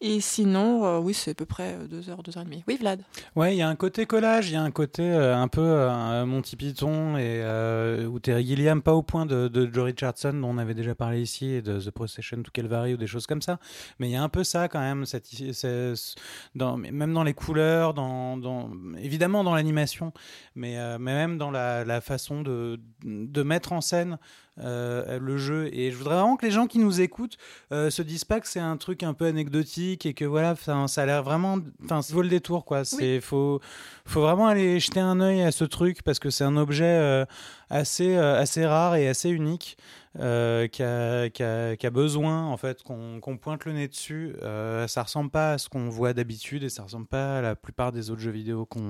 Et 0.00 0.20
sinon, 0.20 0.84
euh, 0.84 0.98
oui, 0.98 1.14
c'est 1.14 1.30
à 1.30 1.34
peu 1.34 1.46
près 1.46 1.74
euh, 1.74 1.86
deux 1.86 2.10
heures, 2.10 2.22
deux 2.22 2.36
heures 2.36 2.42
et 2.42 2.46
demie. 2.46 2.62
Oui, 2.68 2.76
Vlad 2.76 3.00
Ouais, 3.34 3.54
il 3.54 3.58
y 3.58 3.62
a 3.62 3.68
un 3.68 3.76
côté 3.76 4.04
collage, 4.04 4.50
il 4.50 4.52
y 4.52 4.56
a 4.56 4.62
un 4.62 4.70
côté 4.70 5.02
euh, 5.02 5.36
un 5.36 5.48
peu 5.48 5.62
euh, 5.62 6.26
Monty 6.26 6.56
Python 6.56 7.16
et 7.16 7.40
euh, 7.42 8.06
ou 8.06 8.20
Terry 8.20 8.44
Gilliam, 8.44 8.82
pas 8.82 8.92
au 8.92 9.02
point 9.02 9.24
de, 9.24 9.48
de 9.48 9.72
Joe 9.72 9.84
Richardson 9.84 10.34
dont 10.34 10.48
on 10.48 10.58
avait 10.58 10.74
déjà 10.74 10.94
parlé 10.94 11.22
ici 11.22 11.46
et 11.46 11.62
de 11.62 11.80
The 11.80 11.90
Procession 11.90 12.42
to 12.42 12.50
Calvary 12.52 12.94
ou 12.94 12.96
des 12.98 13.06
choses 13.06 13.26
comme 13.26 13.40
ça. 13.40 13.58
Mais 13.98 14.08
il 14.08 14.12
y 14.12 14.16
a 14.16 14.22
un 14.22 14.28
peu 14.28 14.44
ça 14.44 14.68
quand 14.68 14.80
même, 14.80 15.04
même 16.54 17.12
dans 17.14 17.24
les 17.24 17.34
couleurs, 17.34 17.94
évidemment 18.98 19.44
dans 19.44 19.54
l'animation, 19.54 20.12
mais, 20.54 20.78
euh, 20.78 20.98
même 20.98 21.38
dans 21.38 21.50
la, 21.50 22.00
façon 22.02 22.42
de 22.42 23.42
mettre 23.42 23.72
en 23.72 23.80
scène 23.80 24.18
euh, 24.58 25.18
le 25.18 25.36
jeu. 25.36 25.68
Et 25.72 25.90
je 25.90 25.96
voudrais 25.96 26.14
vraiment 26.16 26.36
que 26.36 26.46
les 26.46 26.52
gens 26.52 26.66
qui 26.66 26.78
nous 26.78 27.00
écoutent 27.00 27.36
euh, 27.72 27.90
se 27.90 28.02
disent 28.02 28.24
pas 28.24 28.40
que 28.40 28.48
c'est 28.48 28.60
un 28.60 28.76
truc 28.76 29.02
un 29.02 29.12
peu 29.14 29.26
anecdotique 29.26 30.06
et 30.06 30.14
que 30.14 30.24
voilà, 30.24 30.54
ça 30.56 31.02
a 31.02 31.06
l'air 31.06 31.22
vraiment, 31.22 31.58
enfin, 31.84 32.02
ça 32.02 32.14
vaut 32.14 32.22
le 32.22 32.28
détour 32.28 32.64
quoi. 32.64 32.84
C'est 32.84 33.20
faut, 33.20 33.60
faut 34.06 34.20
vraiment 34.22 34.46
aller 34.48 34.80
jeter 34.80 35.00
un 35.00 35.20
œil 35.20 35.42
à 35.42 35.52
ce 35.52 35.64
truc 35.64 36.02
parce 36.02 36.18
que 36.18 36.30
c'est 36.30 36.44
un 36.44 36.56
objet 36.56 36.84
euh, 36.84 37.24
assez, 37.70 38.16
assez 38.16 38.64
rare 38.66 38.96
et 38.96 39.08
assez 39.08 39.28
unique. 39.30 39.76
euh, 40.18 40.66
qui, 40.66 40.82
a, 40.82 41.28
qui 41.28 41.42
a- 41.42 41.76
qui 41.76 41.86
a 41.86 41.90
besoin 41.90 42.46
en 42.46 42.56
fait 42.56 42.82
qu'on 42.82 43.20
pointe 43.38 43.66
le 43.66 43.72
nez 43.72 43.86
dessus. 43.86 44.34
Euh, 44.42 44.86
ça 44.88 45.02
ressemble 45.02 45.28
pas 45.30 45.52
à 45.52 45.58
ce 45.58 45.68
qu'on 45.68 45.90
voit 45.90 46.14
d'habitude 46.14 46.62
et 46.62 46.70
ça 46.70 46.84
ressemble 46.84 47.06
pas 47.06 47.36
à 47.36 47.42
la 47.42 47.54
plupart 47.54 47.92
des 47.92 48.10
autres 48.10 48.22
jeux 48.22 48.30
vidéo 48.30 48.64
qu'on 48.64 48.88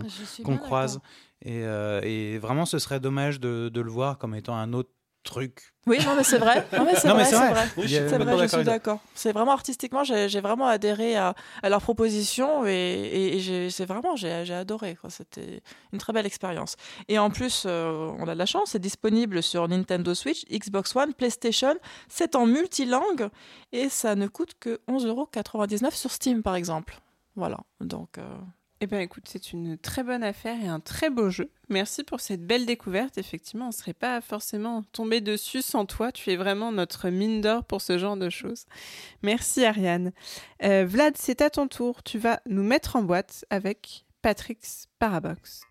croise. 0.57 1.01
Et, 1.43 1.63
euh, 1.65 2.01
et 2.05 2.39
vraiment, 2.39 2.65
ce 2.65 2.79
serait 2.79 3.01
dommage 3.01 3.41
de, 3.41 3.69
de 3.69 3.81
le 3.81 3.91
voir 3.91 4.19
comme 4.19 4.37
étant 4.37 4.55
un 4.55 4.73
autre 4.73 4.91
truc. 5.27 5.73
Oui, 5.87 5.99
non, 6.05 6.17
mais 6.17 6.25
c'est 6.25 6.39
vrai. 6.39 6.67
Non, 6.77 6.85
mais 6.85 6.97
c'est 6.97 7.09
vrai, 7.09 7.25
vrai. 7.37 7.53
vrai. 7.53 7.69
Oui, 7.77 7.83
je 7.87 7.89
suis 7.89 8.01
vrai, 8.25 8.33
je 8.33 8.47
d'accord 8.47 8.49
suis 8.49 8.65
d'accord. 8.65 8.99
C'est 9.15 9.33
vraiment 9.33 9.53
artistiquement, 9.53 10.03
j'ai 10.03 10.41
vraiment 10.41 10.67
adhéré 10.67 11.15
à, 11.17 11.35
à 11.63 11.69
leur 11.69 11.81
proposition 11.81 12.67
et, 12.67 12.73
et- 12.73 13.71
c'est 13.71 13.85
vraiment, 13.85 14.17
j'ai 14.17 14.33
adoré. 14.53 14.97
C'était 15.09 15.63
une 15.93 15.99
très 16.01 16.13
belle 16.13 16.27
expérience. 16.27 16.75
Et 17.09 17.19
en 17.21 17.31
plus, 17.31 17.65
euh, 17.67 18.11
on 18.19 18.27
a 18.27 18.35
de 18.35 18.39
la 18.39 18.47
chance, 18.47 18.71
c'est 18.71 18.81
disponible 18.81 19.43
sur 19.45 19.69
Nintendo 19.69 20.13
Switch, 20.15 20.45
Xbox 20.51 20.97
One, 20.97 21.15
PlayStation. 21.15 21.77
C'est 22.09 22.35
en 22.35 22.47
multilangue 22.47 23.29
et 23.73 23.89
ça 23.89 24.17
ne 24.17 24.27
coûte 24.27 24.55
que 24.59 24.81
11,99€ 24.89 25.93
sur 25.95 26.11
Steam, 26.11 26.43
par 26.43 26.57
exemple. 26.57 26.99
Voilà. 27.37 27.59
Donc. 27.81 28.19
euh, 28.19 28.23
Eh 28.83 28.87
bien, 28.87 29.01
écoute, 29.01 29.25
c'est 29.27 29.55
une 29.55 29.79
très 29.79 30.03
bonne 30.03 30.23
affaire 30.23 30.63
et 30.63 30.69
un 30.69 30.81
très 30.81 31.09
beau 31.09 31.31
jeu. 31.31 31.51
Merci 31.71 32.05
pour 32.05 32.21
cette 32.21 32.47
belle 32.47 32.67
découverte. 32.67 33.17
Effectivement, 33.17 33.67
on 33.67 33.69
ne 33.69 33.75
serait 33.75 33.95
pas 33.95 34.21
forcément 34.21 34.83
tombé 34.93 35.23
dessus 35.23 35.63
sans 35.63 35.87
toi. 35.87 36.13
Tu 36.13 36.31
es 36.31 36.37
vraiment 36.37 36.73
notre 36.73 37.09
mine 37.09 37.41
d'or 37.41 37.65
pour 37.65 37.81
ce 37.81 37.97
genre 37.97 38.19
de 38.19 38.29
choses. 38.29 38.67
Merci, 39.23 39.65
Ariane. 39.65 40.13
Euh, 40.63 40.85
Vlad, 40.87 41.17
c'est 41.17 41.41
à 41.41 41.49
ton 41.49 41.69
tour. 41.69 42.03
Tu 42.03 42.19
vas 42.19 42.41
nous 42.45 42.63
mettre 42.63 42.97
en 42.97 43.03
boîte 43.03 43.47
avec 43.49 44.05
Patrick's 44.21 44.89
Parabox. 44.99 45.63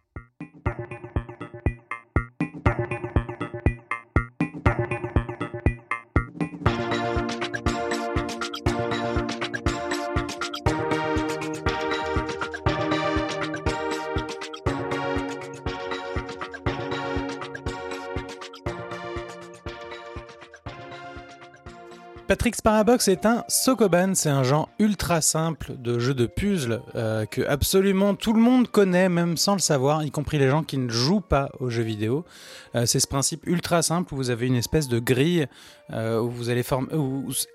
Patrick's 22.28 22.60
Parabox 22.60 23.08
est 23.08 23.28
un 23.28 23.44
Sokoban, 23.48 24.16
c'est 24.16 24.30
un 24.30 24.42
genre 24.42 24.70
ultra 24.80 25.22
simple 25.22 25.76
de 25.78 26.00
jeu 26.00 26.16
de 26.16 26.26
puzzle 26.26 26.82
euh, 26.96 27.28
que 27.28 27.44
absolument 27.44 28.16
tout 28.16 28.34
le 28.34 28.40
monde 28.40 28.68
connaît, 28.68 29.10
même 29.10 29.38
sans 29.38 29.54
le 29.54 29.60
savoir, 29.60 30.04
y 30.04 30.10
compris 30.10 30.40
les 30.40 30.50
gens 30.50 30.64
qui 30.64 30.80
ne 30.80 30.90
jouent 30.90 31.22
pas 31.22 31.52
aux 31.60 31.70
jeux 31.70 31.84
vidéo. 31.84 32.26
Euh, 32.74 32.88
c'est 32.88 33.00
ce 33.00 33.06
principe 33.06 33.46
ultra 33.46 33.84
simple 33.84 34.12
où 34.12 34.18
vous 34.18 34.32
avez 34.32 34.48
une 34.48 34.56
espèce 34.56 34.88
de 34.88 34.98
grille 34.98 35.46
euh, 35.94 36.20
où 36.20 36.32
vous 36.32 36.50
allez 36.50 36.64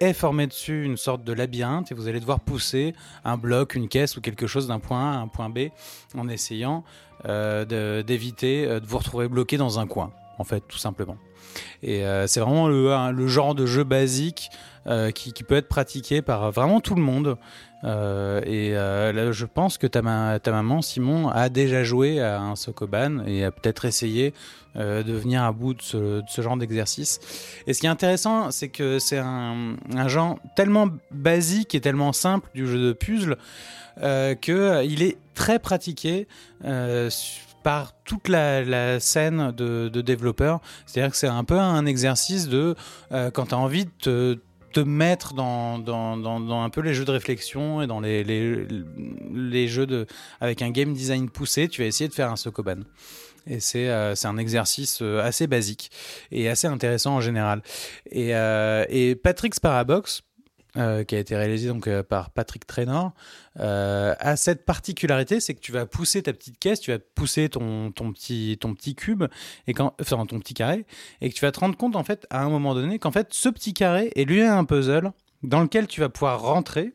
est 0.01 0.13
formé 0.13 0.47
dessus 0.47 0.85
une 0.85 0.97
sorte 0.97 1.25
de 1.25 1.33
labyrinthe 1.33 1.91
et 1.91 1.95
vous 1.97 2.07
allez 2.07 2.21
devoir 2.21 2.39
pousser 2.39 2.95
un 3.25 3.37
bloc, 3.37 3.75
une 3.75 3.89
caisse 3.89 4.17
ou 4.17 4.21
quelque 4.21 4.47
chose 4.47 4.69
d'un 4.69 4.79
point 4.79 5.15
A 5.15 5.17
à 5.17 5.19
un 5.19 5.27
point 5.27 5.51
B 5.51 5.71
en 6.17 6.29
essayant 6.29 6.85
d'éviter 7.25 8.67
de 8.67 8.87
vous 8.87 8.99
retrouver 8.99 9.29
bloqué 9.29 9.57
dans 9.57 9.81
un 9.81 9.87
coin, 9.87 10.13
en 10.39 10.45
fait, 10.45 10.63
tout 10.69 10.79
simplement. 10.79 11.17
Et 11.83 12.05
euh, 12.05 12.27
c'est 12.27 12.41
vraiment 12.41 12.69
le, 12.69 13.27
genre 13.27 13.55
de 13.55 13.67
jeu 13.67 13.85
basique 13.85 14.51
euh, 14.87 15.11
qui, 15.11 15.33
peut 15.43 15.57
être 15.57 15.69
pratiqué 15.69 16.23
par 16.23 16.51
vraiment 16.51 16.81
tout 16.81 16.95
le 16.95 17.03
monde. 17.03 17.37
Euh, 17.85 18.43
et 18.45 18.73
là, 18.73 19.33
je 19.33 19.47
pense 19.47 19.79
que 19.79 19.87
ta, 19.87 20.03
ma- 20.03 20.39
ta 20.39 20.53
maman, 20.53 20.83
Simon, 20.83 21.29
a 21.29 21.49
déjà 21.49 21.83
joué 21.83 22.21
à 22.21 22.41
un 22.41 22.57
Sokoban 22.57 23.25
et 23.27 23.45
a 23.45 23.51
peut-être 23.51 23.85
essayé 23.85 24.35
de 24.77 25.13
venir 25.13 25.43
à 25.43 25.51
bout 25.51 25.75
de 25.75 25.83
ce, 25.83 26.23
genre 26.39 26.57
d'exercice. 26.57 27.19
Et 27.67 27.75
ce 27.75 27.81
qui 27.81 27.87
est 27.87 27.91
intéressant, 27.91 28.51
c'est 28.51 28.69
que 28.69 28.99
c'est 28.99 29.19
un, 29.19 29.75
un 29.95 30.09
genre 30.09 30.39
tellement 30.55 30.89
basique 31.11 31.75
et 31.75 31.81
tellement 31.81 32.13
simple 32.13 32.49
du 32.55 32.67
jeu 32.67 32.79
de 32.79 32.93
puzzle 32.93 33.37
qu'il 34.41 35.03
est 35.03 35.19
très 35.35 35.59
pratiqué 35.59 36.29
par 37.63 37.93
toute 38.05 38.29
la, 38.29 39.01
scène 39.01 39.53
de, 39.53 39.89
développeurs. 40.01 40.61
C'est-à-dire 40.87 41.11
que 41.11 41.17
c'est 41.17 41.27
un 41.27 41.45
peu 41.45 41.59
un 41.59 41.87
exercice 41.87 42.49
de 42.49 42.75
euh, 43.13 43.31
quand 43.31 43.47
tu 43.47 43.55
as 43.55 43.59
envie 43.59 43.87
de 44.05 44.41
te, 44.73 44.81
mettre 44.81 45.35
dans, 45.35 46.63
un 46.63 46.71
peu 46.71 46.81
les 46.81 46.95
jeux 46.95 47.05
de 47.05 47.11
réflexion 47.11 47.83
et 47.83 47.87
dans 47.87 48.01
les, 48.01 49.69
jeux 49.69 49.87
de, 49.87 50.07
avec 50.41 50.63
un 50.63 50.71
game 50.71 50.93
design 50.93 51.29
poussé, 51.29 51.69
tu 51.69 51.83
vas 51.83 51.87
essayer 51.87 52.09
de 52.09 52.15
faire 52.15 52.31
un 52.31 52.37
Sokoban. 52.37 52.81
Et 53.47 53.61
c'est 53.61 53.89
euh, 53.89 54.15
un 54.25 54.39
exercice 54.39 55.01
euh, 55.03 55.23
assez 55.23 55.47
basique 55.47 55.91
et 56.31 56.49
assez 56.49 56.67
intéressant 56.67 57.17
en 57.17 57.21
général. 57.21 57.63
Et, 58.11 58.35
euh, 58.35 58.85
et 58.89 59.15
Patrick's 59.15 59.61
Parabox, 59.61 60.23
euh, 60.77 61.05
qui 61.05 61.17
a 61.17 61.19
été 61.19 61.37
réalisé 61.37 61.69
donc 61.69 61.87
euh, 61.89 62.03
par 62.03 62.31
Patrick 62.31 62.67
Traynor, 62.67 63.13
euh, 63.59 64.15
a 64.19 64.37
cette 64.37 64.65
particularité, 64.65 65.41
c'est 65.41 65.55
que 65.55 65.61
tu 65.61 65.73
vas 65.73 65.87
pousser 65.87 66.23
ta 66.23 66.33
petite 66.33 66.59
caisse, 66.59 66.81
tu 66.81 66.93
vas 66.93 66.99
pousser 66.99 67.49
ton, 67.49 67.91
ton, 67.91 68.13
petit, 68.13 68.57
ton 68.61 68.75
petit 68.75 68.95
cube, 68.95 69.25
et 69.67 69.75
quand, 69.75 69.95
enfin 70.01 70.25
ton 70.27 70.39
petit 70.39 70.55
carré, 70.55 70.87
et 71.21 71.31
que 71.31 71.35
tu 71.35 71.41
vas 71.41 71.53
te 71.53 71.61
rendre 71.61 71.77
compte 71.77 71.97
en 71.97 72.05
fait 72.05 72.27
à 72.31 72.43
un 72.43 72.49
moment 72.49 72.75
donné 72.75 72.99
qu'en 72.99 73.11
fait 73.11 73.29
ce 73.31 73.49
petit 73.49 73.75
carré 73.75 74.13
est 74.15 74.25
lui 74.25 74.43
un 74.43 74.65
puzzle 74.65 75.13
dans 75.43 75.61
lequel 75.61 75.87
tu 75.87 76.01
vas 76.01 76.09
pouvoir 76.09 76.41
rentrer 76.43 76.93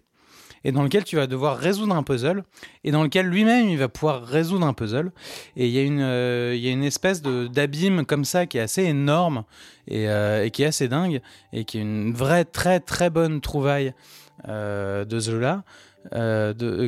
et 0.65 0.71
dans 0.71 0.81
lequel 0.81 1.03
tu 1.03 1.15
vas 1.15 1.27
devoir 1.27 1.57
résoudre 1.57 1.95
un 1.95 2.01
puzzle, 2.01 2.43
et 2.83 2.91
dans 2.91 3.03
lequel 3.03 3.27
lui-même 3.27 3.69
il 3.69 3.77
va 3.77 3.87
pouvoir 3.87 4.25
résoudre 4.25 4.65
un 4.65 4.73
puzzle. 4.73 5.11
Et 5.55 5.67
il 5.67 5.71
y 5.71 5.77
a 5.77 5.83
une, 5.83 6.01
euh, 6.01 6.55
y 6.57 6.67
a 6.67 6.71
une 6.71 6.83
espèce 6.83 7.21
d'abîme 7.21 8.03
comme 8.03 8.25
ça 8.25 8.47
qui 8.47 8.57
est 8.57 8.61
assez 8.61 8.81
énorme 8.83 9.43
et, 9.87 10.09
euh, 10.09 10.43
et 10.43 10.49
qui 10.49 10.63
est 10.63 10.65
assez 10.65 10.87
dingue, 10.87 11.21
et 11.53 11.65
qui 11.65 11.77
est 11.77 11.81
une 11.81 12.13
vraie 12.13 12.45
très 12.45 12.79
très 12.79 13.11
bonne 13.11 13.41
trouvaille 13.41 13.93
euh, 14.49 15.05
de 15.05 15.19
ce 15.19 15.31
jeu-là. 15.31 15.63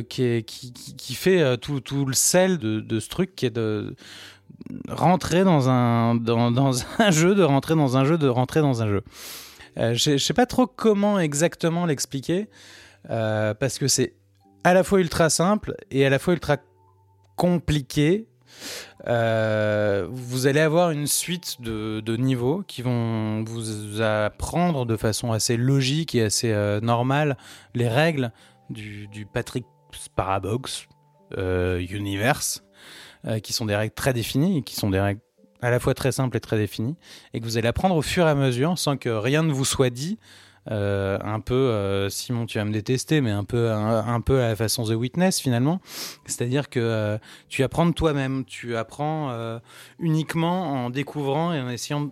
qui, 0.08 1.14
fait 1.14 1.56
tout, 1.58 1.78
tout 1.78 2.04
le 2.04 2.14
sel 2.14 2.58
de, 2.58 2.98
ce 2.98 3.08
truc 3.08 3.36
qui 3.36 3.46
est 3.46 3.50
de 3.50 3.94
rentrer 4.88 5.44
dans 5.44 5.68
un, 5.70 6.16
dans, 6.16 6.50
dans 6.50 6.72
un 6.98 7.10
jeu, 7.12 7.36
de 7.36 7.44
rentrer 7.44 7.76
dans 7.76 7.96
un 7.96 8.04
jeu, 8.04 8.18
de 8.18 8.26
rentrer 8.26 8.60
dans 8.60 8.82
un 8.82 8.88
jeu. 8.88 9.04
Je 9.76 9.92
je 9.94 10.16
sais 10.16 10.34
pas 10.34 10.46
trop 10.46 10.66
comment 10.66 11.20
exactement 11.20 11.86
l'expliquer, 11.86 12.48
euh, 13.10 13.54
parce 13.54 13.78
que 13.78 13.88
c'est 13.88 14.14
à 14.64 14.74
la 14.74 14.84
fois 14.84 15.00
ultra 15.00 15.30
simple 15.30 15.74
et 15.90 16.04
à 16.04 16.10
la 16.10 16.18
fois 16.18 16.34
ultra 16.34 16.56
compliqué. 17.36 18.26
Euh, 19.06 20.08
vous 20.10 20.46
allez 20.46 20.60
avoir 20.60 20.90
une 20.90 21.06
suite 21.06 21.60
de, 21.60 22.16
niveaux 22.16 22.64
qui 22.66 22.82
vont 22.82 23.44
vous 23.44 24.00
apprendre 24.00 24.86
de 24.86 24.96
façon 24.96 25.32
assez 25.32 25.56
logique 25.56 26.14
et 26.14 26.24
assez 26.24 26.50
euh, 26.52 26.80
normale 26.80 27.36
les 27.74 27.88
règles 27.88 28.32
du, 28.70 29.06
du 29.08 29.26
Patrick 29.26 29.64
Parabox 30.16 30.86
Universe, 31.36 32.64
qui 33.42 33.52
sont 33.52 33.66
des 33.66 33.76
règles 33.76 33.94
très 33.94 34.14
définies 34.14 34.64
qui 34.64 34.76
sont 34.76 34.90
des 34.90 35.00
règles 35.00 35.20
à 35.60 35.70
la 35.70 35.80
fois 35.80 35.94
très 35.94 36.12
simple 36.12 36.36
et 36.36 36.40
très 36.40 36.56
définie, 36.56 36.96
et 37.34 37.40
que 37.40 37.44
vous 37.44 37.58
allez 37.58 37.68
apprendre 37.68 37.96
au 37.96 38.02
fur 38.02 38.26
et 38.26 38.30
à 38.30 38.34
mesure 38.34 38.78
sans 38.78 38.96
que 38.96 39.08
rien 39.08 39.42
ne 39.42 39.52
vous 39.52 39.64
soit 39.64 39.90
dit. 39.90 40.18
Euh, 40.70 41.18
un 41.22 41.40
peu, 41.40 41.54
euh, 41.54 42.08
Simon, 42.10 42.46
tu 42.46 42.58
vas 42.58 42.64
me 42.64 42.72
détester, 42.72 43.20
mais 43.20 43.30
un 43.30 43.44
peu, 43.44 43.70
un, 43.70 44.20
peu 44.20 44.40
à 44.42 44.48
la 44.48 44.56
façon 44.56 44.84
The 44.84 44.90
Witness 44.90 45.40
finalement. 45.40 45.80
C'est-à-dire 46.26 46.68
que 46.68 46.80
euh, 46.80 47.18
tu 47.48 47.62
apprends 47.62 47.86
de 47.86 47.92
toi-même, 47.92 48.44
tu 48.44 48.76
apprends 48.76 49.08
uniquement 49.98 50.84
en 50.84 50.90
découvrant 50.90 51.52
et 51.52 51.60
en 51.60 51.68
essayant 51.68 52.02
de 52.02 52.10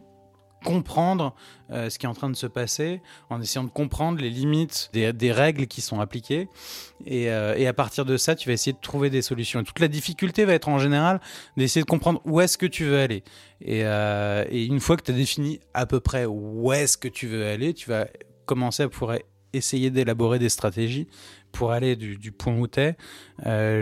comprendre 0.65 1.35
ce 1.71 1.97
qui 1.97 2.07
est 2.07 2.09
en 2.09 2.15
train 2.15 2.31
de 2.31 2.37
se 2.37 2.47
passer, 2.47 3.01
en 3.31 3.41
essayant 3.41 3.63
de 3.63 3.71
comprendre 3.71 4.21
les 4.21 4.31
limites 4.31 4.91
des, 4.93 5.13
des 5.13 5.31
règles 5.31 5.67
qui 5.67 5.81
sont 5.81 6.01
appliquées. 6.01 6.49
Et, 7.05 7.25
et 7.25 7.67
à 7.67 7.73
partir 7.73 8.05
de 8.05 8.17
ça, 8.17 8.35
tu 8.35 8.49
vas 8.49 8.55
essayer 8.55 8.73
de 8.73 8.81
trouver 8.81 9.11
des 9.11 9.23
solutions. 9.23 9.61
Et 9.61 9.65
toute 9.65 9.79
la 9.79 9.89
difficulté 9.89 10.45
va 10.45 10.55
être 10.55 10.69
en 10.69 10.79
général 10.79 11.21
d'essayer 11.57 11.83
de 11.83 11.89
comprendre 11.89 12.21
où 12.25 12.41
est-ce 12.41 12.59
que 12.59 12.67
tu 12.67 12.85
veux 12.85 12.99
aller. 12.99 13.23
Et, 13.61 13.81
et 13.81 14.65
une 14.65 14.81
fois 14.81 14.97
que 14.97 15.03
tu 15.03 15.13
as 15.13 15.15
défini 15.15 15.61
à 15.75 15.87
peu 15.87 16.01
près 16.01 16.25
où 16.25 16.73
est-ce 16.73 16.97
que 16.97 17.09
tu 17.09 17.27
veux 17.29 17.47
aller, 17.47 17.73
tu 17.75 17.89
vas 17.89 18.07
commencer 18.47 18.85
à 18.85 18.89
pouvoir 18.89 19.19
essayer 19.53 19.91
d'élaborer 19.91 20.39
des 20.39 20.49
stratégies 20.49 21.07
pour 21.53 21.73
aller 21.73 21.97
du, 21.97 22.33
point 22.33 22.55
où 22.59 22.67
tu 22.69 22.81
es 22.81 22.97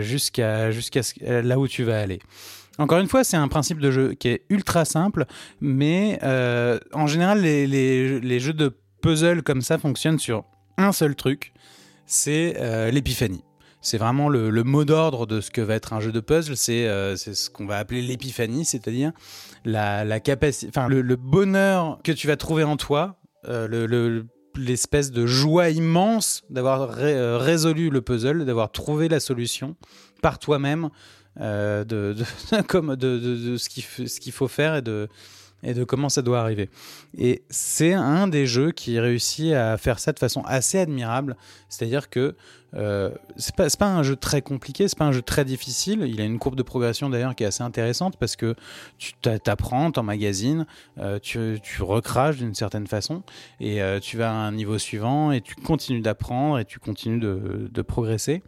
jusqu'à 0.01 0.71
jusqu'à 0.71 1.03
ce- 1.03 1.13
euh, 1.23 1.41
là 1.41 1.59
où 1.59 1.67
tu 1.67 1.83
vas 1.83 1.99
aller. 1.99 2.19
Encore 2.77 2.99
une 2.99 3.07
fois, 3.07 3.23
c'est 3.23 3.37
un 3.37 3.47
principe 3.47 3.79
de 3.79 3.89
jeu 3.91 4.13
qui 4.13 4.27
est 4.29 4.43
ultra 4.49 4.83
simple, 4.85 5.25
mais 5.61 6.19
euh, 6.23 6.77
en 6.93 7.07
général, 7.07 7.41
les, 7.41 7.67
les- 7.67 8.39
jeux 8.39 8.53
de 8.53 8.75
puzzle 9.01 9.43
comme 9.43 9.61
ça 9.61 9.77
fonctionnent 9.77 10.19
sur 10.19 10.43
un 10.77 10.91
seul 10.91 11.15
truc, 11.15 11.53
c'est 12.05 12.55
euh, 12.59 12.91
l'épiphanie. 12.91 13.43
C'est 13.81 13.97
vraiment 13.97 14.29
le, 14.29 14.49
mot 14.63 14.83
d'ordre 14.83 15.25
de 15.27 15.41
ce 15.41 15.51
que 15.51 15.61
va 15.61 15.75
être 15.75 15.93
un 15.93 15.99
jeu 15.99 16.11
de 16.11 16.19
puzzle, 16.19 16.57
c'est 16.57 16.87
euh, 16.87 17.15
ce 17.15 17.49
qu'on 17.49 17.65
va 17.65 17.77
appeler 17.77 18.01
l'épiphanie, 18.01 18.65
c'est-à-dire 18.65 19.11
la, 19.63 20.03
la 20.03 20.19
capacité, 20.19 20.67
enfin 20.69 20.87
le, 20.89 21.01
bonheur 21.15 21.99
que 22.03 22.11
tu 22.11 22.27
vas 22.27 22.35
trouver 22.35 22.63
en 22.63 22.77
toi, 22.77 23.19
euh, 23.47 23.67
le- 23.67 24.25
l'espèce 24.57 25.11
de 25.11 25.25
joie 25.25 25.69
immense 25.69 26.43
d'avoir 26.49 26.89
euh, 26.99 27.37
résolu 27.37 27.89
le 27.89 28.01
puzzle, 28.01 28.45
d'avoir 28.45 28.71
trouvé 28.71 29.07
la 29.09 29.19
solution 29.19 29.75
par 30.21 30.39
toi-même, 30.39 30.89
euh, 31.41 31.83
de, 31.83 32.15
comme 32.67 32.95
de, 32.95 33.17
de- 33.19 33.57
ce 33.57 34.19
qu'il 34.19 34.31
faut 34.33 34.47
faire 34.47 34.75
et 34.77 34.81
de, 34.81 35.07
et 35.63 35.73
de 35.73 35.83
comment 35.83 36.09
ça 36.09 36.21
doit 36.21 36.39
arriver. 36.39 36.69
Et 37.17 37.43
c'est 37.49 37.93
un 37.93 38.27
des 38.27 38.45
jeux 38.45 38.71
qui 38.71 38.99
réussit 38.99 39.53
à 39.53 39.77
faire 39.77 39.99
ça 39.99 40.13
de 40.13 40.19
façon 40.19 40.41
assez 40.41 40.79
admirable. 40.79 41.35
C'est-à-dire 41.69 42.09
que 42.09 42.35
euh, 42.75 43.09
c'est 43.37 43.55
pas, 43.55 43.87
un 43.87 44.03
jeu 44.03 44.15
très 44.15 44.41
compliqué, 44.41 44.87
c'est 44.87 44.97
pas 44.97 45.05
un 45.05 45.11
jeu 45.11 45.21
très 45.21 45.45
difficile. 45.45 46.03
Il 46.07 46.19
a 46.19 46.25
une 46.25 46.39
courbe 46.39 46.55
de 46.55 46.63
progression 46.63 47.09
d'ailleurs 47.09 47.33
qui 47.35 47.43
est 47.43 47.47
assez 47.47 47.63
intéressante 47.63 48.17
parce 48.17 48.35
que 48.35 48.55
tu 48.97 49.13
t'a- 49.21 49.39
t'apprends, 49.39 49.91
t'emmagasines, 49.91 50.65
euh, 50.99 51.19
tu, 51.19 51.59
tu 51.63 51.83
recraches 51.83 52.37
d'une 52.37 52.53
certaine 52.53 52.87
façon 52.87 53.23
et 53.59 53.81
euh, 53.81 53.99
tu 53.99 54.17
vas 54.17 54.29
à 54.29 54.33
un 54.33 54.51
niveau 54.51 54.77
suivant 54.77 55.31
et 55.31 55.41
tu 55.41 55.55
continues 55.55 56.01
d'apprendre 56.01 56.59
et 56.59 56.65
tu 56.65 56.79
continues 56.79 57.19
de 57.19 57.81
progresser 57.81 58.43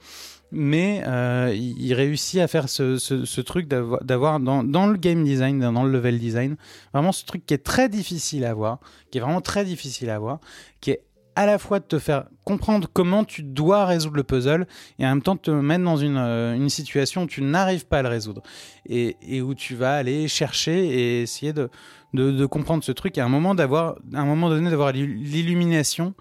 mais 0.51 1.03
euh, 1.05 1.53
il, 1.55 1.93
réussit 1.93 2.39
à 2.39 2.47
faire 2.47 2.69
ce, 2.69 3.41
truc 3.41 3.67
d'avoir 3.67 4.39
dans, 4.39 4.87
le 4.87 4.97
game 4.97 5.23
design, 5.23 5.59
dans 5.59 5.83
le 5.83 5.91
level 5.91 6.19
design, 6.19 6.55
vraiment 6.93 7.11
ce 7.11 7.25
truc 7.25 7.45
qui 7.45 7.53
est 7.53 7.63
très 7.63 7.89
difficile 7.89 8.45
à 8.45 8.53
voir, 8.53 8.79
qui 9.11 9.17
est 9.17 9.21
vraiment 9.21 9.41
très 9.41 9.65
difficile 9.65 10.09
à 10.09 10.19
voir, 10.19 10.39
qui 10.81 10.91
est 10.91 11.03
à 11.35 11.45
la 11.45 11.59
fois 11.59 11.79
de 11.79 11.85
te 11.85 11.99
faire 11.99 12.25
comprendre 12.45 12.89
comment 12.91 13.23
tu 13.23 13.43
dois 13.43 13.85
résoudre 13.85 14.15
le 14.15 14.23
puzzle 14.23 14.65
et 14.97 15.05
en 15.05 15.09
même 15.09 15.21
temps 15.21 15.37
te 15.37 15.51
mettre 15.51 15.83
dans 15.83 15.97
une, 15.97 16.17
euh, 16.17 16.67
situation 16.67 17.23
où 17.23 17.27
tu 17.27 17.43
n'arrives 17.43 17.85
pas 17.85 17.99
à 17.99 18.01
le 18.01 18.09
résoudre. 18.09 18.41
Et 18.89 19.41
où 19.41 19.53
tu 19.53 19.75
vas 19.75 19.97
aller 19.97 20.27
chercher 20.27 20.87
et 20.87 21.21
essayer 21.21 21.53
de, 21.53 21.69
de, 22.13 22.45
comprendre 22.45 22.83
ce 22.83 22.91
truc 22.91 23.17
et 23.17 23.21
à 23.21 23.25
un 23.25 23.29
moment 23.29 23.53
d'avoir 23.55 23.97
un 24.13 24.25
moment 24.25 24.49
donné 24.49 24.69
d'avoir 24.69 24.91
l'il- 24.91 25.21
l'illumination 25.23 26.13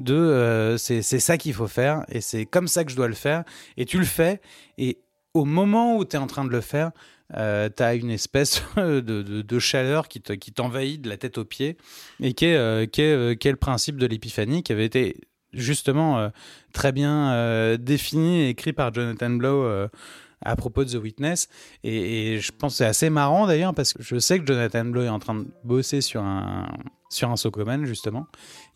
de 0.00 0.14
euh, 0.14 0.76
c'est 0.78 1.02
ça 1.02 1.36
qu'il 1.38 1.52
faut 1.54 1.66
faire 1.68 2.04
et 2.08 2.20
c'est 2.20 2.46
comme 2.46 2.66
ça 2.68 2.84
que 2.84 2.90
je 2.90 2.96
dois 2.96 3.08
le 3.08 3.14
faire 3.14 3.44
et 3.76 3.84
tu 3.84 3.98
le 3.98 4.04
fais 4.06 4.40
et 4.78 4.98
au 5.34 5.44
moment 5.44 5.96
où 5.96 6.04
tu 6.04 6.16
es 6.16 6.18
en 6.18 6.26
train 6.26 6.44
de 6.44 6.50
le 6.50 6.60
faire 6.60 6.90
euh, 7.36 7.68
tu 7.74 7.82
as 7.82 7.94
une 7.94 8.10
espèce 8.10 8.62
de, 8.76 9.00
de- 9.00 9.58
chaleur 9.58 10.08
qui 10.08 10.20
te- 10.20 10.32
qui 10.32 10.52
t'envahit 10.52 11.00
de 11.00 11.08
la 11.08 11.16
tête 11.16 11.38
aux 11.38 11.44
pieds 11.44 11.76
et 12.20 12.32
qui 12.34 12.46
est, 12.46 12.56
euh, 12.56 12.86
euh, 12.98 13.34
le 13.44 13.56
principe 13.56 13.96
de 13.96 14.06
l'épiphanie 14.06 14.62
qui 14.62 14.72
avait 14.72 14.84
été 14.86 15.20
justement 15.52 16.30
très 16.72 16.90
bien 16.90 17.76
défini 17.78 18.40
et 18.40 18.48
écrit 18.48 18.72
par 18.72 18.92
Jonathan 18.92 19.30
Blow 19.30 19.88
à 20.44 20.56
propos 20.56 20.84
de 20.84 20.90
The 20.90 21.02
Witness. 21.02 21.48
Et, 21.82 22.38
je 22.40 22.52
pense 22.52 22.72
que 22.74 22.76
c'est 22.78 22.86
assez 22.86 23.10
marrant 23.10 23.46
d'ailleurs 23.46 23.74
parce 23.74 23.92
que 23.92 24.02
je 24.02 24.18
sais 24.18 24.38
que 24.38 24.46
Jonathan 24.46 24.84
Blow 24.84 25.02
est 25.02 25.08
en 25.08 25.18
train 25.18 25.34
de 25.34 25.46
bosser 25.64 26.00
sur 26.00 26.22
un, 26.22 26.66
sur 27.08 27.30
un 27.30 27.36
Sokoman 27.36 27.84
justement. 27.86 28.26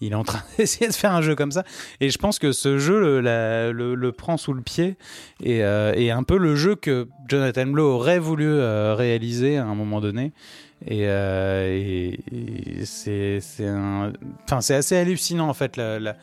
Il 0.00 0.12
est 0.12 0.16
en 0.16 0.24
train 0.24 0.42
d'essayer 0.58 0.88
de 0.88 0.94
faire 0.94 1.12
un 1.12 1.22
jeu 1.22 1.34
comme 1.34 1.52
ça. 1.52 1.64
Et 2.00 2.10
je 2.10 2.18
pense 2.18 2.38
que 2.38 2.52
ce 2.52 2.78
jeu 2.78 3.20
le, 3.20 3.94
le, 3.94 4.12
prend 4.12 4.36
sous 4.36 4.52
le 4.52 4.62
pied 4.62 4.96
et, 5.42 5.62
euh, 5.62 6.14
un 6.14 6.22
peu 6.22 6.38
le 6.38 6.56
jeu 6.56 6.74
que 6.74 7.08
Jonathan 7.28 7.66
Blow 7.66 7.92
aurait 7.94 8.18
voulu 8.18 8.46
euh, 8.48 8.94
réaliser 8.94 9.58
à 9.58 9.64
un 9.64 9.74
moment 9.74 10.00
donné. 10.00 10.32
Et, 10.86 11.08
euh, 11.08 11.76
et- 11.76 12.84
c'est 12.84 13.40
c'est 13.40 13.66
un- 13.66 14.12
enfin, 14.44 14.60
c'est 14.60 14.76
assez 14.76 14.96
hallucinant 14.96 15.48
en 15.48 15.54
fait 15.54 15.76
la, 15.76 16.16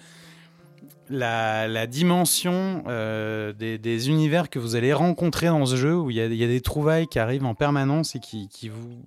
la, 1.10 1.88
dimension 1.88 2.84
euh, 2.88 3.53
des, 3.53 4.10
univers 4.10 4.49
que 4.49 4.60
vous 4.60 4.76
allez 4.76 4.94
rencontrer 4.94 5.48
dans 5.48 5.65
ce 5.65 5.76
jeu 5.76 5.95
où 5.95 6.10
il 6.10 6.18
y 6.18 6.22
a, 6.22 6.27
des 6.27 6.61
trouvailles 6.61 7.07
qui 7.07 7.19
arrivent 7.19 7.45
en 7.45 7.56
permanence 7.56 8.15
et 8.15 8.19
qui, 8.19 8.69
vous 8.69 9.03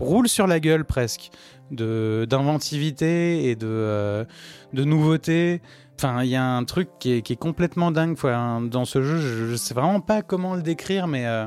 roulent 0.00 0.28
sur 0.28 0.46
la 0.46 0.60
gueule 0.60 0.84
presque 0.84 1.30
d'inventivité 1.70 3.50
et 3.50 3.56
de, 3.56 3.66
euh, 3.66 4.24
de 4.72 4.84
nouveauté. 4.84 5.60
Enfin, 5.96 6.22
il 6.22 6.30
y 6.30 6.36
a 6.36 6.44
un 6.44 6.64
truc 6.64 6.88
qui 6.98 7.12
est, 7.12 7.36
complètement 7.36 7.90
dingue 7.90 8.16
hein, 8.24 8.62
dans 8.62 8.84
ce 8.84 9.02
jeu. 9.02 9.18
Je, 9.18 9.46
je 9.50 9.56
sais 9.56 9.74
vraiment 9.74 10.00
pas 10.00 10.22
comment 10.22 10.54
le 10.54 10.62
décrire, 10.62 11.06
mais 11.06 11.26
euh, 11.26 11.46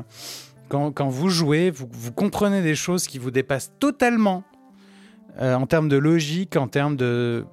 quand, 0.68 1.08
vous 1.08 1.28
jouez, 1.28 1.70
vous, 1.70 1.88
vous 1.90 2.12
comprenez 2.12 2.62
des 2.62 2.74
choses 2.74 3.06
qui 3.06 3.18
vous 3.18 3.30
dépassent 3.30 3.72
totalement 3.78 4.44
euh, 5.40 5.54
en 5.54 5.66
termes 5.66 5.88
de 5.88 5.96
logique, 5.96 6.56
en 6.56 6.68
termes 6.68 6.96
de 6.96 7.44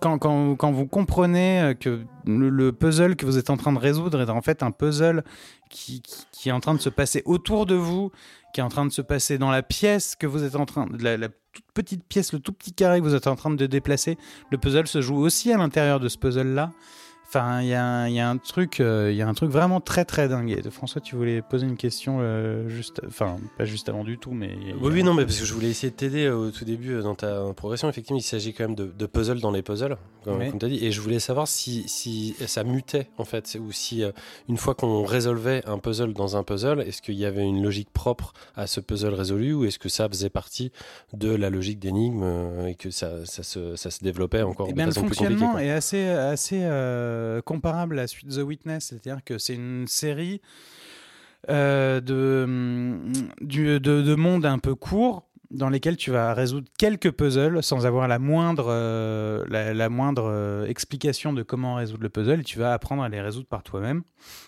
quand, 0.00 0.72
vous 0.72 0.86
comprenez 0.86 1.60
euh, 1.60 1.74
que 1.74 2.04
le, 2.26 2.48
le 2.48 2.72
puzzle 2.72 3.16
que 3.16 3.26
vous 3.26 3.38
êtes 3.38 3.50
en 3.50 3.56
train 3.56 3.72
de 3.72 3.78
résoudre 3.78 4.20
est 4.20 4.30
en 4.30 4.42
fait 4.42 4.62
un 4.62 4.70
puzzle 4.70 5.24
qui 5.68 6.02
est 6.46 6.52
en 6.52 6.60
train 6.60 6.74
de 6.74 6.80
se 6.80 6.88
passer 6.88 7.22
autour 7.24 7.66
de 7.66 7.74
vous, 7.74 8.10
qui 8.52 8.60
est 8.60 8.62
en 8.62 8.68
train 8.68 8.86
de 8.86 8.92
se 8.92 9.02
passer 9.02 9.38
dans 9.38 9.50
la 9.50 9.62
pièce 9.62 10.16
que 10.16 10.26
vous 10.26 10.42
êtes 10.42 10.56
en 10.56 10.64
train, 10.64 10.86
la, 10.98 11.16
la 11.16 11.28
toute 11.28 11.64
petite 11.74 12.04
pièce, 12.04 12.32
le 12.32 12.40
tout 12.40 12.52
petit 12.52 12.72
carré 12.72 13.00
que 13.00 13.04
vous 13.04 13.14
êtes 13.14 13.26
en 13.26 13.36
train 13.36 13.50
de 13.50 13.66
déplacer, 13.66 14.16
le 14.50 14.58
puzzle 14.58 14.86
se 14.86 15.00
joue 15.00 15.16
aussi 15.16 15.52
à 15.52 15.58
l'intérieur 15.58 16.00
de 16.00 16.08
ce 16.08 16.18
puzzle-là. 16.18 16.72
Enfin, 17.28 17.60
il 17.60 17.68
y, 17.68 17.74
a 17.74 17.84
un- 17.84 18.08
il 18.08 18.14
y 18.14 18.20
a 18.20 18.30
un 18.30 18.36
truc, 18.36 18.78
euh, 18.80 19.10
il 19.10 19.16
y 19.16 19.22
a 19.22 19.28
un 19.28 19.34
truc 19.34 19.50
vraiment 19.50 19.80
très 19.80 20.04
très 20.04 20.28
dingue. 20.28 20.50
Et 20.64 20.70
François, 20.70 21.00
tu 21.00 21.16
voulais 21.16 21.42
poser 21.42 21.66
une 21.66 21.76
question 21.76 22.18
euh, 22.20 22.68
juste, 22.68 23.00
enfin 23.06 23.36
pas 23.58 23.64
juste 23.64 23.88
avant 23.88 24.04
du 24.04 24.16
tout, 24.16 24.30
mais 24.30 24.50
a- 24.52 24.76
Oui, 24.80 24.90
oui, 24.92 25.02
non, 25.02 25.12
mais 25.12 25.24
parce 25.24 25.40
que 25.40 25.44
je 25.44 25.52
voulais 25.52 25.68
essayer 25.68 25.90
de 25.90 25.96
t'aider 25.96 26.26
euh, 26.26 26.36
au 26.36 26.50
tout 26.52 26.64
début 26.64 27.00
dans 27.02 27.14
ta 27.16 27.42
progression. 27.56 27.88
Effectivement, 27.88 28.18
il 28.18 28.22
s'agit 28.22 28.54
quand 28.54 28.64
même 28.64 28.74
de, 28.76 28.86
de 28.86 29.06
puzzles 29.06 29.40
dans 29.40 29.50
les 29.50 29.62
puzzles, 29.62 29.96
comme, 30.24 30.38
Oui. 30.38 30.50
comme 30.50 30.58
tu 30.60 30.66
as 30.66 30.68
dit. 30.68 30.84
Et 30.84 30.92
je 30.92 31.00
voulais 31.00 31.18
savoir 31.18 31.48
si, 31.48 31.84
si 31.88 32.36
ça 32.46 32.62
mutait, 32.62 33.08
en 33.18 33.24
fait, 33.24 33.58
ou 33.60 33.72
si 33.72 34.04
euh, 34.04 34.12
une 34.48 34.56
fois 34.56 34.74
qu'on 34.76 35.04
résolvait 35.04 35.62
un 35.66 35.78
puzzle 35.78 36.12
dans 36.14 36.36
un 36.36 36.44
puzzle, 36.44 36.80
est-ce 36.82 37.02
qu'il 37.02 37.14
y 37.16 37.24
avait 37.26 37.44
une 37.44 37.62
logique 37.62 37.90
propre 37.92 38.34
à 38.54 38.66
ce 38.68 38.78
puzzle 38.80 39.14
résolu, 39.14 39.52
ou 39.52 39.64
est-ce 39.64 39.80
que 39.80 39.88
ça 39.88 40.08
faisait 40.08 40.30
partie 40.30 40.70
de 41.12 41.34
la 41.34 41.50
logique 41.50 41.80
d'énigme 41.80 42.24
et 42.68 42.76
que 42.76 42.90
ça, 42.90 43.26
ça, 43.26 43.42
se, 43.42 43.74
ça 43.74 43.90
se 43.90 44.04
développait 44.04 44.42
encore 44.42 44.66
Eh 44.68 44.72
de 44.72 44.76
bien, 44.76 44.86
le 44.86 44.92
façon 44.92 45.00
plus 45.06 45.10
compliquée 45.16 45.24
fonctionnement 45.32 45.52
quoi. 45.54 45.64
est 45.64 45.70
assez, 45.70 46.06
assez 46.06 46.60
euh, 47.26 47.42
comparable 47.42 47.98
à 47.98 48.06
suite 48.06 48.30
The 48.30 48.42
Witness, 48.42 48.86
c'est-à-dire 48.86 49.22
que 49.24 49.38
c'est 49.38 49.54
une 49.54 49.86
série 49.88 50.40
euh, 51.50 52.00
de, 52.00 52.98
du- 53.40 53.80
de, 53.80 54.02
de 54.02 54.14
mondes 54.14 54.46
un 54.46 54.58
peu 54.58 54.74
courts 54.74 55.28
dans 55.50 55.68
lesquels 55.68 55.96
tu 55.96 56.10
vas 56.10 56.34
résoudre 56.34 56.66
quelques 56.76 57.12
puzzles 57.12 57.62
sans 57.62 57.86
avoir 57.86 58.08
la 58.08 58.18
moindre, 58.18 58.66
euh, 58.68 59.44
la, 59.48 59.88
moindre 59.88 60.64
explication 60.68 61.32
de 61.32 61.42
comment 61.44 61.76
résoudre 61.76 62.02
le 62.02 62.08
puzzle 62.08 62.42
tu 62.42 62.58
vas 62.58 62.72
apprendre 62.72 63.02
à 63.04 63.08
les 63.08 63.20
résoudre 63.20 63.46
par 63.46 63.62
toi-même. 63.62 64.02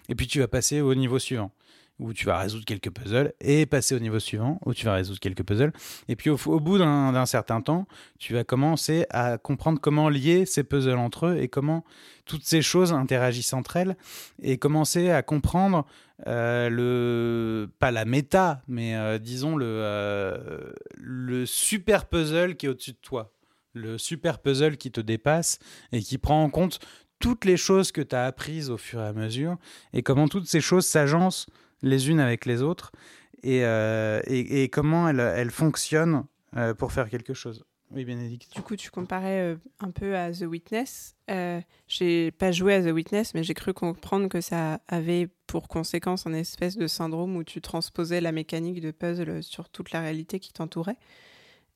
Et 0.08 0.16
puis 0.16 0.26
tu 0.26 0.40
vas 0.40 0.48
passer 0.48 0.80
au 0.80 0.94
niveau 0.96 1.18
suivant 1.20 1.52
où 1.98 2.12
tu 2.12 2.26
vas 2.26 2.38
résoudre 2.38 2.64
quelques 2.64 2.90
puzzles 2.90 3.32
et 3.40 3.66
passer 3.66 3.94
au 3.94 3.98
niveau 3.98 4.18
suivant 4.18 4.60
où 4.64 4.74
tu 4.74 4.86
vas 4.86 4.94
résoudre 4.94 5.18
quelques 5.18 5.42
puzzles. 5.42 5.72
Et 6.08 6.16
puis 6.16 6.30
au, 6.30 6.60
bout 6.60 6.78
d'un 6.78 7.12
d'un 7.12 7.26
certain 7.26 7.60
temps, 7.60 7.86
tu 8.18 8.34
vas 8.34 8.44
commencer 8.44 9.06
à 9.10 9.38
comprendre 9.38 9.80
comment 9.80 10.08
lier 10.08 10.46
ces 10.46 10.64
puzzles 10.64 10.98
entre 10.98 11.26
eux 11.26 11.38
et 11.38 11.48
comment 11.48 11.84
toutes 12.24 12.44
ces 12.44 12.62
choses 12.62 12.92
interagissent 12.92 13.52
entre 13.52 13.76
elles 13.76 13.96
et 14.42 14.58
commencer 14.58 15.10
à 15.10 15.22
comprendre 15.22 15.86
euh, 16.26 16.68
le 16.68 17.68
pas 17.78 17.90
la 17.90 18.04
méta, 18.04 18.62
mais 18.68 18.96
euh, 18.96 19.18
disons 19.18 19.56
le 19.56 19.66
euh, 19.66 20.72
le 20.96 21.46
super 21.46 22.06
puzzle 22.06 22.56
qui 22.56 22.66
est 22.66 22.68
au-dessus 22.68 22.92
de 22.92 22.98
toi, 23.00 23.32
le 23.72 23.98
super 23.98 24.40
puzzle 24.40 24.76
qui 24.76 24.90
te 24.90 25.00
dépasse 25.00 25.58
et 25.92 26.00
qui 26.00 26.18
prend 26.18 26.42
en 26.42 26.50
compte 26.50 26.80
toutes 27.20 27.44
les 27.44 27.56
choses 27.56 27.92
que 27.92 28.00
tu 28.00 28.14
as 28.14 28.26
apprises 28.26 28.70
au 28.70 28.76
fur 28.76 29.00
et 29.00 29.06
à 29.06 29.12
mesure 29.12 29.56
et 29.92 30.02
comment 30.02 30.28
toutes 30.28 30.46
ces 30.46 30.60
choses 30.60 30.86
s'agencent 30.86 31.46
les 31.82 32.10
unes 32.10 32.20
avec 32.20 32.46
les 32.46 32.62
autres 32.62 32.92
et, 33.42 33.64
euh, 33.64 34.20
et, 34.26 34.68
comment 34.68 35.08
elle, 35.08 35.20
elle 35.20 35.50
fonctionne 35.50 36.24
euh, 36.56 36.74
pour 36.74 36.92
faire 36.92 37.08
quelque 37.08 37.34
chose. 37.34 37.64
Oui, 37.90 38.04
Bénédicte. 38.04 38.54
Du 38.54 38.60
coup, 38.60 38.76
tu 38.76 38.90
comparais 38.90 39.40
euh, 39.40 39.56
un 39.80 39.90
peu 39.90 40.14
à 40.14 40.30
The 40.30 40.42
Witness. 40.42 41.14
J'ai 41.86 42.30
pas 42.32 42.52
joué 42.52 42.74
à 42.74 42.82
The 42.82 42.92
Witness, 42.92 43.34
mais 43.34 43.42
j'ai 43.42 43.54
cru 43.54 43.72
comprendre 43.72 44.28
que 44.28 44.40
ça 44.40 44.80
avait 44.88 45.28
pour 45.46 45.68
conséquence 45.68 46.26
un 46.26 46.34
espèce 46.34 46.76
de 46.76 46.86
syndrome 46.86 47.36
où 47.36 47.44
tu 47.44 47.62
transposais 47.62 48.20
la 48.20 48.32
mécanique 48.32 48.80
de 48.80 48.90
puzzle 48.90 49.42
sur 49.42 49.70
toute 49.70 49.92
la 49.92 50.00
réalité 50.00 50.38
qui 50.38 50.52
t'entourait. 50.52 50.98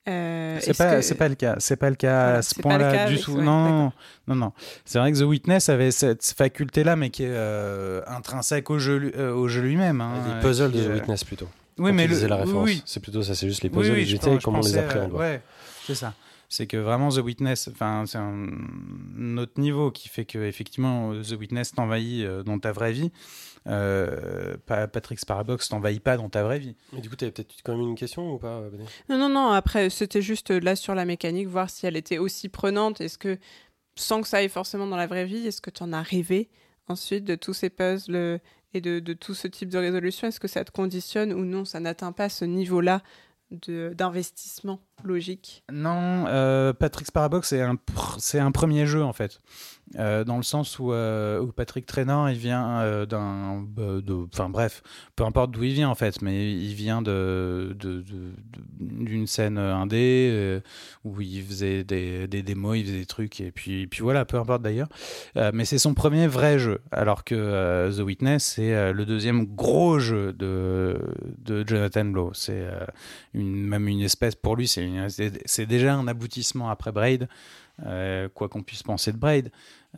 Euh, 0.08 0.58
C'est 0.60 0.76
pas, 0.76 0.96
que- 0.96 1.02
c'est 1.02 1.14
pas 1.14 1.28
le 1.28 1.34
cas. 1.36 1.56
C'est 1.58 1.76
pas 1.76 1.88
le 1.88 1.94
cas 1.96 2.22
Voilà, 2.24 2.38
à 2.38 2.42
ce 2.42 2.54
point-là 2.60 3.06
du 3.08 3.20
tout. 3.20 3.32
ouais, 3.36 3.42
non, 3.44 3.92
non, 4.26 4.34
non. 4.34 4.52
C'est 4.84 4.98
vrai 4.98 5.12
que 5.12 5.18
The 5.18 5.22
Witness 5.22 5.68
avait 5.68 5.92
cette 5.92 6.24
faculté-là, 6.36 6.96
mais 6.96 7.10
qui 7.10 7.22
est 7.22 7.28
euh, 7.30 8.02
intrinsèque 8.08 8.68
au 8.70 8.78
jeu, 8.80 9.12
euh, 9.16 9.32
au 9.32 9.46
jeu 9.46 9.60
lui-même. 9.62 10.00
hein, 10.00 10.14
Les 10.26 10.40
puzzles 10.42 10.72
qui 10.72 10.78
de 10.78 10.82
The 10.84 10.86
euh, 10.88 10.94
Witness 10.94 11.22
plutôt. 11.24 11.48
Oui, 11.78 11.90
Quand 11.90 11.94
mais 11.96 12.08
tu 12.08 12.14
le, 12.20 12.26
la 12.26 12.36
référence. 12.36 12.64
oui, 12.68 12.82
C'est 12.84 13.00
plutôt 13.00 13.22
ça, 13.22 13.34
c'est 13.36 13.46
juste 13.46 13.62
les 13.62 13.70
puzzles 13.70 13.92
oui, 13.92 14.00
du 14.04 14.06
je 14.10 14.16
GTA 14.16 14.26
pense- 14.30 14.40
et 14.40 14.42
comment 14.42 14.58
on 14.58 14.62
les 14.62 14.76
appréhende. 14.76 15.12
euh, 15.14 15.18
Ouais, 15.18 15.40
c'est 15.86 15.94
ça. 15.94 16.14
C'est 16.48 16.66
que 16.66 16.76
vraiment 16.76 17.08
The 17.08 17.18
Witness, 17.18 17.70
enfin, 17.72 18.04
c'est 18.06 18.18
un 18.18 19.38
autre 19.38 19.58
niveau 19.58 19.90
qui 19.90 20.08
fait 20.08 20.24
que 20.26 20.38
effectivement 20.40 21.12
The 21.14 21.32
Witness 21.38 21.72
t'envahit 21.72 22.24
euh, 22.26 22.42
dans 22.42 22.58
ta 22.58 22.72
vraie 22.72 22.92
vie. 22.92 23.10
Euh, 23.68 24.56
Pa- 24.66 24.88
Patrick's 24.88 25.24
Parabox 25.24 25.68
t'envahit 25.68 26.02
pas 26.02 26.16
dans 26.16 26.28
ta 26.28 26.42
vraie 26.42 26.58
vie. 26.58 26.76
Mais 26.92 27.00
du 27.00 27.08
coup, 27.08 27.16
tu 27.16 27.24
avais 27.24 27.32
peut-être 27.32 27.54
quand 27.64 27.76
même 27.76 27.88
une 27.88 27.94
question 27.94 28.32
ou 28.34 28.38
pas, 28.38 28.62
Non, 29.08 29.18
non, 29.18 29.28
non. 29.28 29.50
Après, 29.50 29.88
c'était 29.90 30.22
juste 30.22 30.50
là 30.50 30.74
sur 30.76 30.94
la 30.94 31.04
mécanique, 31.04 31.46
voir 31.48 31.70
si 31.70 31.86
elle 31.86 31.96
était 31.96 32.18
aussi 32.18 32.48
prenante. 32.48 33.00
Est-ce 33.00 33.18
que, 33.18 33.38
sans 33.94 34.20
que 34.22 34.28
ça 34.28 34.38
aille 34.38 34.48
forcément 34.48 34.86
dans 34.86 34.96
la 34.96 35.06
vraie 35.06 35.26
vie, 35.26 35.46
est-ce 35.46 35.60
que 35.60 35.70
tu 35.70 35.82
en 35.82 35.92
as 35.92 36.02
rêvé 36.02 36.48
ensuite 36.88 37.24
de 37.24 37.34
tous 37.36 37.54
ces 37.54 37.70
puzzles 37.70 38.40
et 38.74 38.80
de, 38.80 38.98
de 38.98 39.12
tout 39.12 39.34
ce 39.34 39.46
type 39.46 39.68
de 39.68 39.78
résolution? 39.78 40.26
Est-ce 40.28 40.40
que 40.40 40.48
ça 40.48 40.64
te 40.64 40.70
conditionne 40.72 41.32
ou 41.32 41.44
non? 41.44 41.64
Ça 41.64 41.78
n'atteint 41.78 42.12
pas 42.12 42.28
ce 42.28 42.44
niveau-là 42.44 43.00
d'investissement 43.66 44.80
logique? 45.04 45.62
Non, 45.72 46.24
euh, 46.28 46.72
Patrick's 46.72 47.10
Parabox, 47.10 47.48
c'est 47.48 47.60
un, 47.60 47.74
pr- 47.74 48.16
c'est 48.18 48.38
un 48.38 48.50
premier 48.52 48.86
jeu 48.86 49.02
en 49.02 49.12
fait. 49.12 49.40
Euh, 49.98 50.24
dans 50.24 50.36
le 50.38 50.42
sens 50.42 50.78
où, 50.78 50.92
euh, 50.92 51.46
Patrick 51.54 51.86
Traynor, 51.86 52.30
il 52.30 52.38
vient 52.38 52.80
euh, 52.80 53.06
d'un. 53.06 53.62
de- 53.76 54.26
Enfin 54.32 54.48
bref, 54.48 54.82
peu 55.16 55.24
importe 55.24 55.50
d'où 55.50 55.64
il 55.64 55.74
vient 55.74 55.88
en 55.90 55.94
fait, 55.94 56.22
mais 56.22 56.52
il 56.52 56.74
vient 56.74 57.02
d'une 57.02 57.76
scène 59.26 59.58
indé 59.58 60.60
où 61.04 61.20
il 61.20 61.42
faisait 61.42 61.84
des, 61.84 62.26
des 62.26 62.42
démos, 62.42 62.78
il 62.78 62.84
faisait 62.86 62.98
des 62.98 63.06
trucs, 63.06 63.40
et 63.40 63.50
puis, 63.52 63.88
voilà, 64.00 64.24
peu 64.24 64.38
importe 64.38 64.62
d'ailleurs. 64.62 64.88
Mais 65.52 65.64
c'est 65.64 65.78
son 65.78 65.94
premier 65.94 66.26
vrai 66.26 66.58
jeu, 66.58 66.80
alors 66.90 67.24
que 67.24 67.90
The 67.94 68.00
Witness, 68.00 68.44
c'est 68.44 68.92
le 68.92 69.04
deuxième 69.04 69.44
gros 69.44 69.98
jeu 69.98 70.32
de, 70.32 70.98
Jonathan 71.66 72.04
Blow. 72.06 72.30
C'est 72.34 72.64
même 73.34 73.88
une 73.88 74.02
espèce, 74.02 74.34
pour 74.34 74.56
lui, 74.56 74.68
c'est, 74.68 75.66
déjà 75.66 75.94
un 75.94 76.08
aboutissement 76.08 76.70
après 76.70 76.92
Braid, 76.92 77.28
quoi 78.34 78.48
qu'on 78.48 78.62
puisse 78.62 78.82
penser 78.82 79.12
de 79.12 79.18
Braid. 79.18 79.50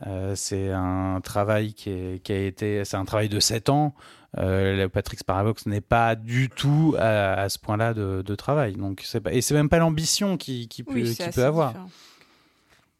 Euh, 0.05 0.35
c'est 0.35 0.71
un 0.71 1.21
travail 1.23 1.73
qui, 1.73 1.89
est- 1.89 2.23
qui 2.23 2.33
a 2.33 2.37
été, 2.45 2.83
c'est 2.85 2.97
un 2.97 3.05
travail 3.05 3.29
de 3.29 3.39
7 3.39 3.69
ans. 3.69 3.93
Euh, 4.37 4.75
le 4.75 4.89
Patrick's 4.89 5.23
Parabox 5.23 5.65
n'est 5.65 5.79
pas 5.79 6.15
du 6.15 6.49
tout 6.49 6.93
à, 6.99 7.33
à 7.35 7.47
ce 7.49 7.57
point-là 7.57 7.93
de, 7.93 8.21
de 8.25 8.35
travail. 8.35 8.73
Donc 8.73 9.01
c'est 9.05 9.21
pas, 9.21 9.31
et 9.31 9.39
c'est 9.41 9.53
même 9.53 9.69
pas 9.69 9.77
l'ambition 9.79 10.35
qu'il 10.37 10.67
qui 10.67 10.83
peut, 10.83 10.93
Oui, 10.95 11.17
avoir. 11.37 11.69
différent. 11.69 11.89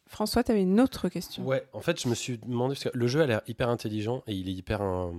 François, 0.07 0.43
tu 0.43 0.51
avais 0.51 0.61
une 0.61 0.79
autre 0.79 1.09
question. 1.09 1.43
Ouais, 1.45 1.65
en 1.73 1.81
fait, 1.81 2.01
je 2.01 2.07
me 2.07 2.15
suis 2.15 2.37
demandé, 2.37 2.75
parce 2.75 2.85
que 2.85 2.97
le 2.97 3.07
jeu 3.07 3.21
a 3.21 3.25
l'air 3.25 3.41
hyper 3.47 3.67
intelligent 3.67 4.23
et 4.27 4.33
il 4.33 4.47
est 4.47 4.53
hyper 4.53 4.81
euh, 4.81 5.11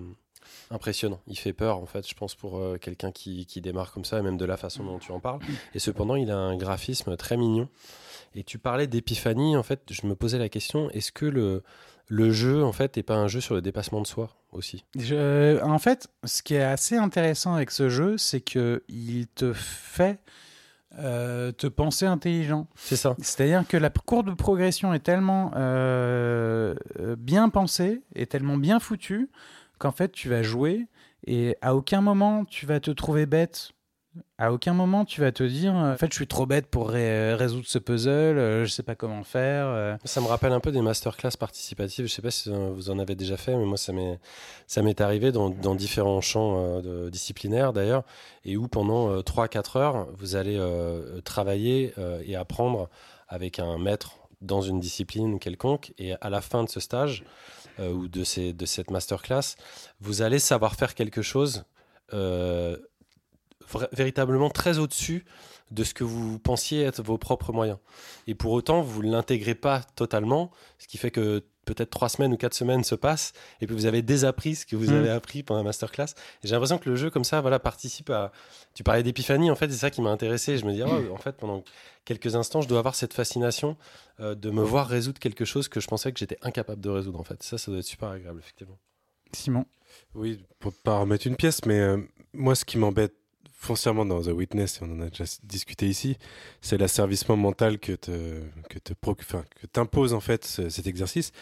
impressionnant. 0.70 1.20
Il 1.26 1.36
fait 1.38 1.52
peur, 1.52 1.76
en 1.78 1.84
fait, 1.86 2.08
je 2.08 2.14
pense, 2.14 2.34
pour 2.34 2.56
euh, 2.56 2.78
quelqu'un 2.78 3.12
qui, 3.12 3.44
qui 3.44 3.60
démarre 3.60 3.92
comme 3.92 4.06
ça, 4.06 4.18
et 4.18 4.22
même 4.22 4.38
de 4.38 4.44
la 4.46 4.56
façon 4.56 4.84
dont 4.84 4.98
tu 4.98 5.12
en 5.12 5.20
parles. 5.20 5.40
Et 5.74 5.78
cependant, 5.80 6.14
il 6.16 6.30
a 6.30 6.38
un 6.38 6.56
graphisme 6.56 7.14
très 7.18 7.36
mignon. 7.36 7.68
Et 8.36 8.44
tu 8.44 8.58
parlais 8.58 8.86
d'épiphanie, 8.86 9.56
en 9.56 9.62
fait, 9.62 9.80
je 9.90 10.06
me 10.06 10.14
posais 10.14 10.38
la 10.38 10.50
question, 10.50 10.90
est-ce 10.90 11.10
que 11.10 11.24
le, 11.24 11.62
le 12.08 12.30
jeu, 12.32 12.62
en 12.62 12.72
fait, 12.72 12.96
n'est 12.96 13.02
pas 13.02 13.16
un 13.16 13.28
jeu 13.28 13.40
sur 13.40 13.54
le 13.54 13.62
dépassement 13.62 14.02
de 14.02 14.06
soi 14.06 14.36
aussi? 14.52 14.84
Je- 14.98 15.58
en 15.62 15.78
fait, 15.78 16.08
ce 16.24 16.42
qui 16.42 16.54
est 16.54 16.62
assez 16.62 16.96
intéressant 16.96 17.54
avec 17.54 17.70
ce 17.70 17.88
jeu, 17.88 18.18
c'est 18.18 18.42
que 18.42 18.82
il 18.88 19.26
te 19.28 19.54
fait 19.54 20.20
euh, 20.98 21.50
te 21.52 21.66
penser 21.66 22.04
intelligent. 22.06 22.68
C'est 22.74 22.96
ça. 22.96 23.16
C'est-à-dire 23.18 23.66
que 23.66 23.76
la 23.78 23.90
courbe 23.90 24.28
de 24.30 24.34
progression 24.34 24.92
est 24.92 25.00
tellement 25.00 25.52
euh, 25.56 26.74
euh, 27.00 27.16
bien 27.18 27.48
pensée 27.48 28.02
et 28.14 28.26
tellement 28.26 28.56
bien 28.58 28.80
foutue 28.80 29.30
qu'en 29.78 29.92
fait, 29.92 30.12
tu 30.12 30.28
vas 30.28 30.42
jouer 30.42 30.86
et 31.26 31.56
à 31.60 31.74
aucun 31.74 32.00
moment 32.02 32.44
tu 32.44 32.66
vas 32.66 32.80
te 32.80 32.90
trouver 32.90 33.26
bête. 33.26 33.72
À 34.38 34.52
aucun 34.52 34.74
moment 34.74 35.04
tu 35.04 35.20
vas 35.20 35.32
te 35.32 35.42
dire 35.42 35.74
euh, 35.76 35.94
en 35.94 35.96
fait 35.96 36.10
je 36.10 36.16
suis 36.16 36.26
trop 36.26 36.46
bête 36.46 36.66
pour 36.66 36.90
ré- 36.90 37.34
résoudre 37.34 37.66
ce 37.66 37.78
puzzle, 37.78 38.10
euh, 38.10 38.64
je 38.64 38.70
sais 38.70 38.82
pas 38.82 38.94
comment 38.94 39.24
faire. 39.24 39.66
euh. 39.66 39.96
Ça 40.04 40.20
me 40.20 40.26
rappelle 40.26 40.52
un 40.52 40.60
peu 40.60 40.72
des 40.72 40.82
masterclass 40.82 41.32
participatives. 41.38 42.06
Je 42.06 42.12
sais 42.12 42.22
pas 42.22 42.30
si 42.30 42.50
vous 42.50 42.90
en 42.90 42.98
avez 42.98 43.14
déjà 43.14 43.36
fait, 43.36 43.56
mais 43.56 43.64
moi, 43.64 43.76
ça 43.76 43.92
m'est, 43.92 45.00
arrivé 45.00 45.32
dans, 45.32 45.50
dans 45.50 45.74
différents 45.74 46.20
champs 46.20 46.80
disciplinaires 47.10 47.72
d'ailleurs, 47.72 48.04
et 48.44 48.56
où 48.56 48.68
pendant 48.68 49.10
euh, 49.10 49.20
3-4 49.20 49.78
heures, 49.78 50.06
vous 50.18 50.36
allez 50.36 50.60
travailler 51.24 51.94
et 52.24 52.36
apprendre 52.36 52.88
avec 53.28 53.58
un 53.58 53.78
maître 53.78 54.12
dans 54.42 54.60
une 54.60 54.80
discipline 54.80 55.38
quelconque. 55.38 55.92
Et 55.98 56.14
à 56.20 56.30
la 56.30 56.40
fin 56.40 56.62
de 56.62 56.68
ce 56.68 56.80
stage 56.80 57.24
ou 57.78 58.08
de, 58.08 58.24
ces, 58.24 58.52
de 58.52 58.66
cette 58.66 58.90
masterclass, 58.90 59.56
vous 60.00 60.22
allez 60.22 60.38
savoir 60.38 60.74
faire 60.74 60.94
quelque 60.94 61.22
chose 61.22 61.64
véritablement 63.92 64.50
très 64.50 64.78
au-dessus 64.78 65.24
de 65.70 65.82
ce 65.82 65.94
que 65.94 66.04
vous 66.04 66.38
pensiez 66.38 66.82
être 66.82 67.02
vos 67.02 67.18
propres 67.18 67.52
moyens. 67.52 67.78
Et 68.26 68.34
pour 68.34 68.52
autant, 68.52 68.82
vous 68.82 69.02
ne 69.02 69.10
l'intégrez 69.10 69.54
pas 69.56 69.82
totalement, 69.96 70.50
ce 70.78 70.86
qui 70.86 70.96
fait 70.96 71.10
que 71.10 71.42
peut-être 71.64 71.90
trois 71.90 72.08
semaines 72.08 72.32
ou 72.32 72.36
quatre 72.36 72.54
semaines 72.54 72.84
se 72.84 72.94
passent, 72.94 73.32
et 73.60 73.66
puis 73.66 73.74
vous 73.74 73.86
avez 73.86 74.00
désappris 74.00 74.54
ce 74.54 74.64
que 74.64 74.76
vous 74.76 74.92
Mm. 74.92 74.94
avez 74.98 75.10
appris 75.10 75.42
pendant 75.42 75.58
la 75.58 75.64
masterclass. 75.64 76.06
J'ai 76.44 76.52
l'impression 76.52 76.78
que 76.78 76.88
le 76.88 76.94
jeu, 76.94 77.10
comme 77.10 77.24
ça, 77.24 77.40
voilà, 77.40 77.58
participe 77.58 78.08
à... 78.10 78.30
Tu 78.74 78.84
parlais 78.84 79.02
d'épiphanie, 79.02 79.50
en 79.50 79.56
fait, 79.56 79.68
c'est 79.68 79.78
ça 79.78 79.90
qui 79.90 80.00
m'a 80.00 80.10
intéressé. 80.10 80.58
Je 80.58 80.64
me 80.64 80.72
dis, 80.72 80.82
oh, 80.84 81.12
en 81.12 81.16
fait, 81.16 81.32
pendant 81.32 81.64
quelques 82.04 82.36
instants, 82.36 82.60
je 82.60 82.68
dois 82.68 82.78
avoir 82.78 82.94
cette 82.94 83.12
fascination 83.14 83.76
euh, 84.20 84.36
de 84.36 84.50
me 84.50 84.62
voir 84.62 84.86
résoudre 84.86 85.18
quelque 85.18 85.44
chose 85.44 85.66
que 85.66 85.80
je 85.80 85.88
pensais 85.88 86.12
que 86.12 86.20
j'étais 86.20 86.38
incapable 86.42 86.80
de 86.80 86.90
résoudre, 86.90 87.18
en 87.18 87.24
fait. 87.24 87.42
Ça, 87.42 87.58
ça 87.58 87.72
doit 87.72 87.80
être 87.80 87.86
super 87.86 88.10
agréable, 88.10 88.38
effectivement. 88.38 88.78
Simon? 89.32 89.66
Oui, 90.14 90.40
pour 90.60 90.72
pas 90.72 91.00
remettre 91.00 91.26
une 91.26 91.34
pièce, 91.34 91.64
mais 91.64 91.80
euh, 91.80 91.98
moi, 92.32 92.54
ce 92.54 92.64
qui 92.64 92.78
m'embête 92.78 93.14
foncièrement 93.58 94.04
dans 94.04 94.20
The 94.22 94.28
Witness, 94.28 94.76
et 94.80 94.84
on 94.84 94.92
en 94.92 95.00
a 95.00 95.08
déjà 95.08 95.24
discuté 95.42 95.88
ici, 95.88 96.18
c'est 96.60 96.76
l'asservissement 96.78 97.36
mental 97.36 97.78
que 97.78 97.92
te, 97.92 98.40
que 98.68 98.78
te 98.78 98.92
que 98.92 99.66
t'impose 99.66 100.12
en 100.12 100.20
fait 100.20 100.44
ce- 100.44 100.68
cet 100.68 100.86
exercice, 100.86 101.32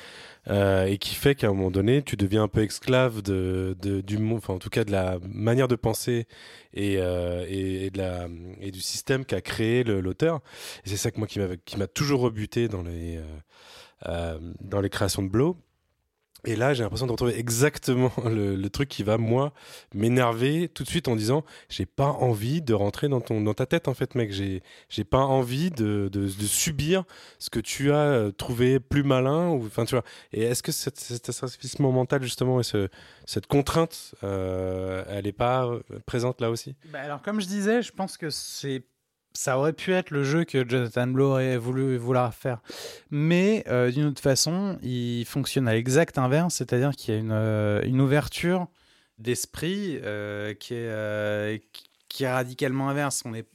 euh, 0.49 0.87
et 0.87 0.99
qui 0.99 1.15
fait 1.17 1.35
qu'à 1.35 1.49
un 1.49 1.53
moment 1.53 1.71
donné, 1.73 2.03
tu 2.03 2.17
deviens 2.17 2.45
un 2.45 2.49
peu 2.49 2.63
esclave 2.63 3.21
de, 3.21 3.77
de- 3.83 4.01
du 4.01 4.17
enfin 4.33 4.55
en 4.55 4.59
tout 4.59 4.71
cas 4.71 4.85
de 4.85 4.93
la 4.93 5.19
manière 5.29 5.67
de 5.69 5.75
penser 5.77 6.27
et, 6.73 6.97
euh, 6.99 7.45
et, 7.49 7.91
de 7.91 7.99
la, 7.99 8.29
et 8.61 8.71
du 8.71 8.81
système 8.81 9.25
qu'a 9.25 9.41
créé 9.41 9.83
l'auteur. 9.85 10.41
C'est 10.85 10.97
ça 10.97 11.11
que 11.11 11.19
moi 11.19 11.27
qui 11.27 11.77
m'a 11.79 11.87
toujours 11.89 12.21
rebuté 12.21 12.69
dans 12.69 12.83
les, 12.83 13.21
euh, 14.07 14.39
dans 14.61 14.81
les 14.81 14.91
créations 14.91 15.23
de 15.23 15.29
Blow. 15.29 15.57
Et 16.47 16.57
là, 16.57 16.75
j'ai 16.75 16.83
l'impression 16.83 17.07
de 17.07 17.13
retrouver 17.13 17.39
exactement 17.39 18.13
le, 18.25 18.69
truc 18.69 18.89
qui 18.89 19.03
va, 19.03 19.19
moi, 19.19 19.53
m'énerver 19.95 20.69
tout 20.69 20.83
de 20.83 20.89
suite 20.89 21.09
en 21.09 21.17
disant 21.17 21.45
j'ai 21.69 21.87
pas 21.87 22.09
envie 22.09 22.61
de 22.63 22.75
rentrer 22.75 23.09
dans, 23.09 23.21
ton, 23.21 23.41
dans 23.41 23.55
ta 23.55 23.67
tête, 23.67 23.89
en 23.89 23.95
fait, 23.95 24.15
mec. 24.15 24.33
J'ai 24.33 24.63
j'ai 24.89 25.05
pas 25.05 25.21
envie 25.21 25.71
de, 25.71 26.09
de, 26.13 26.29
subir 26.47 27.05
ce 27.39 27.51
que 27.51 27.61
tu 27.61 27.93
as 27.93 27.97
euh, 27.97 28.31
trouvé 28.31 28.81
plus 28.81 29.03
malin. 29.03 29.49
ou 29.49 29.67
Enfin, 29.67 29.85
tu 29.85 29.95
vois. 29.95 30.05
Et 30.33 30.43
est-ce 30.43 30.63
que 30.63 30.73
cet, 30.73 30.99
cet 30.99 31.29
mental, 31.81 32.23
justement, 32.23 32.61
et 32.61 32.65
ce, 32.65 32.89
cette 33.27 33.47
contrainte, 33.47 34.15
euh, 34.23 35.05
elle 35.09 35.27
est 35.27 35.33
pas 35.33 35.67
euh, 35.67 35.81
présente 36.07 36.41
là 36.41 36.51
aussi? 36.51 36.75
Bah 36.87 37.01
alors, 37.01 37.23
comme 37.23 37.41
je 37.41 37.47
disais, 37.47 37.83
je 37.83 37.93
pense 37.93 38.17
que 38.17 38.31
c'est 38.31 38.85
ça 39.35 39.59
aurait 39.59 39.73
pu 39.73 39.93
être 39.93 40.11
le 40.11 40.23
jeu 40.23 40.45
que 40.45 40.67
Jonathan 40.67 41.09
Blow 41.09 41.33
aurait 41.33 41.59
voulu 41.59 41.97
vouloir 41.97 42.33
faire. 42.33 42.61
Mais 43.11 43.65
euh, 43.69 43.91
d'une 43.91 44.07
autre 44.07 44.23
façon, 44.23 44.79
il 44.83 45.25
fonctionne 45.25 45.67
à 45.67 45.75
l'exact 45.75 46.19
inverse, 46.19 46.55
c'est-à-dire 46.55 46.93
qu'il 46.93 47.15
y 47.15 47.17
a 47.17 47.21
une, 47.21 47.33
euh, 47.33 47.99
ouverture 47.99 48.69
d'esprit 49.19 49.99
euh, 50.03 50.55
qui, 50.55 50.75
est, 50.75 51.61
radicalement 52.33 52.89
inverse. 52.89 53.23
On 53.25 53.33
n'est 53.33 53.47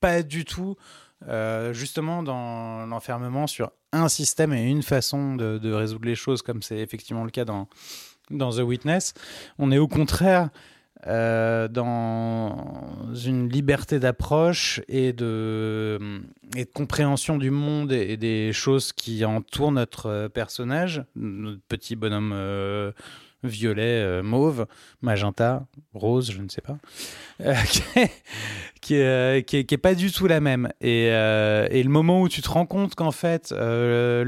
pas 0.00 0.22
du 0.22 0.44
tout 0.44 0.76
justement 1.72 2.22
dans 2.22 2.86
l'enfermement 2.86 3.48
sur 3.48 3.72
un 3.92 4.08
système 4.08 4.52
et 4.52 4.62
une 4.62 4.84
façon 4.84 5.34
de, 5.34 5.72
résoudre 5.72 6.06
les 6.06 6.14
choses, 6.14 6.42
comme 6.42 6.62
c'est 6.62 6.78
effectivement 6.78 7.24
le 7.24 7.30
cas 7.30 7.44
dans 7.44 7.66
The 8.30 8.60
Witness. 8.60 9.14
On 9.58 9.72
est 9.72 9.78
au 9.78 9.88
contraire 9.88 10.50
euh, 11.06 11.68
dans 11.68 13.14
une 13.24 13.48
liberté 13.48 14.00
d'approche 14.00 14.80
et 14.88 15.12
de, 15.12 15.98
et 16.56 16.64
de 16.64 16.70
compréhension 16.70 17.38
du 17.38 17.52
monde 17.52 17.92
et, 17.92 18.16
des 18.16 18.52
choses 18.52 18.92
qui 18.92 19.24
entourent 19.24 19.70
notre 19.70 20.06
euh, 20.06 20.28
personnage, 20.28 21.04
notre 21.14 21.62
petit 21.68 21.94
bonhomme 21.94 22.32
euh, 22.34 22.90
violet, 23.44 24.02
euh, 24.02 24.22
mauve, 24.22 24.66
magenta, 25.00 25.66
rose, 25.94 26.32
je 26.32 26.40
ne 26.42 26.48
sais 26.48 26.60
pas, 26.60 26.78
euh, 27.40 27.54
euh, 27.96 28.06
qui, 28.80 28.94
est, 28.94 29.44
qui 29.66 29.74
est 29.74 29.78
pas 29.78 29.94
du 29.94 30.10
tout 30.10 30.26
la 30.26 30.40
même. 30.40 30.68
Et, 30.80 31.06
et 31.06 31.82
le 31.82 31.88
moment 31.88 32.22
où 32.22 32.28
tu 32.28 32.42
te 32.42 32.48
rends 32.48 32.66
compte 32.66 32.94
qu'en 32.94 33.12
fait, 33.12 33.52
le, 33.52 34.24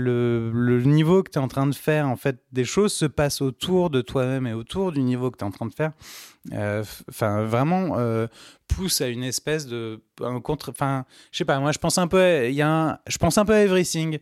le 0.53 0.83
niveau 0.83 1.23
que 1.23 1.31
tu 1.31 1.39
es 1.39 1.43
en 1.43 1.49
train 1.49 1.67
de 1.67 1.75
faire, 1.75 2.09
en 2.09 2.17
fait, 2.17 2.39
des 2.53 2.65
choses 2.65 2.93
se 2.93 3.07
passent 3.07 3.41
autour 3.41 3.91
de 3.91 4.01
toi-même 4.01 4.47
et 4.47 4.53
autour 4.53 4.93
du 4.93 5.03
niveau 5.03 5.31
que 5.31 5.39
tu 5.39 5.45
es 5.45 5.47
en 5.47 5.51
train 5.51 5.67
de 5.67 5.75
faire, 5.75 5.93
enfin, 7.09 7.45
vraiment 7.45 7.97
pousse 8.69 9.01
à 9.01 9.09
une 9.09 9.25
espèce 9.25 9.67
de 9.67 10.01
un 10.23 10.41
contre. 10.41 10.71
Enfin, 10.71 11.05
je 11.33 11.39
sais 11.39 11.45
pas. 11.45 11.59
Moi, 11.59 11.73
je 11.73 11.79
pense 11.79 11.99
un 11.99 12.07
peu. 12.07 12.49
Il 12.49 12.55
y 12.55 12.63
a 12.63 12.69
un, 12.69 12.99
je 13.07 13.19
pense 13.19 13.39
un 13.39 13.45
peu 13.45 13.55
à 13.55 13.63
Everything. 13.63 14.19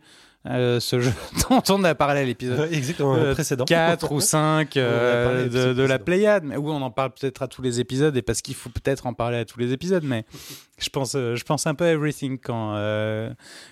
Euh, 0.49 0.79
ce 0.79 0.99
jeu 0.99 1.11
dont 1.49 1.61
on 1.69 1.83
a 1.83 1.95
parlé 1.95 2.21
à 2.21 2.23
l'épisode 2.25 2.71
exactement, 2.71 3.15
le 3.15 3.33
précédent. 3.33 3.65
4 3.65 4.11
ou 4.11 4.19
5 4.19 4.73
On 4.75 4.79
en 4.79 4.83
a 4.83 5.23
parlé 5.25 5.41
à 5.43 5.73
de, 5.73 5.83
la. 5.83 5.99
Pléiade. 5.99 6.43
Mais 6.43 6.57
oui, 6.57 6.71
on 6.73 6.81
en 6.81 6.91
parle 6.91 7.11
peut-être 7.11 7.41
à 7.41 7.47
tous 7.47 7.61
les 7.61 7.79
épisodes 7.79 8.15
et 8.17 8.21
parce 8.21 8.41
qu'il 8.41 8.55
faut 8.55 8.69
peut-être 8.69 9.05
en 9.05 9.13
parler 9.13 9.37
à 9.37 9.45
tous 9.45 9.59
les 9.59 9.71
épisodes. 9.73 10.03
Mais 10.03 10.25
je 10.77 10.89
pense, 10.89 11.13
euh, 11.15 11.35
je 11.35 11.43
pense 11.43 11.67
un 11.67 11.75
peu 11.75 11.85
à 11.85 11.89
Everything 11.91 12.37
quand, 12.41 12.73
euh, 12.75 13.29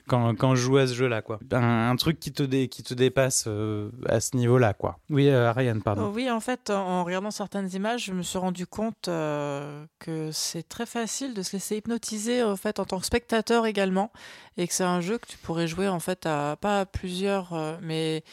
quand, 0.07 0.35
quand 0.35 0.55
je 0.55 0.61
joue 0.61 0.77
à 0.77 0.87
ce 0.87 0.93
jeu-là. 0.93 1.21
quoi. 1.21 1.39
Un, 1.51 1.89
un 1.89 1.95
truc 1.95 2.19
qui 2.19 2.31
te, 2.31 2.43
dé- 2.43 2.67
qui 2.67 2.83
te 2.83 2.93
dépasse 2.93 3.45
euh, 3.47 3.89
à 4.07 4.19
ce 4.19 4.35
niveau-là. 4.35 4.73
quoi. 4.73 4.99
Oui, 5.09 5.29
euh, 5.29 5.47
Ariane, 5.49 5.81
pardon. 5.81 6.07
Oh 6.09 6.11
oui, 6.13 6.29
en 6.29 6.39
fait, 6.39 6.69
en 6.69 6.97
en 6.97 7.03
regardant 7.03 7.31
certaines 7.31 7.69
images, 7.73 8.05
je 8.05 8.11
me 8.13 8.23
suis 8.23 8.37
rendu 8.37 8.65
compte 8.67 9.07
euh, 9.07 9.85
que 9.99 10.31
c'est 10.31 10.67
très 10.67 10.85
facile 10.85 11.33
de 11.33 11.41
se 11.41 11.53
laisser 11.53 11.77
hypnotiser 11.77 12.43
en 12.43 12.55
fait 12.55 12.79
en 12.79 12.85
tant 12.85 12.99
que 12.99 13.05
spectateur 13.05 13.65
également, 13.65 14.11
et 14.57 14.67
que 14.67 14.73
c'est 14.73 14.83
un 14.83 15.01
jeu 15.01 15.17
que 15.17 15.27
tu 15.27 15.37
pourrais 15.37 15.67
jouer 15.67 15.87
en 15.87 15.99
fait 15.99 16.25
à 16.25 16.57
pas 16.59 16.81
à 16.81 16.85
plusieurs, 16.85 17.53
euh, 17.53 17.75
mais 17.81 18.23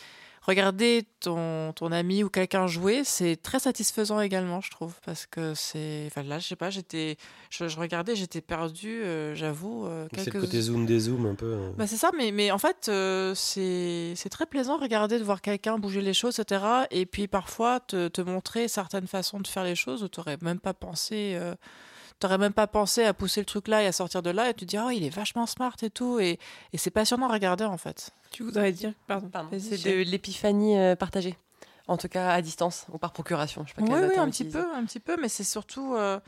regarder 0.42 1.06
ton, 1.20 1.72
ton 1.72 1.90
ami 1.90 2.22
ou 2.22 2.28
quelqu'un 2.28 2.66
jouer, 2.66 3.02
c'est 3.02 3.36
très 3.40 3.58
satisfaisant 3.58 4.20
également, 4.20 4.60
je 4.60 4.70
trouve, 4.70 4.92
parce 5.06 5.24
que 5.24 5.54
c'est, 5.54 6.04
enfin 6.06 6.22
là, 6.22 6.38
je 6.38 6.46
sais 6.46 6.54
pas, 6.56 6.68
j'étais, 6.68 7.16
je, 7.48 7.66
je 7.66 7.78
regardais, 7.78 8.14
j'étais 8.14 8.42
perdu, 8.42 9.02
euh, 9.04 9.34
j'avoue. 9.34 9.86
euh, 9.86 10.06
C'est 10.18 10.34
le 10.34 10.40
côté 10.42 10.60
zoom 10.60 10.84
des 10.84 11.00
zooms 11.00 11.24
un 11.24 11.34
peu. 11.34 11.46
euh. 11.46 11.70
bah 11.78 11.86
c'est 11.86 11.96
ça, 11.96 12.10
mais, 12.18 12.30
mais 12.30 12.50
en 12.50 12.58
fait, 12.58 12.88
euh, 12.90 13.34
c'est 13.34 14.12
c'est 14.16 14.28
très 14.28 14.44
plaisant 14.44 14.76
de 14.76 14.82
regarder, 14.82 15.18
de 15.18 15.24
voir 15.24 15.40
quelqu'un 15.40 15.78
bouger 15.78 16.02
les 16.02 16.12
choses, 16.12 16.38
etc. 16.38 16.62
Et 16.90 17.06
puis 17.06 17.26
parfois, 17.26 17.80
te, 17.80 18.08
te 18.08 18.20
montrer 18.20 18.68
certaines 18.68 19.06
façons 19.06 19.40
de 19.40 19.46
faire 19.46 19.64
les 19.64 19.74
choses 19.76 20.02
où 20.02 20.08
tu 20.08 20.20
n'aurais 20.20 20.36
même 20.42 20.60
pas 20.60 20.74
pensé. 20.74 21.38
T'aurais 22.20 22.38
même 22.38 22.52
pas 22.52 22.66
pensé 22.66 23.04
à 23.04 23.12
pousser 23.12 23.40
le 23.40 23.44
truc 23.46 23.68
là 23.68 23.82
et 23.82 23.86
à 23.86 23.92
sortir 23.92 24.22
de 24.22 24.30
là 24.30 24.48
et 24.48 24.54
tu 24.54 24.64
te 24.64 24.70
dis 24.70 24.78
oh 24.78 24.88
il 24.90 25.04
est 25.04 25.10
vachement 25.10 25.46
smart 25.46 25.74
et 25.82 25.90
tout 25.90 26.18
et, 26.20 26.38
et 26.72 26.78
c'est 26.78 26.90
passionnant 26.90 27.28
à 27.28 27.32
regarder 27.32 27.64
en 27.64 27.76
fait. 27.76 28.10
Tu 28.30 28.42
voudrais 28.44 28.72
dire 28.72 28.92
pardon. 29.06 29.28
vas-y, 29.50 29.60
C'est 29.60 29.84
de 29.90 30.10
l'épiphanie 30.10 30.78
euh, 30.78 30.96
partagée. 30.96 31.36
En 31.86 31.98
tout 31.98 32.08
cas, 32.08 32.30
à 32.30 32.40
distance 32.40 32.86
ou 32.92 32.96
par 32.98 33.12
procuration. 33.12 33.64
Je 33.66 33.74
sais 33.74 33.74
pas 33.74 33.82
Oui, 33.82 34.00
oui, 34.08 34.16
un 34.16 34.30
petit 34.30 34.44
peu, 34.44 34.64
un 34.74 34.84
petit 34.86 35.00
peu, 35.00 35.16
mais 35.20 35.28
c'est 35.28 35.44
surtout. 35.44 35.94
euh, 35.94 36.18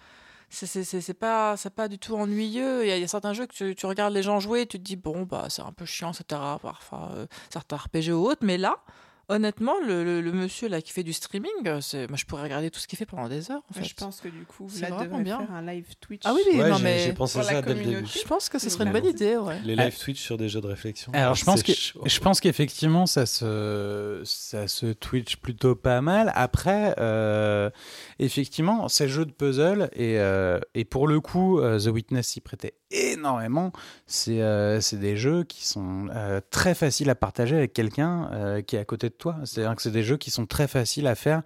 c'est- 0.51 0.67
c'est 0.67 0.85
c'est- 0.85 1.01
c'est 1.01 1.15
pas, 1.15 1.57
c'est 1.57 1.71
pas 1.75 1.89
du 1.89 1.99
tout 1.99 2.15
ennuyeux. 2.15 2.85
Il 2.87 2.95
y, 2.95 3.01
y 3.01 3.03
a 3.03 3.09
certains 3.09 3.33
jeux 3.33 3.47
que 3.47 3.55
tu, 3.55 3.75
tu 3.75 3.87
regardes 3.87 4.13
les 4.13 4.23
gens 4.23 4.39
jouer 4.39 4.61
et 4.63 4.67
tu 4.67 4.79
te 4.79 4.83
dis, 4.85 4.97
bon, 4.97 5.23
bah, 5.23 5.47
c'est 5.49 5.63
un 5.63 5.73
peu 5.73 5.87
chiant, 5.87 6.13
etc. 6.13 6.41
Parfois, 6.61 7.11
euh, 7.15 7.27
certains 7.51 7.77
RPG 7.79 8.13
ou 8.13 8.27
autres, 8.27 8.45
mais 8.45 8.59
là. 8.59 8.77
Honnêtement, 9.28 9.74
le, 9.85 10.05
le- 10.05 10.20
le 10.20 10.32
monsieur 10.32 10.69
là 10.69 10.81
qui 10.81 10.93
fait 10.93 11.03
du 11.03 11.12
streaming, 11.12 11.51
euh, 11.66 11.81
c'est, 11.81 12.07
moi 12.09 12.16
je 12.16 12.24
pourrais 12.27 12.44
regarder 12.44 12.70
tout 12.70 12.78
ce 12.78 12.86
qu'il 12.86 12.97
fait 12.97 13.07
pendant 13.07 13.28
des 13.28 13.51
heures. 13.51 13.62
En 13.70 13.74
fait. 13.74 13.82
Je 13.85 13.94
pense 13.94 14.20
que 14.20 14.28
du 14.28 14.44
coup, 14.44 14.69
C'est 14.70 14.86
vraiment 14.86 15.03
devrait 15.05 15.23
bien. 15.24 15.39
faire 15.39 15.53
un 15.53 15.62
live 15.62 15.86
Twitch. 16.01 16.23
Ah 16.24 16.32
oui, 16.32 16.43
oui, 16.53 16.61
Ouais, 16.61 16.69
non 16.70 16.77
j'ai- 16.77 16.85
mais 16.85 16.98
j'ai 17.01 17.12
pensé 17.12 17.43
ça 17.43 17.61
dès 17.61 17.69
le 17.69 17.74
début. 17.74 17.85
communauté. 17.90 18.20
je 18.23 18.24
pense 18.27 18.48
que 18.48 18.59
ce 18.61 18.70
serait 18.70 18.85
une 18.85 18.93
bonne 18.93 19.05
idée, 19.07 19.36
ouais. 19.36 19.61
Les 19.65 19.74
live 19.74 19.98
Twitch 19.98 20.20
sur 20.23 20.36
des 20.36 20.48
jeux 20.48 20.61
de 20.61 20.69
réflexion. 20.69 21.11
Alors, 21.12 21.35
je 21.35 21.44
pense, 21.44 21.65
que, 21.65 21.73
chaud. 21.73 22.03
je 22.07 22.20
pense 22.20 22.40
qu'effectivement, 22.40 23.07
ça 23.07 23.27
se, 23.27 24.23
ça 24.24 24.69
se 24.69 24.86
Twitch 24.93 25.36
plutôt 25.39 25.74
pas 25.74 26.01
mal. 26.01 26.31
Après, 26.36 26.94
euh, 26.98 27.69
effectivement, 28.20 28.89
ces 28.89 29.09
jeux 29.09 29.24
de 29.27 29.32
puzzle, 29.32 29.90
et, 29.93 30.19
euh, 30.20 30.61
et 30.74 30.85
pour 30.85 31.09
le 31.09 31.20
coup, 31.20 31.59
euh, 31.61 31.78
The 31.81 31.86
Witness 31.89 32.28
s'y 32.28 32.40
prêtait 32.40 32.74
énormément. 32.93 33.73
C'est 34.07 34.40
euh, 34.43 34.81
c'est 34.81 34.98
des 34.98 35.16
jeux 35.16 35.43
qui 35.43 35.66
sont 35.66 36.07
euh, 36.15 36.40
très 36.51 36.74
faciles 36.74 37.11
à 37.11 37.15
partager 37.16 37.57
avec 37.57 37.73
quelqu'un 37.73 38.31
euh, 38.32 38.62
qui 38.62 38.77
est 38.77 38.78
à 38.78 38.85
côté 38.85 39.09
de 39.09 39.15
toi. 39.18 39.36
C'est-à-dire 39.44 39.74
que 39.74 39.82
c'est 39.82 39.90
des 39.90 40.02
jeux 40.02 40.16
qui 40.16 40.30
sont 40.30 40.47
très 40.47 40.68
faciles 40.68 41.06
à 41.06 41.14
faire 41.14 41.43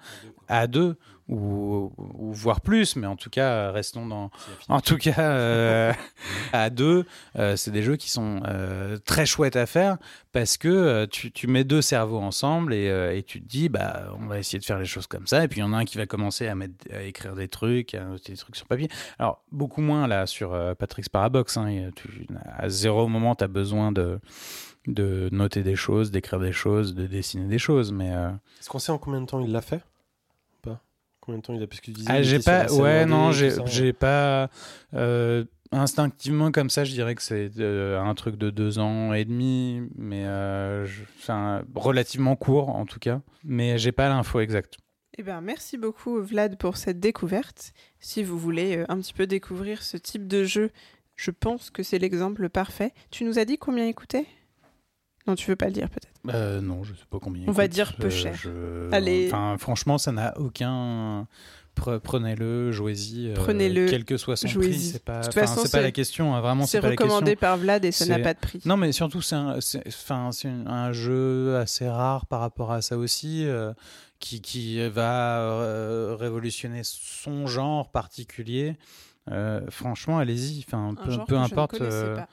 à 0.49 0.67
deux. 0.67 0.97
Ou, 1.29 1.93
ou 1.97 2.33
voire 2.33 2.61
plus, 2.61 2.97
mais 2.97 3.07
en 3.07 3.15
tout 3.15 3.31
cas, 3.31 3.71
restons 3.71 4.05
dans. 4.05 4.33
En 4.69 4.81
tout 4.81 4.97
cas, 4.97 5.15
euh, 5.21 5.93
à 6.53 6.71
deux, 6.71 7.07
euh, 7.39 7.55
c'est 7.55 7.71
des 7.71 7.85
jeux 7.85 7.95
qui 7.95 8.11
sont 8.11 8.41
euh, 8.49 8.99
très 8.99 9.27
chouettes 9.27 9.55
à 9.55 9.67
faire 9.67 9.97
parce 10.33 10.57
que 10.57 11.05
tu, 11.05 11.31
tu 11.31 11.47
mets 11.47 11.63
deux 11.63 11.83
cerveaux 11.83 12.19
ensemble 12.19 12.75
et, 12.75 12.87
et 13.17 13.23
tu 13.23 13.41
te 13.41 13.47
dis, 13.47 13.69
bah, 13.69 14.13
on 14.19 14.27
va 14.27 14.41
essayer 14.41 14.59
de 14.59 14.65
faire 14.65 14.81
les 14.81 14.87
choses 14.87 15.07
comme 15.07 15.29
ça. 15.29 15.45
Et 15.45 15.47
puis 15.47 15.61
il 15.61 15.63
y 15.63 15.65
en 15.65 15.73
a 15.73 15.77
un 15.77 15.85
qui 15.85 15.99
va 15.99 16.07
commencer 16.07 16.49
à, 16.49 16.57
mettre, 16.57 16.75
à 16.93 17.03
écrire 17.03 17.37
des 17.37 17.47
trucs, 17.47 17.95
à 17.95 18.03
noter 18.03 18.33
des 18.33 18.39
trucs 18.39 18.57
sur 18.57 18.67
papier. 18.67 18.89
Alors, 19.21 19.45
beaucoup 19.53 19.83
moins 19.83 20.09
là 20.09 20.27
sur 20.27 20.51
Patrick's 20.81 21.09
Parabox. 21.09 21.57
Hein, 21.57 21.69
et 21.69 21.91
tu, 21.95 22.27
à 22.59 22.69
zéro 22.69 23.07
moment, 23.07 23.37
tu 23.37 23.45
as 23.45 23.49
besoin 23.49 23.93
de, 23.93 24.19
de 24.87 25.29
noter 25.33 25.63
des 25.63 25.77
choses, 25.77 26.11
d'écrire 26.11 26.41
des 26.41 26.53
choses, 26.53 26.95
de 26.95 27.07
dessiner 27.07 27.47
des 27.47 27.59
choses. 27.59 27.93
Mais. 27.93 28.13
euh, 28.15 28.31
Est-ce 28.61 28.69
qu'on 28.69 28.79
sait 28.79 28.93
en 28.93 28.99
combien 28.99 29.21
de 29.21 29.27
temps 29.27 29.41
il 29.41 29.53
l'a 29.53 29.61
fait 29.61 29.83
Ou 30.55 30.63
Pas? 30.63 30.81
Combien 31.21 31.39
de 31.39 31.43
temps 31.43 31.55
il 31.55 31.63
a 31.63 31.67
Parce 31.67 31.81
que 31.81 31.87
tu 31.87 31.91
disais, 31.93 32.09
Ah, 32.11 32.19
il 32.19 32.25
j'ai 32.25 32.39
pas. 32.41 32.73
Ouais, 32.73 33.05
non, 33.07 33.33
j'ai 33.33 33.93
pas. 33.93 34.49
euh, 34.95 35.45
instinctivement, 35.73 36.51
comme 36.51 36.71
ça, 36.71 36.85
je 36.85 36.93
dirais 36.93 37.15
que 37.15 37.23
c'est 37.23 37.51
euh, 37.59 38.01
un 38.01 38.15
truc 38.15 38.37
de 38.37 38.51
deux 38.51 38.79
ans 38.79 39.13
et 39.13 39.25
demi, 39.25 39.83
mais 39.97 40.25
euh, 40.27 40.85
je- 40.87 41.03
enfin, 41.19 41.63
relativement 41.75 42.35
court 42.37 42.71
en 42.71 42.87
tout 42.87 42.99
cas. 42.99 43.21
Mais 43.45 43.79
j'ai 43.79 43.93
pas 43.93 44.09
l'info 44.09 44.41
exacte. 44.41 44.79
Eh 45.19 45.23
ben, 45.23 45.41
merci 45.41 45.77
beaucoup 45.77 46.21
Vlad 46.23 46.57
pour 46.57 46.77
cette 46.77 46.99
découverte. 47.01 47.73
Si 47.99 48.23
vous 48.23 48.39
voulez 48.39 48.79
euh, 48.79 48.85
un 48.89 48.99
petit 49.01 49.13
peu 49.13 49.27
découvrir 49.27 49.83
ce 49.83 49.97
type 49.97 50.27
de 50.27 50.45
jeu, 50.45 50.71
je 51.17 51.31
pense 51.31 51.71
que 51.71 51.83
c'est 51.83 51.99
l'exemple 51.99 52.49
parfait. 52.49 52.93
Tu 53.11 53.25
nous 53.25 53.39
as 53.39 53.45
dit 53.45 53.59
combien 53.59 53.87
il 53.87 53.95
coûtait? 53.95 54.27
Non, 55.31 55.37
tu 55.37 55.49
veux 55.51 55.57
pas 55.57 55.67
le 55.67 55.73
dire 55.73 55.89
peut-être. 55.89 56.35
Euh, 56.35 56.61
non, 56.61 56.83
je 56.83 56.93
sais 56.93 57.05
pas 57.09 57.19
combien. 57.21 57.45
On 57.47 57.53
va 57.53 57.65
coûte. 57.65 57.73
dire 57.73 57.95
peu 57.97 58.09
Euh, 58.09 58.11
cher. 58.11 58.35
je- 58.35 58.89
Allez. 58.93 59.29
Enfin, 59.29 59.57
franchement, 59.59 59.97
ça 59.97 60.11
n'a 60.13 60.37
aucun. 60.39 61.27
Pre- 61.77 62.01
Prenez-le, 62.01 62.73
jouez-y. 62.73 63.29
euh, 63.29 63.35
Prenez-le, 63.35 63.87
quel 63.89 64.05
que 64.05 64.17
soit 64.17 64.35
son 64.37 64.49
prix, 64.49 64.75
c'est 64.79 65.05
pas. 65.05 65.21
De 65.21 65.25
toute 65.27 65.35
façon, 65.35 65.61
c'est 65.65 65.71
pas 65.71 65.81
la 65.83 65.93
question. 65.93 66.35
hein, 66.35 66.41
vraiment, 66.41 66.67
C'est 66.67 66.81
pas 66.81 66.89
la 66.89 66.97
question. 66.97 67.15
recommandé 67.15 67.37
par 67.37 67.57
Vlad 67.59 67.85
et 67.85 67.93
ça 67.93 68.07
n'a 68.07 68.19
pas 68.19 68.35
de 68.35 68.41
prix. 68.41 68.61
Non, 68.65 68.77
mais 68.77 68.91
surtout, 68.91 69.23
c'est 69.23 69.37
un, 69.37 69.61
c'est- 69.61 69.87
enfin, 69.87 70.31
c'est 70.33 70.49
un- 70.49 70.67
un 70.67 70.93
jeu 70.93 71.57
assez 71.57 71.89
rare 71.89 72.27
par 72.27 72.41
rapport 72.41 72.73
à 72.73 72.83
ça 72.83 72.99
aussi, 72.99 73.45
euh, 73.47 73.73
qui, 74.19 74.41
qui 74.43 74.87
va 74.89 75.39
euh, 75.43 76.17
révolutionner 76.19 76.81
son 76.83 77.47
genre 77.47 77.91
particulier. 77.93 78.77
Euh, 79.31 79.61
franchement, 79.71 80.19
allez-y. 80.19 80.65
Enfin, 80.67 80.95
peu, 80.97 81.19
peu 81.27 81.37
importe. 81.39 81.79
pas. 81.79 82.29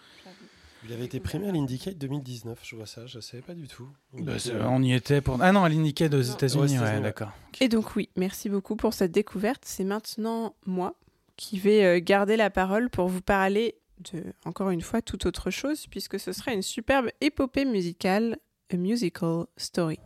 Il 0.88 0.93
avait 0.93 1.05
été 1.05 1.19
primé 1.19 1.49
à 1.49 1.51
l'Indicate 1.51 1.97
2019, 1.97 2.59
je 2.64 2.76
vois 2.77 2.85
ça, 2.85 3.05
je 3.07 3.19
savais 3.19 3.43
pas 3.43 3.53
du 3.53 3.68
tout. 3.68 3.89
bah, 4.14 4.34
euh, 4.47 4.64
on 4.69 4.81
y 4.81 4.93
était 4.93 5.19
pour. 5.19 5.38
Ah 5.41 5.51
non, 5.51 5.65
à 5.65 5.69
l'Indicate 5.69 6.14
aux 6.14 6.22
États-Unis, 6.22 6.80
ouais, 6.80 7.01
d'accord. 7.01 7.31
Et 7.59 7.68
donc 7.68 7.97
oui, 7.97 8.07
merci 8.15 8.47
beaucoup 8.47 8.77
pour 8.77 8.93
cette 8.93 9.11
découverte. 9.11 9.64
C'est 9.65 9.84
maintenant 9.84 10.55
moi 10.65 10.95
qui 11.35 11.59
vais 11.59 11.84
euh, 11.84 11.99
garder 12.01 12.38
la 12.38 12.49
parole 12.49 12.89
pour 12.89 13.09
vous 13.09 13.22
parler 13.22 13.76
de, 14.14 14.23
encore 14.45 14.69
une 14.69 14.80
fois, 14.80 15.01
toute 15.01 15.26
autre 15.26 15.51
chose, 15.51 15.88
puisque 15.88 16.22
ce 16.22 16.31
sera 16.31 16.53
une 16.53 16.61
superbe 16.61 17.09
épopée 17.19 17.65
musicale, 17.65 18.38
a 18.72 18.77
musical 18.77 19.45
story. 19.57 19.99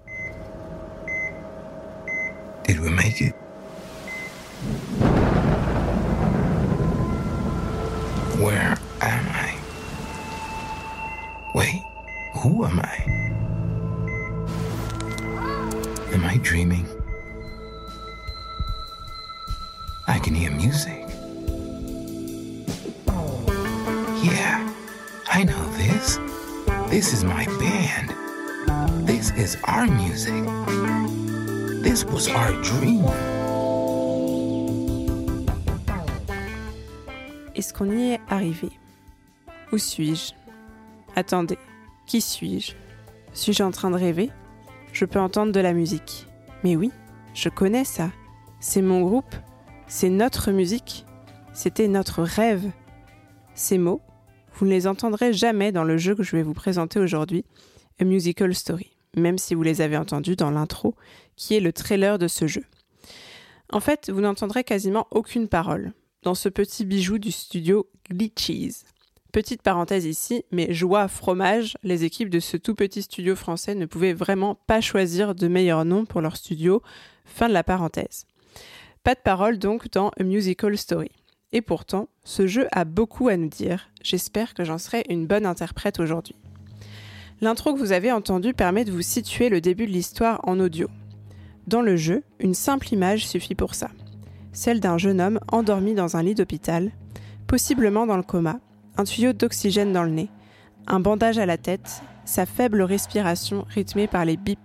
Did 2.65 2.79
we 2.79 2.89
make 2.89 3.21
it? 3.21 3.35
Where? 8.39 8.75
Wait, 11.53 11.84
who 12.36 12.64
am 12.64 12.80
I? 12.80 12.95
Am 16.14 16.23
I 16.23 16.38
dreaming? 16.41 16.88
I 20.07 20.18
can 20.19 20.34
hear 20.34 20.52
music. 20.52 21.06
Yeah, 24.23 24.73
I 25.30 25.44
know 25.44 25.65
this. 25.76 26.19
This 26.90 27.11
is 27.11 27.23
my 27.26 27.45
band. 27.60 28.14
This 29.06 29.32
is 29.32 29.57
our 29.65 29.88
music. 29.88 30.45
This 31.84 32.06
was 32.06 32.30
our 32.30 32.53
dream. 32.64 33.03
Est-ce 37.56 37.73
qu'on 37.73 37.91
y 37.91 38.14
est 38.14 38.22
arrivé 38.30 38.72
Où 39.72 39.78
suis-je 39.78 40.34
Attendez, 41.15 41.57
qui 42.07 42.21
suis-je? 42.21 42.73
Suis-je 43.33 43.63
en 43.63 43.71
train 43.71 43.91
de 43.91 43.95
rêver? 43.95 44.29
Je 44.93 45.05
peux 45.05 45.19
entendre 45.19 45.51
de 45.51 45.59
la 45.59 45.73
musique. 45.73 46.27
Mais 46.63 46.75
oui, 46.75 46.91
je 47.33 47.49
connais 47.49 47.85
ça. 47.85 48.11
C'est 48.59 48.81
mon 48.81 49.01
groupe. 49.01 49.35
C'est 49.88 50.09
notre 50.09 50.51
musique. 50.51 51.05
C'était 51.53 51.88
notre 51.88 52.23
rêve. 52.23 52.71
Ces 53.55 53.77
mots, 53.77 54.01
vous 54.53 54.65
ne 54.65 54.71
les 54.71 54.88
entendrez 54.88 55.33
jamais 55.33 55.71
dans 55.71 55.83
le 55.83 55.97
jeu 55.97 56.15
que 56.15 56.23
je 56.23 56.35
vais 56.35 56.43
vous 56.43 56.53
présenter 56.53 56.99
aujourd'hui, 56.99 57.45
A 57.99 58.05
Musical 58.05 58.55
Story. 58.55 58.91
même 59.15 59.38
si 59.38 59.55
vous 59.55 59.63
les 59.63 59.81
avez 59.81 59.97
entendus 59.97 60.35
dans 60.35 60.51
l'intro, 60.51 60.95
qui 61.35 61.55
est 61.55 61.59
le 61.59 61.73
trailer 61.73 62.17
de 62.17 62.27
ce 62.27 62.47
jeu. 62.47 62.63
En 63.71 63.79
fait, 63.79 64.09
vous 64.09 64.21
n'entendrez 64.21 64.63
quasiment 64.63 65.07
aucune 65.11 65.47
parole 65.47 65.93
dans 66.23 66.35
ce 66.35 66.49
petit 66.49 66.85
bijou 66.85 67.17
du 67.17 67.31
studio 67.31 67.88
Glitches. 68.09 68.83
Petite 69.31 69.61
parenthèse 69.61 70.05
ici, 70.05 70.43
mais 70.51 70.73
joie 70.73 71.07
fromage, 71.07 71.77
les 71.83 72.03
équipes 72.03 72.29
de 72.29 72.41
ce 72.41 72.57
tout 72.57 72.75
petit 72.75 73.01
studio 73.01 73.33
français 73.37 73.75
ne 73.75 73.85
pouvaient 73.85 74.11
vraiment 74.11 74.55
pas 74.67 74.81
choisir 74.81 75.35
de 75.35 75.47
meilleur 75.47 75.85
nom 75.85 76.03
pour 76.05 76.19
leur 76.19 76.35
studio. 76.35 76.81
Fin 77.23 77.47
de 77.47 77.53
la 77.53 77.63
parenthèse. 77.63 78.25
Pas 79.03 79.15
de 79.15 79.21
parole 79.21 79.57
donc 79.57 79.89
dans 79.89 80.11
A 80.19 80.23
Musical 80.23 80.77
Story. 80.77 81.11
Et 81.53 81.61
pourtant, 81.61 82.09
ce 82.25 82.45
jeu 82.45 82.67
a 82.73 82.83
beaucoup 82.83 83.29
à 83.29 83.37
nous 83.37 83.47
dire. 83.47 83.89
J'espère 84.03 84.53
que 84.53 84.65
j'en 84.65 84.77
serai 84.77 85.05
une 85.07 85.27
bonne 85.27 85.45
interprète 85.45 86.01
aujourd'hui. 86.01 86.35
L'intro 87.39 87.73
que 87.73 87.79
vous 87.79 87.93
avez 87.93 88.11
entendu 88.11 88.53
permet 88.53 88.83
de 88.83 88.91
vous 88.91 89.01
situer 89.01 89.47
le 89.47 89.61
début 89.61 89.87
de 89.87 89.91
l'histoire 89.91 90.41
en 90.43 90.59
audio. 90.59 90.89
Dans 91.67 91.81
le 91.81 91.95
jeu, 91.95 92.23
une 92.39 92.53
simple 92.53 92.93
image 92.93 93.25
suffit 93.25 93.55
pour 93.55 93.75
ça. 93.75 93.91
Celle 94.51 94.81
d'un 94.81 94.97
jeune 94.97 95.21
homme 95.21 95.39
endormi 95.53 95.93
dans 95.93 96.17
un 96.17 96.23
lit 96.23 96.35
d'hôpital, 96.35 96.91
possiblement 97.47 98.05
dans 98.05 98.17
le 98.17 98.23
coma, 98.23 98.59
un 98.97 99.03
tuyau 99.03 99.34
d'oxygène 99.34 99.93
dans 99.93 100.03
le 100.03 100.11
nez, 100.11 100.30
un 100.88 100.99
bandage 100.99 101.38
à 101.38 101.45
la 101.45 101.57
tête, 101.57 102.01
sa 102.26 102.45
faible 102.45 102.81
respiration 102.81 103.65
rythmée 103.69 104.07
par 104.07 104.26
les 104.26 104.38
bips, 104.38 104.59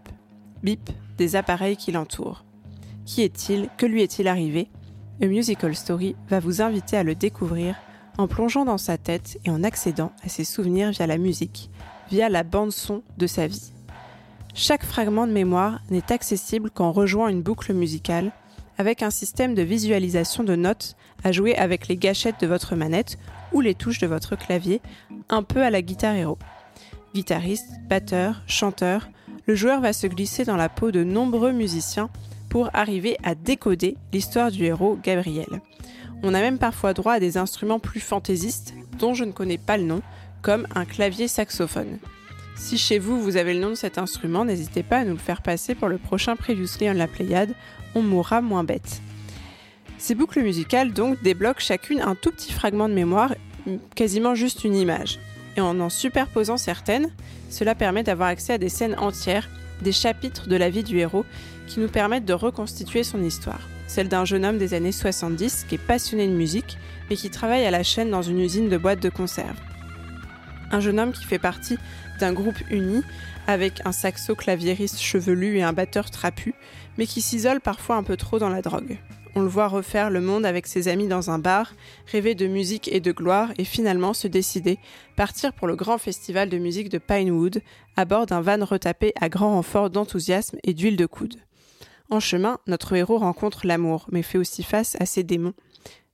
bips 0.63 0.93
des 1.19 1.37
appareils 1.37 1.77
qui 1.77 1.93
l'entourent. 1.93 2.45
Qui 3.05 3.23
est-il? 3.23 3.69
Que 3.77 3.87
lui 3.87 4.03
est-il 4.03 4.29
arrivé? 4.29 4.69
A 5.23 5.27
Musical 5.27 5.75
Story 5.75 6.17
va 6.29 6.41
vous 6.41 6.61
inviter 6.61 6.97
à 6.97 7.03
le 7.03 7.15
découvrir 7.15 7.77
en 8.19 8.27
plongeant 8.29 8.65
dans 8.65 8.79
sa 8.79 8.99
tête 8.99 9.39
et 9.45 9.51
en 9.51 9.63
accédant 9.63 10.13
à 10.25 10.29
ses 10.29 10.45
souvenirs 10.45 10.91
via 10.91 11.07
la 11.07 11.19
musique, 11.19 11.71
via 12.11 12.29
la 12.29 12.43
bande-son 12.43 13.03
de 13.17 13.27
sa 13.27 13.47
vie. 13.47 13.73
Chaque 14.55 14.85
fragment 14.85 15.27
de 15.27 15.33
mémoire 15.33 15.81
n'est 15.91 16.13
accessible 16.13 16.71
qu'en 16.71 16.93
rejoignant 16.93 17.29
une 17.29 17.43
boucle 17.43 17.75
musicale, 17.75 18.33
avec 18.79 19.03
un 19.03 19.11
système 19.11 19.55
de 19.55 19.63
visualisation 19.63 20.45
de 20.45 20.57
notes 20.57 20.97
à 21.25 21.33
jouer 21.33 21.55
avec 21.57 21.89
les 21.89 21.97
gâchettes 21.97 22.41
de 22.41 22.47
votre 22.47 22.75
manette 22.77 23.19
les 23.61 23.75
touches 23.75 23.99
de 23.99 24.07
votre 24.07 24.37
clavier, 24.37 24.81
un 25.29 25.43
peu 25.43 25.63
à 25.63 25.71
la 25.71 25.83
guitare 25.83 26.15
héros. 26.15 26.39
Guitariste, 27.15 27.71
batteur, 27.89 28.43
chanteur, 28.47 29.09
le 29.47 29.55
joueur 29.55 29.81
va 29.81 29.93
se 29.93 30.07
glisser 30.07 30.45
dans 30.45 30.57
la 30.57 30.69
peau 30.69 30.91
de 30.91 31.05
nombreux 31.05 31.53
musiciens 31.53 32.11
pour 32.49 32.71
arriver 32.75 33.17
à 33.23 33.35
décoder 33.35 33.97
l'histoire 34.13 34.51
du 34.51 34.65
héros 34.65 34.99
Gabriel. 35.03 35.61
On 36.23 36.35
a 36.35 36.41
même 36.41 36.59
parfois 36.59 36.95
droit 36.95 37.15
à 37.15 37.21
des 37.21 37.37
instruments 37.37 37.79
plus 37.79 38.01
fantaisistes 38.01 38.75
dont 38.99 39.15
je 39.15 39.25
ne 39.25 39.33
connais 39.33 39.59
pas 39.59 39.77
le 39.77 39.85
nom, 39.85 40.03
comme 40.43 40.67
un 40.75 40.85
clavier 40.85 41.29
saxophone. 41.29 41.99
Si 42.57 42.79
chez 42.79 42.99
vous 42.99 43.21
vous 43.21 43.37
avez 43.37 43.53
le 43.53 43.61
nom 43.61 43.71
de 43.71 43.75
cet 43.75 43.99
instrument, 43.99 44.45
n'hésitez 44.45 44.83
pas 44.83 44.99
à 44.99 45.05
nous 45.05 45.13
le 45.13 45.19
faire 45.19 45.43
passer 45.43 45.75
pour 45.75 45.89
le 45.89 45.99
prochain 45.99 46.37
Previously 46.37 46.89
on 46.89 46.95
la 46.95 47.07
Pléiade, 47.07 47.55
on 47.95 48.03
mourra 48.03 48.41
moins 48.41 48.65
bête. 48.65 49.03
Ces 49.99 50.15
boucles 50.15 50.43
musicales 50.43 50.93
donc 50.93 51.23
débloquent 51.23 51.61
chacune 51.61 52.01
un 52.01 52.15
tout 52.15 52.31
petit 52.31 52.53
fragment 52.53 52.89
de 52.89 52.95
mémoire, 52.95 53.35
quasiment 53.95 54.35
juste 54.35 54.65
une 54.65 54.77
image. 54.77 55.19
Et 55.57 55.61
en 55.61 55.81
en 55.81 55.89
superposant 55.89 56.59
certaines, 56.59 57.11
cela 57.51 57.75
permet 57.75 58.03
d'avoir 58.03 58.29
accès 58.29 58.53
à 58.53 58.59
des 58.59 58.69
scènes 58.69 58.97
entières, 58.99 59.49
des 59.81 59.93
chapitres 59.93 60.49
de 60.49 60.57
la 60.57 60.71
vie 60.71 60.85
du 60.85 60.99
héros 60.99 61.25
qui 61.67 61.81
nous 61.81 61.89
permettent 61.89 62.25
de 62.25 62.33
reconstituer 62.33 63.03
son 63.03 63.23
histoire. 63.23 63.61
Celle 63.87 64.09
d'un 64.09 64.25
jeune 64.25 64.45
homme 64.45 64.59
des 64.59 64.75
années 64.75 64.93
70 64.93 65.65
qui 65.69 65.77
est 65.77 65.79
passionné 65.79 66.27
de 66.27 66.33
musique 66.33 66.77
mais 67.09 67.17
qui 67.17 67.31
travaille 67.31 67.65
à 67.65 67.71
la 67.71 67.83
chaîne 67.83 68.11
dans 68.11 68.23
une 68.23 68.41
usine 68.41 68.69
de 68.69 68.77
boîtes 68.77 69.01
de 69.01 69.09
conserve. 69.09 69.57
Un 70.73 70.81
jeune 70.81 70.99
homme 70.99 71.13
qui 71.13 71.25
fait 71.25 71.39
partie 71.39 71.79
d'un 72.19 72.33
groupe 72.33 72.59
uni 72.71 73.03
avec 73.47 73.81
un 73.85 73.93
saxo 73.93 74.35
claviériste 74.35 75.01
chevelu 75.01 75.59
et 75.59 75.63
un 75.63 75.73
batteur 75.73 76.11
trapu, 76.11 76.55
mais 76.99 77.07
qui 77.07 77.21
s'isole 77.21 77.61
parfois 77.61 77.97
un 77.97 78.03
peu 78.03 78.17
trop 78.17 78.39
dans 78.39 78.49
la 78.49 78.63
drogue. 78.63 78.99
On 79.37 79.43
le 79.43 79.49
voit 79.49 79.69
refaire 79.69 80.09
le 80.09 80.23
monde 80.23 80.47
avec 80.47 80.67
ses 80.67 80.89
amis 80.89 81.09
dans 81.09 81.31
un 81.31 81.39
bar, 81.39 81.75
rêver 82.11 82.35
de 82.35 82.47
musique 82.47 82.89
et 82.91 83.01
de 83.01 83.13
gloire 83.13 83.53
et 83.59 83.65
finalement 83.65 84.15
se 84.15 84.29
décider, 84.29 84.79
partir 85.15 85.53
pour 85.53 85.67
le 85.67 85.77
grand 85.77 85.99
festival 85.99 86.49
de 86.49 86.57
musique 86.57 86.89
de 86.89 86.97
Pinewood, 86.97 87.61
à 87.97 88.07
bord 88.07 88.25
d'un 88.25 88.41
van 88.41 88.65
retapé 88.65 89.13
à 89.21 89.29
grand 89.29 89.51
renfort 89.51 89.91
d'enthousiasme 89.91 90.57
et 90.65 90.73
d'huile 90.73 90.97
de 90.97 91.05
coude. 91.05 91.37
En 92.09 92.19
chemin, 92.19 92.61
notre 92.67 92.95
héros 92.95 93.19
rencontre 93.19 93.67
l'amour, 93.67 94.07
mais 94.11 94.23
fait 94.23 94.39
aussi 94.39 94.63
face 94.63 94.97
à 95.01 95.05
ses 95.05 95.23
démons, 95.23 95.53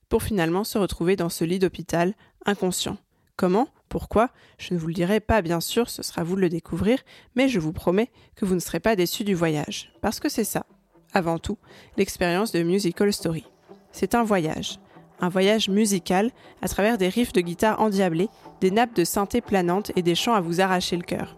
pour 0.09 0.21
finalement 0.21 0.65
se 0.65 0.77
retrouver 0.77 1.15
dans 1.15 1.29
ce 1.29 1.45
lit 1.45 1.59
d'hôpital, 1.59 2.15
inconscient. 2.45 2.97
Comment? 3.37 3.69
Pourquoi? 3.87 4.31
Je 4.57 4.73
ne 4.73 4.79
vous 4.79 4.87
le 4.87 4.93
dirai 4.93 5.21
pas, 5.21 5.41
bien 5.41 5.61
sûr, 5.61 5.89
ce 5.89 6.03
sera 6.03 6.25
vous 6.25 6.35
de 6.35 6.41
le 6.41 6.49
découvrir, 6.49 6.99
mais 7.35 7.47
je 7.47 7.61
vous 7.61 7.71
promets 7.71 8.11
que 8.35 8.43
vous 8.43 8.55
ne 8.55 8.59
serez 8.59 8.81
pas 8.81 8.97
déçus 8.97 9.23
du 9.23 9.33
voyage. 9.33 9.93
Parce 10.01 10.19
que 10.19 10.27
c'est 10.27 10.43
ça, 10.43 10.65
avant 11.13 11.37
tout, 11.37 11.57
l'expérience 11.97 12.51
de 12.51 12.63
Musical 12.63 13.11
Story. 13.13 13.45
C'est 13.91 14.15
un 14.15 14.23
voyage. 14.23 14.79
Un 15.21 15.29
voyage 15.29 15.69
musical 15.69 16.31
à 16.61 16.67
travers 16.67 16.97
des 16.97 17.07
riffs 17.07 17.33
de 17.33 17.41
guitare 17.41 17.79
endiablés, 17.79 18.29
des 18.61 18.71
nappes 18.71 18.95
de 18.95 19.03
synthé 19.03 19.41
planantes 19.41 19.91
et 19.95 20.01
des 20.01 20.15
chants 20.15 20.33
à 20.33 20.41
vous 20.41 20.59
arracher 20.59 20.97
le 20.97 21.03
cœur. 21.03 21.37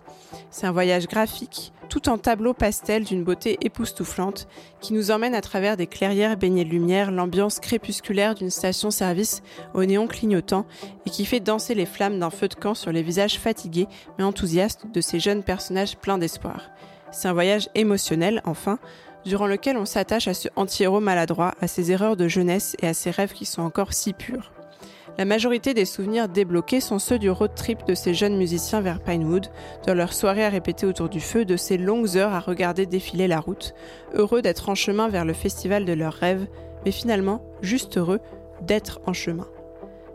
C'est 0.49 0.65
un 0.65 0.72
voyage 0.72 1.07
graphique, 1.07 1.73
tout 1.89 2.10
en 2.10 2.18
tableau 2.18 2.53
pastel 2.53 3.03
d'une 3.03 3.23
beauté 3.23 3.57
époustouflante, 3.61 4.47
qui 4.81 4.93
nous 4.93 5.11
emmène 5.11 5.35
à 5.35 5.41
travers 5.41 5.77
des 5.77 5.88
clairières 5.88 6.38
baignées 6.38 6.65
de 6.65 6.69
lumière, 6.69 7.11
l'ambiance 7.11 7.60
crépusculaire 7.60 8.35
d'une 8.35 8.49
station-service 8.49 9.43
au 9.73 9.84
néon 9.85 10.07
clignotant 10.07 10.65
et 11.06 11.10
qui 11.10 11.26
fait 11.26 11.39
danser 11.39 11.76
les 11.76 11.85
flammes 11.85 12.19
d'un 12.19 12.30
feu 12.30 12.47
de 12.47 12.56
camp 12.56 12.73
sur 12.73 12.91
les 12.91 13.03
visages 13.03 13.38
fatigués 13.38 13.88
mais 14.18 14.23
enthousiastes 14.23 14.85
de 14.93 15.02
ces 15.02 15.19
jeunes 15.19 15.43
personnages 15.43 15.97
pleins 15.97 16.18
d'espoir. 16.18 16.69
C'est 17.11 17.27
un 17.27 17.34
voyage 17.34 17.69
émotionnel, 17.76 18.41
enfin, 18.45 18.80
durant 19.26 19.47
lequel 19.47 19.77
on 19.77 19.85
s'attache 19.85 20.27
à 20.27 20.34
ce 20.34 20.47
anti-héros 20.56 20.99
maladroit, 20.99 21.53
à 21.61 21.68
ses 21.68 21.91
erreurs 21.91 22.15
de 22.15 22.27
jeunesse 22.27 22.76
et 22.81 22.88
à 22.88 22.93
ses 22.93 23.11
rêves 23.11 23.34
qui 23.34 23.45
sont 23.45 23.61
encore 23.61 23.93
si 23.93 24.14
purs. 24.14 24.52
La 25.18 25.23
majorité 25.26 25.73
des 25.73 25.85
souvenirs 25.85 26.27
débloqués 26.27 26.81
sont 26.81 26.99
ceux 26.99 27.18
du 27.18 27.30
road 27.30 27.52
trip 27.56 27.85
de 27.88 27.95
ces 27.95 28.14
jeunes 28.14 28.38
musiciens 28.38 28.81
vers 28.81 28.99
Pinewood, 29.02 29.47
de 29.88 29.91
leurs 29.93 30.14
soirées 30.14 30.43
à 30.43 30.49
répéter 30.49 30.85
autour 30.85 31.07
du 31.07 31.22
feu, 31.22 31.45
de 31.45 31.56
ces 31.56 31.77
longues 31.77 32.18
heures 32.18 32.34
à 32.34 32.41
regarder 32.41 32.85
défiler 32.85 33.27
la 33.27 33.39
route, 33.39 33.73
heureux 34.14 34.41
d'être 34.41 34.68
en 34.68 34.76
chemin 34.76 35.07
vers 35.07 35.23
le 35.23 35.34
festival 35.34 35.85
de 35.85 35.93
leurs 35.93 36.14
rêves, 36.14 36.47
mais 36.84 36.91
finalement 36.91 37.41
juste 37.61 37.97
heureux 37.97 38.19
d'être 38.61 38.99
en 39.06 39.14
chemin. 39.14 39.47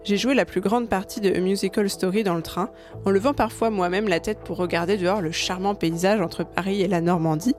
J'ai 0.03 0.17
joué 0.17 0.35
la 0.35 0.47
plus 0.47 0.63
grande 0.63 0.89
partie 0.89 1.21
de 1.21 1.31
A 1.31 1.41
Musical 1.41 1.91
Story 1.91 2.25
dans 2.25 2.35
le 2.35 2.43
train, 2.43 2.71
en 3.05 3.11
levant 3.11 3.35
parfois 3.35 3.69
moi-même 3.69 4.09
la 4.09 4.19
tête 4.19 4.39
pour 4.39 4.57
regarder 4.57 4.97
dehors 4.97 5.21
le 5.21 5.31
charmant 5.31 5.75
paysage 5.75 6.23
entre 6.23 6.43
Paris 6.43 6.81
et 6.81 6.89
la 6.89 7.03
Normandie, 7.03 7.55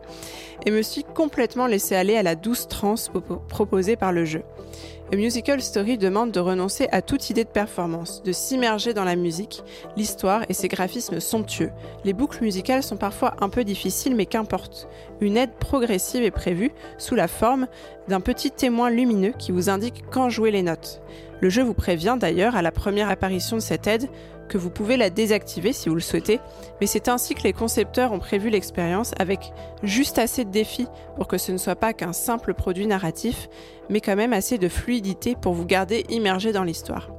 et 0.65 0.72
me 0.72 0.81
suis 0.81 1.03
complètement 1.03 1.68
laissé 1.68 1.95
aller 1.95 2.18
à 2.18 2.23
la 2.23 2.34
douce 2.34 2.68
transe 2.68 3.11
proposée 3.47 3.95
par 3.95 4.11
le 4.11 4.26
jeu. 4.26 4.41
A 5.13 5.18
Musical 5.18 5.61
Story 5.61 5.99
demande 5.99 6.31
de 6.31 6.39
renoncer 6.39 6.88
à 6.91 7.03
toute 7.03 7.30
idée 7.30 7.43
de 7.43 7.49
performance, 7.49 8.23
de 8.23 8.31
s'immerger 8.31 8.95
dans 8.95 9.03
la 9.03 9.15
musique, 9.15 9.61
l'histoire 9.95 10.43
et 10.49 10.53
ses 10.53 10.68
graphismes 10.68 11.19
somptueux. 11.19 11.72
Les 12.05 12.13
boucles 12.13 12.43
musicales 12.43 12.81
sont 12.81 12.97
parfois 12.97 13.35
un 13.41 13.49
peu 13.49 13.63
difficiles, 13.63 14.15
mais 14.15 14.26
qu'importe. 14.26 14.88
Une 15.19 15.38
aide 15.38 15.53
progressive 15.59 16.23
est 16.23 16.31
prévue 16.31 16.72
sous 16.97 17.15
la 17.15 17.27
forme 17.27 17.68
d'un 18.07 18.22
petit 18.22 18.51
témoin 18.51 18.89
lumineux 18.89 19.34
qui 19.38 19.51
vous 19.51 19.69
indique 19.69 20.03
quand 20.09 20.30
jouer 20.30 20.49
les 20.49 20.63
notes. 20.63 21.01
Le 21.41 21.49
jeu 21.49 21.63
vous 21.63 21.73
prévient 21.73 22.18
d'ailleurs 22.19 22.55
à 22.55 22.61
la 22.61 22.72
première 22.72 23.09
apparition 23.09 23.57
de 23.57 23.61
cette 23.61 23.88
aide 23.88 24.07
que 24.47 24.59
vous 24.59 24.69
pouvez 24.69 24.95
la 24.95 25.09
désactiver 25.09 25.73
si 25.73 25.89
vous 25.89 25.95
le 25.95 26.01
souhaitez, 26.01 26.39
mais 26.80 26.88
c'est 26.88 27.07
ainsi 27.07 27.34
que 27.34 27.43
les 27.43 27.53
concepteurs 27.53 28.11
ont 28.11 28.19
prévu 28.19 28.49
l'expérience 28.49 29.13
avec 29.18 29.51
juste 29.81 30.19
assez 30.19 30.45
de 30.45 30.51
défis 30.51 30.88
pour 31.15 31.27
que 31.27 31.39
ce 31.39 31.51
ne 31.51 31.57
soit 31.57 31.76
pas 31.76 31.93
qu'un 31.93 32.13
simple 32.13 32.53
produit 32.53 32.85
narratif, 32.85 33.49
mais 33.89 34.01
quand 34.01 34.15
même 34.15 34.34
assez 34.34 34.59
de 34.59 34.68
fluidité 34.68 35.35
pour 35.35 35.53
vous 35.53 35.65
garder 35.65 36.05
immergé 36.09 36.51
dans 36.51 36.63
l'histoire. 36.63 37.09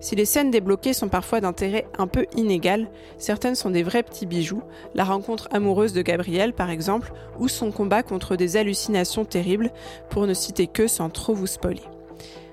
Si 0.00 0.14
les 0.14 0.24
scènes 0.24 0.52
débloquées 0.52 0.92
sont 0.92 1.08
parfois 1.08 1.40
d'intérêt 1.40 1.86
un 1.98 2.06
peu 2.06 2.26
inégal, 2.36 2.88
certaines 3.18 3.56
sont 3.56 3.70
des 3.70 3.82
vrais 3.82 4.04
petits 4.04 4.26
bijoux, 4.26 4.62
la 4.94 5.04
rencontre 5.04 5.48
amoureuse 5.50 5.92
de 5.92 6.02
Gabriel 6.02 6.52
par 6.52 6.70
exemple, 6.70 7.12
ou 7.38 7.48
son 7.48 7.72
combat 7.72 8.04
contre 8.04 8.36
des 8.36 8.56
hallucinations 8.56 9.24
terribles, 9.24 9.72
pour 10.08 10.26
ne 10.26 10.34
citer 10.34 10.68
que 10.68 10.86
sans 10.86 11.10
trop 11.10 11.34
vous 11.34 11.48
spoiler. 11.48 11.82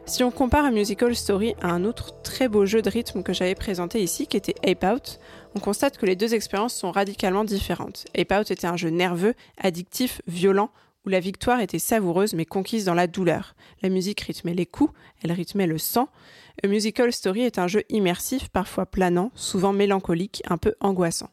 Si 0.08 0.24
on 0.24 0.30
compare 0.30 0.66
un 0.66 0.72
musical 0.72 1.16
story 1.16 1.56
à 1.64 1.72
un 1.72 1.84
autre 1.84 2.22
très 2.22 2.48
beau 2.48 2.68
jeu 2.68 2.84
de 2.84 2.90
rythme 2.92 3.24
que 3.24 3.34
j'avais 3.34 3.56
présenté 3.56 4.04
ici, 4.04 4.28
qui 4.28 4.38
était 4.38 4.54
Ape 4.64 4.84
Out, 4.84 5.20
on 5.56 5.60
constate 5.60 5.98
que 5.98 6.06
les 6.06 6.16
deux 6.16 6.36
expériences 6.36 6.76
sont 6.76 6.92
radicalement 6.92 7.44
différentes. 7.44 8.06
Ape 8.16 8.32
Out 8.32 8.52
était 8.52 8.68
un 8.68 8.78
jeu 8.78 8.90
nerveux, 8.90 9.34
addictif, 9.58 10.22
violent, 10.28 10.70
où 11.06 11.10
la 11.10 11.20
victoire 11.20 11.60
était 11.60 11.80
savoureuse 11.80 12.36
mais 12.36 12.46
conquise 12.46 12.86
dans 12.86 12.94
la 12.94 13.08
douleur. 13.08 13.56
La 13.82 13.90
musique 13.90 14.22
rythmait 14.22 14.54
les 14.54 14.68
coups, 14.68 14.94
elle 15.24 15.32
rythmait 15.32 15.66
le 15.66 15.80
sang. 15.80 16.08
A 16.64 16.68
Musical 16.68 17.12
Story 17.12 17.42
est 17.42 17.58
un 17.58 17.68
jeu 17.68 17.84
immersif, 17.90 18.50
parfois 18.50 18.86
planant, 18.86 19.32
souvent 19.34 19.74
mélancolique, 19.74 20.44
un 20.48 20.58
peu 20.58 20.76
angoissant. 20.82 21.30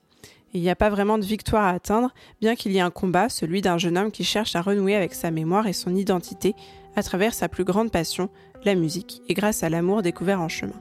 Il 0.54 0.62
n'y 0.62 0.70
a 0.70 0.76
pas 0.76 0.90
vraiment 0.90 1.18
de 1.18 1.24
victoire 1.24 1.64
à 1.64 1.70
atteindre, 1.70 2.12
bien 2.40 2.56
qu'il 2.56 2.72
y 2.72 2.78
ait 2.78 2.82
un 2.82 2.90
combat, 2.90 3.28
celui 3.28 3.60
d'un 3.60 3.78
jeune 3.78 3.98
homme 3.98 4.10
qui 4.10 4.24
cherche 4.24 4.56
à 4.56 4.62
renouer 4.62 4.94
avec 4.94 5.14
sa 5.14 5.30
mémoire 5.30 5.66
et 5.66 5.72
son 5.72 5.94
identité 5.94 6.54
à 6.94 7.02
travers 7.02 7.34
sa 7.34 7.48
plus 7.48 7.64
grande 7.64 7.90
passion, 7.90 8.28
la 8.64 8.74
musique, 8.74 9.22
et 9.28 9.34
grâce 9.34 9.62
à 9.62 9.68
l'amour 9.68 10.02
découvert 10.02 10.40
en 10.40 10.48
chemin. 10.48 10.80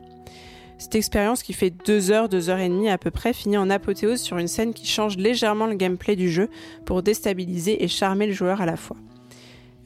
Cette 0.77 0.95
expérience 0.95 1.43
qui 1.43 1.53
fait 1.53 1.69
deux 1.69 2.09
heures, 2.09 2.27
deux 2.27 2.49
heures 2.49 2.59
et 2.59 2.67
demie 2.67 2.89
à 2.89 2.97
peu 2.97 3.11
près, 3.11 3.33
finit 3.33 3.57
en 3.57 3.69
apothéose 3.69 4.19
sur 4.19 4.39
une 4.39 4.47
scène 4.47 4.73
qui 4.73 4.87
change 4.87 5.15
légèrement 5.17 5.67
le 5.67 5.75
gameplay 5.75 6.15
du 6.15 6.31
jeu 6.31 6.49
pour 6.85 7.03
déstabiliser 7.03 7.83
et 7.83 7.87
charmer 7.87 8.25
le 8.25 8.33
joueur 8.33 8.61
à 8.61 8.65
la 8.65 8.77
fois. 8.77 8.97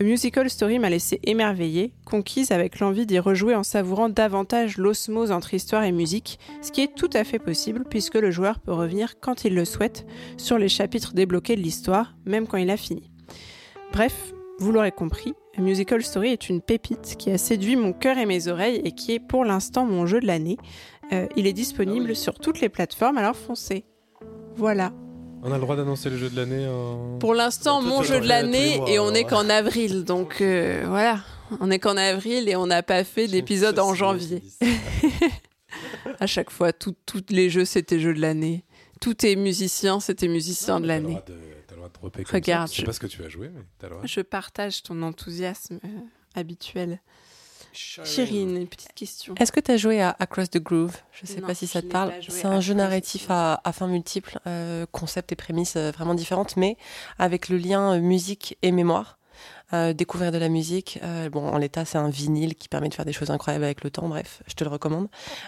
Musical 0.01 0.49
Story 0.49 0.77
m'a 0.77 0.89
laissé 0.89 1.21
émerveillée, 1.23 1.93
conquise 2.05 2.51
avec 2.51 2.79
l'envie 2.79 3.05
d'y 3.05 3.17
rejouer 3.17 3.55
en 3.55 3.63
savourant 3.63 4.09
davantage 4.09 4.77
l'osmose 4.77 5.31
entre 5.31 5.53
histoire 5.53 5.83
et 5.83 5.93
musique, 5.93 6.37
ce 6.61 6.71
qui 6.71 6.81
est 6.81 6.93
tout 6.93 7.09
à 7.13 7.23
fait 7.23 7.39
possible 7.39 7.85
puisque 7.89 8.15
le 8.15 8.29
joueur 8.29 8.59
peut 8.59 8.73
revenir 8.73 9.19
quand 9.21 9.45
il 9.45 9.55
le 9.55 9.63
souhaite 9.63 10.05
sur 10.35 10.57
les 10.57 10.67
chapitres 10.67 11.13
débloqués 11.13 11.55
de 11.55 11.61
l'histoire, 11.61 12.13
même 12.25 12.45
quand 12.45 12.57
il 12.57 12.69
a 12.69 12.77
fini. 12.77 13.09
Bref, 13.93 14.33
vous 14.59 14.71
l'aurez 14.71 14.91
compris, 14.91 15.33
A 15.57 15.61
Musical 15.61 16.03
Story 16.03 16.29
est 16.29 16.49
une 16.49 16.61
pépite 16.61 17.15
qui 17.17 17.29
a 17.31 17.37
séduit 17.37 17.75
mon 17.75 17.93
cœur 17.93 18.17
et 18.17 18.25
mes 18.25 18.47
oreilles 18.47 18.81
et 18.83 18.91
qui 18.91 19.13
est 19.13 19.19
pour 19.19 19.43
l'instant 19.45 19.85
mon 19.85 20.05
jeu 20.05 20.19
de 20.19 20.27
l'année. 20.27 20.57
Euh, 21.11 21.27
il 21.35 21.45
est 21.45 21.53
disponible 21.53 22.15
sur 22.15 22.35
toutes 22.35 22.61
les 22.61 22.69
plateformes, 22.69 23.17
alors 23.17 23.35
foncez. 23.35 23.85
Voilà. 24.55 24.93
On 25.43 25.51
a 25.51 25.55
le 25.55 25.61
droit 25.61 25.75
d'annoncer 25.75 26.09
le 26.09 26.17
jeu 26.17 26.29
de 26.29 26.35
l'année 26.35 26.67
en... 26.67 27.19
Pour 27.19 27.35
l'instant, 27.35 27.81
mon 27.81 28.01
jeu 28.01 28.19
de 28.19 28.27
l'année, 28.27 28.81
et 28.87 28.97
on 28.97 29.03
alors. 29.03 29.15
est 29.15 29.23
qu'en 29.25 29.49
avril, 29.49 30.03
donc 30.03 30.41
euh, 30.41 30.83
voilà. 30.87 31.19
On 31.59 31.69
est 31.69 31.79
qu'en 31.79 31.97
avril 31.97 32.49
et 32.49 32.55
on 32.55 32.65
n'a 32.65 32.81
pas 32.81 33.03
fait 33.03 33.27
d'épisode 33.27 33.77
en 33.77 33.93
janvier. 33.93 34.41
à 36.19 36.25
chaque 36.25 36.49
fois, 36.49 36.73
tous 36.73 36.95
les 37.29 37.49
jeux, 37.49 37.65
c'était 37.65 37.99
jeu 37.99 38.13
de 38.13 38.21
l'année. 38.21 38.63
Tout 39.01 39.25
est 39.25 39.35
musicien, 39.35 39.99
c'était 39.99 40.27
musicien 40.27 40.79
de 40.79 40.87
l'année. 40.87 41.19
T'as 41.25 41.33
le 41.33 41.39
droit 41.39 41.49
de 41.49 41.54
dropper 41.99 42.23
comme 42.23 42.35
Regarde, 42.35 42.67
ça. 42.67 42.73
Je 42.75 42.79
sais 42.81 42.85
pas 42.85 42.93
ce 42.93 42.99
que 42.99 43.07
tu 43.07 43.21
vas 43.21 43.29
jouer, 43.29 43.49
mais 43.53 43.61
t'as 43.79 43.87
le 43.87 43.95
droit. 43.95 44.05
Je 44.05 44.21
partage 44.21 44.83
ton 44.83 45.01
enthousiasme 45.01 45.79
euh, 45.83 45.87
habituel. 46.35 46.99
Chérine, 47.73 48.55
une 48.55 48.67
petite 48.67 48.93
question. 48.93 49.35
Est-ce 49.37 49.51
que 49.51 49.59
tu 49.59 49.69
as 49.71 49.75
joué 49.77 50.01
à 50.01 50.15
Across 50.19 50.49
the 50.51 50.59
Groove? 50.59 50.95
Je 51.11 51.25
sais 51.25 51.41
Non, 51.41 51.47
pas 51.47 51.53
si 51.55 51.67
ça 51.67 51.81
te 51.81 51.87
parle. 51.87 52.13
C'est 52.29 52.45
un 52.45 52.61
jeu 52.61 52.73
narratif 52.73 53.25
à, 53.29 53.59
à 53.65 53.71
fin 53.73 53.87
multiple, 53.87 54.39
euh, 54.47 54.85
concept 54.93 55.33
et 55.33 55.35
prémices 55.35 55.75
euh, 55.75 55.91
vraiment 55.91 56.13
différentes, 56.13 56.55
mais 56.55 56.77
avec 57.19 57.49
le 57.49 57.57
lien 57.57 57.95
euh, 57.95 57.99
musique 57.99 58.57
et 58.61 58.71
mémoire. 58.71 59.17
Euh, 59.73 59.91
découvrir 59.93 60.31
de 60.31 60.37
la 60.37 60.47
musique. 60.47 60.99
euh, 61.03 61.29
bon, 61.29 61.45
en 61.49 61.57
l'état, 61.57 61.83
c'est 61.83 61.97
un 61.97 62.07
vinyle 62.09 62.55
qui 62.55 62.69
permet 62.69 62.87
de 62.87 62.93
faire 62.93 63.03
des 63.03 63.11
choses 63.11 63.31
incroyables 63.31 63.65
avec 63.65 63.83
le 63.83 63.89
temps. 63.89 64.07
Bref, 64.07 64.41
je 64.47 64.53
te 64.53 64.63
le 64.63 64.69
recommande. 64.69 65.07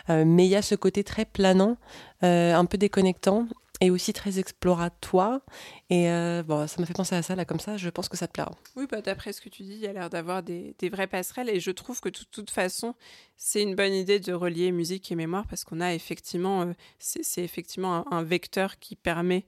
Euh, 0.10 0.26
mais 0.26 0.46
il 0.46 0.50
y 0.50 0.56
a 0.56 0.62
ce 0.62 0.76
côté 0.76 1.04
très 1.06 1.24
planant, 1.24 1.78
euh, 2.24 2.54
un 2.56 2.66
peu 2.66 2.78
déconnectant 2.78 3.48
et 3.82 3.92
aussi 3.92 4.14
très 4.14 4.40
exploratoire. 4.40 5.42
Et 5.90 6.10
euh, 6.10 6.44
bon, 6.44 6.68
ça 6.68 6.80
m'a 6.80 6.86
fait 6.86 6.94
penser 6.94 7.16
à 7.16 7.22
ça 7.22 7.36
là 7.36 7.46
comme 7.46 7.60
ça. 7.60 7.78
Je 7.78 7.90
pense 7.90 8.10
que 8.10 8.18
ça 8.18 8.28
te 8.28 8.34
plaira. 8.34 8.52
Oui, 8.76 8.86
bah, 8.90 9.02
d'après 9.02 9.34
ce 9.34 9.42
que 9.42 9.50
tu 9.50 9.64
dis, 9.64 9.74
il 9.74 9.80
y 9.80 9.88
a 9.88 9.94
l'air 9.94 10.10
d'avoir 10.10 10.44
des, 10.44 10.76
vraies 10.92 11.08
passerelles 11.08 11.50
et 11.50 11.60
je 11.60 11.72
trouve 11.72 12.00
que 12.02 12.10
de 12.10 12.20
toute, 12.32 12.50
façon, 12.50 12.96
c'est 13.36 13.62
une 13.62 13.76
bonne 13.76 13.94
idée 13.94 14.20
de 14.20 14.34
relier 14.34 14.72
musique 14.72 15.12
et 15.12 15.16
mémoire 15.16 15.46
parce 15.48 15.64
qu'on 15.64 15.82
a 15.82 15.94
effectivement, 15.94 16.62
euh, 16.62 16.74
c'est 17.00 17.44
effectivement 17.44 18.08
un, 18.12 18.18
un 18.18 18.24
vecteur 18.24 18.80
qui 18.80 18.96
permet 18.96 19.46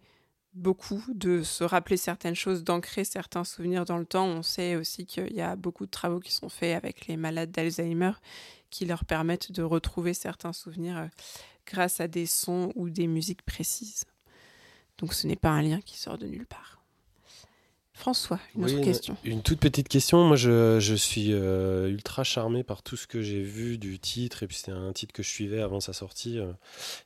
beaucoup 0.53 1.03
de 1.09 1.43
se 1.43 1.63
rappeler 1.63 1.97
certaines 1.97 2.35
choses, 2.35 2.63
d'ancrer 2.63 3.03
certains 3.03 3.43
souvenirs 3.43 3.85
dans 3.85 3.97
le 3.97 4.05
temps. 4.05 4.25
On 4.25 4.41
sait 4.43 4.75
aussi 4.75 5.05
qu'il 5.05 5.33
y 5.33 5.41
a 5.41 5.55
beaucoup 5.55 5.85
de 5.85 5.91
travaux 5.91 6.19
qui 6.19 6.31
sont 6.31 6.49
faits 6.49 6.75
avec 6.75 7.07
les 7.07 7.17
malades 7.17 7.51
d'Alzheimer 7.51 8.11
qui 8.69 8.85
leur 8.85 9.05
permettent 9.05 9.51
de 9.51 9.63
retrouver 9.63 10.13
certains 10.13 10.53
souvenirs 10.53 10.97
euh, 10.97 11.07
grâce 11.65 11.99
à 11.99 12.07
des 12.07 12.25
sons 12.25 12.71
ou 12.75 12.89
des 12.89 13.07
musiques 13.07 13.43
précises. 13.43 14.05
Donc 14.99 15.13
ce 15.13 15.27
n'est 15.27 15.35
pas 15.35 15.49
un 15.49 15.61
lien 15.61 15.81
qui 15.81 15.97
sort 15.97 16.17
de 16.17 16.27
nulle 16.27 16.45
part. 16.45 16.78
François, 17.99 18.39
une 18.55 18.63
Oui, 18.63 18.75
autre 18.75 18.83
question. 18.85 19.17
Une 19.25 19.41
toute 19.41 19.59
petite 19.59 19.89
question. 19.89 20.23
Moi, 20.23 20.37
je, 20.37 20.79
je 20.79 20.95
suis 20.95 21.33
euh, 21.33 21.89
ultra 21.89 22.23
charmé 22.23 22.63
par 22.63 22.81
tout 22.81 22.95
ce 22.95 23.07
que 23.07 23.21
j'ai 23.21 23.41
vu 23.41 23.77
du 23.77 23.99
titre. 23.99 24.41
Et 24.41 24.47
puis, 24.47 24.55
c'était 24.55 24.71
un 24.71 24.93
titre 24.93 25.11
que 25.11 25.21
je 25.21 25.27
suivais 25.27 25.61
avant 25.61 25.81
sa 25.81 25.91
sortie, 25.91 26.39
euh, 26.39 26.53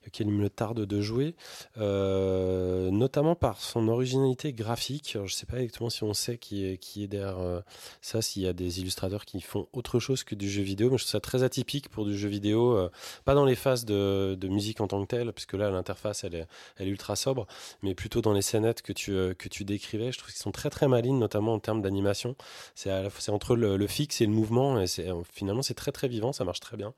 auquel 0.05 0.27
il 0.27 0.33
me 0.33 0.51
tarde 0.51 0.85
de 0.85 1.01
jouer. 1.01 1.33
Euh, 1.79 2.91
notamment 2.91 3.33
par 3.33 3.59
son 3.59 3.87
originalité 3.87 4.53
graphique. 4.53 5.13
Alors, 5.15 5.25
je 5.25 5.33
ne 5.33 5.37
sais 5.37 5.47
pas 5.47 5.57
exactement 5.57 5.89
si 5.89 6.03
on 6.03 6.13
sait 6.13 6.37
qui 6.37 6.63
est, 6.63 6.77
qui 6.77 7.03
est 7.03 7.07
derrière 7.07 7.39
euh, 7.39 7.61
ça, 8.01 8.21
s'il 8.21 8.43
y 8.43 8.47
a 8.47 8.53
des 8.53 8.79
illustrateurs 8.79 9.25
qui 9.25 9.41
font 9.41 9.67
autre 9.73 9.99
chose 9.99 10.23
que 10.23 10.35
du 10.35 10.47
jeu 10.47 10.61
vidéo. 10.61 10.91
Mais 10.91 10.99
je 10.99 11.05
trouve 11.05 11.11
ça 11.11 11.19
très 11.19 11.41
atypique 11.41 11.89
pour 11.89 12.05
du 12.05 12.15
jeu 12.15 12.29
vidéo. 12.29 12.87
pas 13.25 13.33
dans 13.33 13.45
les 13.45 13.55
phases 13.55 13.83
de, 13.85 14.37
de 14.39 14.47
musique 14.47 14.79
en 14.79 14.87
tant 14.87 15.03
que 15.03 15.07
telle, 15.07 15.33
puisque 15.33 15.53
là, 15.53 15.71
l'interface, 15.71 16.23
elle 16.23 16.35
est, 16.35 16.47
elle 16.77 16.87
est 16.87 16.91
ultra 16.91 17.15
sobre. 17.15 17.47
Mais 17.81 17.95
plutôt 17.95 18.21
dans 18.21 18.33
les 18.33 18.43
scénettes 18.43 18.83
que 18.83 18.93
tu, 18.93 19.11
que 19.11 19.49
tu 19.49 19.65
décrivais. 19.65 20.11
Je 20.11 20.19
trouve 20.19 20.31
qu'ils 20.31 20.39
sont 20.39 20.51
très, 20.51 20.69
très 20.69 20.82
malines, 20.87 21.19
notamment 21.19 21.53
en 21.53 21.59
termes 21.59 21.81
d'animation. 21.81 22.35
C'est 22.75 22.91
entre 23.29 23.55
le, 23.55 23.77
le 23.77 23.87
fixe 23.87 24.21
et 24.21 24.25
le 24.25 24.31
mouvement. 24.31 24.79
Et 24.79 24.87
c'est, 24.87 25.07
finalement, 25.31 25.61
c'est 25.61 25.73
très, 25.73 25.91
très 25.91 26.07
vivant. 26.07 26.33
Ça 26.33 26.43
marche 26.45 26.59
très 26.59 26.77
bien. 26.77 26.93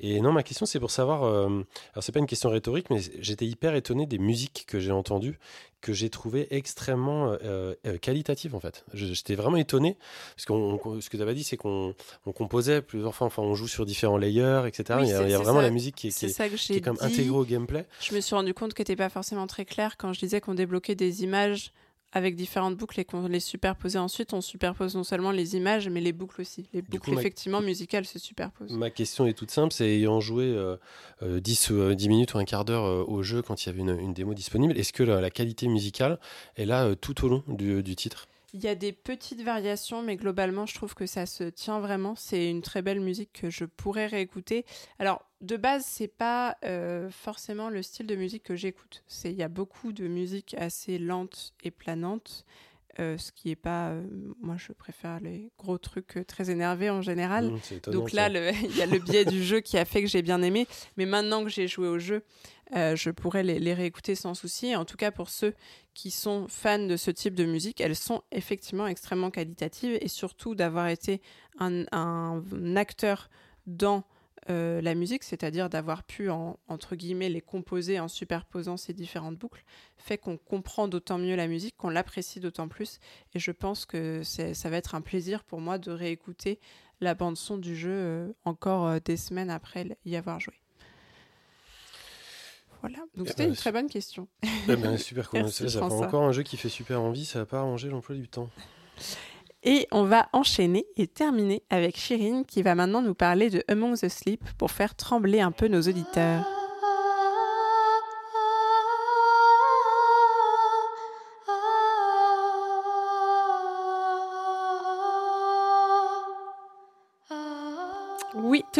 Et 0.00 0.20
non, 0.20 0.32
ma 0.32 0.42
question, 0.42 0.66
c'est 0.66 0.80
pour 0.80 0.90
savoir. 0.90 1.24
euh, 1.24 1.46
alors, 1.94 2.02
c'est 2.02 2.12
pas 2.12 2.18
une 2.20 2.26
question 2.26 2.50
rhétorique, 2.50 2.90
mais 2.90 3.00
j'étais 3.20 3.46
hyper 3.46 3.74
étonné 3.74 4.06
des 4.06 4.18
musiques 4.18 4.64
que 4.66 4.78
j'ai 4.80 4.92
entendues, 4.92 5.38
que 5.80 5.92
j'ai 5.92 6.10
trouvées 6.10 6.48
extrêmement 6.50 7.36
euh, 7.42 7.74
euh, 7.86 7.96
qualitatives, 7.98 8.54
en 8.54 8.60
fait. 8.60 8.84
J'étais 8.92 9.34
vraiment 9.36 9.56
étonné, 9.56 9.96
parce 10.34 10.44
que 10.46 11.00
ce 11.00 11.08
que 11.10 11.16
tu 11.16 11.22
avais 11.22 11.34
dit, 11.34 11.44
c'est 11.44 11.56
qu'on 11.56 11.94
on 12.26 12.32
composait 12.32 12.82
plusieurs 12.82 13.14
fois, 13.14 13.26
enfin, 13.28 13.42
on 13.42 13.54
joue 13.54 13.68
sur 13.68 13.86
différents 13.86 14.16
layers, 14.16 14.62
etc. 14.66 14.98
Oui, 15.00 15.06
il 15.06 15.10
y 15.10 15.12
a, 15.12 15.18
c'est- 15.18 15.24
il 15.24 15.30
y 15.30 15.34
a 15.34 15.38
c'est 15.38 15.44
vraiment 15.44 15.58
ça- 15.60 15.62
la 15.66 15.70
musique 15.70 15.94
qui 15.94 16.08
est, 16.08 16.18
qui 16.18 16.26
est, 16.26 16.28
ça 16.28 16.48
que 16.48 16.56
qui 16.56 16.72
est 16.72 16.74
j'ai 16.76 16.80
comme 16.80 16.96
intégrée 17.00 17.30
au 17.30 17.44
gameplay. 17.44 17.84
Je 18.00 18.14
me 18.14 18.20
suis 18.20 18.34
rendu 18.34 18.52
compte 18.54 18.74
que 18.74 18.82
n'était 18.82 18.96
pas 18.96 19.08
forcément 19.08 19.46
très 19.46 19.64
clair 19.64 19.96
quand 19.96 20.12
je 20.12 20.18
disais 20.20 20.40
qu'on 20.40 20.54
débloquait 20.54 20.94
des 20.94 21.22
images 21.22 21.72
avec 22.16 22.34
différentes 22.34 22.76
boucles 22.78 22.98
et 23.00 23.04
qu'on 23.04 23.28
les 23.28 23.40
superposait 23.40 23.98
ensuite. 23.98 24.32
On 24.32 24.40
superpose 24.40 24.96
non 24.96 25.04
seulement 25.04 25.32
les 25.32 25.54
images, 25.54 25.86
mais 25.90 26.00
les 26.00 26.14
boucles 26.14 26.40
aussi. 26.40 26.66
Les 26.72 26.80
boucles, 26.80 26.98
coup, 27.10 27.12
ma- 27.12 27.20
effectivement, 27.20 27.60
musicales 27.60 28.06
se 28.06 28.18
superposent. 28.18 28.72
Ma 28.72 28.88
question 28.88 29.26
est 29.26 29.34
toute 29.34 29.50
simple, 29.50 29.74
c'est 29.74 29.86
ayant 29.86 30.20
joué 30.20 30.44
euh, 30.46 30.76
euh, 31.22 31.40
10, 31.40 31.68
ou, 31.70 31.74
euh, 31.74 31.94
10 31.94 32.08
minutes 32.08 32.32
ou 32.32 32.38
un 32.38 32.44
quart 32.46 32.64
d'heure 32.64 32.86
euh, 32.86 33.04
au 33.06 33.22
jeu 33.22 33.42
quand 33.42 33.62
il 33.62 33.68
y 33.68 33.70
avait 33.70 33.80
une, 33.80 33.98
une 34.00 34.14
démo 34.14 34.32
disponible, 34.32 34.78
est-ce 34.78 34.94
que 34.94 35.02
la, 35.02 35.20
la 35.20 35.28
qualité 35.30 35.68
musicale 35.68 36.18
est 36.56 36.64
là 36.64 36.86
euh, 36.86 36.94
tout 36.94 37.22
au 37.24 37.28
long 37.28 37.42
du, 37.48 37.82
du 37.82 37.94
titre? 37.96 38.26
Il 38.56 38.64
y 38.64 38.68
a 38.68 38.74
des 38.74 38.94
petites 38.94 39.42
variations, 39.42 40.00
mais 40.00 40.16
globalement, 40.16 40.64
je 40.64 40.74
trouve 40.74 40.94
que 40.94 41.04
ça 41.04 41.26
se 41.26 41.44
tient 41.44 41.78
vraiment. 41.78 42.14
C'est 42.16 42.48
une 42.48 42.62
très 42.62 42.80
belle 42.80 43.00
musique 43.00 43.30
que 43.34 43.50
je 43.50 43.66
pourrais 43.66 44.06
réécouter. 44.06 44.64
Alors, 44.98 45.26
de 45.42 45.58
base, 45.58 45.84
c'est 45.84 46.08
pas 46.08 46.56
euh, 46.64 47.10
forcément 47.10 47.68
le 47.68 47.82
style 47.82 48.06
de 48.06 48.16
musique 48.16 48.44
que 48.44 48.56
j'écoute. 48.56 49.04
Il 49.24 49.32
y 49.32 49.42
a 49.42 49.48
beaucoup 49.48 49.92
de 49.92 50.08
musique 50.08 50.54
assez 50.54 50.98
lente 50.98 51.52
et 51.64 51.70
planante. 51.70 52.46
Euh, 53.00 53.18
ce 53.18 53.32
qui 53.32 53.50
est 53.50 53.56
pas. 53.56 53.90
euh, 53.90 54.02
moi, 54.40 54.56
je 54.58 54.72
préfère 54.72 55.20
les 55.20 55.50
gros 55.58 55.78
trucs 55.78 56.16
euh, 56.16 56.24
très 56.24 56.50
énervés 56.50 56.90
en 56.90 57.02
général. 57.02 57.50
Mmh, 57.50 57.60
étonnant, 57.72 57.98
Donc 57.98 58.12
là, 58.12 58.28
il 58.62 58.76
y 58.76 58.82
a 58.82 58.86
le 58.86 58.98
biais 58.98 59.24
du 59.24 59.42
jeu 59.42 59.60
qui 59.60 59.78
a 59.78 59.84
fait 59.84 60.02
que 60.02 60.08
j'ai 60.08 60.22
bien 60.22 60.42
aimé. 60.42 60.66
Mais 60.96 61.06
maintenant 61.06 61.44
que 61.44 61.50
j'ai 61.50 61.68
joué 61.68 61.88
au 61.88 61.98
jeu, 61.98 62.22
je 62.72 63.10
pourrais 63.10 63.42
les, 63.42 63.58
les 63.60 63.74
réécouter 63.74 64.14
sans 64.14 64.34
souci. 64.34 64.74
En 64.74 64.84
tout 64.84 64.96
cas, 64.96 65.10
pour 65.10 65.28
ceux 65.30 65.54
qui 65.94 66.10
sont 66.10 66.46
fans 66.48 66.84
de 66.86 66.96
ce 66.96 67.10
type 67.10 67.34
de 67.34 67.44
musique, 67.44 67.80
elles 67.80 67.96
sont 67.96 68.22
effectivement 68.32 68.86
extrêmement 68.86 69.30
qualitatives 69.30 69.96
et 70.00 70.08
surtout 70.08 70.54
d'avoir 70.54 70.88
été 70.88 71.20
un, 71.58 71.84
un 71.92 72.42
acteur 72.76 73.30
dans 73.66 74.04
euh, 74.50 74.80
la 74.80 74.94
musique, 74.94 75.22
c'est-à-dire 75.24 75.68
d'avoir 75.68 76.02
pu, 76.04 76.30
en- 76.30 76.58
entre 76.68 76.96
guillemets, 76.96 77.28
les 77.28 77.40
composer 77.40 77.98
en 78.00 78.08
superposant 78.08 78.76
ces 78.76 78.92
différentes 78.92 79.36
boucles, 79.36 79.64
fait 79.96 80.18
qu'on 80.18 80.36
comprend 80.36 80.88
d'autant 80.88 81.18
mieux 81.18 81.36
la 81.36 81.46
musique, 81.48 81.76
qu'on 81.76 81.90
l'apprécie 81.90 82.40
d'autant 82.40 82.68
plus. 82.68 82.98
Et 83.34 83.38
je 83.38 83.50
pense 83.50 83.86
que 83.86 84.22
c'est- 84.22 84.54
ça 84.54 84.70
va 84.70 84.76
être 84.76 84.94
un 84.94 85.00
plaisir 85.00 85.44
pour 85.44 85.60
moi 85.60 85.78
de 85.78 85.90
réécouter 85.90 86.58
la 87.00 87.14
bande-son 87.14 87.58
du 87.58 87.76
jeu 87.76 87.90
euh, 87.92 88.28
encore 88.44 88.86
euh, 88.86 88.98
des 89.04 89.16
semaines 89.16 89.50
après 89.50 89.98
y 90.04 90.16
avoir 90.16 90.40
joué. 90.40 90.54
Voilà, 92.82 92.98
donc 93.16 93.26
Eh 93.26 93.30
c'était 93.30 93.44
ben, 93.44 93.48
une 93.50 93.56
très 93.56 93.72
bonne 93.72 93.88
question. 93.88 94.28
Eh 94.68 94.76
ben, 94.76 94.96
super 94.96 95.28
cool. 95.30 95.40
François. 95.50 96.06
encore 96.06 96.22
un 96.22 96.32
jeu 96.32 96.42
qui 96.42 96.56
fait 96.56 96.68
super 96.68 97.00
envie, 97.00 97.24
ça 97.24 97.40
va 97.40 97.46
pas 97.46 97.58
arranger 97.58 97.88
l'emploi 97.88 98.14
du 98.14 98.28
temps. 98.28 98.48
Et 99.68 99.88
on 99.90 100.04
va 100.04 100.28
enchaîner 100.32 100.86
et 100.96 101.08
terminer 101.08 101.64
avec 101.70 101.96
Chirine 101.98 102.44
qui 102.44 102.62
va 102.62 102.76
maintenant 102.76 103.02
nous 103.02 103.14
parler 103.14 103.50
de 103.50 103.64
Among 103.66 103.98
the 103.98 104.08
Sleep 104.08 104.40
pour 104.58 104.70
faire 104.70 104.94
trembler 104.94 105.40
un 105.40 105.50
peu 105.50 105.66
nos 105.66 105.82
auditeurs. 105.82 106.55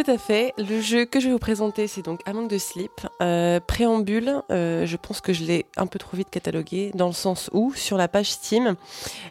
À 0.09 0.19
fait. 0.19 0.53
Le 0.59 0.81
jeu 0.81 1.05
que 1.05 1.21
je 1.21 1.27
vais 1.27 1.33
vous 1.33 1.39
présenter, 1.39 1.87
c'est 1.87 2.03
donc 2.03 2.21
Among 2.27 2.49
the 2.49 2.59
Sleep. 2.59 2.93
Euh, 3.23 3.61
préambule, 3.61 4.43
euh, 4.51 4.87
je 4.87 4.97
pense 4.97 5.21
que 5.21 5.33
je 5.33 5.45
l'ai 5.45 5.67
un 5.77 5.87
peu 5.87 5.99
trop 5.99 6.17
vite 6.17 6.31
catalogué, 6.31 6.91
dans 6.95 7.07
le 7.07 7.13
sens 7.13 7.51
où, 7.53 7.73
sur 7.75 7.97
la 7.97 8.09
page 8.09 8.31
Steam, 8.31 8.77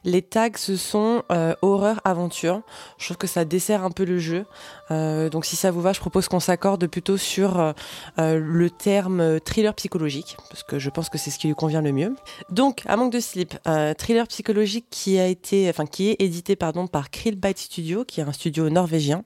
les 0.03 0.21
tags 0.21 0.49
ce 0.55 0.75
sont 0.75 1.23
euh, 1.31 1.55
horreur, 1.61 2.01
aventure. 2.03 2.61
Je 2.97 3.05
trouve 3.05 3.17
que 3.17 3.27
ça 3.27 3.45
dessert 3.45 3.83
un 3.83 3.91
peu 3.91 4.03
le 4.05 4.19
jeu. 4.19 4.45
Donc 4.89 5.45
si 5.45 5.55
ça 5.55 5.71
vous 5.71 5.81
va, 5.81 5.93
je 5.93 5.99
propose 5.99 6.27
qu'on 6.27 6.39
s'accorde 6.39 6.85
plutôt 6.85 7.17
sur 7.17 7.73
le 8.17 8.69
terme 8.69 9.39
thriller 9.39 9.73
psychologique, 9.73 10.37
parce 10.49 10.61
que 10.61 10.77
je 10.77 10.91
pense 10.91 11.09
que 11.09 11.17
c'est 11.17 11.31
ce 11.31 11.39
qui 11.39 11.47
lui 11.47 11.55
convient 11.55 11.81
le 11.81 11.91
mieux. 11.91 12.15
Donc, 12.51 12.83
Among 12.85 13.11
the 13.11 13.19
Sleep, 13.19 13.55
thriller 13.97 14.27
psychologique 14.27 14.85
qui 14.91 15.17
a 15.17 15.25
été, 15.25 15.67
enfin 15.69 15.87
qui 15.87 16.09
est 16.09 16.21
édité 16.21 16.55
pardon 16.55 16.85
par 16.85 17.09
Krillbite 17.09 17.57
Studio, 17.57 18.05
qui 18.05 18.21
est 18.21 18.23
un 18.23 18.31
studio 18.31 18.69
norvégien. 18.69 19.23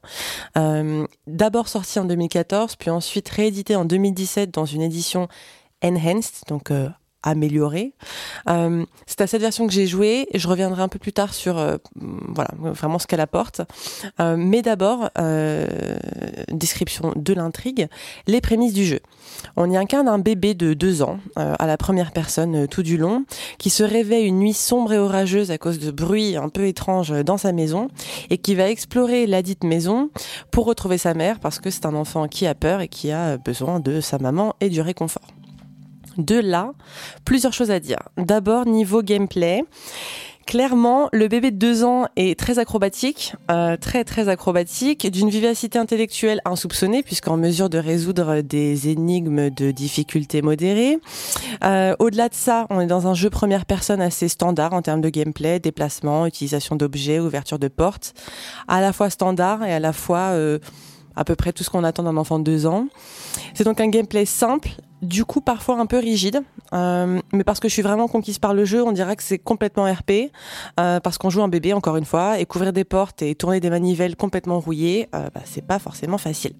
D'abord 1.39 1.69
sorti 1.69 1.97
en 1.99 2.03
2014, 2.03 2.75
puis 2.75 2.89
ensuite 2.89 3.29
réédité 3.29 3.73
en 3.77 3.85
2017 3.85 4.51
dans 4.51 4.65
une 4.65 4.81
édition 4.81 5.29
enhanced, 5.81 6.43
donc 6.49 6.69
euh, 6.69 6.89
améliorée. 7.23 7.93
Euh, 8.49 8.85
c'est 9.05 9.21
à 9.21 9.27
cette 9.27 9.41
version 9.41 9.67
que 9.67 9.73
j'ai 9.73 9.87
joué. 9.87 10.27
Je 10.33 10.47
reviendrai 10.47 10.81
un 10.81 10.87
peu 10.87 10.99
plus 10.99 11.13
tard 11.13 11.33
sur 11.33 11.57
euh, 11.57 11.77
voilà 11.95 12.51
vraiment 12.57 12.99
ce 12.99 13.07
qu'elle 13.07 13.19
apporte. 13.19 13.61
Euh, 14.19 14.35
mais 14.37 14.61
d'abord, 14.61 15.09
euh, 15.17 15.67
description 16.49 17.13
de 17.15 17.33
l'intrigue, 17.33 17.87
les 18.27 18.41
prémices 18.41 18.73
du 18.73 18.85
jeu. 18.85 18.99
On 19.55 19.69
y 19.69 19.77
incarne 19.77 20.07
un 20.07 20.19
bébé 20.19 20.53
de 20.53 20.73
deux 20.73 21.01
ans 21.01 21.19
euh, 21.37 21.53
à 21.59 21.67
la 21.67 21.77
première 21.77 22.11
personne 22.11 22.63
euh, 22.63 22.67
tout 22.67 22.83
du 22.83 22.97
long, 22.97 23.25
qui 23.57 23.69
se 23.69 23.83
réveille 23.83 24.25
une 24.25 24.39
nuit 24.39 24.53
sombre 24.53 24.93
et 24.93 24.97
orageuse 24.97 25.51
à 25.51 25.57
cause 25.57 25.79
de 25.79 25.91
bruits 25.91 26.35
un 26.35 26.49
peu 26.49 26.67
étranges 26.67 27.11
dans 27.23 27.37
sa 27.37 27.51
maison 27.51 27.89
et 28.29 28.37
qui 28.37 28.55
va 28.55 28.69
explorer 28.69 29.27
la 29.27 29.41
dite 29.41 29.63
maison 29.63 30.09
pour 30.51 30.65
retrouver 30.65 30.97
sa 30.97 31.13
mère 31.13 31.39
parce 31.39 31.59
que 31.59 31.69
c'est 31.69 31.85
un 31.85 31.95
enfant 31.95 32.27
qui 32.27 32.47
a 32.47 32.55
peur 32.55 32.81
et 32.81 32.87
qui 32.87 33.11
a 33.11 33.37
besoin 33.37 33.79
de 33.79 34.01
sa 34.01 34.17
maman 34.17 34.55
et 34.61 34.69
du 34.69 34.81
réconfort. 34.81 35.38
De 36.19 36.35
là, 36.35 36.73
plusieurs 37.23 37.53
choses 37.53 37.71
à 37.71 37.79
dire. 37.79 37.97
D'abord, 38.17 38.65
niveau 38.65 39.01
gameplay. 39.01 39.63
Clairement, 40.45 41.09
le 41.13 41.27
bébé 41.27 41.51
de 41.51 41.57
deux 41.57 41.83
ans 41.83 42.07
est 42.15 42.37
très 42.37 42.57
acrobatique, 42.57 43.35
euh, 43.51 43.77
très 43.77 44.03
très 44.03 44.29
acrobatique, 44.29 45.05
d'une 45.09 45.29
vivacité 45.29 45.77
intellectuelle 45.77 46.41
insoupçonnée, 46.43 47.03
puisqu'en 47.03 47.37
mesure 47.37 47.69
de 47.69 47.77
résoudre 47.77 48.41
des 48.41 48.89
énigmes 48.89 49.51
de 49.51 49.69
difficulté 49.69 50.41
modérée. 50.41 50.97
Euh, 51.63 51.95
Au-delà 51.99 52.29
de 52.29 52.33
ça, 52.33 52.65
on 52.71 52.81
est 52.81 52.87
dans 52.87 53.07
un 53.07 53.13
jeu 53.13 53.29
première 53.29 53.67
personne 53.67 54.01
assez 54.01 54.27
standard 54.27 54.73
en 54.73 54.81
termes 54.81 55.01
de 55.01 55.09
gameplay, 55.09 55.59
déplacement, 55.59 56.25
utilisation 56.25 56.75
d'objets, 56.75 57.19
ouverture 57.19 57.59
de 57.59 57.67
portes, 57.67 58.15
à 58.67 58.81
la 58.81 58.91
fois 58.91 59.11
standard 59.11 59.63
et 59.63 59.71
à 59.71 59.79
la 59.79 59.93
fois 59.93 60.31
euh, 60.31 60.57
à 61.15 61.25
peu 61.25 61.35
près 61.35 61.53
tout 61.53 61.63
ce 61.63 61.69
qu'on 61.69 61.83
attend 61.83 62.01
d'un 62.01 62.17
enfant 62.17 62.39
de 62.39 62.43
deux 62.43 62.65
ans. 62.65 62.87
C'est 63.53 63.65
donc 63.65 63.79
un 63.81 63.87
gameplay 63.87 64.25
simple, 64.25 64.69
du 65.01 65.25
coup 65.25 65.41
parfois 65.41 65.79
un 65.79 65.85
peu 65.85 65.97
rigide, 65.97 66.41
euh, 66.73 67.19
mais 67.33 67.43
parce 67.43 67.59
que 67.59 67.67
je 67.67 67.73
suis 67.73 67.81
vraiment 67.81 68.07
conquise 68.07 68.39
par 68.39 68.53
le 68.53 68.65
jeu, 68.65 68.83
on 68.83 68.91
dirait 68.91 69.15
que 69.15 69.23
c'est 69.23 69.39
complètement 69.39 69.91
RP, 69.91 70.31
euh, 70.79 70.99
parce 70.99 71.17
qu'on 71.17 71.29
joue 71.29 71.41
un 71.41 71.47
bébé 71.47 71.73
encore 71.73 71.97
une 71.97 72.05
fois, 72.05 72.39
et 72.39 72.45
couvrir 72.45 72.73
des 72.73 72.83
portes 72.83 73.21
et 73.21 73.35
tourner 73.35 73.59
des 73.59 73.69
manivelles 73.69 74.15
complètement 74.15 74.59
rouillées, 74.59 75.07
euh, 75.15 75.29
bah, 75.33 75.41
c'est 75.45 75.65
pas 75.65 75.79
forcément 75.79 76.17
facile. 76.17 76.53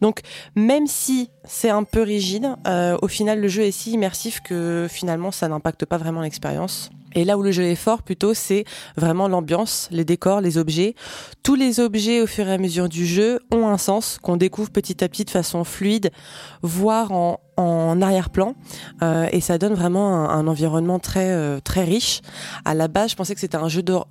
Donc 0.00 0.20
même 0.54 0.86
si 0.86 1.30
c'est 1.44 1.70
un 1.70 1.84
peu 1.84 2.02
rigide, 2.02 2.56
euh, 2.66 2.96
au 3.02 3.08
final 3.08 3.40
le 3.40 3.48
jeu 3.48 3.62
est 3.62 3.72
si 3.72 3.92
immersif 3.92 4.40
que 4.40 4.86
finalement 4.90 5.30
ça 5.30 5.48
n'impacte 5.48 5.84
pas 5.86 5.96
vraiment 5.96 6.20
l'expérience. 6.20 6.90
Et 7.14 7.24
là 7.24 7.38
où 7.38 7.42
le 7.42 7.52
jeu 7.52 7.64
est 7.64 7.74
fort, 7.74 8.02
plutôt, 8.02 8.34
c'est 8.34 8.64
vraiment 8.96 9.28
l'ambiance, 9.28 9.88
les 9.90 10.04
décors, 10.04 10.40
les 10.40 10.58
objets. 10.58 10.94
Tous 11.42 11.54
les 11.54 11.80
objets, 11.80 12.20
au 12.20 12.26
fur 12.26 12.46
et 12.46 12.52
à 12.52 12.58
mesure 12.58 12.88
du 12.88 13.06
jeu, 13.06 13.40
ont 13.50 13.66
un 13.66 13.78
sens 13.78 14.18
qu'on 14.22 14.36
découvre 14.36 14.70
petit 14.70 15.02
à 15.02 15.08
petit 15.08 15.24
de 15.24 15.30
façon 15.30 15.64
fluide, 15.64 16.10
voire 16.62 17.12
en, 17.12 17.40
en 17.58 18.00
arrière-plan. 18.00 18.54
Euh, 19.02 19.28
et 19.32 19.40
ça 19.40 19.58
donne 19.58 19.74
vraiment 19.74 20.14
un, 20.14 20.38
un 20.38 20.46
environnement 20.46 20.98
très 20.98 21.30
euh, 21.30 21.60
très 21.60 21.84
riche. 21.84 22.20
À 22.64 22.74
la 22.74 22.88
base, 22.88 23.10
je 23.10 23.16
pensais 23.16 23.34
que 23.34 23.40
c'était 23.40 23.56
un 23.56 23.68
jeu 23.68 23.82
d'horreur, 23.82 24.06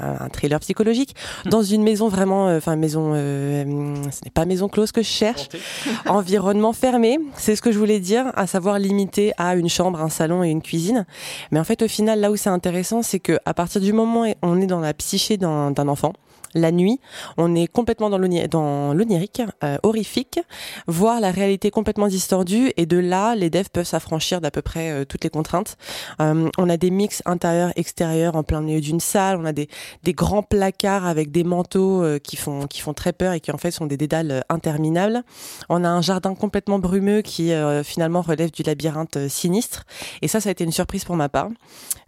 un 0.00 0.28
thriller 0.28 0.60
psychologique, 0.60 1.14
dans 1.46 1.62
une 1.62 1.82
maison 1.82 2.08
vraiment, 2.08 2.48
euh, 2.48 2.58
enfin 2.58 2.76
maison, 2.76 3.12
euh, 3.14 3.64
ce 4.10 4.24
n'est 4.24 4.30
pas 4.32 4.44
maison 4.44 4.68
close 4.68 4.92
que 4.92 5.02
je 5.02 5.08
cherche, 5.08 5.48
environnement 6.06 6.72
fermé. 6.72 7.18
C'est 7.34 7.56
ce 7.56 7.62
que 7.62 7.72
je 7.72 7.78
voulais 7.78 8.00
dire, 8.00 8.32
à 8.34 8.46
savoir 8.46 8.78
limité 8.78 9.32
à 9.38 9.56
une 9.56 9.68
chambre, 9.68 10.00
un 10.00 10.10
salon 10.10 10.44
et 10.44 10.50
une 10.50 10.62
cuisine. 10.62 11.06
Mais 11.50 11.58
en 11.58 11.64
fait, 11.64 11.82
au 11.82 11.88
final, 11.88 12.20
là 12.20 12.30
où 12.30 12.36
c'est 12.36 12.50
intéressant, 12.50 13.02
c'est 13.02 13.20
que 13.20 13.38
à 13.46 13.54
partir 13.54 13.80
du 13.80 13.92
moment 13.92 14.22
où 14.24 14.34
on 14.42 14.60
est 14.60 14.66
dans 14.66 14.80
la 14.80 14.92
psyché 14.92 15.38
d'un 15.38 15.88
enfant, 15.88 16.12
la 16.54 16.72
nuit, 16.72 17.00
on 17.36 17.54
est 17.54 17.66
complètement 17.66 18.10
dans 18.10 18.18
l'oni- 18.18 18.48
dans 18.48 18.92
l'onirique, 18.94 19.42
euh, 19.64 19.78
horrifique, 19.82 20.40
voir 20.86 21.20
la 21.20 21.30
réalité 21.30 21.70
complètement 21.70 22.08
distordue, 22.08 22.72
et 22.76 22.86
de 22.86 22.98
là, 22.98 23.34
les 23.34 23.50
devs 23.50 23.68
peuvent 23.72 23.86
s'affranchir 23.86 24.40
d'à 24.40 24.50
peu 24.50 24.62
près 24.62 24.90
euh, 24.90 25.04
toutes 25.04 25.24
les 25.24 25.30
contraintes. 25.30 25.76
Euh, 26.20 26.48
on 26.58 26.68
a 26.68 26.76
des 26.76 26.90
mix 26.90 27.22
intérieur-extérieur 27.26 28.36
en 28.36 28.42
plein 28.42 28.60
milieu 28.60 28.80
d'une 28.80 29.00
salle, 29.00 29.38
on 29.40 29.44
a 29.44 29.52
des, 29.52 29.68
des 30.02 30.12
grands 30.12 30.42
placards 30.42 31.06
avec 31.06 31.30
des 31.30 31.44
manteaux 31.44 32.02
euh, 32.02 32.18
qui 32.18 32.36
font 32.36 32.66
qui 32.66 32.80
font 32.80 32.94
très 32.94 33.12
peur 33.12 33.32
et 33.32 33.40
qui 33.40 33.52
en 33.52 33.58
fait 33.58 33.70
sont 33.70 33.86
des 33.86 33.96
dédales 33.96 34.44
interminables. 34.48 35.22
On 35.68 35.84
a 35.84 35.88
un 35.88 36.02
jardin 36.02 36.34
complètement 36.34 36.78
brumeux 36.78 37.22
qui 37.22 37.52
finalement 37.84 38.22
relève 38.22 38.50
du 38.50 38.62
labyrinthe 38.62 39.28
sinistre, 39.28 39.84
et 40.22 40.28
ça, 40.28 40.40
ça 40.40 40.48
a 40.48 40.52
été 40.52 40.64
une 40.64 40.72
surprise 40.72 41.04
pour 41.04 41.16
ma 41.16 41.28
part. 41.28 41.48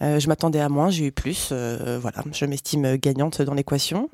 Je 0.00 0.26
m'attendais 0.28 0.60
à 0.60 0.68
moins, 0.68 0.90
j'ai 0.90 1.06
eu 1.06 1.12
plus. 1.12 1.52
voilà, 1.52 2.18
je 2.32 2.44
m'estime 2.46 2.96
gagnante 2.96 3.42
dans 3.42 3.54
l'équation. 3.54 4.08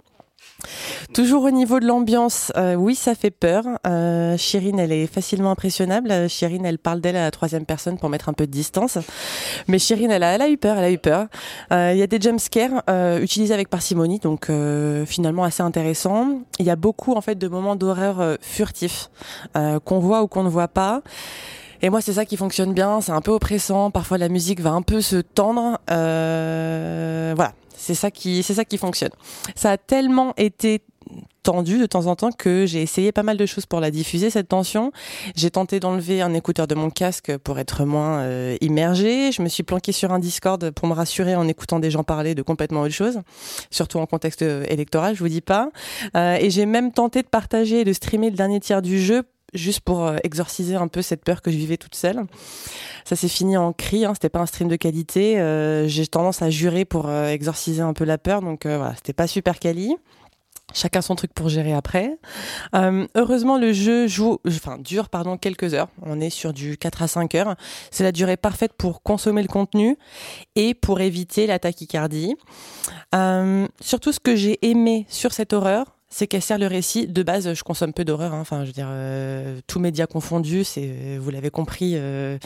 Toujours 1.15 1.45
au 1.45 1.51
niveau 1.51 1.81
de 1.81 1.87
l'ambiance, 1.87 2.53
euh, 2.57 2.75
oui, 2.75 2.95
ça 2.95 3.15
fait 3.15 3.31
peur. 3.31 3.65
Euh, 3.87 4.37
Chirine, 4.37 4.79
elle 4.79 4.93
est 4.93 5.07
facilement 5.07 5.51
impressionnable. 5.51 6.29
Chirine, 6.29 6.67
elle 6.67 6.79
parle 6.79 7.01
d'elle 7.01 7.17
à 7.17 7.23
la 7.23 7.31
troisième 7.31 7.65
personne 7.65 7.97
pour 7.97 8.09
mettre 8.09 8.29
un 8.29 8.33
peu 8.33 8.47
de 8.47 8.51
distance. 8.51 8.99
Mais 9.69 9.79
Chirine, 9.79 10.11
elle 10.11 10.23
a, 10.23 10.49
eu 10.49 10.59
peur, 10.59 10.77
elle 10.77 10.85
a 10.85 10.91
eu 10.91 10.99
peur. 10.99 11.27
Euh, 11.73 11.93
Il 11.95 11.99
y 11.99 12.03
a 12.03 12.07
des 12.07 12.21
jumpscares 12.21 12.83
utilisés 13.21 13.55
avec 13.55 13.69
parcimonie, 13.69 14.19
donc 14.19 14.51
finalement 15.07 15.45
assez 15.45 15.63
intéressant. 15.63 16.41
Il 16.59 16.67
y 16.67 16.71
a 16.71 16.77
beaucoup 16.77 17.15
en 17.15 17.21
fait 17.21 17.37
de 17.37 17.49
moments 17.49 17.77
d'horreur 17.77 18.37
furtifs 18.41 19.11
qu'on 19.55 19.99
voit 19.99 20.23
ou 20.23 20.29
qu'on 20.29 20.43
ne 20.43 20.49
voit 20.49 20.69
pas. 20.69 21.03
Et 21.83 21.91
moi, 21.91 22.01
c'est 22.01 22.15
ça 22.15 22.25
qui 22.25 22.37
fonctionne 22.37 22.75
bien. 22.75 23.01
C'est 23.01 23.13
un 23.13 23.21
peu 23.21 23.31
oppressant. 23.31 23.91
Parfois, 23.91 24.19
la 24.19 24.29
musique 24.29 24.61
va 24.61 24.71
un 24.71 24.83
peu 24.83 25.01
se 25.01 25.17
tendre. 25.17 25.79
Euh, 25.91 27.33
voilà, 27.37 27.53
c'est 27.77 27.95
ça 27.95 28.11
qui, 28.11 28.43
c'est 28.43 28.55
ça 28.55 28.65
qui 28.65 28.79
fonctionne. 28.79 29.13
Ça 29.55 29.71
a 29.71 29.77
tellement 29.77 30.35
été 30.37 30.83
tendu 31.43 31.79
de 31.79 31.87
temps 31.87 32.07
en 32.07 32.17
temps 32.17 32.31
que 32.31 32.67
j'ai 32.67 32.83
essayé 32.83 33.11
pas 33.11 33.23
mal 33.23 33.39
de 33.39 33.47
choses 33.47 33.65
pour 33.65 33.81
la 33.81 33.91
diffuser 33.91 34.29
cette 34.29 34.49
tension. 34.49 34.93
J'ai 35.35 35.51
tenté 35.51 35.81
d'enlever 35.81 36.21
un 36.21 36.35
écouteur 36.35 36.67
de 36.67 36.75
mon 36.75 36.91
casque 36.91 37.37
pour 37.39 37.59
être 37.59 37.87
moins 37.87 38.19
euh, 38.19 38.57
immergé. 38.61 39.33
Je 39.33 39.41
me 39.41 39.49
suis 39.49 39.63
planqué 39.63 39.93
sur 39.93 40.13
un 40.13 40.19
Discord 40.19 40.71
pour 40.73 40.89
me 40.89 40.93
rassurer 40.93 41.37
en 41.37 41.49
écoutant 41.49 41.79
des 41.79 41.91
gens 41.91 42.05
parler 42.05 42.35
de 42.35 42.43
complètement 42.43 42.83
autre 42.83 42.93
chose, 42.93 43.21
surtout 43.71 43.99
en 43.99 44.05
contexte 44.05 44.43
euh, 44.43 44.65
électoral, 44.69 45.15
je 45.15 45.21
vous 45.21 45.31
dis 45.31 45.41
pas. 45.41 45.71
Euh, 46.17 46.37
et 46.39 46.51
j'ai 46.51 46.67
même 46.67 46.93
tenté 46.93 47.23
de 47.23 47.29
partager 47.29 47.81
et 47.81 47.85
de 47.85 47.93
streamer 47.95 48.29
le 48.29 48.37
dernier 48.37 48.61
tiers 48.61 48.83
du 48.83 49.01
jeu 49.01 49.23
juste 49.55 49.81
pour 49.81 50.05
euh, 50.05 50.17
exorciser 50.25 50.77
un 50.77 50.89
peu 50.89 51.03
cette 51.03 51.25
peur 51.25 51.43
que 51.43 51.51
je 51.51 51.57
vivais 51.57 51.77
toute 51.77 51.95
seule. 51.95 52.25
Ça 53.05 53.17
s'est 53.17 53.29
fini 53.29 53.57
en 53.57 53.73
cri, 53.73 54.05
hein, 54.05 54.13
c'était 54.15 54.29
pas 54.29 54.41
un 54.41 54.47
stream 54.47 54.69
de 54.69 54.77
qualité. 54.77 55.41
Euh, 55.41 55.89
j'ai 55.89 56.07
tendance 56.07 56.43
à 56.43 56.51
jurer 56.51 56.85
pour 56.85 57.09
euh, 57.09 57.29
exorciser 57.29 57.83
un 57.83 57.93
peu 57.93 58.05
la 58.05 58.19
peur, 58.19 58.43
donc 58.43 58.67
euh, 58.67 58.77
voilà, 58.77 58.95
c'était 58.97 59.13
pas 59.13 59.27
super 59.27 59.59
quali. 59.59 59.97
Chacun 60.75 61.01
son 61.01 61.15
truc 61.15 61.33
pour 61.33 61.49
gérer 61.49 61.73
après. 61.73 62.19
Euh, 62.75 63.07
heureusement, 63.15 63.57
le 63.57 63.73
jeu 63.73 64.07
joue, 64.07 64.39
enfin, 64.47 64.77
dure 64.77 65.09
pardon, 65.09 65.39
quelques 65.39 65.73
heures. 65.73 65.89
On 66.03 66.21
est 66.21 66.29
sur 66.29 66.53
du 66.53 66.77
4 66.77 67.03
à 67.03 67.09
5 67.09 67.35
heures. 67.37 67.57
C'est 67.91 68.05
la 68.05 68.13
durée 68.13 68.37
parfaite 68.37 68.75
pour 68.75 69.03
consommer 69.03 69.41
le 69.41 69.49
contenu 69.49 69.97
et 70.57 70.75
pour 70.75 71.01
éviter 71.01 71.47
la 71.47 71.59
tachycardie. 71.59 72.37
Surtout, 73.81 74.13
ce 74.13 74.21
que 74.21 74.37
j'ai 74.37 74.59
aimé 74.61 75.07
sur 75.09 75.33
cette 75.33 75.55
horreur, 75.55 75.98
c'est 76.11 76.27
qu'elle 76.27 76.43
sert 76.43 76.59
le 76.59 76.67
récit. 76.67 77.07
De 77.07 77.23
base, 77.23 77.53
je 77.53 77.63
consomme 77.63 77.93
peu 77.93 78.05
d'horreur. 78.05 78.35
hein. 78.35 78.41
Enfin, 78.41 78.63
je 78.63 78.69
veux 78.69 78.73
dire, 78.73 78.89
euh, 78.91 79.61
tous 79.67 79.79
médias 79.81 80.07
confondus, 80.07 80.65
c'est, 80.65 81.19
vous 81.19 81.31
l'avez 81.31 81.51
compris, 81.51 81.93
euh, 81.97 82.39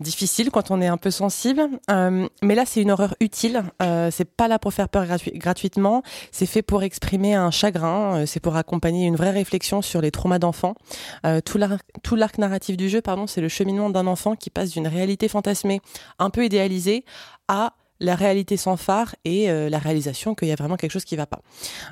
difficile 0.00 0.50
quand 0.52 0.70
on 0.70 0.80
est 0.80 0.86
un 0.86 0.96
peu 0.96 1.10
sensible. 1.10 1.62
Euh, 1.90 2.28
mais 2.40 2.54
là, 2.54 2.64
c'est 2.66 2.80
une 2.80 2.92
horreur 2.92 3.16
utile. 3.20 3.64
C'est 4.12 4.30
pas 4.36 4.46
là 4.46 4.60
pour 4.60 4.72
faire 4.72 4.88
peur 4.88 5.04
gratu- 5.04 5.36
gratuitement. 5.36 6.02
C'est 6.30 6.46
fait 6.46 6.62
pour 6.62 6.84
exprimer 6.84 7.34
un 7.34 7.50
chagrin. 7.50 8.24
C'est 8.24 8.38
pour 8.38 8.54
accompagner 8.54 9.06
une 9.06 9.16
vraie 9.16 9.32
réflexion 9.32 9.82
sur 9.82 10.00
les 10.00 10.12
traumas 10.12 10.38
d'enfants. 10.38 10.74
Tout 11.44 11.58
l'arc, 11.58 11.84
tout 12.04 12.14
l'arc 12.14 12.38
narratif 12.38 12.76
du 12.76 12.88
jeu, 12.88 13.00
pardon, 13.00 13.26
c'est 13.26 13.40
le 13.40 13.48
cheminement 13.48 13.90
d'un 13.90 14.06
enfant 14.06 14.36
qui 14.36 14.50
passe 14.50 14.70
d'une 14.70 14.86
réalité 14.86 15.26
fantasmée, 15.26 15.80
un 16.20 16.30
peu 16.30 16.44
idéalisée, 16.44 17.04
à 17.48 17.72
la 18.00 18.14
réalité 18.14 18.56
sans 18.56 18.76
phare 18.76 19.14
et 19.24 19.50
euh, 19.50 19.68
la 19.68 19.78
réalisation 19.78 20.34
qu'il 20.34 20.48
y 20.48 20.52
a 20.52 20.56
vraiment 20.56 20.76
quelque 20.76 20.92
chose 20.92 21.04
qui 21.04 21.16
va 21.16 21.26
pas. 21.26 21.40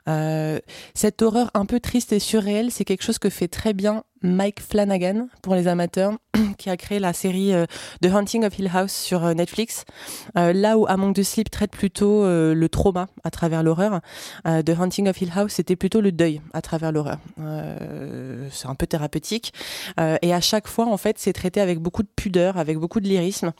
Euh, 0.08 0.58
cette 0.94 1.22
horreur 1.22 1.50
un 1.54 1.66
peu 1.66 1.80
triste 1.80 2.12
et 2.12 2.18
surréelle, 2.18 2.70
c'est 2.70 2.84
quelque 2.84 3.02
chose 3.02 3.18
que 3.18 3.30
fait 3.30 3.48
très 3.48 3.72
bien 3.72 4.04
Mike 4.22 4.60
Flanagan 4.60 5.28
pour 5.42 5.54
les 5.54 5.68
amateurs, 5.68 6.14
qui 6.58 6.70
a 6.70 6.76
créé 6.76 6.98
la 6.98 7.12
série 7.12 7.52
euh, 7.52 7.66
The 8.02 8.06
Haunting 8.06 8.44
of 8.44 8.58
Hill 8.58 8.70
House 8.72 8.92
sur 8.92 9.24
euh, 9.24 9.34
Netflix. 9.34 9.84
Euh, 10.36 10.52
là 10.52 10.78
où 10.78 10.86
Among 10.86 11.14
the 11.14 11.22
Sleep 11.22 11.50
traite 11.50 11.70
plutôt 11.70 12.24
le 12.26 12.66
trauma 12.68 13.08
à 13.24 13.30
travers 13.30 13.62
l'horreur, 13.62 14.00
The 14.44 14.70
Haunting 14.78 15.08
of 15.08 15.20
Hill 15.20 15.32
House 15.34 15.52
c'était 15.52 15.76
plutôt 15.76 16.00
le 16.00 16.12
deuil 16.12 16.40
à 16.52 16.62
travers 16.62 16.92
l'horreur. 16.92 17.18
C'est 18.50 18.68
un 18.68 18.74
peu 18.74 18.86
thérapeutique 18.86 19.52
et 19.98 20.32
à 20.32 20.40
chaque 20.40 20.68
fois 20.68 20.86
en 20.86 20.96
fait 20.96 21.18
c'est 21.18 21.32
traité 21.32 21.60
avec 21.60 21.78
beaucoup 21.78 22.02
de 22.02 22.08
pudeur, 22.14 22.56
avec 22.56 22.78
beaucoup 22.78 23.00
de 23.00 23.08
lyrisme 23.08 23.52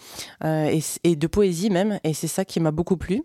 et 0.42 1.16
de 1.16 1.26
poésie 1.26 1.70
même. 1.70 1.98
Et 2.04 2.14
c'est 2.14 2.28
ça 2.28 2.44
qui 2.44 2.60
m'a 2.60 2.70
beaucoup 2.70 2.96
plu. 2.96 3.22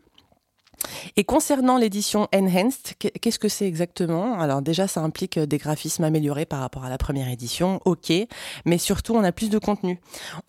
Et 1.18 1.24
concernant 1.24 1.78
l'édition 1.78 2.28
Enhanced, 2.34 2.94
qu'est- 3.00 3.12
qu'est-ce 3.20 3.40
que 3.40 3.50
c'est 3.50 3.68
exactement? 3.68 4.40
Alors 4.40 4.62
déjà, 4.62 4.88
ça 4.88 5.02
implique 5.02 5.38
euh, 5.38 5.46
des 5.46 5.58
graphismes 5.58 6.04
améliorés 6.04 6.46
par 6.46 6.60
rapport 6.60 6.86
à 6.86 6.90
la 6.90 6.98
première 6.98 7.28
édition, 7.30 7.80
ok, 7.86 8.12
mais 8.66 8.78
surtout, 8.78 9.14
on 9.16 9.24
a 9.24 9.32
plus 9.32 9.50
de 9.50 9.58
contenu. 9.60 10.00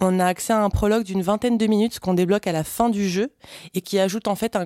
On 0.01 0.19
a 0.21 0.27
accès 0.27 0.53
à 0.53 0.63
un 0.63 0.71
prologue 0.71 1.05
d'une 1.05 1.23
vingtaine 1.23 1.59
de 1.59 1.67
minutes 1.67 1.99
qu'on 2.01 2.15
débloque 2.15 2.47
à 2.47 2.53
la 2.53 2.65
fin 2.65 2.89
du 2.91 3.09
jeu 3.09 3.33
et 3.75 3.81
qui 3.81 3.99
ajoute 3.99 4.29
en 4.29 4.35
fait 4.35 4.57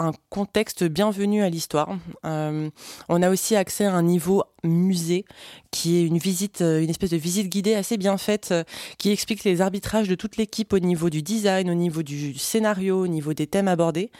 un 0.00 0.10
contexte 0.28 0.82
bienvenu 0.82 1.42
à 1.44 1.48
l'histoire. 1.48 1.96
Euh, 2.26 2.68
on 3.08 3.22
a 3.22 3.30
aussi 3.30 3.54
accès 3.54 3.84
à 3.84 3.92
un 3.94 4.02
niveau 4.02 4.42
musée 4.64 5.24
qui 5.70 5.96
est 5.98 6.04
une 6.04 6.18
visite, 6.18 6.62
euh, 6.62 6.82
une 6.82 6.90
espèce 6.90 7.10
de 7.10 7.16
visite 7.16 7.48
guidée 7.48 7.74
assez 7.76 7.96
bien 7.96 8.18
faite 8.18 8.52
qui 8.98 9.10
explique 9.12 9.44
les 9.44 9.60
arbitrages 9.60 10.08
de 10.08 10.16
toute 10.16 10.36
l'équipe 10.36 10.72
au 10.72 10.80
niveau 10.80 11.10
du 11.10 11.22
design, 11.22 11.70
au 11.70 11.74
niveau 11.74 12.02
du 12.02 12.34
scénario, 12.34 13.00
au 13.02 13.06
niveau 13.06 13.34
des 13.34 13.46
thèmes 13.46 13.68
abordés. 13.68 14.10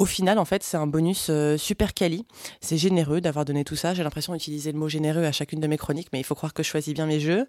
Au 0.00 0.06
final, 0.06 0.38
en 0.38 0.46
fait, 0.46 0.62
c'est 0.62 0.78
un 0.78 0.86
bonus 0.86 1.26
euh, 1.28 1.58
super 1.58 1.92
quali. 1.92 2.24
C'est 2.62 2.78
généreux 2.78 3.20
d'avoir 3.20 3.44
donné 3.44 3.64
tout 3.64 3.76
ça. 3.76 3.92
J'ai 3.92 4.02
l'impression 4.02 4.32
d'utiliser 4.32 4.72
le 4.72 4.78
mot 4.78 4.88
généreux 4.88 5.24
à 5.24 5.30
chacune 5.30 5.60
de 5.60 5.66
mes 5.66 5.76
chroniques, 5.76 6.08
mais 6.14 6.18
il 6.18 6.24
faut 6.24 6.34
croire 6.34 6.54
que 6.54 6.62
je 6.62 6.68
choisis 6.70 6.94
bien 6.94 7.04
mes 7.04 7.20
jeux. 7.20 7.46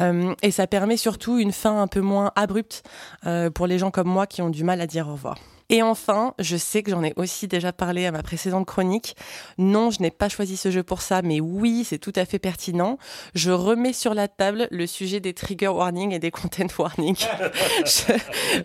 Euh, 0.00 0.34
et 0.42 0.50
ça 0.50 0.66
permet 0.66 0.96
surtout 0.96 1.38
une 1.38 1.52
fin 1.52 1.80
un 1.80 1.86
peu 1.86 2.00
moins 2.00 2.32
abrupte 2.34 2.82
euh, 3.24 3.50
pour 3.50 3.68
les 3.68 3.78
gens 3.78 3.92
comme 3.92 4.08
moi 4.08 4.26
qui 4.26 4.42
ont 4.42 4.50
du 4.50 4.64
mal 4.64 4.80
à 4.80 4.88
dire 4.88 5.06
au 5.06 5.12
revoir. 5.12 5.38
Et 5.72 5.82
enfin, 5.82 6.34
je 6.38 6.58
sais 6.58 6.82
que 6.82 6.90
j'en 6.90 7.02
ai 7.02 7.14
aussi 7.16 7.48
déjà 7.48 7.72
parlé 7.72 8.04
à 8.04 8.12
ma 8.12 8.22
précédente 8.22 8.66
chronique. 8.66 9.16
Non, 9.56 9.90
je 9.90 10.02
n'ai 10.02 10.10
pas 10.10 10.28
choisi 10.28 10.58
ce 10.58 10.70
jeu 10.70 10.82
pour 10.82 11.00
ça, 11.00 11.22
mais 11.22 11.40
oui, 11.40 11.86
c'est 11.88 11.96
tout 11.96 12.12
à 12.14 12.26
fait 12.26 12.38
pertinent. 12.38 12.98
Je 13.34 13.50
remets 13.50 13.94
sur 13.94 14.12
la 14.12 14.28
table 14.28 14.68
le 14.70 14.86
sujet 14.86 15.18
des 15.18 15.32
trigger 15.32 15.68
warnings 15.68 16.12
et 16.12 16.18
des 16.18 16.30
content 16.30 16.66
warnings. 16.78 17.24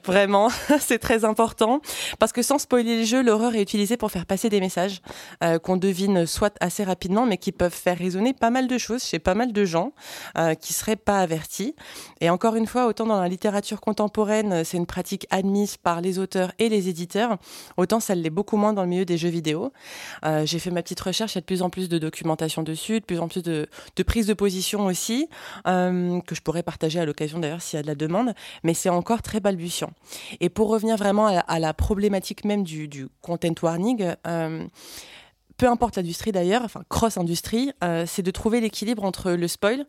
Vraiment, 0.04 0.50
c'est 0.82 1.00
très 1.00 1.24
important. 1.24 1.80
Parce 2.20 2.34
que 2.34 2.42
sans 2.42 2.60
spoiler 2.60 2.98
les 2.98 3.06
jeux, 3.06 3.24
l'horreur 3.24 3.56
est 3.56 3.62
utilisée 3.62 3.96
pour 3.96 4.12
faire 4.12 4.26
passer 4.26 4.50
des 4.50 4.60
messages 4.60 5.02
euh, 5.46 5.60
qu'on 5.60 5.78
devine 5.78 6.26
soit 6.26 6.58
assez 6.60 6.84
rapidement, 6.84 7.26
mais 7.26 7.38
qui 7.38 7.54
peuvent 7.54 7.74
faire 7.74 7.98
résonner 7.98 8.34
pas 8.34 8.50
mal 8.50 8.68
de 8.68 8.78
choses 8.78 9.06
chez 9.06 9.20
pas 9.20 9.34
mal 9.34 9.54
de 9.54 9.64
gens 9.64 9.94
euh, 10.38 10.56
qui 10.56 10.74
seraient 10.74 10.98
pas 10.98 11.20
avertis. 11.20 11.74
Et 12.20 12.30
encore 12.30 12.58
une 12.58 12.68
fois, 12.68 12.86
autant 12.86 13.06
dans 13.06 13.22
la 13.22 13.30
littérature 13.30 13.80
contemporaine, 13.80 14.66
c'est 14.66 14.76
une 14.76 14.86
pratique 14.86 15.26
admise 15.30 15.78
par 15.78 16.02
les 16.02 16.20
auteurs 16.20 16.52
et 16.60 16.68
les 16.68 16.90
éditeurs, 16.90 16.97
autant 17.78 18.00
ça 18.00 18.16
l'est 18.16 18.30
beaucoup 18.30 18.58
moins 18.58 18.74
dans 18.74 18.82
le 18.84 18.88
milieu 18.90 19.06
des 19.06 19.18
jeux 19.18 19.30
vidéo. 19.30 19.72
Euh, 20.26 20.46
J'ai 20.46 20.60
fait 20.60 20.72
ma 20.72 20.82
petite 20.82 21.00
recherche, 21.00 21.34
il 21.34 21.36
y 21.36 21.40
a 21.40 21.42
de 21.42 21.46
plus 21.46 21.62
en 21.62 21.70
plus 21.70 21.90
de 21.90 21.98
documentation 21.98 22.64
dessus, 22.64 23.00
de 23.00 23.06
plus 23.06 23.20
en 23.20 23.28
plus 23.28 23.44
de, 23.44 23.68
de 23.96 24.04
prise 24.04 24.26
de 24.28 24.34
position 24.34 24.86
aussi, 24.86 25.28
euh, 25.68 26.20
que 26.22 26.36
je 26.36 26.42
pourrais 26.42 26.64
partager 26.64 27.00
à 27.00 27.06
l'occasion 27.06 27.40
d'ailleurs 27.40 27.62
s'il 27.62 27.78
y 27.78 27.80
a 27.80 27.84
de 27.84 27.88
la 27.88 27.96
demande, 27.96 28.34
mais 28.64 28.74
c'est 28.74 28.90
encore 28.90 29.22
très 29.22 29.40
balbutiant. 29.40 29.92
Et 30.40 30.50
pour 30.50 30.70
revenir 30.70 30.98
vraiment 30.98 31.28
à, 31.28 31.60
la- 31.60 31.74
problématique 31.74 32.46
même 32.46 32.64
du, 32.64 33.08
content 33.22 33.54
warning, 33.62 34.14
euh, 34.26 34.66
peu 35.58 35.68
importe 35.68 35.98
l'industrie 35.98 36.32
d'ailleurs, 36.32 36.62
enfin 36.64 36.82
cross-industrie, 36.90 37.72
c'est 38.06 38.22
de 38.22 38.32
trouver 38.32 38.62
l'équilibre 38.62 39.04
entre 39.04 39.32
le 39.32 39.48
spoil, 39.48 39.86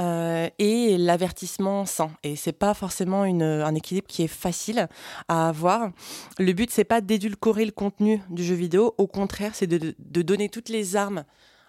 euh, 0.00 0.48
et 0.58 0.98
l'avertissement 0.98 1.86
sans. 1.86 2.10
Et 2.22 2.36
c'est 2.36 2.52
pas 2.52 2.74
forcément 2.74 3.24
une, 3.24 3.42
un 3.42 3.74
équilibre 3.74 4.06
qui 4.08 4.22
est 4.22 4.28
facile 4.28 4.88
à 5.28 5.48
avoir. 5.48 5.90
Le 6.38 6.52
but 6.52 6.70
c'est 6.70 6.84
pas 6.84 7.00
d'édulcorer 7.00 7.64
le 7.64 7.72
contenu 7.72 8.20
du 8.30 8.44
jeu 8.44 8.54
vidéo, 8.54 8.94
au 8.98 9.06
contraire 9.06 9.54
c'est 9.54 9.66
de, 9.66 9.94
de 9.98 10.22
donner 10.22 10.48
toutes 10.48 10.68
les 10.68 10.96
armes 10.96 11.24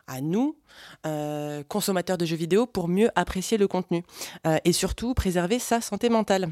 à 0.08 0.22
nous, 0.22 0.58
euh, 1.06 1.64
consommateurs 1.68 2.18
de 2.18 2.26
jeux 2.26 2.38
vidéo, 2.38 2.66
pour 2.66 2.88
mieux 2.88 3.10
apprécier 3.16 3.58
le 3.58 3.68
contenu 3.68 4.04
Euh, 4.46 4.58
et 4.66 4.74
surtout 4.74 5.14
préserver 5.14 5.60
sa 5.60 5.82
santé 5.82 6.10
mentale. 6.10 6.50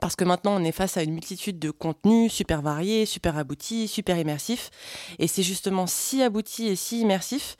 Parce 0.00 0.16
que 0.16 0.24
maintenant, 0.24 0.60
on 0.60 0.64
est 0.64 0.72
face 0.72 0.96
à 0.96 1.02
une 1.02 1.12
multitude 1.12 1.58
de 1.58 1.70
contenus 1.70 2.32
super 2.32 2.62
variés, 2.62 3.06
super 3.06 3.36
aboutis, 3.36 3.88
super 3.88 4.18
immersifs. 4.18 4.70
Et 5.18 5.28
c'est 5.28 5.42
justement 5.42 5.86
si 5.86 6.22
abouti 6.22 6.66
et 6.66 6.76
si 6.76 7.00
immersif 7.00 7.56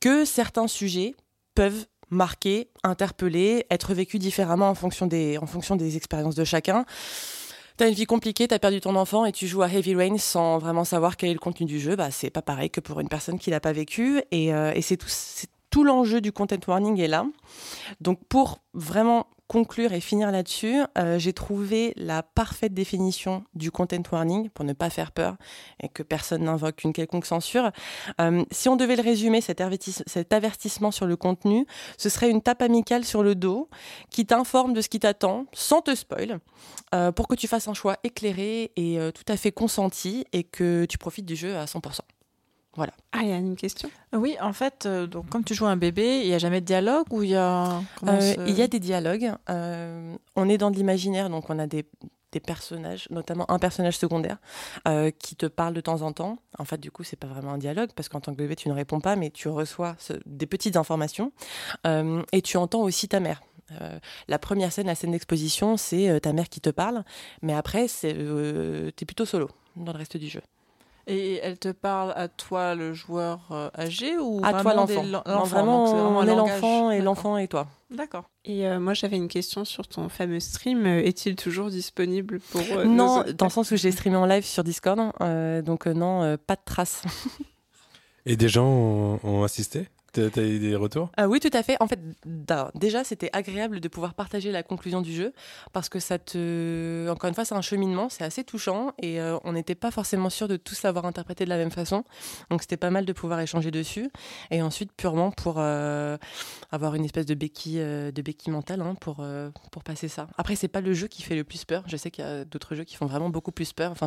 que 0.00 0.24
certains 0.24 0.68
sujets 0.68 1.14
peuvent 1.54 1.86
marquer, 2.10 2.68
interpeller, 2.84 3.66
être 3.70 3.94
vécus 3.94 4.20
différemment 4.20 4.70
en 4.70 4.74
fonction 4.74 5.06
des, 5.06 5.38
en 5.38 5.46
fonction 5.46 5.76
des 5.76 5.96
expériences 5.96 6.34
de 6.34 6.44
chacun. 6.44 6.84
T'as 7.76 7.88
une 7.88 7.94
vie 7.94 8.06
compliquée, 8.06 8.48
t'as 8.48 8.58
perdu 8.58 8.80
ton 8.80 8.96
enfant 8.96 9.24
et 9.24 9.30
tu 9.30 9.46
joues 9.46 9.62
à 9.62 9.68
Heavy 9.68 9.94
Rain 9.94 10.18
sans 10.18 10.58
vraiment 10.58 10.84
savoir 10.84 11.16
quel 11.16 11.30
est 11.30 11.34
le 11.34 11.38
contenu 11.38 11.64
du 11.64 11.78
jeu, 11.78 11.94
bah 11.94 12.10
c'est 12.10 12.30
pas 12.30 12.42
pareil 12.42 12.70
que 12.70 12.80
pour 12.80 12.98
une 12.98 13.08
personne 13.08 13.38
qui 13.38 13.50
l'a 13.50 13.60
pas 13.60 13.72
vécu. 13.72 14.20
Et, 14.32 14.52
euh, 14.52 14.72
et 14.74 14.82
c'est 14.82 14.96
tout, 14.96 15.08
tout 15.70 15.84
l'enjeu 15.84 16.20
du 16.20 16.32
content 16.32 16.56
warning 16.66 16.98
est 17.00 17.08
là. 17.08 17.26
Donc 18.00 18.20
pour 18.28 18.60
vraiment 18.74 19.26
conclure 19.48 19.94
et 19.94 20.00
finir 20.00 20.30
là-dessus, 20.30 20.82
euh, 20.98 21.18
j'ai 21.18 21.32
trouvé 21.32 21.94
la 21.96 22.22
parfaite 22.22 22.74
définition 22.74 23.44
du 23.54 23.70
content 23.70 24.02
warning 24.12 24.50
pour 24.50 24.62
ne 24.66 24.74
pas 24.74 24.90
faire 24.90 25.10
peur 25.10 25.36
et 25.82 25.88
que 25.88 26.02
personne 26.02 26.44
n'invoque 26.44 26.84
une 26.84 26.92
quelconque 26.92 27.24
censure. 27.24 27.70
Euh, 28.20 28.44
si 28.50 28.68
on 28.68 28.76
devait 28.76 28.96
le 28.96 29.02
résumer, 29.02 29.40
cet, 29.40 29.62
avertis- 29.62 30.02
cet 30.06 30.34
avertissement 30.34 30.90
sur 30.90 31.06
le 31.06 31.16
contenu, 31.16 31.64
ce 31.96 32.10
serait 32.10 32.28
une 32.28 32.42
tape 32.42 32.60
amicale 32.60 33.06
sur 33.06 33.22
le 33.22 33.34
dos 33.34 33.70
qui 34.10 34.26
t'informe 34.26 34.74
de 34.74 34.82
ce 34.82 34.90
qui 34.90 35.00
t'attend 35.00 35.46
sans 35.54 35.80
te 35.80 35.94
spoil 35.94 36.40
euh, 36.94 37.10
pour 37.10 37.26
que 37.26 37.34
tu 37.34 37.48
fasses 37.48 37.68
un 37.68 37.74
choix 37.74 37.96
éclairé 38.04 38.72
et 38.76 38.98
tout 39.14 39.32
à 39.32 39.36
fait 39.38 39.50
consenti 39.52 40.26
et 40.34 40.44
que 40.44 40.84
tu 40.84 40.98
profites 40.98 41.24
du 41.24 41.36
jeu 41.36 41.56
à 41.56 41.64
100%. 41.64 42.00
Voilà. 42.78 42.92
Ah, 43.12 43.18
il 43.22 43.28
y 43.28 43.32
a 43.32 43.36
une 43.36 43.56
question? 43.56 43.90
Oui, 44.12 44.36
en 44.40 44.52
fait, 44.52 44.86
euh, 44.86 45.06
donc 45.08 45.28
comme 45.28 45.42
tu 45.42 45.52
joues 45.52 45.66
un 45.66 45.76
bébé, 45.76 46.20
il 46.22 46.28
n'y 46.28 46.34
a 46.34 46.38
jamais 46.38 46.60
de 46.60 46.66
dialogue 46.66 47.06
ou 47.10 47.24
il 47.24 47.30
y 47.30 47.34
a. 47.36 47.82
Euh, 48.06 48.34
Il 48.46 48.54
y 48.56 48.62
a 48.62 48.68
des 48.68 48.78
dialogues. 48.78 49.32
euh, 49.50 50.14
on 50.36 50.48
est 50.48 50.58
dans 50.58 50.70
de 50.70 50.76
l'imaginaire, 50.76 51.28
donc 51.28 51.50
on 51.50 51.58
a 51.58 51.66
des, 51.66 51.84
des 52.30 52.38
personnages, 52.40 53.08
notamment 53.10 53.50
un 53.50 53.58
personnage 53.58 53.98
secondaire, 53.98 54.36
euh, 54.86 55.10
qui 55.10 55.34
te 55.34 55.46
parle 55.46 55.74
de 55.74 55.80
temps 55.80 56.02
en 56.02 56.12
temps. 56.12 56.38
En 56.56 56.64
fait, 56.64 56.78
du 56.78 56.92
coup, 56.92 57.02
c'est 57.02 57.16
pas 57.18 57.26
vraiment 57.26 57.52
un 57.52 57.58
dialogue, 57.58 57.90
parce 57.96 58.08
qu'en 58.08 58.20
tant 58.20 58.32
que 58.32 58.38
bébé, 58.38 58.54
tu 58.54 58.68
ne 58.68 58.74
réponds 58.74 59.00
pas, 59.00 59.16
mais 59.16 59.30
tu 59.30 59.48
reçois 59.48 59.96
ce- 59.98 60.12
des 60.24 60.46
petites 60.46 60.76
informations. 60.76 61.32
Euh, 61.86 62.22
et 62.30 62.42
tu 62.42 62.56
entends 62.58 62.82
aussi 62.82 63.08
ta 63.08 63.18
mère. 63.18 63.42
Euh, 63.80 63.98
la 64.28 64.38
première 64.38 64.72
scène, 64.72 64.86
la 64.86 64.94
scène 64.94 65.10
d'exposition, 65.10 65.76
c'est 65.76 66.08
euh, 66.08 66.20
ta 66.20 66.32
mère 66.32 66.48
qui 66.48 66.60
te 66.60 66.70
parle, 66.70 67.02
mais 67.42 67.54
après, 67.54 67.88
c'est 67.88 68.14
euh, 68.16 68.90
t'es 68.92 69.04
plutôt 69.04 69.26
solo 69.26 69.48
dans 69.76 69.92
le 69.92 69.98
reste 69.98 70.16
du 70.16 70.28
jeu. 70.28 70.40
Et 71.10 71.40
elle 71.42 71.58
te 71.58 71.70
parle 71.70 72.12
à 72.16 72.28
toi, 72.28 72.74
le 72.74 72.92
joueur 72.92 73.40
euh, 73.50 73.70
âgé 73.76 74.18
ou 74.18 74.40
À 74.44 74.52
toi, 74.62 74.72
des- 74.84 74.94
l'enfant. 74.94 75.04
Non, 75.26 75.42
vraiment, 75.44 75.84
donc 75.86 75.94
on 75.96 76.22
est 76.26 76.36
l'enfant 76.36 76.90
et 76.90 77.00
l'enfant 77.00 77.38
et 77.38 77.48
toi. 77.48 77.66
D'accord. 77.90 78.24
Et 78.44 78.66
euh, 78.68 78.78
moi, 78.78 78.92
j'avais 78.92 79.16
une 79.16 79.28
question 79.28 79.64
sur 79.64 79.88
ton 79.88 80.10
fameux 80.10 80.38
stream. 80.40 80.84
Euh, 80.84 81.02
Est-il 81.02 81.34
toujours 81.34 81.70
disponible 81.70 82.40
pour 82.50 82.60
euh, 82.72 82.84
non, 82.84 83.24
dans 83.36 83.46
le 83.46 83.50
sens 83.50 83.70
où 83.70 83.76
j'ai 83.76 83.90
streamé 83.90 84.16
en 84.16 84.26
live 84.26 84.44
sur 84.44 84.62
Discord, 84.64 85.00
euh, 85.22 85.62
donc 85.62 85.86
euh, 85.86 85.94
non, 85.94 86.22
euh, 86.24 86.36
pas 86.36 86.56
de 86.56 86.60
traces. 86.64 87.02
Et 88.26 88.36
des 88.36 88.50
gens 88.50 88.66
ont, 88.66 89.20
ont 89.24 89.42
assisté? 89.44 89.88
T'as 90.12 90.42
eu 90.42 90.58
des 90.58 90.74
retours? 90.74 91.10
Euh, 91.20 91.26
oui, 91.26 91.38
tout 91.38 91.50
à 91.52 91.62
fait. 91.62 91.76
En 91.80 91.86
fait, 91.86 92.00
déjà, 92.74 93.04
c'était 93.04 93.28
agréable 93.34 93.78
de 93.80 93.88
pouvoir 93.88 94.14
partager 94.14 94.50
la 94.50 94.62
conclusion 94.62 95.02
du 95.02 95.12
jeu 95.12 95.32
parce 95.72 95.90
que 95.90 96.00
ça 96.00 96.18
te. 96.18 97.08
Encore 97.10 97.28
une 97.28 97.34
fois, 97.34 97.44
c'est 97.44 97.54
un 97.54 97.60
cheminement, 97.60 98.08
c'est 98.08 98.24
assez 98.24 98.42
touchant 98.42 98.92
et 98.98 99.20
euh, 99.20 99.38
on 99.44 99.52
n'était 99.52 99.74
pas 99.74 99.90
forcément 99.90 100.30
sûr 100.30 100.48
de 100.48 100.56
tous 100.56 100.82
l'avoir 100.82 101.04
interprété 101.04 101.44
de 101.44 101.50
la 101.50 101.58
même 101.58 101.70
façon. 101.70 102.04
Donc, 102.50 102.62
c'était 102.62 102.78
pas 102.78 102.90
mal 102.90 103.04
de 103.04 103.12
pouvoir 103.12 103.40
échanger 103.40 103.70
dessus. 103.70 104.10
Et 104.50 104.62
ensuite, 104.62 104.92
purement 104.92 105.30
pour 105.30 105.56
euh, 105.58 106.16
avoir 106.72 106.94
une 106.94 107.04
espèce 107.04 107.26
de 107.26 107.34
béquille, 107.34 107.80
euh, 107.80 108.10
de 108.10 108.50
mentale 108.50 108.80
hein, 108.80 108.94
pour, 108.94 109.24
pour 109.70 109.82
passer 109.82 110.08
ça. 110.08 110.26
Après, 110.38 110.54
c'est 110.54 110.68
pas 110.68 110.80
le 110.80 110.94
jeu 110.94 111.08
qui 111.08 111.22
fait 111.22 111.36
le 111.36 111.44
plus 111.44 111.64
peur. 111.64 111.82
Je 111.86 111.96
sais 111.96 112.10
qu'il 112.10 112.24
y 112.24 112.28
a 112.28 112.44
d'autres 112.44 112.74
jeux 112.74 112.84
qui 112.84 112.96
font 112.96 113.06
vraiment 113.06 113.28
beaucoup 113.28 113.52
plus 113.52 113.72
peur. 113.72 113.92
Enfin, 113.92 114.06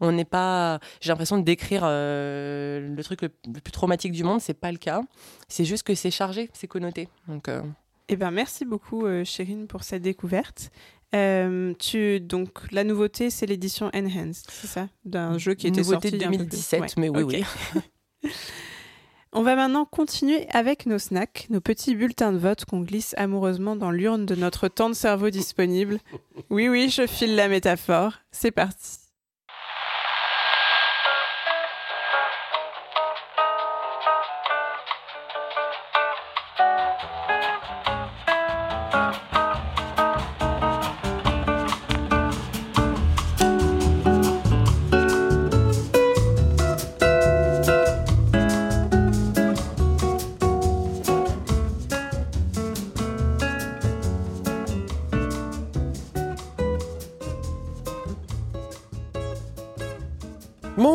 on 0.00 0.12
n'est 0.12 0.24
pas. 0.24 0.78
J'ai 1.00 1.10
l'impression 1.10 1.36
de 1.36 1.42
décrire 1.42 1.82
le 1.84 3.00
truc 3.02 3.22
le 3.22 3.28
plus 3.28 3.72
traumatique 3.72 4.12
du 4.12 4.24
monde. 4.24 4.40
C'est 4.40 4.54
pas 4.54 4.72
le 4.72 4.78
cas. 4.78 5.02
C'est 5.52 5.66
juste 5.66 5.82
que 5.82 5.94
c'est 5.94 6.10
chargé, 6.10 6.48
c'est 6.54 6.66
connoté. 6.66 7.10
Donc, 7.28 7.46
euh, 7.48 7.60
Eh 8.08 8.16
ben, 8.16 8.30
merci 8.30 8.64
beaucoup, 8.64 9.04
euh, 9.04 9.22
Chérine, 9.22 9.66
pour 9.66 9.84
cette 9.84 10.00
découverte. 10.00 10.70
Euh, 11.14 11.74
tu, 11.78 12.20
donc, 12.20 12.72
la 12.72 12.84
nouveauté, 12.84 13.28
c'est 13.28 13.44
l'édition 13.44 13.90
Enhanced, 13.94 14.46
c'est 14.48 14.66
ça? 14.66 14.88
D'un 15.04 15.36
jeu 15.36 15.52
qui 15.52 15.66
était 15.66 15.82
Nouveauté 15.82 16.08
sorti 16.08 16.16
il 16.16 16.22
y 16.22 16.24
a 16.24 16.28
un 16.28 16.30
peu 16.30 16.38
plus. 16.38 16.70
2017, 16.70 16.96
mais 16.96 17.10
oui, 17.10 17.44
ok. 18.24 18.30
On 19.34 19.42
va 19.42 19.54
maintenant 19.54 19.84
continuer 19.84 20.46
avec 20.48 20.86
nos 20.86 20.98
snacks, 20.98 21.46
nos 21.50 21.60
petits 21.60 21.96
bulletins 21.96 22.32
de 22.32 22.38
vote 22.38 22.64
qu'on 22.64 22.80
glisse 22.80 23.14
amoureusement 23.18 23.76
dans 23.76 23.90
l'urne 23.90 24.24
de 24.24 24.34
notre 24.34 24.68
temps 24.68 24.88
de 24.88 24.94
cerveau 24.94 25.28
disponible. 25.28 25.98
Oui, 26.48 26.70
oui, 26.70 26.88
je 26.88 27.06
file 27.06 27.36
la 27.36 27.48
métaphore. 27.48 28.14
C'est 28.30 28.52
parti. 28.52 29.01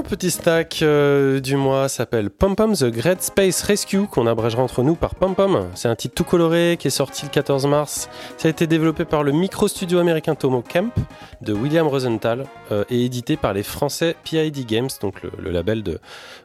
Petit 0.08 0.32
snack 0.32 0.80
euh, 0.84 1.42
du 1.42 1.58
mois 1.58 1.90
s'appelle 1.90 2.30
Pom 2.30 2.56
Pom 2.56 2.74
The 2.74 2.86
Great 2.86 3.22
Space 3.22 3.62
Rescue, 3.64 4.08
qu'on 4.08 4.26
abrégera 4.26 4.64
entre 4.64 4.82
nous 4.82 4.96
par 4.96 5.16
Pom 5.16 5.36
Pom. 5.36 5.68
C'est 5.76 5.90
un 5.90 5.96
titre 5.96 6.16
tout 6.16 6.24
coloré 6.24 6.78
qui 6.80 6.88
est 6.88 6.92
sorti 6.92 7.26
le 7.26 7.30
14 7.30 7.68
mars. 7.68 8.10
Ça 8.38 8.48
a 8.48 8.52
été 8.52 8.68
développé 8.68 9.04
par 9.04 9.24
le 9.24 9.34
micro-studio 9.34 10.00
américain 10.00 10.34
Tomo 10.34 10.62
Camp 10.62 10.94
de 11.42 11.52
William 11.52 11.88
Rosenthal 11.88 12.46
euh, 12.72 12.86
et 12.90 13.04
édité 13.04 13.36
par 13.36 13.52
les 13.52 13.64
français 13.64 14.16
PID 14.24 14.66
Games, 14.66 14.88
donc 15.02 15.22
le, 15.24 15.32
le 15.40 15.52
label 15.52 15.84
de, 15.84 16.00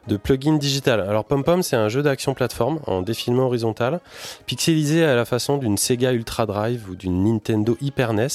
de 0.07 0.17
plugin 0.17 0.57
digital. 0.57 0.99
Alors 0.99 1.23
Pom 1.23 1.45
Pom, 1.45 1.63
c'est 1.63 1.77
un 1.77 1.87
jeu 1.87 2.03
d'action 2.03 2.33
plateforme 2.33 2.79
en 2.85 3.01
défilement 3.01 3.45
horizontal, 3.45 4.01
pixelisé 4.45 5.05
à 5.05 5.15
la 5.15 5.23
façon 5.23 5.57
d'une 5.57 5.77
Sega 5.77 6.11
Ultra 6.11 6.45
Drive 6.45 6.89
ou 6.89 6.95
d'une 6.95 7.23
Nintendo 7.23 7.77
Hyper 7.79 8.13
NES. 8.13 8.27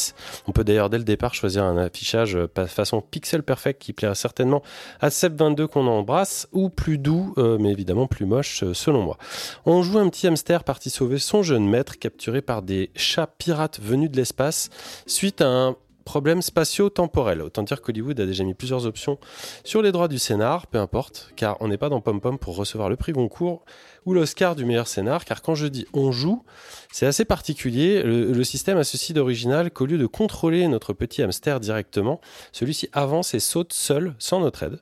On 0.46 0.52
peut 0.52 0.64
d'ailleurs 0.64 0.88
dès 0.88 0.98
le 0.98 1.05
départ 1.05 1.34
choisir 1.34 1.64
un 1.64 1.76
affichage 1.76 2.34
euh, 2.34 2.66
façon 2.66 3.02
pixel 3.02 3.42
perfect 3.42 3.82
qui 3.82 3.92
plaira 3.92 4.14
certainement 4.14 4.62
à 5.00 5.10
Seb22 5.19 5.66
qu'on 5.66 5.86
embrasse, 5.86 6.49
ou 6.53 6.69
plus 6.69 6.99
doux, 6.99 7.35
euh, 7.39 7.59
mais 7.59 7.73
évidemment 7.73 8.07
plus 8.07 8.27
moche 8.27 8.62
euh, 8.62 8.73
selon 8.73 9.03
moi. 9.03 9.19
On 9.66 9.82
joue 9.82 9.99
un 9.99 10.09
petit 10.09 10.28
hamster 10.28 10.62
parti 10.62 10.90
sauver 10.90 11.19
son 11.19 11.43
jeune 11.43 11.69
maître 11.69 11.99
capturé 11.99 12.40
par 12.40 12.62
des 12.62 12.90
chats 12.95 13.27
pirates 13.27 13.81
venus 13.81 14.11
de 14.11 14.16
l'espace 14.16 14.70
suite 15.07 15.40
à 15.40 15.49
un 15.49 15.77
problème 16.05 16.40
spatio-temporel. 16.40 17.43
Autant 17.43 17.62
dire 17.65 17.82
qu'Hollywood 17.82 18.19
a 18.19 18.24
déjà 18.24 18.43
mis 18.43 18.55
plusieurs 18.55 18.86
options 18.86 19.19
sur 19.62 19.82
les 19.82 19.93
droits 19.93 20.09
du 20.09 20.19
scénar, 20.19 20.66
peu 20.66 20.78
importe, 20.78 21.32
car 21.36 21.59
on 21.61 21.69
n'est 21.69 21.77
pas 21.77 21.90
dans 21.90 22.01
Pom 22.01 22.19
Pom 22.19 22.39
pour 22.39 22.57
recevoir 22.57 22.89
le 22.89 22.97
prix 22.97 23.12
Goncourt 23.12 23.66
ou 24.06 24.14
l'Oscar 24.14 24.56
du 24.56 24.64
meilleur 24.64 24.88
scénar, 24.88 25.24
car 25.24 25.42
quand 25.42 25.54
je 25.54 25.66
dis 25.66 25.86
on 25.92 26.12
joue, 26.12 26.44
c'est 26.92 27.06
assez 27.06 27.24
particulier. 27.24 28.02
Le, 28.02 28.32
le 28.32 28.44
système 28.44 28.78
a 28.78 28.84
ceci 28.84 29.12
d'original 29.12 29.70
qu'au 29.70 29.86
lieu 29.86 29.98
de 29.98 30.06
contrôler 30.06 30.66
notre 30.68 30.92
petit 30.92 31.22
hamster 31.22 31.60
directement, 31.60 32.20
celui-ci 32.52 32.88
avance 32.92 33.34
et 33.34 33.40
saute 33.40 33.72
seul, 33.72 34.14
sans 34.18 34.40
notre 34.40 34.62
aide. 34.62 34.80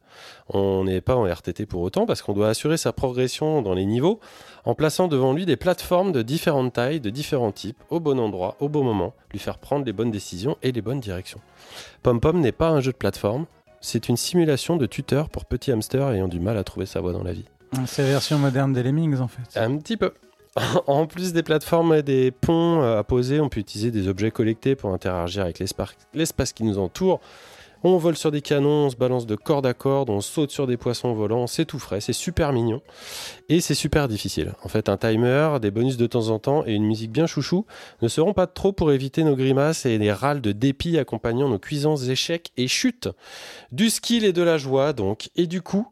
On 0.49 0.85
n'est 0.85 1.01
pas 1.01 1.17
en 1.17 1.25
RTT 1.25 1.67
pour 1.67 1.83
autant, 1.83 2.07
parce 2.07 2.23
qu'on 2.23 2.33
doit 2.33 2.49
assurer 2.49 2.77
sa 2.77 2.93
progression 2.93 3.63
dans 3.63 3.75
les 3.75 3.87
niveaux 3.87 4.21
en 4.65 4.75
plaçant 4.75 5.09
devant 5.09 5.33
lui 5.33 5.47
des 5.47 5.57
plateformes 5.57 6.13
de 6.13 6.23
différentes 6.23 6.73
tailles, 6.73 7.01
de 7.01 7.11
différents 7.11 7.53
types, 7.53 7.79
au 7.91 8.01
bon 8.01 8.19
endroit, 8.19 8.57
au 8.61 8.69
bon 8.69 8.83
moment, 8.83 9.15
lui 9.33 9.39
faire 9.39 9.59
prendre 9.59 9.85
les 9.85 9.93
bonnes 9.93 10.11
décisions 10.11 10.57
et 10.63 10.73
les 10.73 10.83
bonnes 10.83 11.01
directions. 11.01 11.41
Pom 12.03 12.21
Pom 12.21 12.41
n'est 12.41 12.53
pas 12.53 12.71
un 12.71 12.81
jeu 12.81 12.93
de 12.93 12.97
plateforme, 12.97 13.47
c'est 13.81 14.09
une 14.09 14.17
simulation 14.17 14.77
de 14.77 14.87
tuteur 14.87 15.29
pour 15.29 15.45
petits 15.45 15.71
hamsters 15.71 16.11
ayant 16.11 16.29
du 16.29 16.41
mal 16.41 16.57
à 16.57 16.65
trouver 16.65 16.87
sa 16.87 17.01
voie 17.01 17.13
dans 17.13 17.23
la 17.23 17.33
vie. 17.33 17.47
C'est 17.87 18.03
la 18.03 18.09
version 18.09 18.39
moderne 18.39 18.73
des 18.73 18.83
Lemmings 18.83 19.19
en 19.21 19.29
fait. 19.29 19.59
Un 19.59 19.77
petit 19.79 19.97
peu. 19.97 20.13
En 20.87 21.07
plus 21.07 21.33
des 21.33 21.43
plateformes 21.43 21.95
et 21.95 22.03
des 22.03 22.31
ponts 22.31 22.83
euh, 22.83 22.99
à 22.99 23.05
poser, 23.05 23.41
on 23.41 23.49
peut 23.51 23.61
utiliser 23.61 23.91
des 23.91 24.09
objets 24.09 24.31
collectés 24.31 24.75
pour 24.75 24.91
interagir 24.91 25.43
avec 25.43 25.59
l'espace 25.59 26.53
qui 26.55 26.65
nous 26.65 26.79
entoure. 26.79 27.21
On 27.85 27.99
vole 27.99 28.17
sur 28.17 28.31
des 28.31 28.41
canons, 28.41 28.87
on 28.87 28.91
se 28.91 28.97
balance 28.97 29.27
de 29.27 29.37
corde 29.37 29.67
à 29.67 29.75
corde, 29.75 30.11
on 30.11 30.21
saute 30.21 30.51
sur 30.51 30.67
des 30.67 30.77
poissons 30.77 31.13
volants, 31.13 31.47
c'est 31.47 31.67
tout 31.67 31.79
frais, 31.79 32.01
c'est 32.01 32.15
super 32.15 32.53
mignon 32.53 32.81
et 33.49 33.61
c'est 33.61 33.75
super 33.75 34.09
difficile. 34.09 34.55
En 34.65 34.69
fait, 34.69 34.89
un 34.89 34.97
timer, 34.97 35.59
des 35.61 35.71
bonus 35.71 35.97
de 35.97 36.07
temps 36.07 36.29
en 36.31 36.39
temps 36.39 36.65
et 36.67 36.73
une 36.73 36.85
musique 36.85 37.13
bien 37.13 37.27
chouchou 37.27 37.67
ne 38.01 38.09
seront 38.09 38.33
pas 38.33 38.47
trop 38.47 38.73
pour 38.73 38.93
éviter 38.93 39.25
nos 39.25 39.37
grimaces 39.37 39.85
et 39.87 39.99
les 39.99 40.11
râles 40.11 40.41
de 40.41 40.53
dépit 40.53 40.99
accompagnant 40.99 41.49
nos 41.49 41.59
cuisants 41.59 41.97
échecs 41.97 42.51
et 42.57 42.67
chutes. 42.67 43.09
Du 43.73 43.91
skill 43.91 44.25
et 44.25 44.33
de 44.33 44.43
la 44.43 44.57
joie 44.57 44.95
donc, 44.95 45.29
et 45.37 45.47
du 45.47 45.61
coup, 45.61 45.87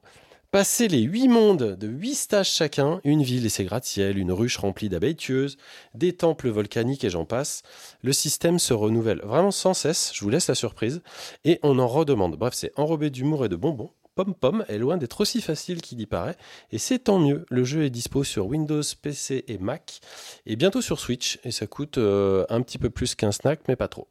Passer 0.54 0.86
les 0.86 1.00
huit 1.00 1.26
mondes 1.26 1.76
de 1.76 1.88
huit 1.88 2.14
stages 2.14 2.52
chacun, 2.52 3.00
une 3.02 3.24
ville 3.24 3.44
et 3.44 3.48
ses 3.48 3.64
gratte-ciel, 3.64 4.16
une 4.16 4.30
ruche 4.30 4.56
remplie 4.56 4.88
d'abeilles 4.88 5.16
tueuses, 5.16 5.56
des 5.94 6.12
temples 6.12 6.48
volcaniques 6.48 7.02
et 7.02 7.10
j'en 7.10 7.24
passe, 7.24 7.64
le 8.04 8.12
système 8.12 8.60
se 8.60 8.72
renouvelle 8.72 9.20
vraiment 9.24 9.50
sans 9.50 9.74
cesse, 9.74 10.12
je 10.14 10.20
vous 10.20 10.30
laisse 10.30 10.46
la 10.46 10.54
surprise, 10.54 11.02
et 11.44 11.58
on 11.64 11.80
en 11.80 11.88
redemande. 11.88 12.36
Bref, 12.36 12.54
c'est 12.54 12.70
enrobé 12.76 13.10
d'humour 13.10 13.44
et 13.44 13.48
de 13.48 13.56
bonbons. 13.56 13.90
Pom 14.14 14.32
Pom 14.32 14.64
est 14.68 14.78
loin 14.78 14.96
d'être 14.96 15.22
aussi 15.22 15.40
facile 15.40 15.82
qu'il 15.82 16.00
y 16.00 16.06
paraît, 16.06 16.36
et 16.70 16.78
c'est 16.78 17.00
tant 17.00 17.18
mieux. 17.18 17.44
Le 17.50 17.64
jeu 17.64 17.82
est 17.82 17.90
dispo 17.90 18.22
sur 18.22 18.46
Windows, 18.46 18.82
PC 19.02 19.44
et 19.48 19.58
Mac, 19.58 19.98
et 20.46 20.54
bientôt 20.54 20.82
sur 20.82 21.00
Switch, 21.00 21.40
et 21.42 21.50
ça 21.50 21.66
coûte 21.66 21.98
euh, 21.98 22.46
un 22.48 22.62
petit 22.62 22.78
peu 22.78 22.90
plus 22.90 23.16
qu'un 23.16 23.32
snack, 23.32 23.62
mais 23.66 23.74
pas 23.74 23.88
trop. 23.88 24.06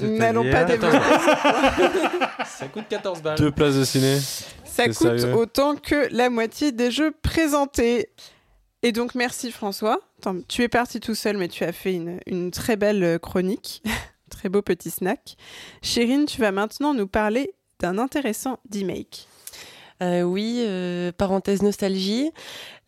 N'allons 0.00 0.50
pas 0.50 0.64
développer. 0.64 0.98
Ça 2.46 2.66
coûte 2.66 2.84
14 2.88 3.22
balles. 3.22 3.38
Deux 3.38 3.50
places 3.50 3.76
de 3.76 3.84
ciné. 3.84 4.18
Ça 4.78 4.88
coûte 4.88 5.18
sérieux 5.18 5.34
autant 5.34 5.76
que 5.76 6.08
la 6.12 6.30
moitié 6.30 6.72
des 6.72 6.90
jeux 6.90 7.12
présentés. 7.22 8.10
Et 8.82 8.92
donc 8.92 9.14
merci 9.14 9.50
François. 9.50 10.00
Attends, 10.18 10.36
tu 10.46 10.62
es 10.62 10.68
parti 10.68 11.00
tout 11.00 11.14
seul, 11.14 11.36
mais 11.36 11.48
tu 11.48 11.64
as 11.64 11.72
fait 11.72 11.94
une, 11.94 12.20
une 12.26 12.50
très 12.50 12.76
belle 12.76 13.02
euh, 13.02 13.18
chronique. 13.18 13.82
très 14.28 14.48
beau 14.48 14.62
petit 14.62 14.90
snack. 14.90 15.36
Chérine, 15.82 16.26
tu 16.26 16.40
vas 16.40 16.52
maintenant 16.52 16.94
nous 16.94 17.08
parler 17.08 17.54
d'un 17.80 17.98
intéressant 17.98 18.58
remake. 18.72 19.26
Euh, 20.02 20.22
oui, 20.22 20.62
euh, 20.64 21.10
parenthèse 21.12 21.62
nostalgie. 21.62 22.30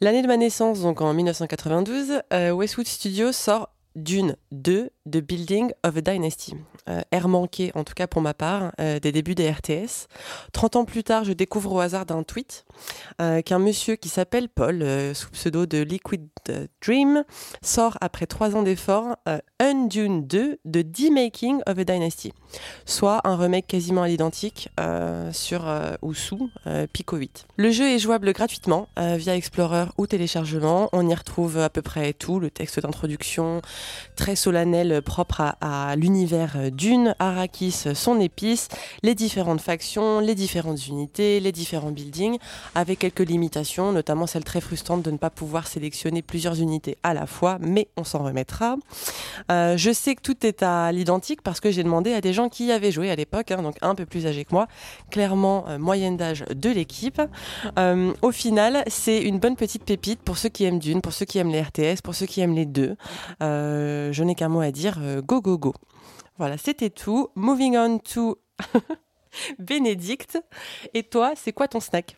L'année 0.01 0.23
de 0.23 0.29
ma 0.29 0.37
naissance, 0.37 0.81
donc 0.81 1.01
en 1.01 1.13
1992, 1.13 2.23
euh, 2.33 2.51
Westwood 2.53 2.87
Studios 2.87 3.33
sort 3.33 3.75
Dune 3.97 4.37
2 4.53 4.91
de 5.07 5.21
Building 5.21 5.73
of 5.85 5.97
a 5.97 6.01
Dynasty. 6.01 6.55
Euh, 6.89 7.01
air 7.13 7.29
manqué, 7.29 7.73
en 7.75 7.85
tout 7.85 7.95
cas 7.95 8.07
pour 8.07 8.23
ma 8.23 8.35
part, 8.35 8.73
euh, 8.81 8.99
des 8.99 9.13
débuts 9.13 9.35
des 9.35 9.51
RTS. 9.51 10.09
30 10.53 10.77
ans 10.77 10.85
plus 10.85 11.05
tard, 11.05 11.25
je 11.25 11.33
découvre 11.33 11.73
au 11.73 11.81
hasard 11.81 12.07
d'un 12.07 12.23
tweet 12.23 12.65
euh, 13.21 13.43
qu'un 13.43 13.59
monsieur 13.59 13.97
qui 13.97 14.09
s'appelle 14.09 14.49
Paul, 14.49 14.85
sous 15.15 15.31
pseudo 15.31 15.67
de 15.67 15.79
Liquid 15.79 16.29
Dream, 16.83 17.25
sort 17.63 17.97
après 18.01 18.27
trois 18.27 18.57
ans 18.57 18.63
d'efforts 18.63 19.17
euh, 19.29 19.39
un 19.59 19.87
Dune 19.87 20.27
2 20.27 20.59
de 20.65 20.83
The 20.83 21.11
Making 21.11 21.61
of 21.67 21.79
a 21.79 21.85
Dynasty, 21.85 22.33
soit 22.87 23.21
un 23.25 23.37
remake 23.37 23.67
quasiment 23.67 24.03
à 24.03 24.09
l'identique 24.09 24.71
sur 25.33 25.71
ou 26.03 26.15
sous 26.15 26.51
Pico 26.93 27.17
8. 27.17 27.47
Le 27.57 27.71
jeu 27.71 27.89
est 27.89 27.99
jouable 27.99 28.33
gratuitement 28.33 28.89
via 28.97 29.37
Explorer 29.37 29.87
ou 29.99 30.07
téléchargement. 30.07 30.89
On 30.93 31.07
y 31.07 31.15
retrouve 31.15 31.59
à 31.59 31.69
peu 31.69 31.83
près 31.83 32.15
tout, 32.15 32.41
le 32.41 32.51
texte 32.51 32.81
d'introduction 32.81 33.61
très 34.17 34.35
solennel 34.35 34.90
propre 35.01 35.55
à, 35.61 35.95
l'univers 35.97 36.57
Dune, 36.73 37.15
Arrakis, 37.19 37.85
son 37.95 38.21
épice, 38.21 38.69
les 39.03 39.15
différentes 39.15 39.61
factions, 39.61 40.21
les 40.21 40.35
différentes 40.35 40.87
unités, 40.87 41.41
les 41.41 41.53
différents 41.53 41.93
buildings, 41.93 42.39
avec 42.75 42.99
quelques 42.99 43.21
limitations, 43.21 43.93
notamment 43.93 44.27
celle 44.27 44.45
très 44.45 44.61
frustrante 44.61 45.03
de 45.03 45.11
ne 45.11 45.17
pas 45.17 45.31
pouvoir 45.31 45.67
sélectionner 45.67 46.23
plusieurs 46.23 46.61
unités 46.61 46.97
à 47.03 47.15
la 47.15 47.27
fois, 47.27 47.59
mais 47.61 47.89
on 47.97 48.05
s'en 48.05 48.25
remettra. 48.25 48.77
Euh, 49.51 49.77
je 49.77 49.91
sais 49.93 50.15
que 50.15 50.23
tout 50.23 50.47
est 50.47 50.63
à 50.63 50.93
l'identique 50.93 51.43
parce 51.43 51.61
que 51.61 51.71
j'ai 51.71 51.83
demandé 51.83 52.13
à 52.13 52.21
des 52.21 52.33
gens 52.33 52.49
qui 52.49 52.67
y 52.67 52.73
avaient 52.73 52.93
joué 52.93 53.11
à 53.11 53.17
l'époque, 53.17 53.51
hein, 53.51 53.63
donc 53.63 53.77
un 53.83 53.95
peu 53.95 54.07
plus 54.07 54.27
âgés 54.27 54.45
que 54.45 54.55
moi, 54.55 54.67
clairement 55.11 55.65
euh, 55.69 55.79
moyenne 55.79 56.17
d'âge 56.17 56.45
de 56.55 56.71
l'équipe. 56.71 57.21
Euh, 57.79 58.13
au 58.23 58.33
final, 58.33 58.83
c'est 58.87 59.23
une 59.23 59.39
bonne 59.39 59.57
petite 59.57 59.85
pépite 59.85 60.21
pour 60.21 60.39
ceux 60.39 60.49
qui 60.49 60.65
aiment 60.65 60.79
Dune, 60.79 61.01
pour 61.01 61.13
ceux 61.13 61.25
qui 61.25 61.39
aiment 61.39 61.53
les 61.53 61.63
RTS, 61.63 62.03
pour 62.03 62.15
ceux 62.15 62.27
qui 62.27 62.41
aiment 62.41 62.55
les 62.55 62.67
deux. 62.67 62.97
Je 63.41 64.23
n'ai 64.23 64.35
qu'un 64.35 64.49
mot 64.49 64.61
à 64.61 64.71
dire, 64.71 64.80
euh, 64.89 65.23
go 65.23 65.41
go 65.41 65.59
go. 65.59 65.75
Voilà, 66.39 66.57
c'était 66.57 66.91
tout. 66.91 67.29
Moving 67.35 67.77
on 67.77 67.99
to 67.99 68.39
Bénédicte. 69.59 70.39
Et 70.95 71.03
toi, 71.03 71.33
c'est 71.37 71.53
quoi 71.53 71.69
ton 71.69 71.81
snack? 71.81 72.17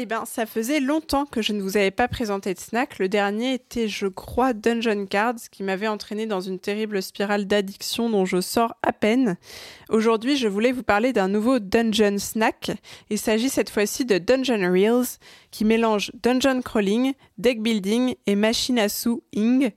Eh 0.00 0.06
bien, 0.06 0.24
ça 0.26 0.46
faisait 0.46 0.78
longtemps 0.78 1.26
que 1.26 1.42
je 1.42 1.52
ne 1.52 1.60
vous 1.60 1.76
avais 1.76 1.90
pas 1.90 2.06
présenté 2.06 2.54
de 2.54 2.58
snack. 2.60 3.00
Le 3.00 3.08
dernier 3.08 3.54
était, 3.54 3.88
je 3.88 4.06
crois, 4.06 4.52
Dungeon 4.52 5.06
Cards, 5.06 5.50
qui 5.50 5.64
m'avait 5.64 5.88
entraîné 5.88 6.26
dans 6.26 6.40
une 6.40 6.60
terrible 6.60 7.02
spirale 7.02 7.46
d'addiction 7.46 8.08
dont 8.08 8.24
je 8.24 8.40
sors 8.40 8.76
à 8.82 8.92
peine. 8.92 9.36
Aujourd'hui, 9.88 10.36
je 10.36 10.46
voulais 10.46 10.70
vous 10.70 10.84
parler 10.84 11.12
d'un 11.12 11.26
nouveau 11.26 11.58
Dungeon 11.58 12.18
Snack. 12.18 12.70
Il 13.10 13.18
s'agit 13.18 13.48
cette 13.48 13.70
fois-ci 13.70 14.04
de 14.04 14.18
Dungeon 14.18 14.70
Reels, 14.70 15.18
qui 15.50 15.64
mélange 15.64 16.12
dungeon 16.22 16.60
crawling, 16.62 17.14
deck 17.38 17.62
building 17.62 18.14
et 18.26 18.34
machine 18.34 18.78
à 18.78 18.88
sous-ing. 18.88 19.70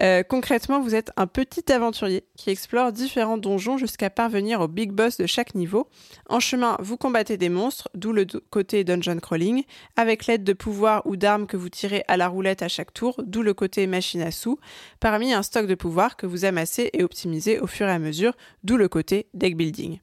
Euh, 0.00 0.22
concrètement, 0.22 0.80
vous 0.80 0.94
êtes 0.94 1.10
un 1.16 1.26
petit 1.26 1.72
aventurier 1.72 2.24
qui 2.36 2.50
explore 2.50 2.92
différents 2.92 3.38
donjons 3.38 3.78
jusqu'à 3.78 4.10
parvenir 4.10 4.60
au 4.60 4.68
big 4.68 4.92
boss 4.92 5.16
de 5.16 5.26
chaque 5.26 5.54
niveau. 5.54 5.88
En 6.28 6.40
chemin, 6.40 6.76
vous 6.80 6.96
combattez 6.96 7.36
des 7.36 7.48
monstres, 7.48 7.88
d'où 7.94 8.12
le 8.12 8.26
côté 8.50 8.84
dungeon 8.84 9.18
crawling, 9.18 9.64
avec 9.96 10.26
l'aide 10.26 10.44
de 10.44 10.52
pouvoirs 10.52 11.02
ou 11.06 11.16
d'armes 11.16 11.46
que 11.46 11.56
vous 11.56 11.68
tirez 11.68 12.04
à 12.08 12.16
la 12.16 12.28
roulette 12.28 12.62
à 12.62 12.68
chaque 12.68 12.92
tour, 12.92 13.20
d'où 13.24 13.42
le 13.42 13.54
côté 13.54 13.86
machine 13.86 14.22
à 14.22 14.30
sous, 14.30 14.58
parmi 15.00 15.32
un 15.32 15.42
stock 15.42 15.66
de 15.66 15.74
pouvoirs 15.74 16.16
que 16.16 16.26
vous 16.26 16.44
amassez 16.44 16.90
et 16.92 17.02
optimisez 17.02 17.58
au 17.60 17.66
fur 17.66 17.86
et 17.86 17.92
à 17.92 17.98
mesure, 17.98 18.34
d'où 18.64 18.76
le 18.76 18.88
côté 18.88 19.26
deck 19.34 19.56
building. 19.56 19.98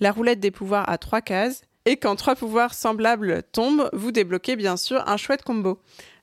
La 0.00 0.12
roulette 0.12 0.40
des 0.40 0.50
pouvoirs 0.50 0.88
a 0.88 0.98
trois 0.98 1.20
cases, 1.20 1.62
et 1.86 1.96
quand 1.96 2.16
trois 2.16 2.36
pouvoirs 2.36 2.74
semblables 2.74 3.42
tombent, 3.52 3.88
vous 3.92 4.12
débloquez 4.12 4.56
bien 4.56 4.76
sûr 4.76 5.02
un 5.08 5.16
chouette 5.16 5.42
combo. 5.42 5.80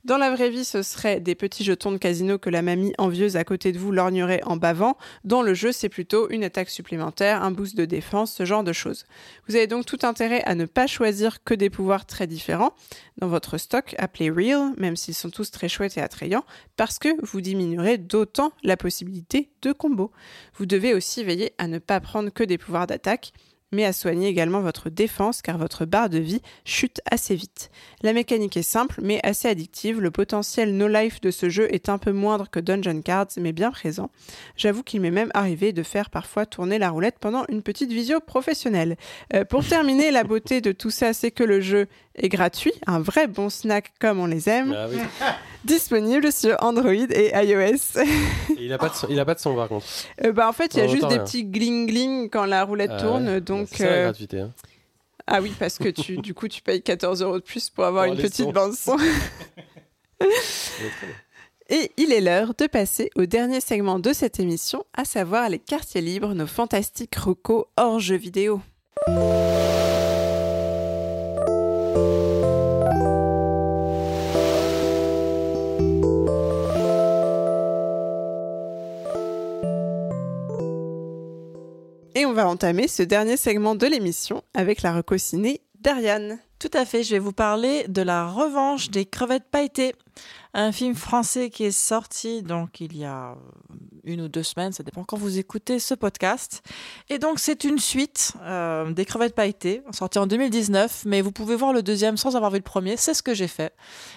Dans 0.07 0.17
la 0.17 0.31
vraie 0.31 0.49
vie, 0.49 0.63
ce 0.63 0.83
serait 0.83 1.19
des 1.19 1.35
petits 1.35 1.65
jetons 1.65 1.91
de 1.91 1.97
casino 1.97 2.37
que 2.37 2.49
la 2.49 2.61
mamie 2.61 2.93
envieuse 2.97 3.35
à 3.35 3.43
côté 3.43 3.73
de 3.73 3.77
vous 3.77 3.91
lorgnerait 3.91 4.41
en 4.45 4.55
bavant. 4.55 4.95
Dans 5.25 5.41
le 5.41 5.53
jeu, 5.53 5.73
c'est 5.73 5.89
plutôt 5.89 6.29
une 6.29 6.45
attaque 6.45 6.69
supplémentaire, 6.69 7.43
un 7.43 7.51
boost 7.51 7.75
de 7.75 7.83
défense, 7.83 8.31
ce 8.33 8.45
genre 8.45 8.63
de 8.63 8.71
choses. 8.71 9.05
Vous 9.49 9.57
avez 9.57 9.67
donc 9.67 9.85
tout 9.85 9.99
intérêt 10.03 10.41
à 10.45 10.55
ne 10.55 10.63
pas 10.63 10.87
choisir 10.87 11.43
que 11.43 11.53
des 11.53 11.69
pouvoirs 11.69 12.05
très 12.05 12.25
différents 12.25 12.73
dans 13.17 13.27
votre 13.27 13.57
stock 13.57 13.95
appelé 13.97 14.29
Real, 14.29 14.71
même 14.77 14.95
s'ils 14.95 15.13
sont 15.13 15.29
tous 15.29 15.51
très 15.51 15.67
chouettes 15.67 15.97
et 15.97 16.01
attrayants, 16.01 16.45
parce 16.77 16.99
que 16.99 17.09
vous 17.25 17.41
diminuerez 17.41 17.97
d'autant 17.97 18.53
la 18.63 18.77
possibilité 18.77 19.49
de 19.61 19.73
combo. 19.73 20.11
Vous 20.55 20.65
devez 20.65 20.93
aussi 20.93 21.25
veiller 21.25 21.53
à 21.57 21.67
ne 21.67 21.79
pas 21.79 21.99
prendre 21.99 22.29
que 22.29 22.45
des 22.45 22.57
pouvoirs 22.57 22.87
d'attaque. 22.87 23.33
Mais 23.71 23.85
à 23.85 23.93
soigner 23.93 24.27
également 24.27 24.61
votre 24.61 24.89
défense 24.89 25.41
car 25.41 25.57
votre 25.57 25.85
barre 25.85 26.09
de 26.09 26.19
vie 26.19 26.41
chute 26.65 27.01
assez 27.09 27.35
vite. 27.35 27.69
La 28.01 28.13
mécanique 28.13 28.57
est 28.57 28.61
simple 28.61 28.99
mais 29.03 29.19
assez 29.23 29.47
addictive, 29.47 30.01
le 30.01 30.11
potentiel 30.11 30.75
no 30.75 30.87
life 30.87 31.21
de 31.21 31.31
ce 31.31 31.49
jeu 31.49 31.73
est 31.73 31.89
un 31.89 31.97
peu 31.97 32.11
moindre 32.11 32.49
que 32.49 32.59
Dungeon 32.59 33.01
Cards 33.01 33.27
mais 33.37 33.53
bien 33.53 33.71
présent. 33.71 34.09
J'avoue 34.55 34.83
qu'il 34.83 35.01
m'est 35.01 35.11
même 35.11 35.31
arrivé 35.33 35.73
de 35.73 35.83
faire 35.83 36.09
parfois 36.09 36.45
tourner 36.45 36.79
la 36.79 36.89
roulette 36.89 37.17
pendant 37.19 37.45
une 37.49 37.61
petite 37.61 37.91
visio 37.91 38.19
professionnelle. 38.19 38.97
Euh, 39.33 39.43
pour 39.45 39.65
terminer, 39.65 40.11
la 40.11 40.23
beauté 40.23 40.61
de 40.61 40.71
tout 40.71 40.91
ça 40.91 41.13
c'est 41.13 41.31
que 41.31 41.43
le 41.43 41.61
jeu 41.61 41.87
est 42.17 42.29
gratuit, 42.29 42.73
un 42.87 42.99
vrai 42.99 43.27
bon 43.27 43.49
snack 43.49 43.93
comme 43.99 44.19
on 44.19 44.25
les 44.25 44.49
aime, 44.49 44.73
Ah 44.77 44.87
oui. 44.89 44.97
disponible 45.65 46.31
sur 46.31 46.55
Android 46.63 46.91
et 46.93 47.31
iOS. 47.33 47.99
Et 48.01 48.65
il 48.65 48.73
a 48.73 48.77
pas 48.77 48.89
de 48.89 48.95
son, 48.95 49.07
il 49.09 49.19
a 49.19 49.25
pas 49.25 49.35
de 49.35 49.39
son 49.39 49.55
par 49.55 49.67
contre. 49.67 49.85
Euh, 50.23 50.31
bah, 50.31 50.47
en 50.49 50.53
fait, 50.53 50.73
il 50.75 50.79
y 50.79 50.81
a 50.81 50.87
juste 50.87 51.07
des 51.07 51.15
rien. 51.15 51.23
petits 51.23 51.43
gling-gling 51.45 52.29
quand 52.29 52.45
la 52.45 52.63
roulette 52.63 52.91
Ah 52.93 53.01
tourne. 53.01 53.27
ouais. 53.27 53.41
Donc, 53.41 53.67
C'est 53.71 53.77
ça 53.83 53.85
la 53.85 53.91
euh, 53.97 54.03
gratuité. 54.05 54.39
hein. 54.41 54.51
Ah 55.27 55.41
oui, 55.41 55.51
parce 55.59 55.77
que 55.77 55.89
tu, 55.89 56.17
du 56.17 56.33
coup, 56.33 56.47
tu 56.47 56.61
payes 56.61 56.81
14 56.81 57.21
euros 57.21 57.35
de 57.39 57.43
plus 57.43 57.69
pour 57.69 57.83
avoir 57.83 58.05
une 58.05 58.15
petite 58.15 58.49
bande-son. 58.53 58.95
Et 61.69 61.91
il 61.97 62.13
est 62.13 62.21
l'heure 62.21 62.53
de 62.57 62.65
passer 62.65 63.09
au 63.17 63.25
dernier 63.25 63.59
segment 63.59 63.99
de 63.99 64.13
cette 64.13 64.39
émission, 64.39 64.85
à 64.95 65.03
savoir 65.03 65.49
les 65.49 65.59
quartiers 65.59 65.99
libres, 66.01 66.33
nos 66.33 66.47
fantastiques 66.47 67.15
recos 67.17 67.65
hors 67.75 67.99
jeux 67.99 68.15
vidéo. 68.15 68.61
Et 82.17 82.25
on 82.25 82.33
va 82.33 82.47
entamer 82.47 82.87
ce 82.87 83.03
dernier 83.03 83.37
segment 83.37 83.75
de 83.75 83.85
l'émission 83.85 84.41
avec 84.55 84.81
la 84.81 84.91
reco 84.91 85.19
ciné 85.19 85.61
d'Ariane. 85.79 86.39
Tout 86.57 86.71
à 86.73 86.83
fait, 86.83 87.03
je 87.03 87.11
vais 87.11 87.19
vous 87.19 87.31
parler 87.31 87.85
de 87.87 88.01
la 88.01 88.27
revanche 88.27 88.89
des 88.89 89.05
crevettes 89.05 89.51
pailletées. 89.51 89.93
Un 90.53 90.71
film 90.71 90.95
français 90.95 91.49
qui 91.49 91.65
est 91.65 91.71
sorti 91.71 92.41
donc 92.41 92.79
il 92.81 92.97
y 92.97 93.05
a 93.05 93.31
euh, 93.31 93.35
une 94.03 94.21
ou 94.21 94.27
deux 94.27 94.43
semaines, 94.43 94.71
ça 94.71 94.83
dépend 94.83 95.03
quand 95.03 95.17
vous 95.17 95.37
écoutez 95.37 95.79
ce 95.79 95.93
podcast. 95.93 96.63
Et 97.09 97.19
donc 97.19 97.39
c'est 97.39 97.63
une 97.63 97.77
suite 97.77 98.33
euh, 98.41 98.91
des 98.91 99.05
crevettes 99.05 99.35
pailletées, 99.35 99.83
sorti 99.91 100.17
en 100.17 100.27
2019, 100.27 101.03
mais 101.05 101.21
vous 101.21 101.31
pouvez 101.31 101.55
voir 101.55 101.73
le 101.73 101.83
deuxième 101.83 102.17
sans 102.17 102.35
avoir 102.35 102.51
vu 102.51 102.57
le 102.57 102.63
premier, 102.63 102.95
c'est 102.97 103.13
ce 103.13 103.21
que 103.21 103.33
j'ai 103.33 103.47
fait. 103.47 103.73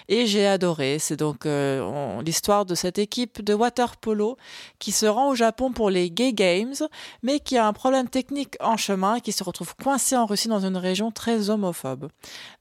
Et 0.07 0.25
j'ai 0.25 0.47
adoré, 0.47 0.97
c'est 0.99 1.17
donc 1.17 1.45
euh, 1.45 2.21
l'histoire 2.21 2.65
de 2.65 2.75
cette 2.75 2.97
équipe 2.97 3.43
de 3.43 3.53
water 3.53 3.97
polo 3.97 4.37
qui 4.79 4.91
se 4.91 5.05
rend 5.05 5.29
au 5.29 5.35
Japon 5.35 5.73
pour 5.73 5.89
les 5.89 6.09
Gay 6.09 6.33
Games, 6.33 6.75
mais 7.21 7.39
qui 7.39 7.57
a 7.57 7.67
un 7.67 7.73
problème 7.73 8.07
technique 8.07 8.55
en 8.61 8.77
chemin 8.77 9.15
et 9.15 9.21
qui 9.21 9.33
se 9.33 9.43
retrouve 9.43 9.75
coincé 9.75 10.15
en 10.15 10.25
Russie 10.25 10.47
dans 10.47 10.65
une 10.65 10.77
région 10.77 11.11
très 11.11 11.49
homophobe. 11.49 12.09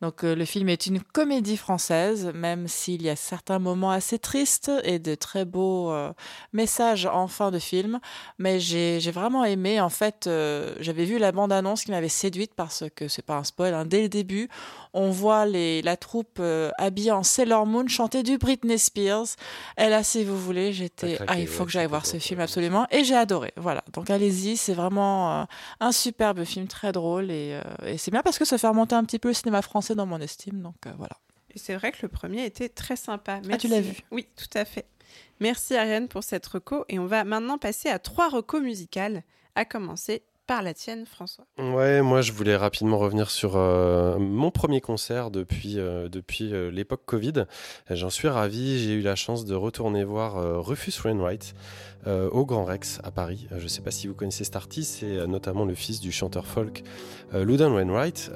Donc 0.03 0.23
le 0.23 0.45
film 0.45 0.69
est 0.69 0.87
une 0.87 1.01
comédie 1.01 1.57
française, 1.57 2.33
même 2.35 2.67
s'il 2.67 3.03
y 3.03 3.09
a 3.09 3.17
certains 3.31 3.61
moments 3.61 3.93
assez 3.93 4.19
tristes 4.19 4.73
et 4.82 4.98
de 4.98 5.15
très 5.15 5.44
beaux 5.44 5.93
euh, 5.93 6.12
messages 6.52 7.07
en 7.07 7.28
fin 7.28 7.51
de 7.52 7.61
film. 7.61 8.01
Mais 8.39 8.59
j'ai 8.59 8.98
vraiment 9.12 9.44
aimé. 9.44 9.81
En 9.81 9.89
fait, 9.89 10.27
euh, 10.27 10.74
j'avais 10.81 11.05
vu 11.05 11.19
la 11.19 11.31
bande-annonce 11.31 11.85
qui 11.85 11.93
m'avait 11.93 12.09
séduite 12.09 12.55
parce 12.57 12.85
que 12.97 13.07
c'est 13.07 13.24
pas 13.24 13.36
un 13.36 13.44
spoil. 13.44 13.73
hein. 13.74 13.85
Dès 13.86 14.02
le 14.02 14.09
début, 14.09 14.48
on 14.93 15.11
voit 15.11 15.47
les, 15.47 15.81
la 15.82 15.97
troupe 15.97 16.39
euh, 16.40 16.70
habillée 16.77 17.12
en 17.12 17.23
Sailor 17.23 17.66
Moon 17.66 17.86
chanter 17.86 18.23
du 18.24 18.36
Britney 18.36 18.78
Spears. 18.78 19.36
Et 19.78 19.89
là, 19.89 20.02
si 20.02 20.24
vous 20.24 20.39
voulez, 20.39 20.73
j'étais 20.73 21.19
ah 21.28 21.39
il 21.39 21.47
faut 21.47 21.61
ouais, 21.61 21.66
que 21.66 21.73
j'aille 21.73 21.86
voir 21.86 22.07
ce 22.07 22.19
film 22.19 22.40
absolument 22.40 22.86
et 22.90 23.05
j'ai 23.05 23.16
adoré. 23.16 23.52
Voilà. 23.57 23.85
Donc 23.93 24.11
allez-y, 24.11 24.57
c'est 24.57 24.74
vraiment 24.74 25.47
un 25.78 25.93
superbe 25.93 26.43
film 26.44 26.66
très 26.66 26.90
drôle 26.90 27.31
et, 27.31 27.61
et 27.86 27.97
c'est 27.97 28.11
bien 28.11 28.23
parce 28.23 28.39
que 28.39 28.44
ça 28.44 28.59
fait 28.59 28.66
remonter 28.69 28.97
un 28.97 29.05
petit 29.05 29.20
peu 29.20 29.28
le 29.28 29.35
cinéma 29.35 29.62
français 29.62 29.94
dans 29.94 30.07
mon 30.07 30.20
estime. 30.20 30.61
Donc 30.62 30.74
voilà. 30.98 31.16
Et 31.55 31.59
c'est 31.59 31.75
vrai 31.75 31.93
que 31.93 31.99
le 32.03 32.09
premier 32.09 32.45
était 32.45 32.69
très 32.69 32.97
sympa. 32.97 33.41
Ah, 33.51 33.57
tu 33.57 33.69
l'as 33.69 33.81
vu 33.81 33.97
Oui, 34.11 34.27
tout 34.37 34.59
à 34.59 34.65
fait. 34.65 34.87
Merci 35.41 35.75
Ariane 35.75 36.09
pour 36.09 36.23
cette 36.23 36.47
reco. 36.47 36.85
Et 36.89 36.99
on 36.99 37.07
va 37.07 37.25
maintenant 37.25 37.59
passer 37.59 37.89
à 37.89 37.99
trois 37.99 38.29
recos 38.29 38.63
musicales, 38.63 39.23
à 39.55 39.65
commencer 39.65 40.23
la 40.61 40.75
tienne, 40.75 41.07
François. 41.07 41.45
Ouais, 41.59 42.03
moi 42.03 42.23
je 42.23 42.33
voulais 42.33 42.57
rapidement 42.57 42.99
revenir 42.99 43.31
sur 43.31 43.53
euh, 43.57 44.19
mon 44.19 44.51
premier 44.51 44.81
concert 44.81 45.31
depuis, 45.31 45.79
euh, 45.79 46.09
depuis 46.09 46.53
euh, 46.53 46.71
l'époque 46.71 47.03
Covid. 47.07 47.45
J'en 47.89 48.11
suis 48.11 48.29
ravi, 48.29 48.79
j'ai 48.81 48.95
eu 48.95 49.01
la 49.01 49.15
chance 49.15 49.45
de 49.45 49.55
retourner 49.55 50.03
voir 50.03 50.65
Rufus 50.65 50.93
Wainwright 51.05 51.55
au 52.07 52.47
Grand 52.47 52.65
Rex 52.65 52.99
à 53.05 53.11
Paris. 53.11 53.47
Je 53.57 53.63
ne 53.63 53.69
sais 53.69 53.83
pas 53.83 53.91
si 53.91 54.07
vous 54.07 54.15
connaissez 54.15 54.45
cet 54.45 54.57
artiste, 54.57 55.01
c'est 55.01 55.27
notamment 55.27 55.67
le 55.67 55.75
fils 55.75 56.01
du 56.01 56.13
chanteur 56.13 56.47
folk 56.47 56.83
Loudon 57.35 57.75
Wainwright. 57.75 58.31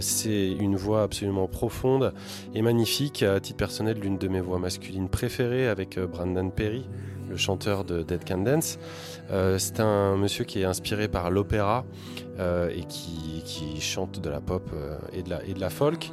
C'est 0.00 0.50
une 0.52 0.76
voix 0.76 1.02
absolument 1.02 1.46
profonde 1.46 2.12
et 2.54 2.60
magnifique, 2.60 3.22
à 3.22 3.40
titre 3.40 3.56
personnel 3.56 3.98
l'une 3.98 4.18
de 4.18 4.28
mes 4.28 4.40
voix 4.40 4.58
masculines 4.58 5.08
préférées 5.08 5.66
avec 5.66 5.98
Brandon 5.98 6.50
Perry, 6.50 6.84
le 7.28 7.36
chanteur 7.36 7.84
de 7.84 8.02
Dead 8.02 8.24
Can 8.24 8.38
Dance. 8.38 8.78
Euh, 9.30 9.58
c'est 9.58 9.80
un 9.80 10.16
monsieur 10.16 10.44
qui 10.44 10.60
est 10.60 10.64
inspiré 10.64 11.08
par 11.08 11.30
l'opéra 11.30 11.84
euh, 12.38 12.68
et 12.70 12.84
qui, 12.84 13.24
chante 13.80 14.20
de 14.20 14.28
la 14.28 14.40
pop 14.40 14.68
euh, 14.74 14.98
et, 15.12 15.22
de 15.22 15.30
la, 15.30 15.44
et 15.44 15.54
de 15.54 15.60
la 15.60 15.70
folk. 15.70 16.10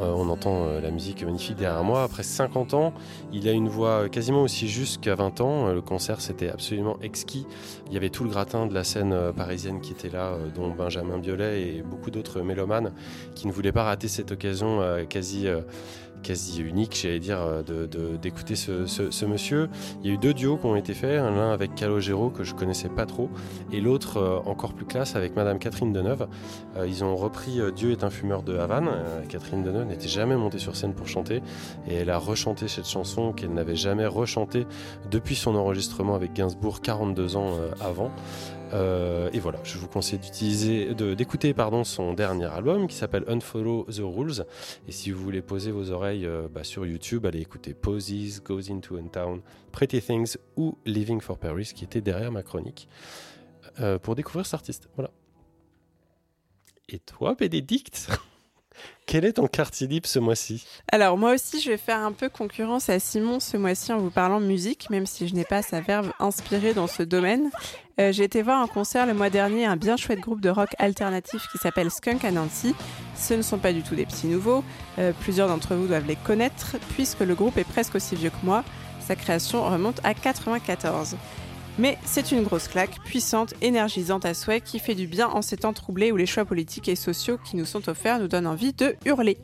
On 0.00 0.28
entend 0.28 0.80
la 0.80 0.92
musique 0.92 1.24
magnifique 1.24 1.56
derrière 1.56 1.82
moi. 1.82 2.04
Après 2.04 2.22
50 2.22 2.72
ans, 2.72 2.94
il 3.32 3.48
a 3.48 3.52
une 3.52 3.68
voix 3.68 4.08
quasiment 4.08 4.42
aussi 4.42 4.68
juste 4.68 5.00
qu'à 5.00 5.16
20 5.16 5.40
ans. 5.40 5.72
Le 5.72 5.80
concert, 5.80 6.20
c'était 6.20 6.50
absolument 6.50 6.98
exquis. 7.02 7.48
Il 7.88 7.94
y 7.94 7.96
avait 7.96 8.08
tout 8.08 8.22
le 8.22 8.30
gratin 8.30 8.66
de 8.66 8.74
la 8.74 8.84
scène 8.84 9.32
parisienne 9.36 9.80
qui 9.80 9.90
était 9.90 10.08
là, 10.08 10.36
dont 10.54 10.70
Benjamin 10.70 11.18
Biolay 11.18 11.62
et 11.62 11.82
beaucoup 11.82 12.12
d'autres 12.12 12.42
mélomanes 12.42 12.92
qui 13.34 13.48
ne 13.48 13.52
voulaient 13.52 13.72
pas 13.72 13.82
rater 13.82 14.06
cette 14.06 14.30
occasion 14.30 14.80
quasi... 15.08 15.48
quasi 16.22 16.60
unique, 16.62 16.98
j'allais 17.00 17.18
dire, 17.18 17.40
euh, 17.40 17.62
de- 17.62 17.86
de- 17.86 18.16
d'écouter 18.16 18.56
ce, 18.56 19.24
monsieur. 19.24 19.68
Il 20.02 20.08
y 20.08 20.10
a 20.10 20.14
eu 20.14 20.18
deux 20.18 20.34
duos 20.34 20.56
qui 20.56 20.66
ont 20.66 20.76
été 20.76 20.94
faits, 20.94 21.20
l'un 21.20 21.50
avec 21.52 21.74
Calogero 21.74 22.30
que 22.30 22.44
je 22.44 22.54
connaissais 22.54 22.88
pas 22.88 23.06
trop, 23.06 23.28
et 23.72 23.80
l'autre 23.80 24.16
euh, 24.18 24.38
encore 24.50 24.72
plus 24.74 24.84
classe 24.86 25.16
avec 25.16 25.36
Madame 25.36 25.58
Catherine 25.58 25.92
Deneuve. 25.92 26.28
Euh, 26.76 26.86
ils 26.86 27.04
ont 27.04 27.16
repris 27.16 27.60
Dieu 27.74 27.92
est 27.92 28.04
un 28.04 28.10
fumeur 28.10 28.42
de 28.42 28.56
Havane. 28.58 28.88
Catherine 29.28 29.62
Deneuve 29.62 29.86
n'était 29.86 30.08
jamais 30.08 30.36
montée 30.36 30.58
sur 30.58 30.76
scène 30.76 30.94
pour 30.94 31.08
chanter, 31.08 31.42
et 31.88 31.94
elle 31.94 32.10
a 32.10 32.18
rechanté 32.18 32.68
cette 32.68 32.88
chanson 32.88 33.32
qu'elle 33.32 33.52
n'avait 33.52 33.76
jamais 33.76 34.06
rechantée 34.06 34.66
depuis 35.10 35.34
son 35.36 35.54
enregistrement 35.54 36.14
avec 36.14 36.32
Gainsbourg 36.34 36.80
42 36.80 37.36
ans 37.36 37.52
avant. 37.80 38.10
Euh, 38.72 39.30
et 39.32 39.38
voilà, 39.40 39.58
je 39.64 39.78
vous 39.78 39.88
conseille 39.88 40.18
d'utiliser, 40.18 40.94
d'écouter 40.94 41.54
pardon 41.54 41.84
son 41.84 42.12
dernier 42.12 42.46
album 42.46 42.86
qui 42.86 42.96
s'appelle 42.96 43.24
Unfollow 43.26 43.84
the 43.84 44.02
Rules. 44.02 44.44
Et 44.86 44.92
si 44.92 45.10
vous 45.10 45.22
voulez 45.22 45.42
poser 45.42 45.70
vos 45.70 45.90
oreilles 45.90 46.26
euh, 46.26 46.48
bah, 46.48 46.64
sur 46.64 46.86
YouTube, 46.86 47.26
allez 47.26 47.40
écouter 47.40 47.74
Poses, 47.74 48.42
Goes 48.42 48.70
into 48.70 48.96
a 48.96 49.02
Town, 49.10 49.40
Pretty 49.72 50.00
Things 50.02 50.36
ou 50.56 50.76
Living 50.84 51.20
for 51.20 51.38
Paris 51.38 51.72
qui 51.74 51.84
était 51.84 52.00
derrière 52.00 52.32
ma 52.32 52.42
chronique 52.42 52.88
euh, 53.80 53.98
pour 53.98 54.14
découvrir 54.14 54.44
cet 54.44 54.54
artiste. 54.54 54.88
Voilà. 54.96 55.10
Et 56.88 56.98
toi, 56.98 57.34
Bénédicte? 57.34 58.10
Quel 59.08 59.24
est 59.24 59.32
ton 59.32 59.46
quartier 59.46 59.86
libre 59.86 60.06
ce 60.06 60.18
mois-ci? 60.18 60.66
Alors 60.92 61.16
moi 61.16 61.32
aussi, 61.32 61.62
je 61.62 61.70
vais 61.70 61.78
faire 61.78 62.00
un 62.00 62.12
peu 62.12 62.28
concurrence 62.28 62.90
à 62.90 62.98
Simon 62.98 63.40
ce 63.40 63.56
mois-ci 63.56 63.90
en 63.90 63.96
vous 63.96 64.10
parlant 64.10 64.38
musique, 64.38 64.90
même 64.90 65.06
si 65.06 65.26
je 65.26 65.34
n'ai 65.34 65.46
pas 65.46 65.62
sa 65.62 65.80
verve 65.80 66.12
inspirée 66.20 66.74
dans 66.74 66.86
ce 66.86 67.02
domaine. 67.02 67.48
Euh, 67.98 68.12
J'ai 68.12 68.24
été 68.24 68.42
voir 68.42 68.62
en 68.62 68.66
concert 68.66 69.06
le 69.06 69.14
mois 69.14 69.30
dernier 69.30 69.64
un 69.64 69.76
bien 69.76 69.96
chouette 69.96 70.20
groupe 70.20 70.42
de 70.42 70.50
rock 70.50 70.68
alternatif 70.76 71.40
qui 71.50 71.56
s'appelle 71.56 71.90
Skunk 71.90 72.22
à. 72.22 72.74
Ce 73.16 73.32
ne 73.32 73.40
sont 73.40 73.56
pas 73.56 73.72
du 73.72 73.80
tout 73.82 73.94
des 73.94 74.04
petits 74.04 74.26
nouveaux, 74.26 74.62
euh, 74.98 75.12
plusieurs 75.22 75.48
d'entre 75.48 75.74
vous 75.74 75.86
doivent 75.86 76.06
les 76.06 76.16
connaître, 76.16 76.76
puisque 76.90 77.20
le 77.20 77.34
groupe 77.34 77.56
est 77.56 77.64
presque 77.64 77.94
aussi 77.94 78.14
vieux 78.14 78.28
que 78.28 78.44
moi. 78.44 78.62
Sa 79.00 79.16
création 79.16 79.64
remonte 79.64 80.02
à 80.04 80.12
94. 80.12 81.16
Mais 81.78 81.96
c'est 82.04 82.32
une 82.32 82.42
grosse 82.42 82.66
claque, 82.66 82.98
puissante, 83.04 83.54
énergisante 83.62 84.24
à 84.24 84.34
souhait, 84.34 84.60
qui 84.60 84.80
fait 84.80 84.96
du 84.96 85.06
bien 85.06 85.28
en 85.28 85.42
ces 85.42 85.56
temps 85.56 85.72
troublés 85.72 86.10
où 86.10 86.16
les 86.16 86.26
choix 86.26 86.44
politiques 86.44 86.88
et 86.88 86.96
sociaux 86.96 87.38
qui 87.44 87.56
nous 87.56 87.64
sont 87.64 87.88
offerts 87.88 88.18
nous 88.18 88.26
donnent 88.26 88.48
envie 88.48 88.72
de 88.72 88.96
hurler. 89.06 89.38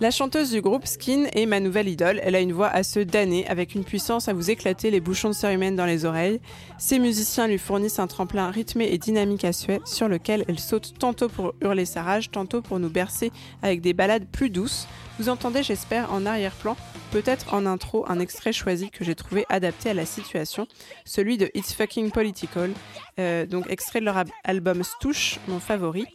La 0.00 0.10
chanteuse 0.10 0.50
du 0.50 0.60
groupe 0.60 0.86
Skin 0.86 1.24
est 1.32 1.46
ma 1.46 1.58
nouvelle 1.60 1.88
idole. 1.88 2.20
Elle 2.22 2.34
a 2.34 2.40
une 2.40 2.52
voix 2.52 2.68
à 2.68 2.82
se 2.82 3.00
damner, 3.00 3.46
avec 3.48 3.74
une 3.74 3.84
puissance 3.84 4.28
à 4.28 4.34
vous 4.34 4.50
éclater 4.50 4.90
les 4.90 5.00
bouchons 5.00 5.28
de 5.28 5.34
cérumen 5.34 5.74
dans 5.74 5.86
les 5.86 6.04
oreilles. 6.04 6.40
Ses 6.78 6.98
musiciens 6.98 7.46
lui 7.46 7.58
fournissent 7.58 7.98
un 7.98 8.06
tremplin 8.06 8.50
rythmé 8.50 8.88
et 8.92 8.98
dynamique 8.98 9.44
à 9.44 9.52
souhait, 9.52 9.80
sur 9.86 10.08
lequel 10.08 10.44
elle 10.48 10.58
saute 10.58 10.94
tantôt 10.98 11.28
pour 11.28 11.54
hurler 11.62 11.86
sa 11.86 12.02
rage, 12.02 12.30
tantôt 12.30 12.60
pour 12.60 12.78
nous 12.78 12.90
bercer 12.90 13.32
avec 13.62 13.80
des 13.80 13.94
balades 13.94 14.26
plus 14.30 14.50
douces. 14.50 14.86
Vous 15.20 15.28
entendez, 15.28 15.62
j'espère, 15.62 16.14
en 16.14 16.24
arrière-plan, 16.24 16.78
peut-être 17.10 17.52
en 17.52 17.66
intro, 17.66 18.06
un 18.08 18.20
extrait 18.20 18.54
choisi 18.54 18.88
que 18.88 19.04
j'ai 19.04 19.14
trouvé 19.14 19.44
adapté 19.50 19.90
à 19.90 19.94
la 19.94 20.06
situation, 20.06 20.66
celui 21.04 21.36
de 21.36 21.50
It's 21.52 21.74
Fucking 21.74 22.10
Political, 22.10 22.70
euh, 23.18 23.44
donc 23.44 23.68
extrait 23.68 24.00
de 24.00 24.06
leur 24.06 24.24
album 24.44 24.82
Stouche, 24.82 25.38
mon 25.46 25.60
favori. 25.60 26.06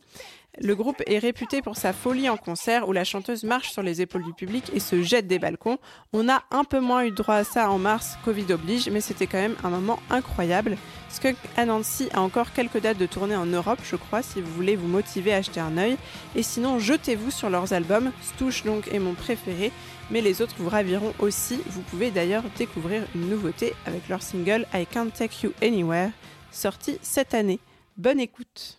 Le 0.61 0.73
groupe 0.73 1.03
est 1.05 1.19
réputé 1.19 1.61
pour 1.61 1.75
sa 1.75 1.91
folie 1.91 2.29
en 2.29 2.37
concert 2.37 2.87
où 2.87 2.93
la 2.93 3.03
chanteuse 3.03 3.43
marche 3.43 3.71
sur 3.71 3.83
les 3.83 4.01
épaules 4.01 4.23
du 4.23 4.33
public 4.33 4.71
et 4.73 4.79
se 4.79 5.01
jette 5.01 5.27
des 5.27 5.37
balcons. 5.37 5.79
On 6.13 6.29
a 6.29 6.43
un 6.49 6.63
peu 6.63 6.79
moins 6.79 7.03
eu 7.03 7.11
droit 7.11 7.35
à 7.35 7.43
ça 7.43 7.69
en 7.69 7.77
mars, 7.77 8.17
Covid 8.23 8.53
oblige, 8.53 8.89
mais 8.89 9.01
c'était 9.01 9.27
quand 9.27 9.37
même 9.37 9.57
un 9.65 9.69
moment 9.69 9.99
incroyable. 10.09 10.77
Skunk 11.09 11.35
Anansi 11.57 12.07
a 12.13 12.21
encore 12.21 12.53
quelques 12.53 12.79
dates 12.79 12.97
de 12.97 13.05
tournée 13.05 13.35
en 13.35 13.45
Europe, 13.45 13.79
je 13.83 13.97
crois, 13.97 14.21
si 14.21 14.41
vous 14.41 14.51
voulez 14.53 14.77
vous 14.77 14.87
motiver 14.87 15.33
à 15.33 15.37
acheter 15.37 15.59
un 15.59 15.77
œil. 15.77 15.97
Et 16.35 16.43
sinon, 16.43 16.79
jetez-vous 16.79 17.31
sur 17.31 17.49
leurs 17.49 17.73
albums. 17.73 18.11
Stouche 18.21 18.63
donc 18.63 18.87
est 18.93 18.99
mon 18.99 19.13
préféré, 19.13 19.73
mais 20.09 20.21
les 20.21 20.41
autres 20.41 20.55
vous 20.57 20.69
raviront 20.69 21.13
aussi. 21.19 21.59
Vous 21.67 21.81
pouvez 21.81 22.11
d'ailleurs 22.11 22.43
découvrir 22.57 23.03
une 23.13 23.29
nouveauté 23.29 23.73
avec 23.85 24.07
leur 24.07 24.21
single 24.21 24.65
I 24.73 24.85
Can't 24.85 25.11
Take 25.11 25.35
You 25.43 25.51
Anywhere, 25.61 26.11
sorti 26.51 26.97
cette 27.01 27.33
année. 27.33 27.59
Bonne 27.97 28.21
écoute. 28.21 28.77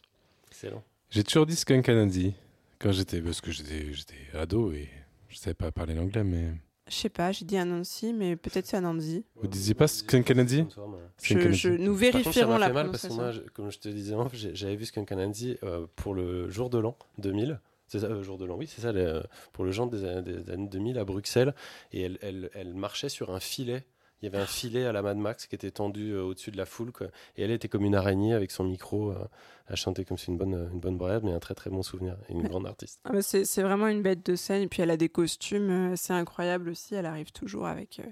Excellent. 0.51 0.83
J'ai 1.11 1.25
toujours 1.25 1.47
dit 1.47 1.57
Skunk 1.57 1.89
Anansi 1.89 2.35
quand 2.79 2.93
j'étais. 2.93 3.21
Parce 3.21 3.41
que 3.41 3.51
j'étais 3.53 3.93
j'étais 3.93 4.15
ado 4.35 4.73
et 4.73 4.89
je 5.29 5.37
savais 5.39 5.55
pas 5.55 5.71
parler 5.73 5.95
l'anglais, 5.95 6.25
mais. 6.25 6.53
Je 6.89 6.95
sais 6.95 7.09
pas, 7.09 7.33
j'ai 7.33 7.45
dit 7.45 7.57
Anansi, 7.57 8.13
mais 8.13 8.37
peut-être 8.37 8.67
c'est 8.67 8.77
Anansi. 8.77 9.25
Vous 9.35 9.49
disiez 9.49 9.75
pas 9.75 9.89
Skunk 9.89 10.31
Anansi? 10.31 10.65
Nous 11.79 11.95
vérifierons 11.97 12.59
la 12.59 12.69
mal 12.73 12.91
parce 12.91 13.03
que 13.03 13.09
prononciation. 13.09 13.17
moi, 13.17 13.31
je- 13.33 13.41
comme 13.53 13.71
je 13.73 13.79
te 13.79 13.89
disais, 13.89 14.15
j'avais 14.55 14.77
vu 14.77 14.85
Skunk 14.85 15.11
Anansi 15.11 15.57
euh, 15.65 15.87
pour 15.97 16.15
le 16.15 16.49
jour 16.51 16.71
de 16.71 16.79
l'an 16.79 16.97
2000. 17.19 17.61
C'est 17.89 18.01
ça, 18.01 18.07
euh, 18.07 18.23
jour 18.23 18.37
de 18.39 18.45
l'an, 18.45 18.57
oui, 18.57 18.67
c'est 18.69 18.83
ça, 18.83 18.93
le- 18.93 19.23
pour 19.53 19.65
le 19.65 19.71
genre 19.73 19.89
des, 19.89 20.05
années- 20.05 20.23
des 20.23 20.51
années 20.51 20.69
2000 20.69 20.99
à 20.99 21.05
Bruxelles. 21.05 21.55
Et 21.93 22.03
elle, 22.03 22.19
elle, 22.21 22.51
elle 22.55 22.75
marchait 22.75 23.09
sur 23.09 23.31
un 23.33 23.41
filet. 23.41 23.85
Il 24.23 24.25
y 24.25 24.29
avait 24.29 24.39
un 24.43 24.47
filet 24.47 24.87
à 24.87 24.93
la 24.93 25.03
Mad 25.03 25.17
Max 25.19 25.47
qui 25.47 25.55
était 25.55 25.71
tendu 25.71 26.13
euh, 26.13 26.23
au-dessus 26.23 26.51
de 26.51 26.57
la 26.57 26.65
foule. 26.67 26.91
quoi. 26.93 27.09
Et 27.37 27.43
elle 27.43 27.51
était 27.51 27.69
comme 27.69 27.85
une 27.85 27.95
araignée 27.95 28.33
avec 28.33 28.51
son 28.51 28.65
micro 28.65 29.11
euh, 29.13 29.17
à 29.69 29.77
chanter 29.77 30.05
comme 30.05 30.17
c'est 30.17 30.29
une 30.29 30.39
bonne, 30.39 30.69
une 30.73 30.81
bonne 30.81 30.97
brève, 30.97 31.23
mais 31.25 31.33
un 31.33 31.39
très 31.39 31.55
très 31.55 31.69
bon 31.71 31.83
souvenir. 31.83 32.17
Et 32.29 32.33
une 32.33 32.43
Ouais. 32.43 32.49
grande 32.49 32.67
artiste. 32.67 33.01
Ah 33.05 33.21
c'est 33.21 33.45
c'est 33.45 33.63
vraiment 33.63 33.89
une 33.89 34.03
bête 34.03 34.25
de 34.25 34.35
scène. 34.37 34.63
Et 34.63 34.69
puis 34.69 34.81
elle 34.83 34.91
a 34.91 34.97
des 34.97 35.09
costumes 35.11 35.71
euh, 35.71 35.93
assez 35.93 36.13
incroyables 36.13 36.71
aussi. 36.71 36.95
Elle 36.95 37.07
arrive 37.07 37.31
toujours 37.33 37.67
avec 37.67 38.01
euh, 38.01 38.11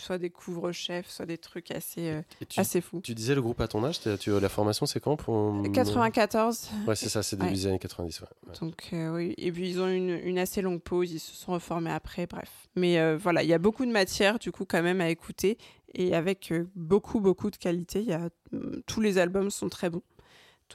soit 0.00 0.18
des 0.18 0.30
couvre-chefs, 0.30 1.08
soit 1.10 1.26
des 1.26 1.38
trucs 1.38 1.70
assez, 1.70 2.08
euh, 2.10 2.22
tu, 2.48 2.60
assez 2.60 2.80
fous. 2.80 3.00
tu 3.02 3.14
disais 3.14 3.34
le 3.34 3.42
groupe 3.42 3.60
à 3.60 3.68
ton 3.68 3.84
âge, 3.84 4.00
t'as- 4.00 4.16
tu, 4.18 4.30
la 4.38 4.48
formation 4.48 4.86
c'est 4.86 5.00
quand 5.00 5.16
pour... 5.16 5.62
94. 5.72 6.70
Ouais, 6.86 6.96
c'est 6.96 7.08
ça, 7.08 7.22
c'est 7.22 7.36
début 7.36 7.48
Ouais. 7.50 7.54
des 7.54 7.66
années 7.66 7.78
90. 7.78 8.20
ouais. 8.20 8.26
Ouais. 8.46 8.52
Donc 8.60 8.88
euh, 8.92 9.14
oui, 9.14 9.34
et 9.38 9.50
puis 9.52 9.68
ils 9.70 9.80
ont 9.80 9.88
une, 9.88 10.10
une 10.10 10.38
assez 10.38 10.62
longue 10.62 10.80
pause, 10.80 11.10
ils 11.12 11.18
se 11.20 11.34
sont 11.34 11.52
reformés 11.52 11.90
après, 11.90 12.26
bref. 12.26 12.68
Mais 12.76 12.98
euh, 12.98 13.16
voilà, 13.16 13.42
il 13.42 13.48
y 13.48 13.54
a 13.54 13.58
beaucoup 13.58 13.84
de 13.86 13.90
matière 13.92 14.38
du 14.38 14.52
coup 14.52 14.64
quand 14.64 14.82
même 14.82 15.00
à 15.00 15.08
écouter 15.10 15.58
et 15.94 16.14
avec 16.14 16.52
euh, 16.52 16.66
beaucoup 16.76 17.20
beaucoup 17.20 17.50
de 17.50 17.56
qualité. 17.56 18.00
Il 18.00 18.08
y 18.08 18.12
a 18.12 18.28
hum, 18.52 18.82
tous 18.86 19.00
les 19.00 19.18
albums 19.18 19.50
sont 19.50 19.68
très 19.68 19.90
bons, 19.90 20.02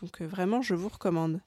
donc 0.01 0.21
euh, 0.21 0.25
vraiment 0.27 0.61
je 0.61 0.75
vous 0.75 0.89
recommande. 0.89 1.39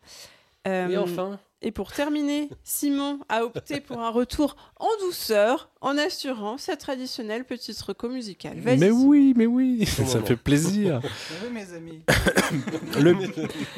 Et 0.65 0.69
Euh, 0.71 1.01
enfin, 1.03 1.39
Et 1.63 1.71
pour 1.73 1.91
terminer, 1.91 2.51
Simon 2.65 3.19
a 3.31 3.43
opté 3.45 3.81
pour 3.81 3.99
un 4.01 4.11
retour 4.11 4.57
en 4.79 4.89
douceur, 5.01 5.71
en 5.81 5.97
assurant 5.97 6.59
sa 6.59 6.77
traditionnelle 6.77 7.45
petite 7.45 7.81
reco 7.81 8.09
musicale. 8.11 8.59
Vas-y. 8.61 8.79
Mais 8.79 8.91
oui, 8.91 9.33
mais 9.37 9.47
oui, 9.47 9.87
ça 9.87 10.21
me 10.21 10.25
fait 10.27 10.37
plaisir. 10.37 11.01
Oui, 11.43 11.49
mes 11.53 11.73
amis. 11.75 12.03
Le- 13.01 13.17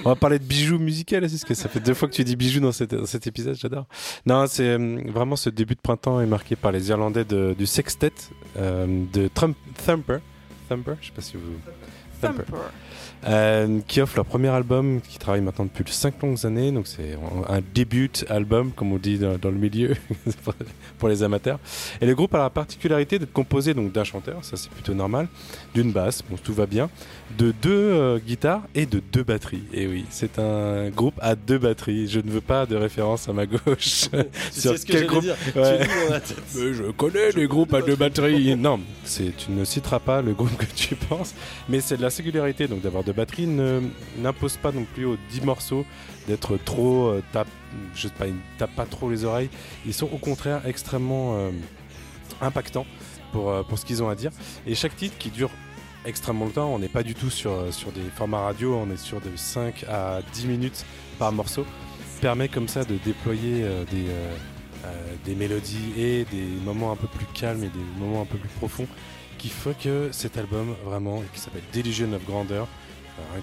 On 0.05 0.09
va 0.11 0.17
parler 0.17 0.39
de 0.39 0.45
bijoux 0.45 0.79
musicaux, 0.79 1.21
parce 1.21 1.45
que 1.45 1.55
ça 1.55 1.69
fait 1.69 1.81
deux 1.81 1.95
fois 1.95 2.09
que 2.09 2.15
tu 2.15 2.25
dis 2.25 2.35
bijoux 2.37 2.61
dans, 2.61 2.73
cet- 2.73 2.95
dans 2.95 3.07
cet 3.07 3.27
épisode, 3.27 3.55
j'adore. 3.55 3.87
Non, 4.27 4.47
c'est 4.49 4.67
euh, 4.69 5.01
vraiment 5.07 5.37
ce 5.37 5.49
début 5.49 5.75
de 5.77 5.81
printemps 5.81 6.21
est 6.21 6.27
marqué 6.27 6.57
par 6.57 6.73
les 6.73 6.89
Irlandais 6.91 7.25
de- 7.25 7.55
du 7.57 7.67
sextet 7.67 8.13
euh, 8.57 9.05
de 9.13 9.29
Trump, 9.29 9.57
Thumper. 9.87 10.19
Thumper, 10.69 10.95
je 11.01 11.07
sais 11.07 11.13
pas 11.13 11.23
si 11.23 11.37
vous. 11.37 11.53
Thumper. 12.21 12.43
Thumper. 12.45 12.59
Euh, 13.27 13.81
qui 13.89 14.01
offre 14.01 14.15
leur 14.15 14.25
premier 14.25 14.49
album, 14.49 15.01
qui 15.01 15.19
travaille 15.19 15.41
maintenant 15.41 15.65
depuis 15.65 15.93
5 15.93 16.23
longues 16.23 16.47
années, 16.47 16.71
donc 16.71 16.87
c'est 16.87 17.19
un 17.49 17.59
début 17.75 18.09
album, 18.29 18.71
comme 18.71 18.93
on 18.93 18.97
dit 18.97 19.19
dans, 19.19 19.37
dans 19.37 19.51
le 19.51 19.57
milieu, 19.57 19.97
pour- 20.99 21.09
les 21.09 21.23
amateurs. 21.25 21.59
Et 22.01 22.07
le 22.07 22.15
groupe 22.15 22.33
a 22.35 22.39
la 22.39 22.51
particularité 22.51 23.19
d'être 23.19 23.33
composé 23.33 23.75
donc 23.75 23.91
d'un 23.93 24.05
chanteur, 24.05 24.45
ça 24.45 24.57
c'est 24.57 24.71
plutôt 24.71 24.95
normal, 24.95 25.27
d'une 25.75 25.91
basse, 25.91 26.23
bon 26.31 26.37
tout 26.37 26.55
va 26.55 26.67
bien, 26.67 26.91
de 27.37 27.53
deux 27.61 27.71
euh, 27.73 28.19
guitares 28.19 28.63
et 28.77 28.87
de 28.87 29.01
deux 29.13 29.25
batteries. 29.25 29.65
Et 29.73 29.87
oui, 29.89 30.05
c'est 30.11 30.39
un 30.39 30.89
groupe 30.91 31.19
à 31.21 31.35
deux 31.35 31.59
batteries. 31.59 32.07
Je 32.09 32.21
ne 32.21 32.31
veux 32.31 32.41
pas 32.41 32.67
de 32.67 32.77
référence 32.77 33.29
à 33.29 33.33
ma 33.33 33.47
gauche. 33.47 33.61
tu 33.75 33.81
Sur 34.61 34.73
sais 34.73 34.79
ce 34.79 34.87
que 34.87 34.93
quel 34.93 34.95
j'allais 35.01 35.07
groupe 35.07 35.23
dire. 35.23 35.37
Ouais. 35.57 35.79
Mais 36.57 36.73
je 36.75 36.91
connais 36.93 37.31
les 37.33 37.47
groupes 37.49 37.75
à 37.75 37.83
deux 37.83 37.97
batteries. 37.97 38.55
Non, 38.57 38.79
tu 39.05 39.33
ne 39.51 39.65
citeras 39.65 39.99
pas 39.99 40.23
le 40.23 40.33
groupe 40.35 40.57
que 40.57 40.67
tu 40.75 40.95
penses, 40.95 41.35
mais 41.69 41.81
c'est 41.81 41.97
de 41.97 42.03
la 42.03 42.11
singularité 42.11 42.69
donc 42.69 42.81
d'avoir 42.83 43.03
deux 43.09 43.15
batteries 43.15 43.47
ne 43.47 43.81
n'impose 44.19 44.59
pas 44.59 44.71
non 44.71 44.85
plus 44.85 45.07
aux 45.07 45.17
10 45.31 45.41
morceaux 45.41 45.87
d'être 46.27 46.59
trop 46.59 47.07
euh, 47.07 47.23
tape, 47.33 47.49
je 47.95 48.03
sais 48.03 48.15
pas, 48.15 48.27
ils 48.27 48.35
tapent 48.59 48.77
pas 48.77 48.85
trop 48.85 49.09
les 49.11 49.25
oreilles. 49.25 49.49
Ils 49.87 49.95
sont 49.95 50.11
au 50.13 50.19
contraire 50.19 50.67
extrêmement 50.67 51.39
euh, 51.39 51.51
impactants 52.43 52.85
pour 53.33 53.51
euh, 53.51 53.63
pour 53.63 53.79
ce 53.79 53.87
qu'ils 53.87 54.03
ont 54.03 54.11
à 54.11 54.15
dire. 54.15 54.31
Et 54.67 54.75
chaque 54.75 54.95
titre 54.95 55.17
qui 55.17 55.31
dure 55.31 55.51
extrêmement 56.05 56.45
longtemps, 56.45 56.69
on 56.69 56.79
n'est 56.79 56.91
pas 56.91 57.03
du 57.03 57.15
tout 57.15 57.31
sur 57.31 57.53
euh, 57.53 57.73
sur 57.73 57.93
des 57.93 58.03
formats 58.15 58.43
radio, 58.43 58.75
on 58.75 58.91
est 58.93 58.99
sur 58.99 59.23
de 59.23 59.31
5 59.35 59.87
à 59.89 60.21
10 60.35 60.47
minutes 60.47 60.85
par 61.19 61.33
morceau, 61.33 61.65
permet 62.21 62.49
comme 62.49 62.69
ça 62.69 62.85
de 62.85 62.97
déployer 63.07 63.65
des 63.91 64.05
des 65.25 65.35
mélodies 65.35 65.93
et 65.99 66.25
des 66.25 66.47
moments 66.65 66.93
un 66.93 66.97
peu 66.97 67.09
plus 67.09 67.27
calmes 67.35 67.63
et 67.65 67.69
des 67.69 67.85
moments 67.99 68.23
un 68.23 68.25
peu 68.25 68.39
plus 68.39 68.49
profonds 68.49 68.87
qui 69.37 69.49
fait 69.49 69.77
que 69.79 70.09
cet 70.13 70.39
album 70.39 70.75
vraiment 70.85 71.23
qui 71.35 71.41
s'appelle 71.41 71.63
Delusion 71.75 72.13
of 72.13 72.25
Grandeur 72.25 72.67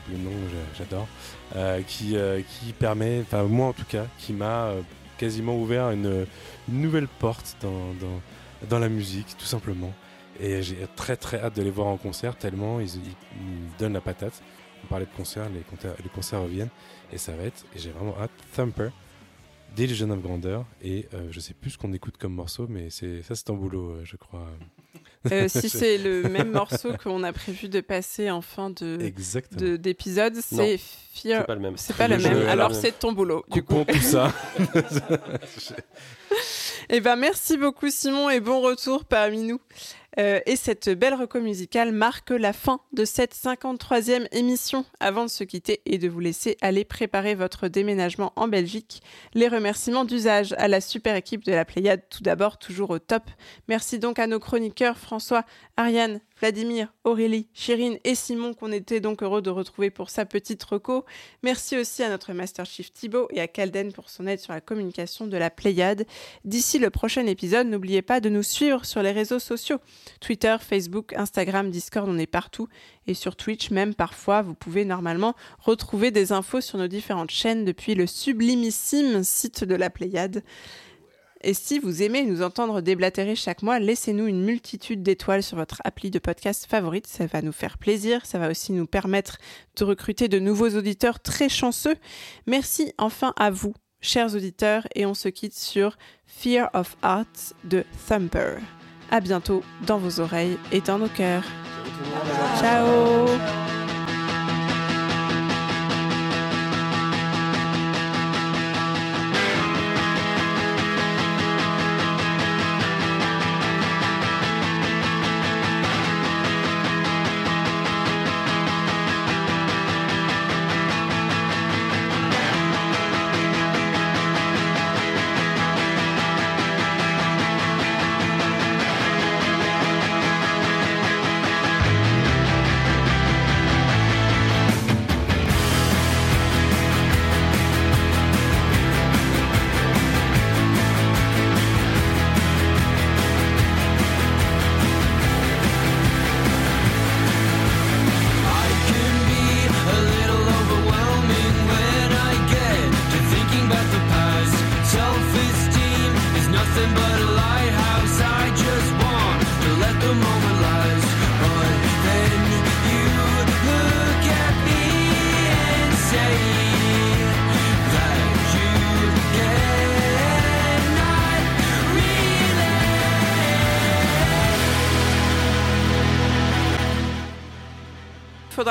que 0.05 0.11
le 0.11 0.17
nom 0.17 0.31
j'a- 0.51 0.77
j'adore 0.83 1.07
euh, 1.55 1.81
qui, 1.83 2.15
euh, 2.17 2.41
qui 2.41 2.73
permet 2.73 3.21
enfin 3.21 3.43
moi 3.43 3.67
en 3.67 3.73
tout 3.73 3.85
cas 3.87 4.05
qui 4.17 4.33
m'a 4.33 4.65
euh, 4.67 4.81
quasiment 5.17 5.57
ouvert 5.57 5.91
une, 5.91 6.25
nouvelle 6.67 7.07
porte 7.07 7.55
dans, 7.61 7.93
dans, 8.01 8.21
dans 8.69 8.79
la 8.79 8.89
musique 8.89 9.35
tout 9.37 9.45
simplement. 9.45 9.93
Et 10.39 10.61
j'ai 10.63 10.75
très 10.97 11.15
très 11.15 11.39
hâte 11.39 11.55
de 11.55 11.61
les 11.61 11.69
voir 11.71 11.87
en 11.87 11.95
concert 11.97 12.35
tellement 12.37 12.79
ils, 12.81 12.87
ils- 12.95 13.77
donnent 13.79 13.93
la 13.93 14.01
patate. 14.01 14.41
On 14.83 14.87
parlait 14.87 15.05
de 15.05 15.15
concerts 15.15 15.47
les, 15.49 15.61
concerts 15.61 15.95
les 16.03 16.09
concerts 16.09 16.41
reviennent 16.41 16.69
et 17.13 17.17
ça 17.17 17.33
va 17.35 17.43
être 17.43 17.65
et 17.75 17.79
j'ai 17.79 17.91
vraiment 17.91 18.15
hâte. 18.19 18.31
Thumper 18.55 18.89
Delusion 19.77 20.09
of 20.11 20.21
Grandeur 20.21 20.65
et 20.81 21.07
je 21.31 21.39
sais 21.39 21.53
plus 21.53 21.71
ce 21.71 21.77
qu'on 21.77 21.91
écoute 21.93 22.15
comme 22.17 22.33
morceau 22.33 22.65
mais 22.69 22.89
ça 22.89 23.05
c'est 23.35 23.49
en 23.49 23.55
boulot 23.55 23.97
je 24.03 24.15
crois 24.17 24.47
Euh, 25.31 25.47
si 25.49 25.69
c'est 25.69 25.97
le 25.97 26.23
même 26.23 26.51
morceau 26.51 26.93
qu'on 27.01 27.23
a 27.23 27.33
prévu 27.33 27.69
de 27.69 27.81
passer 27.81 28.29
en 28.31 28.41
fin 28.41 28.69
de 28.69 28.97
d'épisode, 29.77 30.35
c'est 30.35 30.77
Fear. 30.77 31.41
c'est 31.41 31.47
pas 31.47 31.55
le 31.55 31.61
même. 31.61 31.77
C'est 31.77 31.95
pas 31.95 32.07
Le 32.07 32.17
même. 32.17 32.47
Alors 32.47 32.73
c'est 32.73 32.97
ton 32.99 33.11
boulot. 33.11 33.45
Du 33.51 33.63
coup. 33.63 33.83
Tout 33.87 33.99
ça. 33.99 34.31
Eh 36.89 36.99
ben 36.99 37.15
merci 37.15 37.57
beaucoup 37.57 37.89
Simon 37.89 38.29
et 38.29 38.39
bon 38.39 38.61
retour 38.61 39.05
parmi 39.05 39.41
nous. 39.41 39.59
Euh, 40.19 40.39
et 40.45 40.55
cette 40.55 40.89
belle 40.89 41.13
reco 41.13 41.39
musicale 41.41 41.91
marque 41.91 42.29
la 42.29 42.53
fin 42.53 42.79
de 42.93 43.05
cette 43.05 43.35
53e 43.35 44.27
émission. 44.31 44.85
Avant 44.99 45.23
de 45.23 45.29
se 45.29 45.43
quitter 45.43 45.81
et 45.85 45.97
de 45.97 46.07
vous 46.07 46.19
laisser 46.19 46.57
aller 46.61 46.85
préparer 46.85 47.35
votre 47.35 47.67
déménagement 47.67 48.33
en 48.35 48.47
Belgique, 48.47 49.01
les 49.33 49.47
remerciements 49.47 50.05
d'usage 50.05 50.53
à 50.57 50.67
la 50.67 50.81
super 50.81 51.15
équipe 51.15 51.43
de 51.43 51.51
la 51.51 51.65
Pléiade, 51.65 52.01
tout 52.09 52.23
d'abord 52.23 52.57
toujours 52.57 52.89
au 52.91 52.99
top. 52.99 53.23
Merci 53.67 53.99
donc 53.99 54.19
à 54.19 54.27
nos 54.27 54.39
chroniqueurs 54.39 54.97
François, 54.97 55.43
Ariane, 55.77 56.19
Vladimir, 56.45 56.93
Aurélie, 57.05 57.47
Chérine 57.55 57.97
et 58.03 58.13
Simon 58.13 58.53
qu'on 58.53 58.71
était 58.71 58.99
donc 58.99 59.23
heureux 59.23 59.41
de 59.41 59.49
retrouver 59.49 59.89
pour 59.89 60.11
sa 60.11 60.25
petite 60.25 60.63
reco. 60.63 61.03
Merci 61.41 61.75
aussi 61.75 62.03
à 62.03 62.09
notre 62.09 62.33
Master 62.33 62.67
Chief 62.67 62.93
Thibaut 62.93 63.27
et 63.31 63.41
à 63.41 63.47
Calden 63.47 63.91
pour 63.91 64.11
son 64.11 64.27
aide 64.27 64.39
sur 64.39 64.53
la 64.53 64.61
communication 64.61 65.25
de 65.25 65.37
la 65.37 65.49
Pléiade. 65.49 66.05
D'ici 66.43 66.77
le 66.77 66.91
prochain 66.91 67.25
épisode, 67.25 67.65
n'oubliez 67.65 68.03
pas 68.03 68.19
de 68.19 68.29
nous 68.29 68.43
suivre 68.43 68.85
sur 68.85 69.01
les 69.01 69.11
réseaux 69.11 69.39
sociaux. 69.39 69.79
Twitter, 70.21 70.55
Facebook, 70.59 71.13
Instagram, 71.13 71.71
Discord, 71.71 72.07
on 72.07 72.19
est 72.19 72.27
partout. 72.27 72.67
Et 73.07 73.15
sur 73.15 73.35
Twitch 73.35 73.71
même, 73.71 73.95
parfois, 73.95 74.43
vous 74.43 74.53
pouvez 74.53 74.85
normalement 74.85 75.33
retrouver 75.57 76.11
des 76.11 76.31
infos 76.31 76.61
sur 76.61 76.77
nos 76.77 76.87
différentes 76.87 77.31
chaînes 77.31 77.65
depuis 77.65 77.95
le 77.95 78.05
sublimissime 78.05 79.23
site 79.23 79.63
de 79.63 79.73
la 79.73 79.89
Pléiade. 79.89 80.43
Et 81.45 81.53
si 81.53 81.77
vous 81.77 82.01
aimez 82.01 82.23
nous 82.23 82.41
entendre 82.41 82.81
déblatérer 82.81 83.35
chaque 83.35 83.61
mois, 83.61 83.77
laissez-nous 83.77 84.25
une 84.25 84.43
multitude 84.43 85.03
d'étoiles 85.03 85.43
sur 85.43 85.57
votre 85.57 85.79
appli 85.83 86.09
de 86.09 86.17
podcast 86.17 86.65
favorite. 86.67 87.05
Ça 87.05 87.27
va 87.27 87.43
nous 87.43 87.51
faire 87.51 87.77
plaisir. 87.77 88.25
Ça 88.25 88.39
va 88.39 88.49
aussi 88.49 88.71
nous 88.71 88.87
permettre 88.87 89.37
de 89.77 89.83
recruter 89.83 90.27
de 90.27 90.39
nouveaux 90.39 90.69
auditeurs 90.69 91.19
très 91.19 91.47
chanceux. 91.47 91.97
Merci 92.47 92.93
enfin 92.97 93.31
à 93.37 93.51
vous, 93.51 93.75
chers 94.01 94.33
auditeurs, 94.35 94.87
et 94.95 95.05
on 95.05 95.13
se 95.13 95.29
quitte 95.29 95.53
sur 95.53 95.97
Fear 96.25 96.71
of 96.73 96.97
Art 97.03 97.25
de 97.63 97.83
Thumper. 98.07 98.57
À 99.11 99.19
bientôt 99.19 99.61
dans 99.85 99.99
vos 99.99 100.19
oreilles 100.19 100.57
et 100.71 100.81
dans 100.81 100.97
nos 100.97 101.09
cœurs. 101.09 101.45
Ciao 102.59 103.27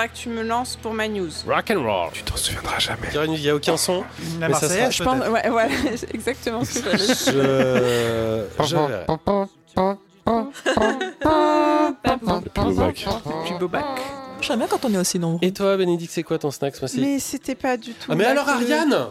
faudra 0.05 0.09
que 0.09 0.17
tu 0.17 0.29
me 0.29 0.43
lances 0.43 0.77
pour 0.77 0.93
ma 0.93 1.09
news. 1.09 1.31
Rock 1.47 1.71
and 1.71 1.83
roll. 1.83 2.11
Tu 2.13 2.23
t'en 2.23 2.37
souviendras 2.37 2.79
jamais. 2.79 3.09
Il 3.15 3.41
n'y 3.41 3.49
a 3.49 3.55
aucun 3.55 3.77
son. 3.77 4.05
La 4.41 4.49
mais 4.49 4.55
ça 4.55 4.61
Marseillaise, 4.67 4.93
Je 4.93 5.05
pense, 5.05 5.29
ouais, 5.29 5.49
voilà, 5.49 5.69
c'est 5.97 6.15
exactement 6.15 6.65
ce 6.65 6.79
que 6.81 6.91
j'allais. 6.91 7.07
Je. 7.07 8.65
je 8.65 8.77
verrai. 8.77 9.05
Le 12.27 12.49
plus 12.49 12.63
beau 12.65 12.73
bac. 12.75 13.07
Du 13.47 13.55
beau 13.59 13.69
bac. 13.69 13.85
J'aime 14.41 14.59
bien 14.59 14.67
quand 14.69 14.85
on 14.85 14.93
est 14.93 14.99
aussi 14.99 15.19
nombreux. 15.19 15.39
Et 15.47 15.53
toi, 15.53 15.77
Bénédicte, 15.77 16.13
c'est 16.13 16.23
quoi 16.23 16.39
ton 16.39 16.51
snack 16.51 16.75
ce 16.77 16.81
mois-ci 16.81 17.01
Mais 17.01 17.19
c'était 17.19 17.55
pas 17.55 17.77
du 17.79 17.93
tout. 17.93 18.11
Ah, 18.11 18.15
mais 18.15 18.25
alors, 18.25 18.45
que- 18.45 18.51
Ariane 18.51 19.07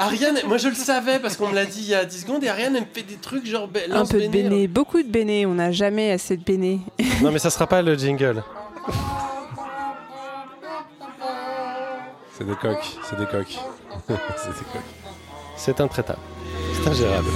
Ariane, 0.00 0.38
moi 0.46 0.58
je 0.58 0.68
le 0.68 0.76
savais 0.76 1.18
parce 1.18 1.36
qu'on 1.36 1.48
me 1.48 1.56
l'a 1.56 1.64
dit 1.64 1.80
il 1.80 1.88
y 1.88 1.94
a 1.94 2.04
10 2.04 2.20
secondes 2.20 2.44
et 2.44 2.48
Ariane 2.48 2.76
elle 2.76 2.82
me 2.82 2.86
fait 2.94 3.02
des 3.02 3.16
trucs 3.16 3.44
genre 3.44 3.68
Un 3.90 4.06
peu 4.06 4.20
de 4.20 4.28
béné. 4.28 4.42
béné, 4.48 4.68
beaucoup 4.68 5.02
de 5.02 5.08
béné. 5.08 5.44
On 5.44 5.54
n'a 5.54 5.72
jamais 5.72 6.12
assez 6.12 6.36
de 6.36 6.44
béné. 6.44 6.80
Non 7.20 7.32
mais 7.32 7.40
ça 7.40 7.50
sera 7.50 7.66
pas 7.66 7.82
le 7.82 7.98
jingle. 7.98 8.44
C'est 12.38 12.44
des 12.44 12.54
coques. 12.54 12.98
c'est 13.02 13.18
des 13.18 13.26
coques. 13.26 13.58
C'est 15.56 15.80
intraitable. 15.80 16.20
C'est 16.72 16.88
ingérable. 16.88 17.28